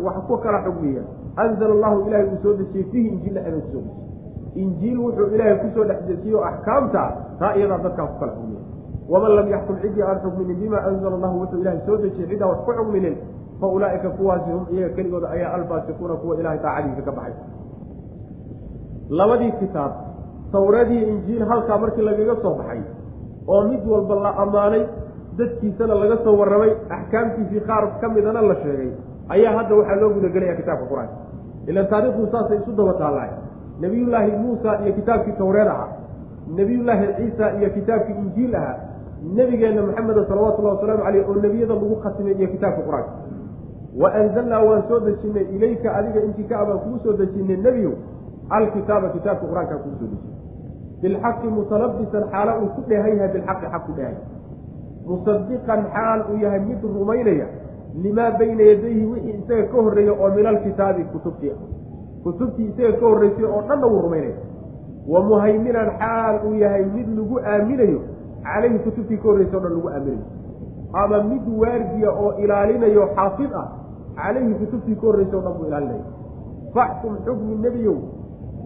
waxa 0.06 0.20
ku 0.28 0.36
kala 0.44 0.58
xugmiyeen 0.66 1.04
anzala 1.36 1.72
allahu 1.76 2.00
ilaahay 2.08 2.26
uu 2.32 2.38
soo 2.42 2.54
dejiyey 2.60 2.84
fiihi 2.92 3.08
injiil 3.08 3.34
dhexdeeda 3.34 3.60
ku 3.60 3.72
soo 3.72 3.80
dejiyey. 3.80 4.08
Injiil 4.62 4.98
wuxuu 5.04 5.26
ilaahay 5.34 5.56
ku 5.62 5.68
soo 5.74 5.84
dhex 5.90 6.00
dejiyo 6.08 6.38
axkaamta 6.44 7.02
taa 7.38 7.54
iyadaa 7.56 7.78
dadkaa 7.84 8.06
ku 8.12 8.16
kala 8.20 8.32
xugmiyen 8.32 8.64
waman 9.12 9.32
lam 9.38 9.48
yaxkum 9.54 9.76
ciddii 9.82 10.02
aan 10.08 10.18
xugminin 10.24 10.56
bimaa 10.62 10.82
anzala 10.90 11.14
allahu 11.18 11.36
wuxuu 11.42 11.60
ilaahay 11.62 11.80
soo 11.86 11.96
dejiyey 12.04 12.28
ciddaa 12.32 12.48
wax 12.52 12.60
ku 12.66 12.72
xugminin 12.78 13.14
fa 13.60 13.66
ulaa'ika 13.76 14.10
kuwaasi 14.18 14.50
hum 14.54 14.64
iyaga 14.74 14.94
keligooda 14.96 15.28
ayaa 15.36 15.50
alfaasiquuna 15.58 16.14
kuwa 16.22 16.34
ilahay 16.40 16.58
daacadiisa 16.64 17.02
ka 17.08 17.12
baxay. 17.18 17.34
Labadii 19.18 19.52
kitaab 19.60 19.92
tawreediyo 20.52 21.08
injiil 21.08 21.44
halkaa 21.50 21.78
markii 21.78 22.02
lagaga 22.08 22.36
soo 22.42 22.54
baxay 22.60 22.80
oo 23.52 23.62
mid 23.68 23.82
walba 23.92 24.14
la 24.24 24.30
ammaanay 24.44 24.82
dadkiisana 25.38 25.94
laga 25.94 26.16
soo 26.24 26.34
warramay 26.40 26.72
axkaamtiisii 26.96 27.60
qaar 27.68 27.84
ka 28.00 28.08
midana 28.08 28.42
la 28.42 28.54
sheegay 28.62 28.90
ayaa 29.34 29.52
hadda 29.58 29.74
waxaa 29.80 30.00
loo 30.02 30.10
gudagelaya 30.16 30.54
kitaabka 30.60 30.86
qur'aanka 30.92 31.16
ilan 31.70 31.86
taarikhdu 31.92 32.26
saasay 32.32 32.58
isu 32.62 32.72
daba 32.80 32.92
taallahay 33.02 33.30
nebiyullaahi 33.82 34.32
muusa 34.42 34.70
iyo 34.84 34.92
kitaabkii 34.98 35.32
tawreed 35.42 35.68
ahaa 35.74 35.88
nebiyullaahi 36.58 37.06
ciisa 37.18 37.46
iyo 37.58 37.70
kitaabkii 37.76 38.16
injiil 38.24 38.54
ahaa 38.60 38.76
nebigeenna 39.36 39.82
maxameda 39.82 40.24
salawatullahi 40.28 40.76
wasalaamu 40.76 41.02
caleyh 41.04 41.28
oo 41.28 41.34
nebiyada 41.44 41.74
lagu 41.74 41.96
khatimay 42.02 42.34
iyo 42.38 42.48
kitaabka 42.54 42.82
qur'aanka. 42.88 43.12
Wa 44.00 44.08
anzalnaa 44.20 44.62
waan 44.68 44.82
soo 44.88 45.00
dejinay 45.06 45.44
ilayka 45.56 45.88
adiga 45.98 46.20
intii 46.26 46.44
ka 46.50 46.60
abaan 46.62 46.78
kugu 46.84 46.98
soo 47.04 47.12
dejinay 47.20 47.56
nebiyow 47.66 47.92
alkitaaba 48.56 49.08
kitaabka 49.16 49.46
qur'aankaa 49.50 49.78
kugu 49.84 49.96
soo 50.00 50.08
dejinay. 50.12 50.36
Bilxaqi 51.02 51.46
mutalabisan 51.56 52.24
xaalo 52.32 52.52
uu 52.62 52.68
ku 52.76 52.80
dheehan 52.88 53.12
yahay 53.16 53.30
bilxaqi 53.34 53.66
xaq 53.72 53.82
ku 53.86 53.92
dheehay 53.98 54.16
musadiqan 55.06 55.80
xaal 55.94 56.20
uu 56.30 56.36
yahay 56.44 56.60
mid 56.68 56.82
rumaynaya 56.82 57.46
limaa 58.02 58.30
bayna 58.38 58.62
yadayhi 58.70 59.04
wixii 59.12 59.34
isaga 59.40 59.64
ka 59.72 59.76
horreeya 59.84 60.12
oo 60.12 60.28
min 60.36 60.46
alkitaabi 60.46 61.04
kutubtii. 61.12 61.52
Kutubtii 62.24 62.66
isaga 62.72 62.92
ka 63.00 63.06
horreysay 63.06 63.44
oo 63.44 63.62
dhanna 63.68 63.86
wuu 63.86 64.02
rumaynaya. 64.06 64.36
Wa 65.12 65.20
muhayminan 65.28 65.88
xaal 66.00 66.36
uu 66.46 66.54
yahay 66.62 66.84
mid 66.94 67.08
lagu 67.18 67.36
aaminayo 67.52 68.00
calayhi 68.46 68.78
kutubtii 68.86 69.18
ka 69.22 69.28
horreysay 69.28 69.56
o 69.56 69.60
dhan 69.64 69.72
lagu 69.76 69.88
aaminayo 69.88 70.24
ama 71.02 71.18
mid 71.30 71.44
waardiya 71.62 72.10
oo 72.22 72.30
ilaalinayo 72.44 73.02
xaafid 73.16 73.52
ah 73.62 73.66
calayhi 74.20 74.54
kutubtii 74.62 74.96
ka 75.00 75.06
horreysay 75.06 75.38
o 75.38 75.42
dhan 75.46 75.52
buu 75.58 75.66
ilaalinaya. 75.70 76.04
Faxkum 76.74 77.14
xukmi 77.26 77.54
nebiyow 77.64 77.96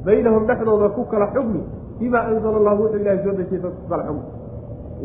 baynahum 0.07 0.43
dhexdooda 0.49 0.89
ku 0.97 1.03
kala 1.13 1.27
xugmi 1.35 1.61
bima 1.99 2.21
anzala 2.29 2.57
allahu 2.61 2.83
wuxuu 2.85 3.01
ilahay 3.03 3.19
soo 3.25 3.33
dejiyey 3.39 3.61
ku 3.65 3.89
kala 3.91 4.03
xugmi 4.09 4.25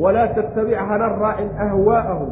walaa 0.03 0.27
tattabic 0.35 0.75
hana 0.89 1.07
raacin 1.21 1.49
ahwaa'ahum 1.65 2.31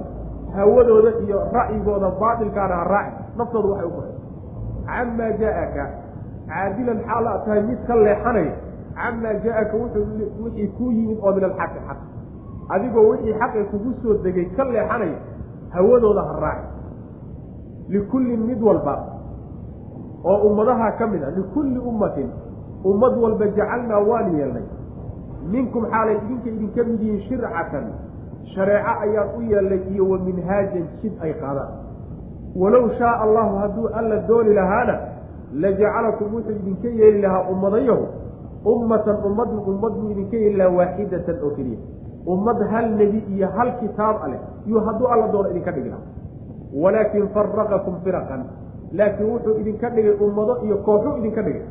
hawadooda 0.56 1.12
iyo 1.24 1.40
ra'yigooda 1.58 2.10
baatilkaana 2.22 2.76
ha 2.80 2.84
raacin 2.94 3.24
naftooda 3.40 3.68
waxay 3.74 3.88
u 3.88 3.94
qoray 3.96 4.14
camaa 4.88 5.32
jaa-aka 5.42 5.86
caadilan 6.50 7.00
xaal 7.08 7.26
a 7.28 7.34
tahay 7.46 7.62
mid 7.70 7.80
ka 7.88 7.96
leexanaya 8.06 8.54
camaa 9.00 9.34
jaa-aka 9.46 9.76
wixii 10.44 10.68
kuu 10.78 10.92
yimid 10.98 11.18
oo 11.26 11.32
min 11.38 11.44
alxaqi 11.50 11.80
xaq 11.88 12.00
adigoo 12.70 13.10
wixii 13.10 13.34
xaqi 13.40 13.64
kugu 13.72 13.94
soo 14.02 14.14
degay 14.24 14.46
ka 14.56 14.64
leexanaya 14.64 15.18
hawadooda 15.74 16.22
ha 16.30 16.34
raacin 16.40 16.72
likullin 17.90 18.42
mid 18.48 18.62
walba 18.64 18.96
oo 20.24 20.38
ummadaha 20.50 20.92
ka 21.00 21.08
mid 21.08 21.24
a 21.24 21.32
likulli 21.32 21.80
ummatin 21.80 22.30
ummad 22.86 23.14
walba 23.24 23.46
jacalnaa 23.58 24.00
waan 24.10 24.36
yeelnay. 24.38 24.64
Minkum 25.52 25.86
xaalay 25.92 26.16
idinka 26.18 26.50
idinka 26.50 26.84
mid 26.84 27.02
yihiin 27.02 27.22
shircatan 27.28 27.86
shareeco 28.54 28.92
ayaan 29.06 29.30
u 29.38 29.42
yeelnay 29.42 29.82
iyo 29.94 30.04
wa 30.10 30.18
minhaajan 30.20 30.86
jid 31.02 31.14
ay 31.22 31.34
qaadaan. 31.34 31.72
Walow 32.56 32.90
shaaa 33.00 33.22
allahu 33.24 33.56
hadduu 33.62 33.88
alla 34.00 34.18
dooni 34.28 34.54
lahaana 34.54 34.96
lajacalakum 35.54 36.34
wuxuu 36.36 36.52
idinka 36.60 36.88
yeeli 37.00 37.22
lahaa 37.22 37.48
ummadayahu 37.52 38.06
ummatan 38.66 39.18
ummad 39.26 39.50
ummad 39.72 39.94
buu 40.00 40.10
idinka 40.12 40.36
yeeli 40.38 40.58
lahaa 40.58 40.76
waaxidatan 40.78 41.38
oo 41.44 41.50
keliya 41.56 41.80
ummad 42.34 42.60
hal 42.72 42.86
nebi 43.00 43.20
iyo 43.36 43.48
hal 43.56 43.70
kitaab 43.80 44.16
a 44.24 44.28
leh 44.32 44.40
yuu 44.70 44.80
hadduu 44.88 45.08
alla 45.14 45.28
doono 45.34 45.50
idinka 45.50 45.72
dhigi 45.72 45.90
lahaa 45.90 46.08
walaakin 46.84 47.28
faraqakum 47.36 47.96
firaqan 48.04 48.42
laakiin 49.00 49.30
wuxuu 49.34 49.56
idinka 49.62 49.90
dhigay 49.96 50.16
ummado 50.26 50.54
iyo 50.66 50.78
kooxuu 50.88 51.18
idinka 51.20 51.42
dhigay. 51.42 51.66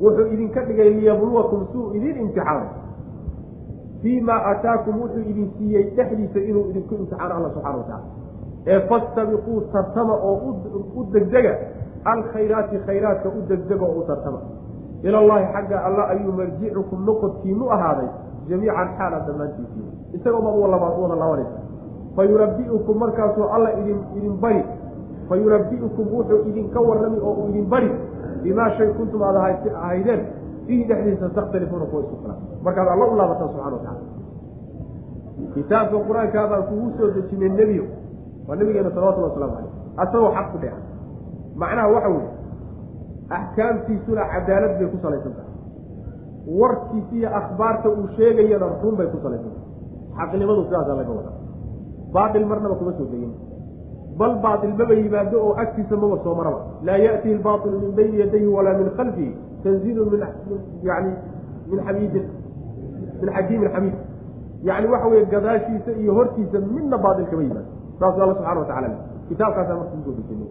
Wuxuu 0.00 0.26
idinka 0.34 0.60
dhigay 0.68 0.90
liyabluwakum 0.98 1.66
suu 1.72 1.92
idin 1.96 2.16
imtixaano 2.22 2.66
fii 4.02 4.20
maa 4.20 4.40
aataakum 4.50 5.00
wuxuu 5.02 5.20
idin 5.30 5.48
siiyey 5.58 5.84
dhexdiisa 5.96 6.40
inuu 6.50 6.64
idinku 6.70 6.94
imtixaano 6.94 7.34
alla 7.36 7.50
subxana 7.54 7.76
wa 7.76 7.84
tacala 7.84 8.04
ee 8.66 8.80
fastabiquu 8.88 9.60
tartama 9.72 10.14
oo 10.14 10.34
u 10.96 11.04
degdega 11.12 11.54
alkhayraati 12.12 12.78
khayraadka 12.86 13.28
u 13.28 13.42
degdega 13.48 13.84
oo 13.86 13.98
u 14.00 14.04
tartama. 14.10 14.40
Ilallahi 15.02 15.44
xagga 15.54 15.78
alla 15.86 16.02
ayuu 16.12 16.32
marjicukum 16.32 17.04
noqodkiinu 17.08 17.70
ahaaday 17.76 18.08
jamiican 18.48 18.88
xaala 18.98 19.18
dhammaantiisii 19.26 19.86
isagoo 20.16 20.42
ma 20.46 20.50
wada 20.50 21.16
labanaysa 21.16 21.58
fa 22.16 22.24
yunabbi'ukum 22.24 22.98
markaasuu 22.98 23.48
alla 23.54 23.70
idin 23.80 23.98
idin 24.16 24.36
bari. 24.40 24.64
Fa 25.28 25.36
yunabbi'ukum 25.36 26.06
wuxuu 26.14 26.40
idinka 26.48 26.80
warrami 26.80 27.18
oo 27.18 27.32
uu 27.32 27.48
idin 27.48 27.66
bari. 27.72 27.90
Bimaa 28.42 28.70
shay 28.76 28.88
kuntum 28.98 29.22
aad 29.22 29.36
ahaydeen. 29.36 30.20
Fiihi 30.66 30.84
dhexdiisa 30.88 31.28
takhtalifuuna 31.28 31.84
kuwa 31.90 32.02
isku 32.02 32.16
khilaaf 32.16 32.38
markaad 32.62 32.88
alla 32.88 33.04
u 33.06 33.16
laabataan 33.16 33.48
subxana 33.48 33.76
wa 33.76 33.82
tacala 33.84 34.00
kitaabka 35.54 35.98
qur'aankaa 36.08 36.46
baan 36.50 36.62
kugu 36.68 36.90
soo 36.98 37.10
dejinay 37.16 37.48
nebiyo. 37.48 37.84
Waa 38.48 38.56
nabigeena 38.56 38.90
salawatullah 38.90 39.30
waslamu 39.30 39.52
caleyh 39.56 39.72
asagoo 39.96 40.30
xaq 40.36 40.46
ku 40.52 40.58
dheeha 40.62 40.78
macnaha 41.56 41.88
waxa 41.94 42.08
weeye 42.08 42.30
axkaamtiisuna 43.36 44.22
cadaalad 44.32 44.72
bay 44.78 44.88
ku 44.92 44.98
salaysan 45.02 45.32
tahay 45.36 45.43
warkiisa 46.46 47.14
iyo 47.16 47.28
akhbaarta 47.40 47.88
uu 47.88 48.08
sheegayana 48.16 48.66
run 48.82 48.96
bay 48.96 49.06
ku 49.06 49.18
salaysan 49.22 49.52
tahay 49.54 50.28
xaqnimadu 50.28 50.64
sidaasaa 50.64 50.96
laga 51.00 51.12
wadaa 51.18 51.36
baatil 52.14 52.46
marnaba 52.46 52.74
kuma 52.74 52.92
soo 52.98 53.08
degin 53.12 53.32
bal 54.18 54.34
baatil 54.42 54.74
maba 54.78 54.94
yimaado 54.94 55.36
oo 55.46 55.54
agtiisa 55.62 55.96
maba 55.96 56.18
soo 56.24 56.34
maraba. 56.34 56.60
laa 56.82 56.98
ya'tihi 57.06 57.34
lbaatilu 57.34 57.80
min 57.80 57.92
bayni 57.96 58.18
yadayhi 58.20 58.46
walaa 58.46 58.78
min 58.78 58.90
khalfihi. 58.96 59.32
tanziilun 59.64 60.10
min 60.12 60.20
yani 60.82 61.12
min 61.70 61.78
xamiidin 61.86 62.26
min 63.20 63.28
xakiimin 63.34 63.68
xamiid 63.74 63.96
yani 64.62 64.86
waxa 64.92 65.08
weye 65.08 65.24
gadaashiisa 65.26 65.90
iyo 66.00 66.14
hortiisa 66.14 66.58
midna 66.60 66.98
baatil 66.98 67.26
kama 67.30 67.42
yimaado. 67.42 67.70
saasuu 67.98 68.22
alla 68.22 68.34
subxana 68.34 68.60
wa 68.60 68.66
tacala 68.66 68.88
kitaabkaasaa 69.28 69.76
marka 69.80 69.96
u 69.98 70.04
soo 70.04 70.14
dejinay 70.20 70.50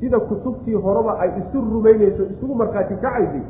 sida 0.00 0.20
kutubtii 0.20 0.74
horeba 0.74 1.12
ay 1.20 1.30
isu 1.40 1.60
rumaynayso 1.60 2.22
isugu 2.32 2.54
markhaati 2.54 2.94
kacaysay 2.94 3.42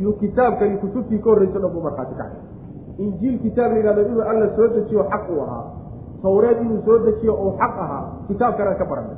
yuu 0.00 0.12
kitaabkani 0.22 0.76
kutubtii 0.82 1.18
ka 1.18 1.30
horreyso 1.30 1.58
dhan 1.58 1.70
buu 1.74 1.82
markhaati 1.86 2.14
kacay 2.14 2.40
injiil 3.04 3.38
kitaab 3.44 3.70
la 3.72 3.76
yidhahdo 3.78 4.02
inuu 4.08 4.22
alla 4.30 4.46
soo 4.56 4.68
dejiyo 4.68 5.04
xaq 5.12 5.24
uu 5.30 5.40
ahaa. 5.42 5.64
Tawreed 6.22 6.58
inuu 6.64 6.80
soo 6.86 6.98
dejiyo 7.06 7.32
oo 7.34 7.52
xaq 7.60 7.74
ahaa 7.84 8.02
kitaabkanaan 8.28 8.76
ka 8.80 8.84
baranay 8.90 9.16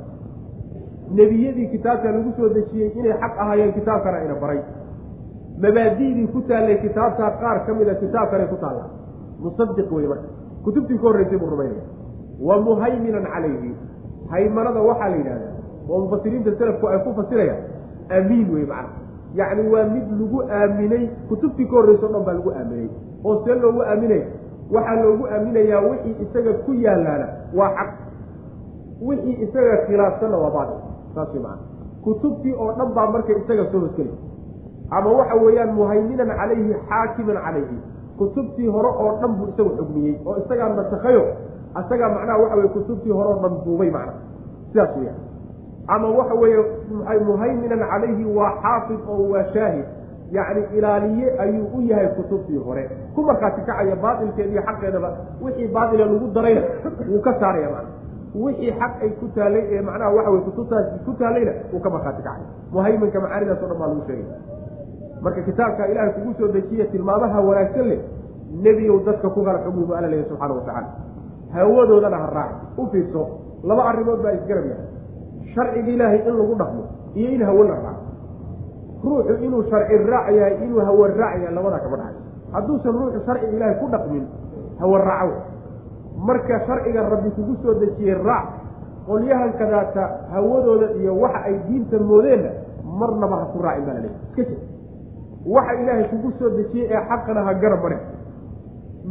nebiyadii 1.17 1.67
kitaabka 1.73 2.11
lagu 2.11 2.31
soo 2.37 2.49
dejiyey 2.49 2.89
inay 2.99 3.13
xaq 3.21 3.33
ahaayeen 3.43 3.73
kitaabkana 3.73 4.23
ina 4.25 4.35
baray. 4.43 4.59
Mabaadi'dii 5.63 6.27
ku 6.33 6.41
taallay 6.49 6.77
kitaabtaa 6.85 7.31
qaar 7.41 7.57
ka 7.65 7.73
mida 7.73 7.95
kitaabkanay 7.95 8.47
ku 8.47 8.57
taallaa. 8.63 8.89
Musadiq 9.39 9.91
wey 9.91 10.07
marka. 10.07 10.27
Kutubtii 10.63 10.97
ka 10.97 11.03
horreysay 11.07 11.37
buu 11.37 11.49
rumaynaya 11.49 11.83
wa 12.47 12.55
muhayminan 12.67 13.25
calayhi. 13.33 13.71
Haymanada 14.31 14.81
waxaa 14.81 15.09
la 15.09 15.15
yidhahdaa 15.15 15.53
oo 15.89 15.99
mufasiriinta 16.03 16.51
selafku 16.59 16.87
ay 16.87 16.99
ku 17.05 17.13
fasirayaan 17.19 17.61
amiin 18.17 18.47
wey 18.53 18.65
macna 18.65 19.04
yacni 19.39 19.63
waa 19.73 19.83
mid 19.93 20.05
lagu 20.19 20.39
aaminay 20.57 21.03
kutubtii 21.29 21.65
ka 21.69 21.75
horreysa 21.77 22.05
o 22.05 22.09
dhan 22.13 22.23
baa 22.27 22.33
lagu 22.39 22.49
aaminay. 22.59 22.89
Oo 23.25 23.35
see 23.45 23.55
loogu 23.63 23.81
aaminaya 23.91 24.25
waxaa 24.75 24.95
loogu 25.03 25.23
aaminayaa 25.33 25.81
wixii 25.89 26.15
isaga 26.23 26.53
ku 26.65 26.71
yaalaana 26.85 27.27
waa 27.59 27.71
xaq. 27.77 27.89
Wixii 29.07 29.35
isaga 29.45 29.77
khilaafsanna 29.87 30.37
waa 30.43 30.51
baatil. 30.55 30.79
Saas 31.15 31.29
way 31.33 31.41
macana 31.41 31.63
kutubtii 32.03 32.53
oo 32.61 32.71
dhan 32.77 32.89
baa 32.95 33.07
marka 33.13 33.33
isaga 33.41 33.65
soo 33.71 33.79
hoskeli 33.85 34.13
ama 34.97 35.09
waxa 35.19 35.35
weeyaan 35.43 35.71
muhayminan 35.77 36.29
calayhi 36.39 36.73
xaakiman 36.89 37.37
calayhi. 37.45 37.77
Kutubtii 38.17 38.67
hore 38.75 38.89
oo 39.03 39.11
dhan 39.21 39.31
buu 39.37 39.47
isagu 39.51 39.71
xugmiyey 39.79 40.15
oo 40.25 40.35
isagaa 40.41 40.69
nasakhayo. 40.79 41.23
Isagaa 41.81 42.09
macnaha 42.15 42.37
waxa 42.43 42.55
weye 42.59 42.69
kutubtii 42.75 43.11
hore 43.17 43.29
oo 43.33 43.39
dhan 43.43 43.53
duubay 43.65 43.89
macnaha 43.91 44.19
sidaas 44.71 44.91
weeyaan 44.97 45.19
ama 45.87 46.07
waxa 46.17 46.33
weeye 46.41 46.63
muhayminan 47.27 47.79
calayhi 47.91 48.25
waa 48.37 48.51
xaafid 48.63 48.99
oo 49.09 49.29
waa 49.33 49.43
shaahid. 49.53 49.85
Yacni 50.31 50.63
ilaaliye 50.77 51.39
ayuu 51.39 51.67
u 51.77 51.81
yahay 51.81 52.07
kutubtii 52.17 52.57
hore. 52.57 52.89
Ku 53.15 53.21
markaati 53.23 53.61
kacaya 53.61 53.95
baatilkeeda 53.95 54.49
iyo 54.51 54.61
xaqeedaba 54.67 55.09
wixii 55.43 55.67
baatile 55.67 56.05
lagu 56.05 56.27
darayna 56.35 56.61
wuu 57.09 57.21
ka 57.21 57.33
saaraya 57.39 57.69
macna. 57.69 57.89
Wixii 58.43 58.71
xaq 58.79 58.91
ay 59.03 59.09
ku 59.19 59.25
taalay 59.35 59.63
ee 59.75 59.81
macnaha 59.81 60.11
waxa 60.17 60.29
weye 60.31 60.43
kutubtaasi 60.47 60.99
ku 61.05 61.11
taalayna 61.19 61.51
wuu 61.73 61.79
ka 61.85 61.89
markaati 61.89 62.21
kacaya. 62.25 62.45
Muhayminka 62.73 63.19
macaanidaas 63.25 63.61
o 63.63 63.67
dhan 63.69 63.77
baa 63.81 63.87
lagu 63.91 64.01
sheegay. 64.07 64.25
Marka 65.21 65.41
kitaabka 65.41 65.87
ilaahay 65.91 66.11
kugu 66.17 66.33
soo 66.39 66.47
dejiye 66.55 66.85
tilmaamaha 66.93 67.41
wanaagsan 67.47 67.85
leh 67.91 67.99
nebiyow 68.65 68.97
dadka 69.05 69.29
ku 69.29 69.43
kala 69.45 69.59
xugmi 69.65 69.85
bu 69.87 69.93
alla 69.97 70.07
leeyahy 70.11 70.29
subxaana 70.29 70.53
watacaala 70.53 70.89
hawadoodana 71.53 72.17
ha 72.23 72.27
raaci 72.37 72.81
u 72.81 72.87
fiirso. 72.91 73.21
Laba 73.63 73.83
arrimood 73.89 74.19
baa 74.25 74.33
isgarab 74.39 74.65
yahay 74.65 74.85
sharciga 75.55 75.91
ilaahay 75.95 76.19
in 76.27 76.35
lagu 76.39 76.55
dhaqmo 76.61 76.83
iyo 77.15 77.29
in 77.35 77.41
hawo 77.47 77.63
la 77.63 77.75
raaco. 77.75 78.03
Ruuxu 79.03 79.33
inuu 79.45 79.63
sharci 79.69 79.97
raac 80.11 80.27
yahay 80.37 80.55
inuu 80.65 80.79
hawo 80.87 81.07
raac 81.07 81.35
yahay 81.41 81.53
labadaa 81.55 81.79
kama 81.85 81.97
dhacay 81.97 82.21
hadduusan 82.53 82.91
ruuxu 82.99 83.19
sharciga 83.25 83.51
ilaahay 83.57 83.75
ku 83.81 83.87
dhaqmin 83.93 84.23
hawo 84.79 84.97
raaco. 84.97 85.37
Marka 86.27 86.59
sharciga 86.67 87.09
rabbi 87.09 87.29
kugu 87.37 87.55
soo 87.63 87.73
dejiyey 87.81 88.17
raac 88.23 88.47
qolyahan 89.07 89.51
kadaata 89.59 90.03
hawadooda 90.33 90.87
iyo 90.99 91.13
waxa 91.19 91.39
ay 91.45 91.55
diinta 91.67 91.99
moodeenna 91.99 92.49
marnaba 92.99 93.35
ha 93.41 93.45
ku 93.53 93.59
raacin 93.61 93.85
baa 93.85 93.93
la 93.93 93.99
leeyahy 94.01 94.17
iska 94.29 94.43
jir 94.49 94.57
waxa 95.45 95.73
ilaahay 95.81 96.05
kugu 96.11 96.31
soo 96.39 96.49
dejiyey 96.57 96.87
ee 96.89 97.01
xaqana 97.09 97.43
ha 97.47 97.53
garab 97.53 97.83
marin 97.85 97.99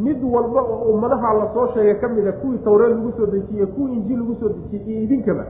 mid 0.06 0.18
walba 0.34 0.60
oo 0.62 0.90
ummadaha 0.98 1.34
la 1.40 1.46
soo 1.54 1.66
sheegay 1.74 1.94
ka 2.02 2.08
mida 2.08 2.32
kuwii 2.42 2.58
tawreed 2.66 2.90
lagu 2.96 3.12
soo 3.16 3.26
dejiyey 3.26 3.66
kuwii 3.76 3.94
injiil 3.98 4.18
lagu 4.18 4.34
soo 4.40 4.48
dejiyey 4.48 4.82
iyo 4.96 5.02
idinkaba 5.06 5.44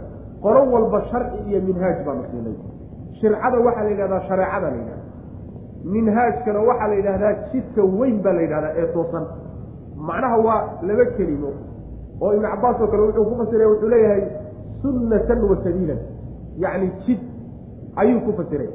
qolo 0.44 0.60
walba 0.74 0.98
sharci 1.10 1.38
iyo 1.48 1.58
minhaaj 1.68 1.96
baa 2.06 2.14
masiinay 2.20 2.56
shircada 3.20 3.56
waxaa 3.66 3.84
la 3.86 3.90
yidhahdaa 3.94 4.20
shareecada 4.28 4.66
la 4.70 4.76
yidhahda 4.80 5.02
minhaajkana 5.94 6.60
waxaa 6.68 6.88
la 6.88 6.94
yidhahdaa 7.00 7.32
jidka 7.52 7.82
weyn 7.98 8.16
baa 8.24 8.32
la 8.38 8.42
yidhahdaa 8.46 8.72
ee 8.80 8.86
toosan. 8.94 9.24
Macnaha 10.08 10.36
waa 10.46 10.60
laba 10.88 11.04
kelimo 11.16 11.50
oo 12.22 12.30
ibnu 12.36 12.48
cabaas 12.52 12.80
oo 12.82 12.86
kale 12.92 13.02
wuxuu 13.06 13.24
ku 13.30 13.34
fasiray 13.40 13.66
wuxuu 13.72 13.88
leeyahay 13.94 14.22
sunnatan 14.82 15.40
wa 15.50 15.56
sabiilan. 15.64 16.00
Yacni 16.62 16.88
jid 17.06 17.20
ayuu 18.00 18.20
ku 18.26 18.32
fasiray. 18.38 18.68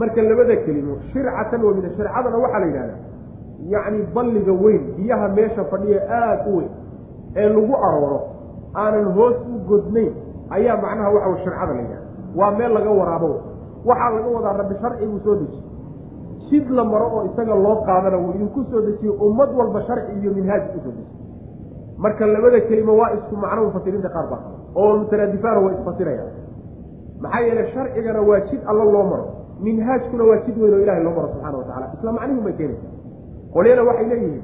Marka 0.00 0.22
labada 0.22 0.56
kelimo 0.66 0.94
shircatan 1.12 1.60
wa 1.66 1.72
min 1.76 1.84
shircadana 1.96 2.36
waxaa 2.44 2.60
la 2.64 2.66
yidhahdaa 2.70 2.98
yacni 3.74 4.00
balliga 4.14 4.52
weyn 4.64 4.82
biyaha 4.96 5.26
meesha 5.36 5.64
fadhiya 5.72 6.00
aada 6.18 6.44
u 6.50 6.56
weyn 6.56 6.70
ee 7.36 7.48
lagu 7.54 7.74
arooro 7.86 8.20
aanan 8.82 9.06
hoos 9.16 9.36
u 9.54 9.58
godnayn 9.70 10.12
ayaa 10.56 10.76
macnaha 10.84 11.10
waxa 11.16 11.38
shircada 11.44 11.72
la 11.76 11.80
yidhahda 11.84 12.06
waa 12.38 12.50
meel 12.58 12.72
laga 12.76 12.90
waraabo. 13.00 13.30
Waxaa 13.88 14.10
laga 14.16 14.28
wadaa 14.36 14.56
rabbi 14.60 14.74
sharci 14.82 15.06
buu 15.10 15.20
soo 15.24 15.34
dejiye 15.40 15.62
sid 16.48 16.66
la 16.78 16.84
maro 16.84 17.06
oo 17.16 17.22
isaga 17.30 17.54
loo 17.64 17.76
qaadana 17.88 18.16
wuu 18.22 18.30
idinku 18.36 18.60
soo 18.70 18.80
dejiyey 18.86 19.14
ummad 19.26 19.50
walba 19.58 19.80
sharci 19.88 20.12
iyo 20.20 20.30
minhaaj 20.38 20.62
u 20.76 20.80
soo 20.84 20.92
dejiye 20.96 21.10
marka 22.04 22.26
labada 22.26 22.60
kelimo 22.68 22.92
waa 23.00 23.10
isku 23.16 23.34
macno 23.42 23.60
mufasiriinta 23.66 24.08
qaar 24.14 24.26
baa 24.32 24.40
oo 24.80 24.90
mutaraadifaana 25.00 25.58
waa 25.64 25.72
isfasiraya 25.76 26.24
maxaa 27.22 27.40
yeele 27.46 27.64
sharcigana 27.74 28.20
waa 28.28 28.40
jid 28.48 28.60
alla 28.70 28.84
loo 28.94 29.04
maro. 29.12 29.26
Minhaajkuna 29.66 30.24
waa 30.30 30.38
jid 30.46 30.56
weyn 30.62 30.74
oo 30.74 30.80
ilahay 30.84 31.02
loo 31.06 31.14
maro 31.16 31.28
subxana 31.32 31.56
wa 31.58 31.64
tacala 31.68 31.86
isla 31.96 32.12
macnihu 32.18 32.40
bay 32.46 32.52
keenaysa. 32.58 32.88
Qolyana 33.54 33.82
waxay 33.88 34.06
leeyihiin 34.12 34.42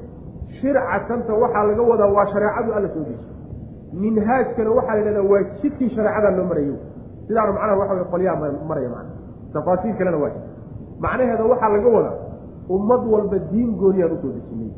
shircatanta 0.61 1.33
waxaa 1.43 1.63
laga 1.69 1.81
wadaa 1.91 2.09
waa 2.17 2.25
shareecadu 2.33 2.69
alla 2.77 2.89
soo 2.95 3.03
dejiye 3.09 3.27
minhaajkana 3.93 4.69
waxaa 4.71 4.95
la 4.95 4.99
yidhahdaa 5.01 5.29
waa 5.31 5.43
jidkii 5.61 5.89
shareecada 5.95 6.31
loo 6.37 6.45
marayo. 6.45 6.75
Sidaana 7.27 7.51
macnaha 7.51 7.77
waxa 7.81 7.93
wey 7.93 8.03
qolyaha 8.11 8.51
maraya 8.69 8.89
macna. 8.89 9.11
Tafaasiir 9.53 9.95
kalena 9.97 10.17
waa 10.17 10.31
macnaheeda 10.99 11.43
waxaa 11.51 11.69
laga 11.69 11.89
wadaa 11.97 12.17
ummad 12.69 13.01
walba 13.13 13.39
diin 13.51 13.71
gooniyaan 13.81 14.11
u 14.11 14.17
soo 14.21 14.31
dejinay. 14.37 14.71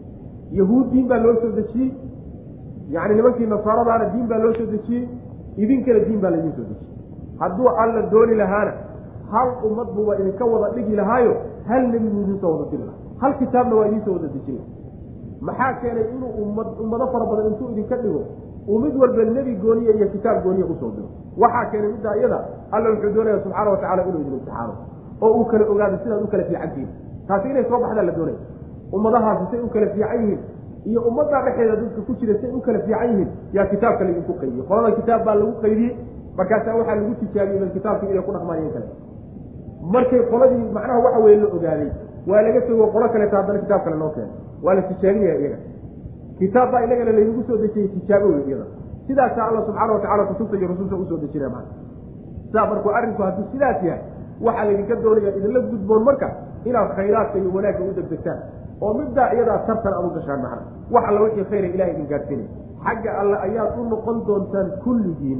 Yahuud 0.59 0.91
diin 0.91 1.07
baa 1.07 1.17
loo 1.25 1.35
soo 1.41 1.51
dejiyey. 1.59 1.91
Yacni 2.89 3.15
nimankii 3.15 3.45
nasaaradaana 3.53 4.05
diin 4.13 4.27
baa 4.27 4.37
loo 4.43 4.53
soo 4.53 4.65
dejiyey. 4.73 5.03
Idinkana 5.57 5.99
diin 6.07 6.21
baa 6.21 6.31
laydin 6.31 6.53
soo 6.57 6.63
dejiyey. 6.63 6.89
Hadduu 7.39 7.67
alla 7.83 8.01
dooni 8.11 8.35
lahaana 8.35 8.73
hal 9.31 9.49
ummad 9.67 9.87
buuba 9.95 10.19
idinka 10.19 10.45
wada 10.45 10.69
dhigi 10.75 10.95
lahaayo 10.95 11.33
hal 11.67 11.87
nebi 11.91 12.07
buu 12.09 12.21
idin 12.21 12.39
soo 12.41 12.51
wada 12.57 12.69
diri 12.71 12.83
lahaa. 12.83 12.99
Hal 13.21 13.33
kitaabna 13.39 13.75
waa 13.75 13.87
idin 13.87 14.01
soo 14.05 14.13
wada 14.13 14.27
dejin 14.27 14.55
laha 14.55 14.69
maxaa 15.47 15.73
keenay 15.81 16.05
inuu 16.15 16.31
ummad 16.43 16.67
ummado 16.83 17.07
fara 17.13 17.25
badan 17.25 17.47
intuu 17.51 17.69
idinka 17.73 17.95
dhigo 17.97 18.21
uu 18.67 18.79
mid 18.83 18.95
walba 19.01 19.23
nebi 19.35 19.53
gooniya 19.63 19.93
iyo 19.97 20.07
kitaab 20.13 20.43
gooniya 20.43 20.65
u 20.65 20.75
soo 20.79 20.91
diro. 20.95 21.07
Waxaa 21.41 21.65
keenay 21.71 21.91
middaa 21.95 22.15
iyada 22.19 22.39
alla 22.71 22.87
wuxuu 22.93 23.13
doonaya 23.15 23.39
subxaana 23.43 23.69
wa 23.71 23.77
tacala 23.77 24.01
inuu 24.09 24.21
idin 24.21 24.33
imtixaano 24.33 24.73
oo 25.21 25.31
uu 25.39 25.45
kala 25.51 25.65
ogaado 25.73 25.97
sidaad 26.03 26.23
u 26.23 26.27
kala 26.33 26.43
fiicantihin. 26.49 26.89
Taasi 27.27 27.47
inay 27.49 27.65
soo 27.69 27.79
baxdaa 27.83 28.03
la 28.03 28.11
doonaya 28.17 28.39
ummadahaasi 28.95 29.43
say 29.51 29.59
u 29.59 29.69
kala 29.73 29.87
fiican 29.93 30.21
yihiin 30.23 30.39
iyo 30.89 30.99
ummaddaa 31.09 31.41
dhexeeda 31.45 31.75
dadka 31.81 32.01
ku 32.07 32.13
jira 32.19 32.33
say 32.41 32.49
u 32.51 32.59
kala 32.65 32.79
fiican 32.85 33.09
yihiin 33.11 33.29
yaa 33.55 33.65
kitaabka 33.71 34.03
laydinku 34.07 34.33
qaydiyey 34.41 34.65
qolada 34.69 34.91
kitaab 34.99 35.21
baa 35.27 35.35
lagu 35.39 35.53
qaydiyey 35.63 35.91
markaasaa 36.37 36.75
waxaa 36.79 36.95
lagu 36.99 37.13
tijaabiyey 37.21 37.59
bal 37.63 37.71
kitaabkii 37.77 38.09
inay 38.13 38.23
ku 38.27 38.31
dhaqmaayeen 38.35 38.71
kale. 38.75 38.87
Markay 39.93 40.21
qoladii 40.31 40.63
macnaha 40.75 40.99
waxa 41.05 41.19
weye 41.25 41.37
la 41.43 41.47
ogaaday 41.57 41.89
waa 42.29 42.41
laga 42.45 42.61
tego 42.67 42.85
qolo 42.93 43.05
kaleeto 43.13 43.35
haddana 43.39 43.59
kitaab 43.63 43.81
kale 43.85 43.95
noo 44.01 44.09
keena 44.15 44.31
waa 44.65 44.73
la 44.77 44.81
tijaabinaya 44.89 45.35
iyaga 45.41 45.57
kitaab 46.41 46.71
baa 46.73 46.81
inagana 46.87 47.11
laynagu 47.17 47.41
soo 47.47 47.57
dejiyey 47.63 47.87
tijaabo 47.95 48.27
wey 48.33 48.43
iyada. 48.49 48.65
Sidaasaa 49.07 49.45
alla 49.49 49.61
subxaana 49.67 49.93
watacala 49.93 50.23
kutubta 50.29 50.55
iyo 50.57 50.67
rususha 50.71 50.95
u 50.95 51.05
soo 51.09 51.17
dejinaya 51.23 51.49
maa 51.55 51.65
sidaa 52.47 52.65
markuu 52.71 52.91
arrinku 52.97 53.21
hadduu 53.25 53.45
sidaas 53.51 53.79
yahay 53.87 54.01
waxaa 54.45 54.65
laydinka 54.67 54.95
doonaya 55.03 55.31
idinla 55.37 55.59
gudboon 55.69 56.03
marka 56.09 56.27
inaad 56.69 56.89
khayraadka 56.97 57.37
iyo 57.41 57.49
wanaagga 57.55 57.83
u 57.89 57.93
degdegtaan. 57.97 58.39
Oo 58.83 58.93
middaa 58.99 59.27
iyadaa 59.35 59.57
tartan 59.67 59.93
aad 59.97 60.05
u 60.09 60.11
gashaan 60.17 60.41
macna. 60.45 60.61
Wax 60.93 61.03
alla 61.09 61.19
wixii 61.25 61.45
khayra 61.51 61.67
ilahay 61.75 61.93
idin 61.95 62.07
gaadhsiinay 62.11 62.47
xagga 62.85 63.11
alle 63.21 63.37
ayaad 63.47 63.73
u 63.79 63.83
noqon 63.93 64.17
doontaan 64.27 64.67
kulligiin. 64.83 65.39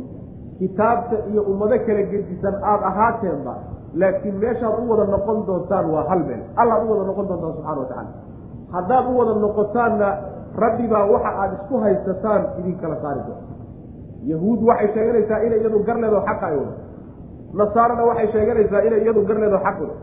Kitaabta 0.60 1.16
iyo 1.32 1.42
ummado 1.52 1.78
kala 1.86 2.04
gedisan 2.12 2.56
aada 2.70 2.86
ahaateenba 2.92 3.54
laakiin 4.02 4.36
meeshaad 4.44 4.76
u 4.82 4.90
wada 4.92 5.06
noqon 5.16 5.38
doontaan 5.48 5.86
waa 5.94 6.04
hal 6.10 6.22
meel. 6.30 6.42
Allaad 6.62 6.82
u 6.86 6.92
wada 6.92 7.04
noqon 7.10 7.26
doontaan 7.30 7.54
subxana 7.56 7.80
wa 7.82 7.88
tacala 7.92 8.12
haddaad 8.76 9.06
u 9.12 9.18
wada 9.20 9.34
noqotaanna 9.46 10.08
rabbi 10.64 10.86
baa 10.94 11.06
waxa 11.14 11.30
aada 11.42 11.54
isku 11.60 11.76
haysataan 11.84 12.42
idin 12.60 12.76
kala 12.82 12.96
saari 13.04 13.22
doonta 13.28 13.46
yahuud 14.32 14.60
waxay 14.70 14.90
sheeganaysaa 14.96 15.40
inay 15.48 15.60
iyadu 15.64 15.80
gar 15.88 15.98
leedo 16.04 16.20
xaqa 16.28 16.46
ay 16.52 16.56
wada. 16.62 16.74
Nasaarana 17.60 18.04
waxay 18.10 18.28
sheeganaysaa 18.36 18.82
inay 18.88 19.02
iyadu 19.06 19.22
gar 19.30 19.38
leedo 19.44 19.58
xaq 19.66 19.78
wada. 19.84 19.96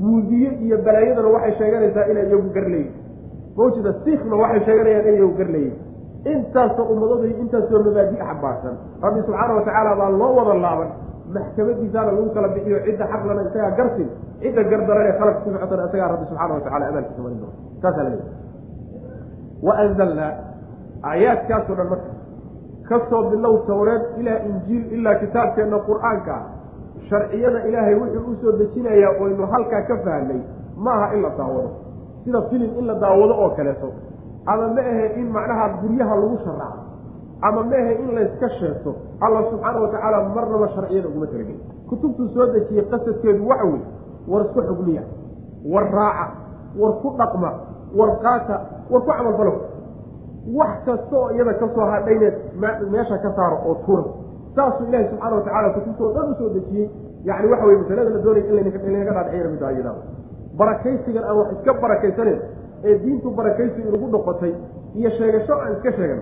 Buudiye 0.00 0.50
iyo 0.64 0.76
balaayadana 0.86 1.28
waxay 1.36 1.52
sheeganaysaa 1.60 2.04
inay 2.12 2.24
iyagu 2.30 2.48
gar 2.56 2.66
leeyihiin 2.72 2.94
mawjida 3.58 3.90
siikna 4.04 4.34
waxay 4.42 4.60
sheeganayaan 4.66 5.04
inay 5.08 5.16
iyagu 5.20 5.34
gar 5.40 5.48
leeyihiin 5.54 5.84
intaasoo 6.32 6.84
ummadooda 6.92 7.26
intaasoo 7.42 7.78
mabaadi 7.86 8.16
xambaarsan. 8.28 8.74
Rabbi 9.04 9.20
subxaana 9.26 9.52
wa 9.58 9.62
tacaala 9.66 9.92
baa 10.00 10.10
loo 10.20 10.32
wada 10.38 10.54
laaban. 10.64 10.90
Maxkamadiisaana 11.34 12.10
lagu 12.16 12.30
kala 12.36 12.48
bixiyo 12.54 12.78
cidda 12.86 13.04
xaqlana 13.12 13.40
isagaa 13.48 13.70
garsin. 13.78 14.08
Cidda 14.42 14.62
gardaran 14.70 15.06
ee 15.10 15.14
khalaq 15.18 15.36
ku 15.44 15.48
socotana 15.54 15.84
isagaa 15.88 16.08
rabbi 16.12 16.24
subxaana 16.30 16.52
wa 16.56 16.60
tacala 16.66 16.84
amaalkiisa 16.90 17.22
marin 17.24 17.38
doona 17.42 17.54
saasaa 17.82 18.04
la 18.06 18.10
wa 19.62 19.72
anzalnaa 19.84 20.32
aayaadkaasoo 21.02 21.74
dhan 21.76 21.88
marka 21.88 22.10
ka 22.88 23.00
soo 23.10 23.22
bilow 23.30 23.54
tawreed 23.66 24.02
ilaa 24.20 24.38
injiil 24.48 24.92
ilaa 24.98 25.14
kitaabkeenna 25.22 25.78
qur'aanka 25.88 26.34
ah 26.34 26.44
sharciyada 27.08 27.60
ilaahay 27.68 27.94
wuxuu 28.00 28.30
u 28.32 28.36
soo 28.42 28.52
dejinayaa 28.60 29.12
oynu 29.20 29.46
halkaa 29.52 29.82
ka 29.88 29.96
fahnay 30.04 30.40
ma 30.76 30.92
aha 30.94 31.14
in 31.14 31.22
la 31.22 31.30
daawado. 31.38 31.70
Sida 32.24 32.42
filim 32.50 32.70
in 32.78 32.86
la 32.86 32.94
daawado 32.94 33.34
oo 33.42 33.50
kaleeto. 33.56 33.88
Ama 34.46 34.68
ma 34.76 34.80
ahe 34.80 35.06
in 35.20 35.28
macnaha 35.32 35.68
guryaha 35.80 36.14
lagu 36.20 36.38
sharaaco 36.44 36.80
ama 37.42 37.62
ma 37.70 37.76
ahe 37.76 37.92
in 38.02 38.10
layska 38.16 38.48
sheegto. 38.58 38.94
Alla 39.20 39.40
subxaana 39.50 39.80
wa 39.80 39.88
tacaala 39.88 40.18
marnaba 40.34 40.68
sharciyada 40.74 41.08
uguma 41.08 41.26
talageli 41.26 41.60
kutubtuu 41.88 42.28
soo 42.34 42.46
dejiyey 42.52 42.84
qasadkeedu 42.90 43.48
waxa 43.48 43.64
wey 43.64 43.80
war 44.28 44.42
isku 44.46 44.62
xugmiya 44.68 45.02
war 45.72 45.86
raaca 45.98 46.26
war 46.80 46.92
ku 47.02 47.14
dhaqma 47.18 47.50
war 47.98 48.10
qaata 48.24 48.56
war 48.90 49.00
ku 49.02 49.10
camalfalo 49.10 49.52
wax 50.58 50.72
kasta 50.86 51.16
oo 51.20 51.30
iyada 51.34 51.54
ka 51.60 51.66
soo 51.74 51.86
hadhayneed 51.94 52.34
meesha 52.92 53.16
ka 53.24 53.30
saaro 53.38 53.56
oo 53.68 53.74
tura 53.86 54.04
saasuu 54.56 54.86
ilaahi 54.88 55.08
subxaana 55.10 55.36
wa 55.36 55.42
tacala 55.46 55.68
kutubta 55.76 56.02
oo 56.06 56.12
dhan 56.16 56.30
u 56.30 56.34
soo 56.40 56.48
dejiyey. 56.56 56.86
Yani 57.28 57.46
waxa 57.52 57.66
weye 57.68 57.78
masalada 57.82 58.10
la 58.14 58.18
doonaya 58.24 58.44
in 58.46 58.54
laynaga 58.56 59.12
dhaadhiciyana 59.16 59.50
middaa 59.54 59.72
iyada. 59.76 59.92
Barakaysigan 60.58 61.24
aan 61.28 61.36
wax 61.40 61.48
iska 61.56 61.72
barakaysaneyn 61.84 62.38
ee 62.88 62.94
diintu 63.04 63.30
barakaysi 63.38 63.78
inugu 63.88 64.06
noqotay 64.14 64.52
iyo 64.98 65.10
sheegasho 65.18 65.54
aan 65.62 65.72
iska 65.76 65.90
sheegan 65.98 66.20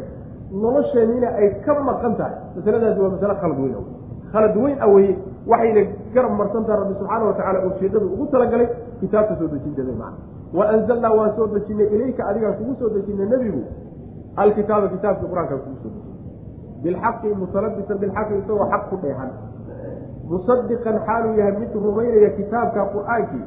nolosheenniina 0.62 1.28
ay 1.40 1.48
ka 1.66 1.72
maqan 1.88 2.14
tahay. 2.20 2.34
Masaladaasi 2.56 3.00
waa 3.04 3.10
masale 3.14 3.34
khalad 3.42 3.58
weyn 3.62 3.74
aw 3.78 3.84
khalad 4.32 4.56
weyn 4.62 4.76
a 4.80 4.88
weye 4.94 5.12
waxayna 5.52 5.82
garab 6.14 6.32
marsan 6.40 6.64
tahay 6.66 6.78
rabbi 6.82 6.94
subxaana 7.00 7.24
watacala 7.30 7.58
ujeedadu 7.68 8.06
ugu 8.14 8.24
talagalay 8.34 8.68
kitaabka 9.00 9.34
soo 9.40 9.48
dejinteeda 9.54 9.92
macna 9.92 10.18
wa 10.58 10.64
anzalnaa 10.74 11.12
waan 11.18 11.32
soo 11.36 11.46
dejinay 11.54 11.86
ilayka 11.96 12.22
adigaan 12.30 12.54
kugu 12.58 12.74
soo 12.80 12.88
dejinay 12.96 13.26
nebigu 13.32 13.62
alkitaaba 14.42 14.88
kitaabkii 14.94 15.28
qur'aankaan 15.32 15.60
kugu 15.64 15.76
soo 15.82 15.90
dejinay 15.94 16.12
bilxaqi 16.84 17.28
mutalabisan 17.42 17.98
bilxaqi 18.02 18.34
isagoo 18.40 18.66
xaq 18.72 18.82
ku 18.90 18.96
dheehan 19.02 19.30
musadiqan 20.30 20.96
xaaluu 21.06 21.34
yahay 21.40 21.54
mid 21.60 21.72
rumaynaya 21.86 22.30
kitaabka 22.38 22.86
qur'aankii 22.94 23.44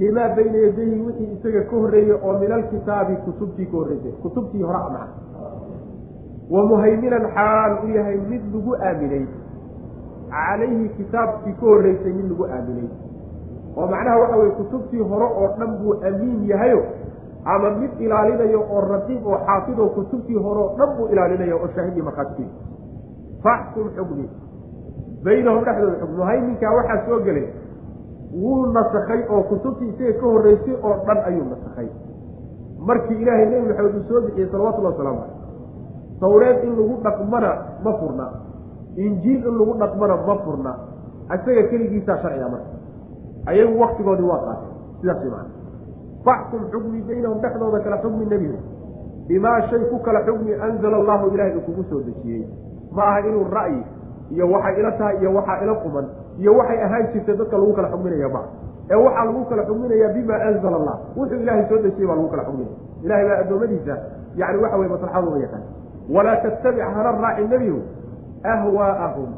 limaa 0.00 0.28
bayna 0.36 0.58
yadayhi 0.66 0.98
wixii 1.06 1.30
isaga 1.36 1.62
ka 1.70 1.76
horreeyey 1.82 2.16
oo 2.26 2.32
min 2.42 2.52
alkitaabi 2.58 3.16
kutubtii 3.26 3.66
ka 3.70 3.76
horreysay 3.76 4.12
kutubtii 4.22 4.62
hore 4.68 4.78
maca 4.84 5.06
wa 6.54 6.62
muhayminan 6.70 7.24
xaal 7.36 7.72
u 7.84 7.88
yahay 7.96 8.18
mid 8.30 8.42
lagu 8.54 8.72
aaminay 8.88 9.24
calayhi 10.34 10.88
kitaabkii 10.98 11.54
ka 11.60 11.66
horreysay 11.72 12.12
mid 12.18 12.28
lagu 12.30 12.44
aaminay 12.56 12.88
oo 13.76 13.86
macnaha 13.92 14.18
waxa 14.22 14.36
weye 14.40 14.52
kutubtii 14.60 15.00
hore 15.10 15.24
oo 15.40 15.48
dhan 15.58 15.70
buu 15.80 15.94
amiin 16.08 16.40
yahayo 16.50 16.82
ama 17.44 17.70
mid 17.80 17.92
ilaalinayo 18.00 18.60
oo 18.74 18.80
raqiib 18.92 19.26
oo 19.26 19.38
xaafid 19.46 19.78
oo 19.78 19.88
kutubtii 19.96 20.38
hore 20.44 20.60
oo 20.60 20.70
dhan 20.78 20.90
buu 20.96 21.06
ilaalinayo 21.12 21.56
oo 21.62 21.68
shaahidii 21.74 22.02
markhaatikiisa 22.02 22.54
faxkum 23.44 23.88
xugmi 23.96 24.26
baynahum 25.24 25.64
dhexdooda 25.66 25.96
xugm 26.02 26.16
muhayminkaa 26.20 26.72
waxaa 26.78 27.00
soo 27.06 27.18
gelay 27.26 27.46
wuu 28.42 28.66
nasakhay 28.76 29.20
oo 29.34 29.42
kutubtii 29.50 29.88
isaga 29.92 30.12
ka 30.20 30.26
horreysay 30.26 30.74
oo 30.82 30.94
dhan 31.06 31.18
ayuu 31.28 31.46
nasakhay. 31.52 31.88
Markii 32.88 33.16
ilaahay 33.22 33.46
nebi 33.50 33.66
maxamed 33.68 33.94
uu 33.98 34.04
soo 34.08 34.20
bixiyey 34.26 34.48
salawatullahi 34.52 34.94
wasalaamu 34.94 35.20
caleyh 35.20 35.40
tawreed 36.22 36.58
in 36.66 36.72
lagu 36.78 36.94
dhaqmana 37.04 37.50
ma 37.84 37.92
furna. 38.00 38.26
Injiil 38.96 39.40
in 39.50 39.54
lagu 39.60 39.74
dhaqmana 39.82 40.16
ma 40.28 40.34
furna. 40.44 40.72
Isaga 41.36 41.62
keligiisaa 41.70 42.16
sharciga 42.22 42.48
marka 42.54 42.70
ayagu 43.46 43.80
waktigoodii 43.82 44.28
waa 44.32 44.40
qaatay 44.46 44.70
sidaas 45.00 45.24
man 45.34 45.46
faxkum 46.26 46.62
xukmi 46.72 47.00
baynahum 47.08 47.38
dhexdooda 47.42 47.78
kala 47.84 47.96
xukmi 48.04 48.24
nebigu 48.32 48.58
bimaa 49.28 49.60
shay 49.70 49.82
ku 49.90 49.98
kala 50.06 50.20
xukmi 50.26 50.54
anzala 50.66 50.96
allahu 51.02 51.24
ilahay 51.34 51.56
uu 51.56 51.64
kugu 51.66 51.82
soo 51.90 52.00
dejiyey. 52.06 52.42
Ma 52.96 53.02
aha 53.08 53.20
inuu 53.28 53.46
ra'yi 53.56 53.80
iyo 54.34 54.46
waxay 54.52 54.74
ila 54.80 54.90
tahay 54.98 55.16
iyo 55.20 55.30
waxaa 55.34 55.62
ila 55.64 55.74
quman 55.82 56.06
iyo 56.38 56.52
waxay 56.58 56.78
ahaan 56.86 57.06
jirtay 57.12 57.36
dadka 57.40 57.56
lagu 57.58 57.72
kala 57.78 57.88
xukminaya 57.92 58.28
ma 58.34 58.42
ee 58.90 58.98
waxaa 59.04 59.24
lagu 59.28 59.42
kala 59.50 59.62
xukminayaa 59.68 60.12
bima 60.16 60.34
anzala 60.48 60.76
allah 60.80 60.96
wuxuu 61.16 61.38
ilaahay 61.42 61.64
soo 61.70 61.78
dejiyey 61.86 62.06
baa 62.08 62.16
lagu 62.18 62.28
kala 62.34 62.42
xukminaya. 62.48 62.76
Ilahay 63.04 63.24
baa 63.28 63.38
addoommadiisa 63.42 63.94
yani 64.40 64.58
waxa 64.62 64.76
weye 64.80 64.90
maslaxadooda 64.94 65.38
yaqaan 65.44 65.64
walaa 66.14 66.36
tattabic 66.44 66.82
hana 66.94 67.10
raaci 67.24 67.42
nebigu. 67.52 67.80
Ahwaa'ahum. 68.44 69.30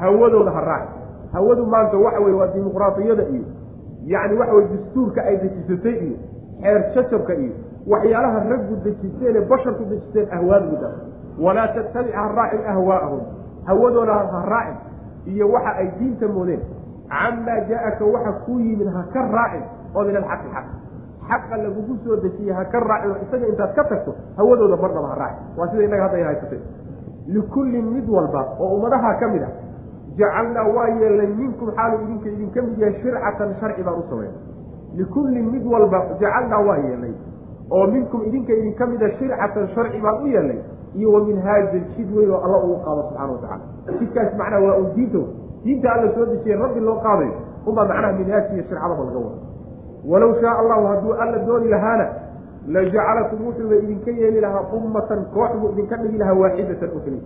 Hawadooda 0.00 0.50
ha 0.56 0.60
raaci 0.60 0.93
hawadu 1.34 1.66
maanta 1.66 1.96
waxa 2.04 2.20
weye 2.24 2.36
waa 2.40 2.46
dimuqraadiyada 2.54 3.22
iyo 3.34 3.44
yacni 4.12 4.38
waxa 4.40 4.54
weye 4.56 4.68
dastuurka 4.74 5.20
ay 5.28 5.36
dejisatay 5.42 5.96
iyo 6.06 6.16
xeer 6.62 6.80
jajabka 6.94 7.34
iyo 7.42 7.52
waxyaalaha 7.92 8.38
raggu 8.50 8.74
dejisteen 8.84 9.36
ee 9.36 9.44
basharku 9.52 9.84
dejisteen 9.92 10.26
ahwaada 10.36 10.66
middaas 10.72 10.96
walaa 11.44 11.68
tattabic 11.76 12.14
ha 12.14 12.24
raacin 12.38 12.62
ahwaa'ahum. 12.72 13.20
Hawadooda 13.68 14.14
ha 14.32 14.40
raacin 14.52 14.76
iyo 15.32 15.48
waxa 15.54 15.72
ay 15.80 15.88
diinta 15.98 16.28
moodeen. 16.36 16.60
Camaa 17.10 17.60
jaa-aka 17.68 18.04
waxa 18.14 18.32
kuu 18.46 18.58
yimid 18.66 18.88
ha 18.96 19.02
ka 19.14 19.20
raacin 19.36 19.62
oo 19.94 20.04
min 20.08 20.16
alxaqi 20.20 20.48
xaq. 20.54 20.66
Xaqa 21.28 21.56
lagugu 21.64 21.94
soo 22.04 22.16
dejiyey 22.24 22.54
ha 22.58 22.64
ka 22.72 22.78
raacin 22.88 23.10
oo 23.10 23.18
isaga 23.26 23.46
intaad 23.52 23.72
ka 23.78 23.84
tagto 23.90 24.12
hawadooda 24.38 24.76
marnaba 24.82 25.08
ha 25.12 25.14
raacin. 25.22 25.44
Waa 25.58 25.68
sida 25.70 25.82
innaga 25.88 26.02
hadda 26.06 26.24
haysatay 26.30 26.60
likullin 27.26 27.86
mid 27.94 28.08
walba 28.08 28.42
oo 28.60 28.76
ummadaha 28.76 29.14
ka 29.20 29.26
mid 29.34 29.42
ah 29.42 29.52
jacalnaa 30.18 30.66
waa 30.76 30.88
yeelnay 31.00 31.26
minkum 31.40 31.68
xaalu 31.76 31.96
idinka 32.04 32.28
idinka 32.34 32.62
mid 32.62 32.78
yahay 32.82 32.94
shircatan 33.02 33.54
sharci 33.60 33.82
baan 33.86 33.98
u 33.98 34.04
samaynay 34.10 34.34
likullin 34.98 35.46
mid 35.54 35.64
walba 35.72 35.98
jacalnaa 36.20 36.60
waa 36.68 36.76
yeelnay 36.86 37.12
oo 37.70 37.86
minkum 37.94 38.20
idinka 38.28 38.52
idinka 38.60 38.86
mida 38.92 39.10
shircatan 39.18 39.68
sharci 39.74 39.98
baan 40.04 40.22
u 40.22 40.26
yeelnay 40.34 40.58
iyo 40.98 41.12
wa 41.12 41.20
minhaajin 41.28 41.84
jid 41.96 42.10
weyn 42.16 42.30
oo 42.30 42.40
alla 42.46 42.58
ugu 42.64 42.76
qaado 42.84 43.02
subxana 43.02 43.32
watacala 43.32 43.98
jidkaas 44.00 44.34
macnaha 44.40 44.62
waa 44.66 44.76
un 44.82 44.88
diinto 44.94 45.22
diinta 45.64 45.92
alla 45.94 46.12
soo 46.14 46.26
dejiyey 46.32 46.58
rabbi 46.62 46.80
loo 46.80 46.98
qaadayo 47.06 47.32
unbaa 47.66 47.86
macnaha 47.90 48.12
minhaajka 48.20 48.52
iyo 48.54 48.64
shircadaba 48.68 49.04
laga 49.04 49.18
wada 49.18 49.40
walow 50.12 50.30
shaa 50.40 50.54
allahu 50.62 50.86
hadduu 50.90 51.12
alla 51.22 51.38
dooni 51.48 51.68
lahaana 51.74 52.06
lajacalakum 52.76 53.46
wuxuuba 53.46 53.76
idinka 53.76 54.10
yeeli 54.10 54.40
lahaa 54.40 54.62
ummatan 54.76 55.24
koox 55.34 55.50
buu 55.60 55.70
idinka 55.72 55.96
dhigi 56.02 56.18
lahaa 56.22 56.34
waaxidatan 56.42 56.90
keliya 57.04 57.22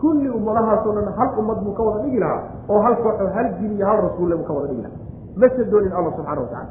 kulli 0.00 0.28
ummadahaasoo 0.38 0.92
dhan 0.96 1.08
hal 1.18 1.28
ummad 1.40 1.58
buu 1.64 1.72
ka 1.78 1.82
wada 1.82 2.02
dhigi 2.04 2.18
lahaa 2.18 2.42
oo 2.68 2.80
hal 2.86 2.96
koox 3.02 3.20
oo 3.20 3.30
hal 3.36 3.48
jin 3.60 3.72
iyo 3.76 3.86
hal 3.86 3.98
rasuulle 4.06 4.36
buu 4.36 4.44
ka 4.44 4.52
wada 4.52 4.68
dhigi 4.68 4.82
lahaa. 4.82 4.98
Mase 5.40 5.64
doonin 5.70 5.92
alla 5.92 6.10
subxana 6.16 6.40
watacala 6.40 6.66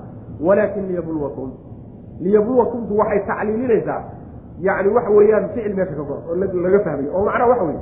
walaakin 0.48 0.88
liyabluwakum. 0.88 1.49
Liyabluwakumtu 2.20 2.98
waxay 2.98 3.20
tacliilinaysaa 3.28 4.02
yani 4.60 4.90
waxa 4.95 5.10
weeyaan 5.18 5.49
ficil 5.54 5.76
meesha 5.76 5.95
ka 5.95 6.04
go 6.04 6.16
oo 6.30 6.36
laga 6.36 6.80
fahmayo 6.86 7.12
oo 7.18 7.24
macnaha 7.26 7.49
waxa 7.52 7.64
weeye 7.64 7.80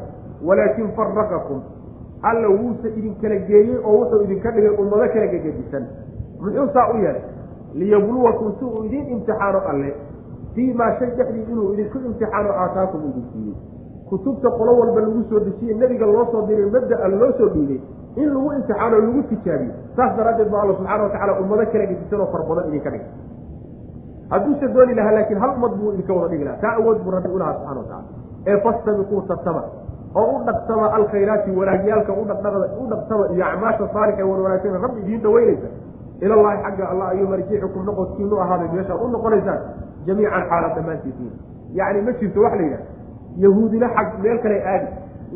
walaakin 0.48 0.88
faraqakum 0.98 1.62
alla 2.22 2.48
wuuse 2.50 2.88
idinkala 2.98 3.36
geeyey 3.50 3.78
oo 3.86 3.94
wuxuu 4.00 4.22
idinka 4.24 4.52
dhigay 4.52 4.70
ummado 4.82 5.08
kala 5.14 5.28
gegedisan. 5.34 5.84
Muxuu 6.42 6.68
saa 6.74 6.88
u 6.94 6.98
yeelay? 6.98 7.22
Liyabluwakum 7.74 8.54
si 8.60 8.66
uu 8.66 8.84
idin 8.86 9.06
imtixaano 9.14 9.60
alle. 9.70 9.96
Fii 10.56 10.74
maa 10.74 10.92
shay 11.00 11.10
dhexdii 11.18 11.46
inuu 11.52 11.74
idinku 11.74 11.98
imtixaano 11.98 12.50
aataakum 12.64 13.02
idin 13.10 13.24
siiyey 13.34 13.56
kutubta 14.10 14.50
qolo 14.58 14.72
walba 14.80 15.00
lagu 15.06 15.22
soo 15.30 15.40
dejiyey 15.48 15.76
nebiga 15.82 16.06
loo 16.06 16.26
soo 16.32 16.42
diray 16.48 16.70
mabda-a 16.76 17.08
loo 17.22 17.32
soo 17.38 17.50
dhiibay 17.56 17.80
in 18.22 18.28
lagu 18.34 18.50
imtixaano 18.58 18.98
lagu 19.06 19.22
tijaabiyo. 19.32 19.74
Saas 19.96 20.12
daraaddeed 20.18 20.50
ba 20.54 20.58
alla 20.64 20.74
subxana 20.78 21.04
watacala 21.08 21.32
ummado 21.42 21.66
kala 21.72 21.86
gedisan 21.92 22.20
oo 22.24 22.28
far 22.34 22.42
badan 22.50 22.68
idinka 22.70 22.90
dhigay. 22.94 23.10
Hadduuse 24.30 24.68
dooni 24.74 24.94
lahaa 24.96 25.12
laakiin 25.18 25.40
hal 25.44 25.52
ummad 25.58 25.74
buu 25.80 25.92
idinka 25.94 26.14
wada 26.14 26.28
dhigi 26.32 26.44
lahaa. 26.48 26.62
Taa 26.64 26.76
awood 26.80 27.00
buu 27.04 27.12
rabbi 27.16 27.30
ulahaa 27.38 27.54
subxana 27.58 27.80
watacala 27.80 28.04
ee 28.48 28.58
fastabiquu 28.66 29.22
tartama 29.28 29.62
oo 30.20 30.26
u 30.36 30.44
dhaqtama 30.48 30.86
alkhayraati 30.98 31.52
wanaagyaalka 31.60 32.12
u 32.14 32.24
dhaqtama 32.30 33.26
iyo 33.36 33.46
acmaasha 33.52 33.88
saalixa 33.94 34.22
ee 34.24 34.30
wanwanaagsan 34.32 34.82
rabbi 34.86 35.00
idiin 35.04 35.22
dhaweynaysa 35.26 35.68
ilallahi 36.26 36.58
xagga 36.66 36.86
allah 36.92 37.08
ayuu 37.14 37.28
marjicukum 37.34 37.82
noqodkiinu 37.90 38.36
ahaaday 38.44 38.70
meeshaad 38.76 39.02
u 39.06 39.08
noqonaysaan 39.16 39.60
jamiican 40.08 40.44
xaala 40.50 40.68
dhammaantiisiin. 40.76 41.34
Yacni 41.80 42.02
ma 42.08 42.12
jirto 42.20 42.40
waxa 42.46 42.58
la 42.60 42.64
yidhaha 42.68 42.84
yahuudina 43.44 43.88
xag 43.96 44.08
meel 44.24 44.40
kale 44.44 44.58
aadi 44.74 44.88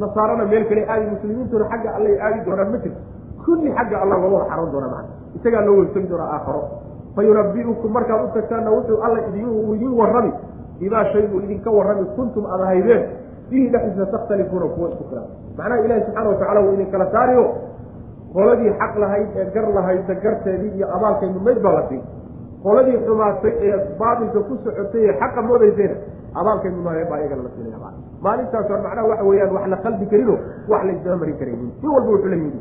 nasaarana 0.01 0.45
meel 0.51 0.65
kale 0.69 0.81
aadi 0.93 1.05
muslimiintuna 1.13 1.65
xagga 1.71 1.89
allay 1.97 2.15
aadi 2.26 2.39
doonaan 2.45 2.69
ma 2.73 2.77
jirto 2.84 3.01
kulli 3.45 3.69
xagga 3.77 3.97
allah 4.03 4.17
loo 4.23 4.31
wada 4.35 4.45
xaran 4.51 4.71
doonaa 4.73 4.89
macana 4.89 5.07
isagaa 5.38 5.61
loo 5.67 5.76
wegsagi 5.81 6.07
doonaa 6.11 6.30
aakharo. 6.35 6.61
Fa 7.15 7.21
yunabiukum 7.27 7.91
markaad 7.97 8.21
u 8.26 8.27
tagtaanna 8.35 8.71
wuxuu 8.76 8.97
alla 9.05 9.19
idin 9.30 9.47
idin 9.76 9.93
warrami. 9.99 10.31
Bimaa 10.80 11.05
shay 11.11 11.23
buu 11.27 11.39
idinka 11.45 11.69
warrami 11.77 12.05
kuntum 12.15 12.45
aad 12.45 12.61
ahaydeen 12.61 13.03
fihi 13.49 13.67
dhexdiisa 13.73 14.05
takhtalifuuna 14.13 14.65
kuwa 14.76 14.89
isku 14.89 15.03
khilaaf 15.09 15.27
macnaha 15.57 15.80
ilaahi 15.85 16.01
subxana 16.05 16.30
watacala 16.30 16.59
wuu 16.65 16.73
idin 16.73 16.91
kala 16.91 17.05
saariyo. 17.11 17.45
Qoladii 18.34 18.71
xaq 18.80 18.93
lahayd 19.03 19.27
ee 19.41 19.45
gar 19.55 19.65
lahaydta 19.77 20.13
garteedii 20.23 20.71
iyo 20.77 20.88
abaalkay 20.95 21.30
mudnayd 21.35 21.59
baa 21.65 21.73
la 21.77 21.84
siin. 21.89 22.01
Qoladii 22.63 22.97
xumaatay 23.05 23.53
ee 23.67 23.76
baatilka 23.99 24.39
ku 24.47 24.53
socotay 24.63 25.03
ee 25.09 25.13
xaqa 25.21 25.41
moodaysayna 25.49 25.95
abaalkay 26.34 26.72
mudnaayeen 26.72 27.10
baa 27.11 27.19
iyagana 27.22 27.43
la 27.43 27.49
siinaya 27.56 27.91
maalintaas 28.26 28.68
hore 28.69 28.81
macnaha 28.85 29.07
waxa 29.11 29.23
weeyaan 29.30 29.53
wax 29.56 29.65
la 29.73 29.77
qalbi 29.85 30.06
karino 30.11 30.35
wax 30.72 30.81
laysdaba 30.89 31.15
marin 31.22 31.38
karaynin 31.41 31.72
nin 31.81 31.89
walba 31.95 32.10
wuxuu 32.14 32.30
la 32.30 32.35
yimid. 32.35 32.56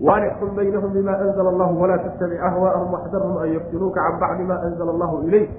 Waanixkum 0.00 0.50
baynahum 0.56 0.92
bima 0.96 1.12
anzla 1.24 1.48
allahu 1.52 1.80
walaa 1.82 1.98
tattabic 2.04 2.40
ahwaءahum 2.48 2.88
waxdarhum 2.96 3.36
an 3.42 3.48
yaftinuuka 3.54 4.00
can 4.00 4.16
bacdi 4.22 4.44
ma 4.50 4.56
anzla 4.66 4.90
allahu 4.94 5.16
ilayk 5.28 5.50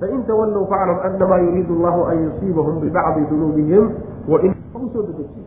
fain 0.00 0.20
tawallow 0.28 0.62
faclam 0.70 0.98
anama 1.08 1.38
yuriidu 1.44 1.72
allahu 1.78 2.00
an 2.10 2.16
yusiibahum 2.26 2.78
bibacdi 2.84 3.26
dunuubihim 3.30 3.84
wainusoo 4.30 5.02
dedejiy 5.10 5.42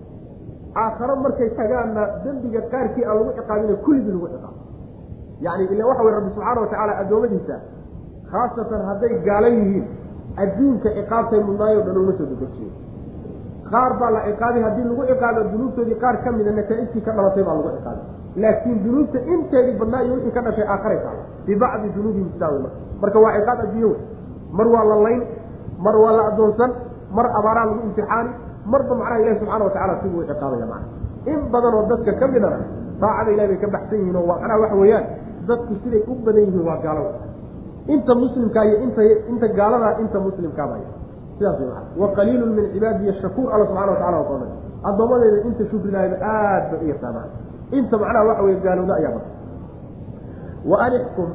aakharo 0.76 1.16
markay 1.24 1.50
tagaanna 1.60 2.04
dembiga 2.26 2.62
qaarkii 2.74 3.06
aan 3.08 3.16
lagu 3.24 3.32
ciqaabina 3.40 3.76
kulligii 3.86 4.12
lagu 4.12 4.28
ciqaabo 4.28 4.60
yani 5.46 5.64
ila 5.74 5.84
waxa 5.88 6.04
wey 6.04 6.14
rabbi 6.18 6.30
subxaana 6.36 6.60
watacaala 6.66 6.94
addoommadiisa 7.02 7.56
khaasatan 8.32 8.82
hadday 8.90 9.14
gaala 9.30 9.48
yihiin 9.56 9.86
adduunka 10.38 10.90
ciqaabtay 10.98 11.42
mudnaayo 11.48 11.80
dhan 11.86 11.98
uma 12.02 12.14
soo 12.18 12.26
dedejiyo. 12.32 12.72
Qaar 13.72 13.92
baa 14.00 14.12
la 14.16 14.20
ciqaabay 14.30 14.62
haddii 14.68 14.86
lagu 14.90 15.04
ciqaabo 15.12 15.42
dunuubtoodii 15.54 15.98
qaar 16.04 16.16
ka 16.24 16.30
mida 16.38 16.52
nataaijtii 16.60 17.02
ka 17.06 17.12
dhalatay 17.18 17.44
baa 17.48 17.56
lagu 17.60 17.70
ciqaabay. 17.78 18.06
Laakiin 18.44 18.78
dunuubta 18.86 19.20
inteedii 19.34 19.76
badnaa 19.80 20.02
iyo 20.06 20.14
wixii 20.18 20.32
ka 20.38 20.42
dhashay 20.46 20.66
aakharay 20.74 21.00
taala 21.06 21.22
bibacdi 21.48 21.88
dunuubihim 21.96 22.30
sidaa 22.34 22.50
wey 22.54 22.62
marka 23.02 23.20
waa 23.24 23.34
ciqaab 23.38 23.60
adduunye 23.66 23.86
wey 23.92 24.00
mar 24.58 24.68
waa 24.74 24.84
la 24.92 24.96
layn 25.06 25.22
mar 25.86 25.96
waa 26.04 26.14
la 26.18 26.24
addoonsan 26.32 26.72
mar 27.18 27.26
abaaraa 27.40 27.66
lagu 27.70 27.80
imtixaani 27.88 28.32
marba 28.74 28.94
macnaha 29.00 29.20
ilahi 29.22 29.38
subxana 29.40 29.64
watacala 29.68 29.94
siduu 30.02 30.20
u 30.20 30.26
ciqaabaya 30.30 30.66
macna 30.66 30.88
in 31.32 31.40
badan 31.54 31.74
oo 31.80 31.84
dadka 31.92 32.12
ka 32.22 32.26
midana 32.34 32.58
daacada 33.02 33.30
ilahi 33.36 33.48
bay 33.52 33.58
ka 33.64 33.68
baxsan 33.76 33.98
yihiin 34.02 34.16
oo 34.22 34.26
macnaha 34.32 34.58
waxa 34.64 34.76
weeyaan 34.82 35.06
dadku 35.50 35.74
siday 35.84 36.02
u 36.08 36.14
badan 36.26 36.44
yihiin 36.48 36.66
waa 36.70 36.78
gaalada 36.86 37.12
inta 37.88 38.16
muslimkaa 38.16 38.66
iyo 38.66 38.78
inta 38.88 39.02
inta 39.30 39.48
gaaladaa 39.48 40.00
inta 40.00 40.20
muslimkaabay 40.20 40.84
sidaas 41.38 41.60
wa 41.98 42.08
qaliilun 42.16 42.56
min 42.56 42.72
cibaadiya 42.74 43.14
shakuur 43.22 43.54
alla 43.54 43.66
subxana 43.66 43.92
wa 43.92 43.98
tacala 43.98 44.18
waa 44.18 44.64
addoommadeeda 44.84 45.48
inta 45.48 45.64
shukrilaayba 45.72 46.18
aad 46.22 46.64
ba 46.72 46.78
u 46.84 46.88
yaqaanaan. 46.88 47.30
Inta 47.72 47.98
macnaha 47.98 48.26
waxa 48.28 48.44
weye 48.44 48.60
gaalowda 48.64 48.94
ayaa 48.96 49.22
wa 50.66 50.78
anixkum 50.86 51.30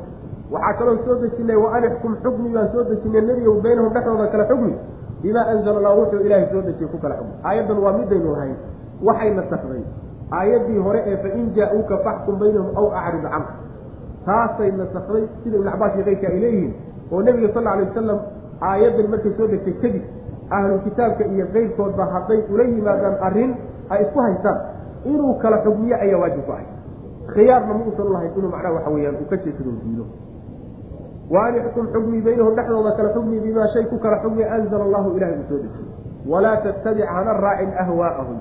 waxaa 0.52 0.78
kaloo 0.78 0.96
soo 1.04 1.16
dejinay 1.22 1.56
wa 1.56 1.72
anixkum 1.76 2.16
xukmi 2.22 2.48
baan 2.54 2.68
soo 2.72 2.84
dejinay 2.84 3.20
nebigow 3.20 3.60
baynahum 3.60 3.92
dhexdooda 3.92 4.26
kale 4.32 4.44
xukmi. 4.48 4.74
Bimaa 5.22 5.46
anzala 5.52 5.78
allah 5.78 5.96
wuxuu 5.98 6.20
ilaahay 6.26 6.48
soo 6.52 6.62
dejiyey 6.62 6.90
ku 6.92 6.98
kala 6.98 7.14
xukmi. 7.20 7.34
Aayaddan 7.44 7.78
waa 7.84 7.92
midaynu 7.98 8.32
lahayn 8.32 8.56
waxay 9.02 9.30
nasakday 9.34 9.82
aayaddii 10.32 10.78
hore 10.78 11.00
ee 11.06 11.16
fain 11.24 11.52
jaa-uuka 11.56 11.98
faxkum 12.04 12.38
baynahum 12.38 12.76
aw 12.76 12.86
acrid 12.92 13.24
canhu 13.24 13.48
taasay 14.28 14.70
nasakday 14.80 15.24
sida 15.42 15.56
ibn 15.60 15.68
cabaas 15.72 15.94
iyo 15.96 16.04
keyrka 16.08 16.26
ay 16.32 16.38
leeyihiin 16.44 16.72
oo 17.12 17.20
nebiga 17.26 17.48
sal 17.56 17.66
alay 17.72 17.84
wasalam 17.88 18.18
aayaddan 18.70 19.06
markay 19.12 19.32
soo 19.38 19.46
degtay 19.52 19.74
kadib 19.82 20.04
ahlu 20.56 20.74
kitaabka 20.86 21.24
iyo 21.34 21.46
keyrkoodba 21.54 22.04
hadday 22.14 22.40
ula 22.52 22.64
yimaadaan 22.72 23.16
arrin 23.28 23.52
ay 23.92 24.00
isku 24.04 24.18
haystaan. 24.26 24.58
Inuu 25.08 25.34
kala 25.42 25.58
xugmiyo 25.64 25.96
ayaa 26.04 26.18
waajib 26.22 26.42
ku 26.46 26.52
ahay 26.52 26.66
khiyaarna 27.32 27.72
ma 27.78 27.82
uusan 27.88 28.08
lahayn 28.14 28.32
inuu 28.38 28.50
macnaha 28.54 28.74
waxa 28.76 28.90
weeyaan 28.94 29.16
uu 29.22 29.28
ka 29.30 29.36
jeesado 29.44 29.70
diido. 29.84 30.04
Wa 31.32 31.40
an 31.48 31.54
ixkum 31.60 31.86
xugmi 31.94 32.18
baynahum 32.26 32.54
dhexdooda 32.58 32.92
kala 32.98 33.08
xugmi 33.16 33.36
bimaa 33.44 33.68
shay 33.72 33.84
ku 33.92 33.96
kala 34.04 34.16
xugmi 34.24 34.44
anzala 34.56 34.84
allahu 34.88 35.08
ilahay 35.16 35.36
uu 35.40 35.46
soo 35.50 35.60
dejiyey 35.64 35.88
walaa 36.32 36.56
tattabic 36.64 37.06
hana 37.14 37.32
raacin 37.44 37.70
ahwaa'ahum. 37.84 38.38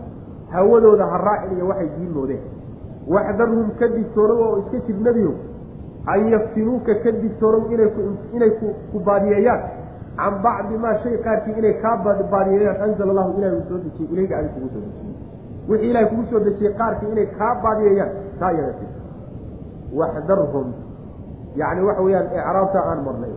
Hawadooda 0.55 1.05
ha 1.11 1.17
raacin 1.27 1.51
iyo 1.57 1.65
waxay 1.71 1.89
diimoodeen 1.99 2.43
waxdarhum 3.15 3.69
ka 3.79 3.87
digtoonow 3.95 4.39
oo 4.45 4.55
iska 4.63 4.77
jir 4.87 4.97
nebiyow 5.07 5.33
an 6.13 6.27
yaftinuuka 6.33 6.93
ka 7.03 7.11
digtoonow 7.11 7.71
inay 8.35 8.51
ku 8.91 8.99
baadiyeeyaan 9.07 9.61
can 10.17 10.33
bacdi 10.45 10.77
maa 10.83 10.95
shay 11.03 11.17
qaarkii 11.25 11.55
inay 11.61 11.73
kaa 11.81 11.95
baadiyeeyaan 12.31 12.81
anzala 12.85 13.11
allahu 13.11 13.37
ilahay 13.37 13.57
uu 13.59 13.65
soo 13.69 13.77
dejiyey. 13.85 14.09
Ilayga 14.13 14.37
adi 14.39 14.49
kugu 14.55 14.67
soo 14.73 14.81
dejiyey. 14.85 15.15
Wixii 15.69 15.89
ilahay 15.89 16.07
kugu 16.09 16.23
soo 16.31 16.39
dejiyey 16.47 16.73
qaarkii 16.79 17.11
inay 17.13 17.27
kaa 17.39 17.53
baadiyeeyaan 17.63 18.11
taa 18.39 18.51
iyada 18.51 18.73
waxdarhum 19.99 20.67
yani 21.55 21.81
waxa 21.87 22.01
weyaan 22.07 22.27
ecraabta 22.39 22.79
aan 22.89 22.99
marnay. 23.05 23.33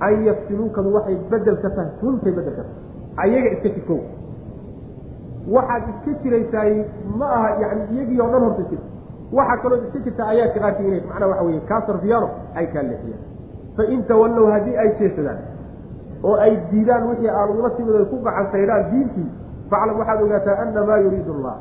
An 0.00 0.24
yaftinuukadu 0.28 0.94
waxay 0.94 1.16
bedel 1.30 1.56
ka 1.62 1.70
tahay 1.76 1.90
runtay 2.02 2.32
bedel 2.38 2.54
ka 2.58 2.62
tahay. 2.62 2.78
Ayaga 3.24 3.48
iska 3.56 3.68
jiko 3.76 3.96
waxaad 5.54 5.82
iska 5.92 6.12
jiraysaay 6.22 6.72
ma 7.18 7.26
aha 7.36 7.48
yani 7.62 7.82
iyagii 7.94 8.20
oo 8.20 8.28
dhan 8.32 8.42
horta 8.46 8.62
jir 8.70 8.80
waxaa 9.38 9.56
kaloo 9.62 9.78
iska 9.86 9.98
jirtaa 10.06 10.28
ayaadka 10.34 10.60
qaarkii 10.64 10.86
inay 10.88 11.02
macnaa 11.10 11.28
waxa 11.32 11.44
weye 11.48 11.60
kaa 11.70 11.80
sarfiyaano 11.86 12.28
ay 12.58 12.66
kaa 12.74 12.82
leexiyaan 12.82 13.22
fain 13.76 14.04
tawallow 14.10 14.46
haddii 14.54 14.76
ay 14.82 14.90
jeesadaan 14.98 15.38
oo 16.28 16.36
ay 16.46 16.52
diidaan 16.70 17.08
wixii 17.10 17.30
aan 17.38 17.50
ula 17.58 17.70
timid 17.76 17.96
ku 18.10 18.16
gacansaydhaan 18.26 18.90
diintii 18.92 19.28
faclam 19.70 19.98
waxaad 20.02 20.22
ogaataa 20.26 20.56
anamaa 20.66 20.98
yuriidu 21.06 21.32
allah 21.38 21.56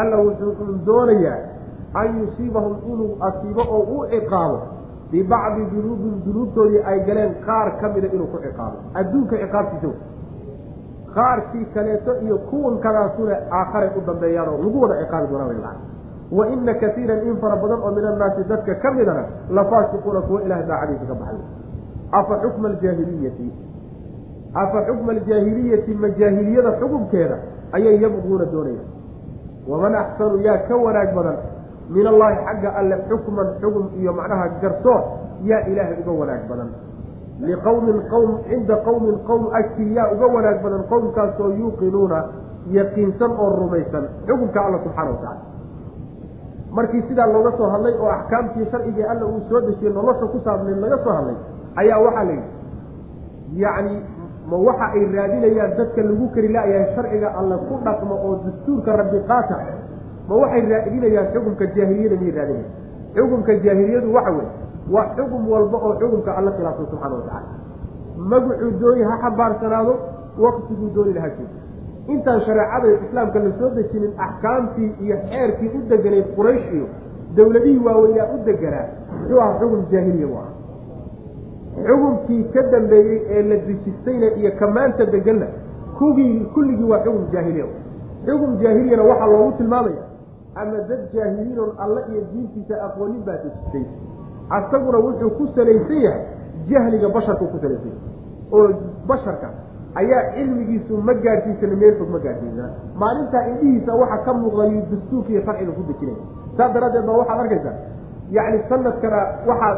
alla 0.00 0.16
wuxuu 0.26 0.78
doonayaa 0.86 1.38
an 2.02 2.20
yusiibahum 2.20 2.76
inuu 2.92 3.10
asiibo 3.28 3.62
oo 3.76 3.82
u 3.96 4.06
ciqaabo. 4.12 4.58
Bibacdi 5.10 5.64
dunuubin 5.72 6.14
dunuubtoodii 6.24 6.80
ay 6.90 7.00
galeen 7.08 7.34
qaar 7.46 7.66
ka 7.80 7.88
mida 7.94 8.08
inuu 8.16 8.26
ku 8.32 8.38
ciqaabo. 8.44 8.76
Adduunka 9.00 9.36
ciqaabtiisa 9.42 9.90
qaarkii 11.14 11.64
kaleeto 11.74 12.12
iyo 12.24 12.38
kuwankadaasuna 12.38 13.36
aakharay 13.58 13.90
u 13.98 14.00
dambeeyaanoo 14.06 14.58
lagu 14.64 14.80
wada 14.82 14.96
ciqaabi 15.02 15.26
doonaa 15.32 15.74
wa 16.32 16.46
ina 16.48 16.74
kaiiran 16.82 17.20
in 17.28 17.36
fara 17.42 17.56
badan 17.62 17.80
oo 17.84 17.90
min 17.96 18.04
annaasi 18.10 18.44
dadka 18.48 18.74
ka 18.82 18.90
midana 18.96 19.24
la 19.50 19.64
faasiquuna 19.64 20.20
kuwa 20.28 20.40
ilahay 20.42 20.64
daacadiisa 20.70 21.04
ka 21.10 21.14
baxay. 21.14 21.44
Afa 22.18 22.34
xukma 22.42 22.68
aljaahiliyati 22.68 23.48
afa 24.62 24.78
xukma 24.88 25.12
aljaahiliyati 25.16 25.94
ma 25.94 26.08
jaahiliyada 26.20 26.70
xukumkeeda 26.80 27.36
ayay 27.76 28.00
yabquuna 28.04 28.44
doonayaan. 28.52 28.88
Waman 29.68 29.94
axsanu 29.94 30.40
yaa 30.46 30.58
ka 30.68 30.76
wanaag 30.76 31.10
badan 31.16 31.36
min 31.94 32.06
allahi 32.06 32.36
xagga 32.46 32.70
alle 32.80 32.96
xukman 33.08 33.46
xugum 33.60 33.86
iyo 34.00 34.12
macnaha 34.12 34.48
garsoor 34.62 35.00
yaa 35.50 35.60
ilaahay 35.70 35.96
uga 36.02 36.12
wanaag 36.20 36.42
badan. 36.50 36.68
Liqowmin 37.48 37.98
qowm 38.10 38.30
cinda 38.48 38.76
qowmin 38.88 39.16
qowm 39.28 39.44
agtii 39.60 39.94
yaa 39.96 40.08
uga 40.14 40.26
wanaag 40.36 40.58
badan 40.64 40.82
qowmkaasoo 40.90 41.50
yuuqinuuna 41.60 42.18
yaqiinsan 42.76 43.30
oo 43.44 43.50
rumaysan. 43.60 44.04
Xukumka 44.26 44.60
alla 44.66 44.78
subxaana 44.84 45.10
watacala 45.10 45.51
markii 46.76 47.02
sidaa 47.08 47.26
looga 47.34 47.52
soo 47.58 47.68
hadlay 47.74 47.94
oo 48.02 48.10
axkaamtii 48.16 48.66
sharcigii 48.72 49.04
alla 49.12 49.24
uu 49.26 49.40
soo 49.48 49.60
dejiyey 49.66 49.92
nolosha 49.98 50.26
ku 50.32 50.38
saabnayd 50.44 50.78
laga 50.84 50.98
soo 51.04 51.12
hadlay 51.18 51.36
ayaa 51.82 51.98
waxaa 52.06 52.24
la 52.28 52.32
yidhi 52.32 53.60
yacni 53.64 53.96
ma 54.50 54.56
waxa 54.66 54.86
ay 54.96 55.02
raadinayaan 55.16 55.72
dadka 55.78 56.00
lagu 56.08 56.26
kari 56.34 56.48
la-yahay 56.56 56.88
sharciga 56.96 57.28
alle 57.40 57.56
ku 57.68 57.74
dhaqmo 57.84 58.14
oo 58.26 58.32
dastuurka 58.44 58.90
rabbi 59.00 59.18
qaata. 59.30 59.56
Ma 60.28 60.34
waxay 60.42 60.62
raadinayaan 60.72 61.26
xukumka 61.34 61.64
jaahiliyada 61.76 62.16
miyay 62.22 62.34
raadinayan 62.38 62.70
xukumka 63.16 63.52
jaahiliyadu 63.64 64.08
waxa 64.16 64.30
weye 64.38 64.50
waa 64.94 65.06
xukum 65.16 65.42
walba 65.52 65.78
oo 65.86 65.92
xukumka 66.00 66.30
alla 66.38 66.50
khilaafsan 66.56 66.86
subxana 66.90 67.14
watacala 67.14 67.48
magacuu 68.32 68.70
dooni 68.80 69.02
ha 69.10 69.14
xambaarsanaado 69.24 69.92
waktiguu 70.44 70.88
dooni 70.96 71.12
laha 71.16 71.28
joogo 71.36 71.58
intaan 72.08 72.40
shareecada 72.46 72.88
islaamka 73.06 73.38
la 73.38 73.50
soo 73.58 73.70
dejinin 73.76 74.12
axkaamtii 74.26 74.90
iyo 75.04 75.16
xeerkii 75.30 75.70
u 75.78 75.80
deganayd 75.88 76.26
quraysh 76.36 76.72
iyo 76.74 76.86
dowladihii 77.36 77.84
waaweynaa 77.86 78.26
u 78.34 78.38
deganaa 78.44 78.86
muxuu 79.18 79.40
aha 79.40 79.58
xukum 79.60 79.84
jaahiliya 79.92 80.26
u 80.28 80.36
aha 80.38 80.50
xukumkii 81.86 82.44
ka 82.54 82.62
dambeeyey 82.72 83.18
ee 83.36 83.42
la 83.42 83.56
dejistayna 83.66 84.26
iyo 84.40 84.50
kamaanta 84.58 85.06
deganna 85.06 85.46
kugii 85.98 86.40
kulligii 86.54 86.90
waa 86.90 86.98
xukum 87.04 87.24
jaahiliya 87.32 87.66
xukum 88.26 88.56
jaahiliyana 88.62 89.02
waxaa 89.02 89.26
loogu 89.26 89.52
tilmaamaya 89.58 90.02
ama 90.54 90.78
dad 90.88 91.00
jaahiliinoon 91.14 91.72
alle 91.78 92.00
iyo 92.12 92.22
diintiisa 92.32 92.74
aqoonin 92.86 93.22
baa 93.26 93.36
dejistay. 93.44 93.84
Asaguna 94.50 94.98
wuxuu 94.98 95.30
ku 95.30 95.46
salaysan 95.54 96.00
yahay 96.06 96.22
jahliga 96.68 97.08
basharku 97.08 97.46
ku 97.52 97.58
salaysan 97.62 97.92
yahay 97.94 98.10
oo 98.52 98.68
basharka 99.06 99.48
ayaa 100.00 100.20
cilmigiisu 100.34 100.92
ma 101.06 101.14
gaadhsiisana 101.24 101.76
meel 101.82 101.94
fog 102.00 102.08
ma 102.14 102.18
gaadhsiisana. 102.26 102.68
Maalintaa 103.02 103.42
indhihiisa 103.50 103.92
waxa 104.02 104.18
ka 104.26 104.32
muuqdayu 104.40 104.80
dastuurka 104.92 105.30
iyo 105.32 105.42
sharciga 105.46 105.72
ku 105.78 105.82
dejinaya 105.88 106.20
saas 106.56 106.70
daraaddeed 106.74 107.04
baa 107.08 107.16
waxaad 107.22 107.40
arkaysaa. 107.44 107.74
Yacni 108.36 108.58
sanadkana 108.70 109.20
waxaa 109.50 109.72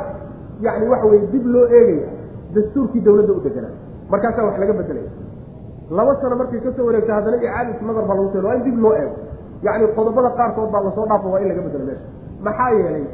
yani 0.66 0.86
waxa 0.92 1.06
weye 1.12 1.26
dib 1.32 1.46
loo 1.54 1.66
eegaya 1.78 2.08
dastuurkii 2.54 3.00
dawladda 3.06 3.32
u 3.32 3.40
deganaa 3.46 3.74
markaasaa 4.12 4.44
wax 4.48 4.56
laga 4.62 4.72
bedelaya 4.80 5.10
laba 5.98 6.12
sano 6.20 6.36
markay 6.40 6.60
ka 6.66 6.70
soo 6.76 6.86
wareegta 6.88 7.12
haddana 7.18 7.36
icaadatu 7.42 7.82
nadar 7.88 8.04
baa 8.08 8.16
lagu 8.18 8.30
seen 8.32 8.44
waa 8.48 8.54
in 8.58 8.62
dib 8.68 8.78
loo 8.84 8.94
eego. 9.00 9.16
Yacni 9.66 9.86
qodobada 9.96 10.30
qaarkood 10.38 10.70
baa 10.74 10.82
la 10.86 10.90
soo 10.96 11.06
dhaafo 11.10 11.28
waa 11.34 11.40
in 11.42 11.48
laga 11.50 11.62
bedelo 11.66 11.84
meesha. 11.90 12.06
Maxaa 12.46 12.70
yeelay 12.78 13.04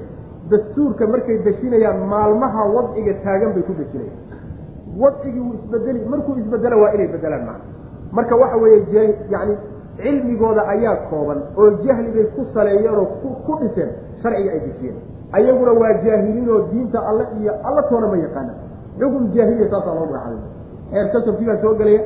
dastuurka 0.51 1.07
markay 1.15 1.37
dejinayaan 1.47 1.99
maalmaha 2.13 2.63
wadciga 2.77 3.15
taagan 3.25 3.51
bay 3.57 3.63
ku 3.69 3.73
dejinayaan 3.81 4.19
wadcigii 5.03 5.41
wuu 5.41 5.55
isbedeli 5.65 6.05
markuu 6.13 6.37
isbedela 6.43 6.77
waa 6.83 6.93
inay 6.95 7.09
bedelaan 7.15 7.45
macna 7.47 7.65
marka 8.13 8.37
waxa 8.43 8.57
weeye 8.57 9.15
yani 9.31 9.57
cilmigooda 10.03 10.63
ayaa 10.75 10.97
kooban 11.11 11.39
oo 11.57 11.71
jahli 11.87 12.11
bay 12.15 12.25
ku 12.37 12.47
saleeyeen 12.55 12.95
oo 12.95 13.07
ku 13.47 13.59
dhiseen 13.61 13.91
sharciga 14.23 14.51
ay 14.53 14.61
dejiyeen 14.67 14.97
ayaguna 15.33 15.73
waa 15.83 15.93
jaahiliinoo 16.05 16.61
diinta 16.73 16.99
alle 17.09 17.25
iyo 17.41 17.53
alla 17.69 17.83
toona 17.91 18.07
ma 18.13 18.17
yaqaana 18.25 18.53
xukum 19.01 19.29
jaahiliya 19.35 19.71
saasaa 19.71 19.95
loo 19.99 20.07
magacaabay 20.07 20.39
xeer 20.93 21.07
kasabkii 21.13 21.47
baa 21.51 21.61
soo 21.63 21.75
gelaya 21.81 22.01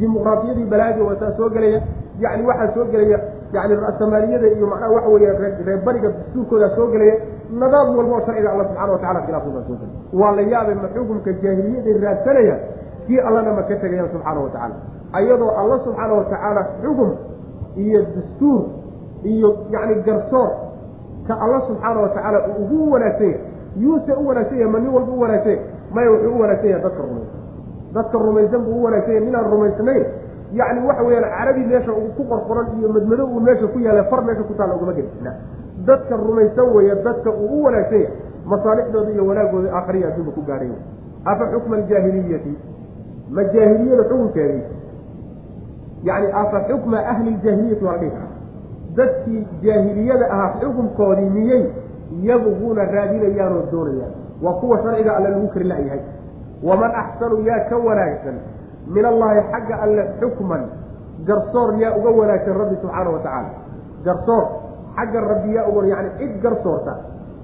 dimuqraadiyadii 0.00 0.64
balaadi 0.72 1.00
wataa 1.10 1.32
soo 1.36 1.48
gelaya 1.56 1.80
yani 2.24 2.46
waxaa 2.50 2.74
soo 2.74 2.84
gelaya 2.92 3.18
yani 3.52 3.74
rasamaaliyada 3.76 4.46
iyo 4.56 4.66
macnaha 4.66 4.92
waxa 4.96 5.08
weeye 5.08 5.32
reerbariga 5.66 6.08
dastuurkoodaa 6.16 6.70
soo 6.76 6.86
gelaya 6.92 7.14
nadaam 7.60 7.96
walba 7.98 8.14
oo 8.16 8.20
sharciga 8.26 8.50
alla 8.52 8.64
subxana 8.64 8.92
watacala 8.92 9.20
khilaafsan 9.26 9.52
baa 9.56 9.62
soo 9.68 9.76
gelaya. 9.80 10.00
Waa 10.20 10.32
la 10.36 10.42
yaabay 10.52 10.74
ma 10.82 10.88
xukumka 10.94 11.30
jaahiliyaday 11.42 11.96
raadsanayaan 12.04 12.60
kii 13.06 13.20
allana 13.28 13.50
ma 13.58 13.62
ka 13.68 13.74
tegayaan 13.82 14.08
subxaana 14.14 14.40
wa 14.44 14.50
tacaala 14.54 14.74
ayadoo 15.18 15.50
alla 15.60 15.76
subxaana 15.84 16.12
watacaala 16.20 16.62
xukum 16.82 17.10
iyo 17.84 18.00
dastuur 18.16 18.60
iyo 19.32 19.48
yani 19.74 19.94
garsoor 20.08 20.50
ka 21.28 21.34
alla 21.44 21.58
subxaana 21.68 22.00
watacaala 22.04 22.38
uu 22.48 22.64
ugu 22.64 22.92
wanaagsan 22.92 23.26
yahay. 23.26 23.40
Yuuse 23.82 24.12
u 24.12 24.28
wanaagsan 24.28 24.58
yahay 24.60 24.72
ma 24.72 24.78
nin 24.82 24.90
walba 24.96 25.12
u 25.12 25.20
wanaagsan 25.24 25.52
yahay 25.52 25.64
maya 25.94 26.10
wuxuu 26.12 26.34
u 26.36 26.40
wanaagsan 26.42 26.68
yahay 26.70 26.82
dadka 26.84 27.02
rumaysan. 27.02 27.40
Dadka 27.96 28.18
rumaysan 28.26 28.60
buu 28.66 28.76
u 28.80 28.84
wanaagsan 28.84 29.12
yahay 29.14 29.24
ninaan 29.26 29.50
rumaysnayn 29.52 30.04
yacni 30.52 30.86
waxa 30.88 31.02
weeyaan 31.02 31.30
carabi 31.38 31.64
meesha 31.66 31.92
ku 32.16 32.22
qorqoran 32.30 32.66
iyo 32.78 32.88
madmado 32.92 33.24
uu 33.26 33.40
meesha 33.40 33.66
ku 33.66 33.78
yaalla 33.78 34.04
far 34.04 34.24
meesha 34.24 34.42
ku 34.42 34.54
taalla 34.54 34.74
ugama 34.76 34.92
gedisna 34.92 35.32
dadka 35.86 36.16
rumaysan 36.16 36.68
weeye 36.76 36.94
dadka 37.06 37.30
uu 37.30 37.60
u 37.60 37.64
wanaagsan 37.64 38.00
yahay 38.00 38.12
masaalixdooda 38.50 39.10
iyo 39.10 39.26
wanaagooda 39.26 39.68
aakhariya 39.76 40.08
adduunba 40.08 40.32
ku 40.32 40.42
gaadhay 40.48 40.70
afa 41.24 41.44
xukma 41.52 41.76
aljaahiliyati? 41.76 42.52
Ma 43.30 43.42
jaahiliyada 43.44 44.04
xukunkeedii? 44.10 44.62
Yani 46.08 46.26
afa 46.42 46.60
xukma 46.68 46.98
ahli 47.12 47.30
ljaahiliyati 47.42 47.84
waa 47.84 47.92
la 47.92 47.98
dhihi 47.98 48.10
karaa. 48.10 48.32
Dadkii 48.96 49.46
jaahiliyada 49.62 50.30
ahaa 50.30 50.52
xukunkoodii 50.60 51.30
miyey 51.36 51.62
yabquuna 52.28 52.84
raadinayaanoo 52.84 53.62
doonayaan 53.72 54.12
waa 54.42 54.52
kuwa 54.60 54.78
sharciga 54.82 55.16
alle 55.16 55.28
lagu 55.30 55.48
kari 55.48 55.64
la-yahay 55.64 56.00
waman 56.62 56.90
axsanu 57.02 57.36
yaa 57.48 57.60
ka 57.70 57.76
wanaagsan 57.76 58.36
min 58.88 59.04
allahi 59.04 59.40
xagga 59.52 59.74
alle 59.84 60.02
xukman. 60.20 60.62
Garsoor 61.26 61.74
yaa 61.82 61.96
uga 61.98 62.10
wanaagsan 62.10 62.54
rabbi 62.56 62.76
subxaana 62.82 63.10
wa 63.10 63.18
tacaala. 63.18 63.50
Garsoor 64.04 64.44
xagga 64.96 65.20
rabbi 65.20 65.50
yaa 65.56 65.68
uga 65.68 65.86
yani 65.86 66.10
cid 66.18 66.40
garsoorta 66.42 66.94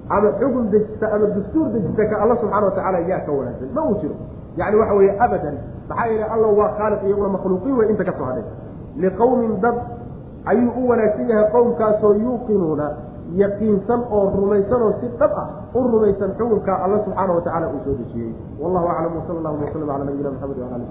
ama 0.09 0.31
xukun 0.39 0.69
dejista 0.71 1.05
ama 1.13 1.25
dastuur 1.35 1.67
dejista 1.73 2.03
ka 2.09 2.15
alla 2.23 2.35
wa 2.35 2.71
tacaala 2.71 2.99
yaa 3.09 3.25
ka 3.25 3.31
wanaagsan. 3.31 3.69
Ma 3.73 3.81
uu 3.83 3.95
jiro. 4.01 4.15
Yani 4.57 4.75
waxa 4.77 4.93
weeye 4.93 5.13
abadan 5.19 5.55
maxaa 5.89 6.07
yeele 6.07 6.23
alla 6.23 6.47
waa 6.47 6.69
khaaliq 6.77 7.01
iyaguna 7.03 7.29
makhluuqiin 7.35 7.75
wey 7.77 7.89
inta 7.89 8.03
ka 8.03 8.13
soo 8.17 8.25
hadhay. 8.25 8.45
Liqowmin 8.95 9.59
dad 9.59 9.75
ayuu 10.45 10.71
u 10.71 10.87
wanaagsan 10.89 11.29
yahay 11.29 11.51
qowmkaasoo 11.51 12.13
yuuqinuuna 12.13 12.87
yaqiinsan 13.35 14.01
oo 14.11 14.29
rumaysan 14.37 14.81
oo 14.81 14.93
si 15.01 15.07
dhab 15.19 15.31
ah 15.35 15.47
u 15.73 15.83
rumaysan 15.83 16.31
xukunka 16.37 16.73
alla 16.83 17.03
subxaana 17.03 17.33
wa 17.33 17.41
tacala 17.41 17.67
uu 17.73 17.81
soo 17.85 17.95
dejiyey. 17.99 18.31
Wallahu 18.61 18.87
aclam 18.87 19.11
wsala 19.19 19.37
allahuma 19.39 19.65
wasalam 19.67 19.87
cala 19.89 20.03
nabiyina 20.05 20.31
maxamed 20.31 20.57
wala 20.63 20.75
ali 20.75 20.87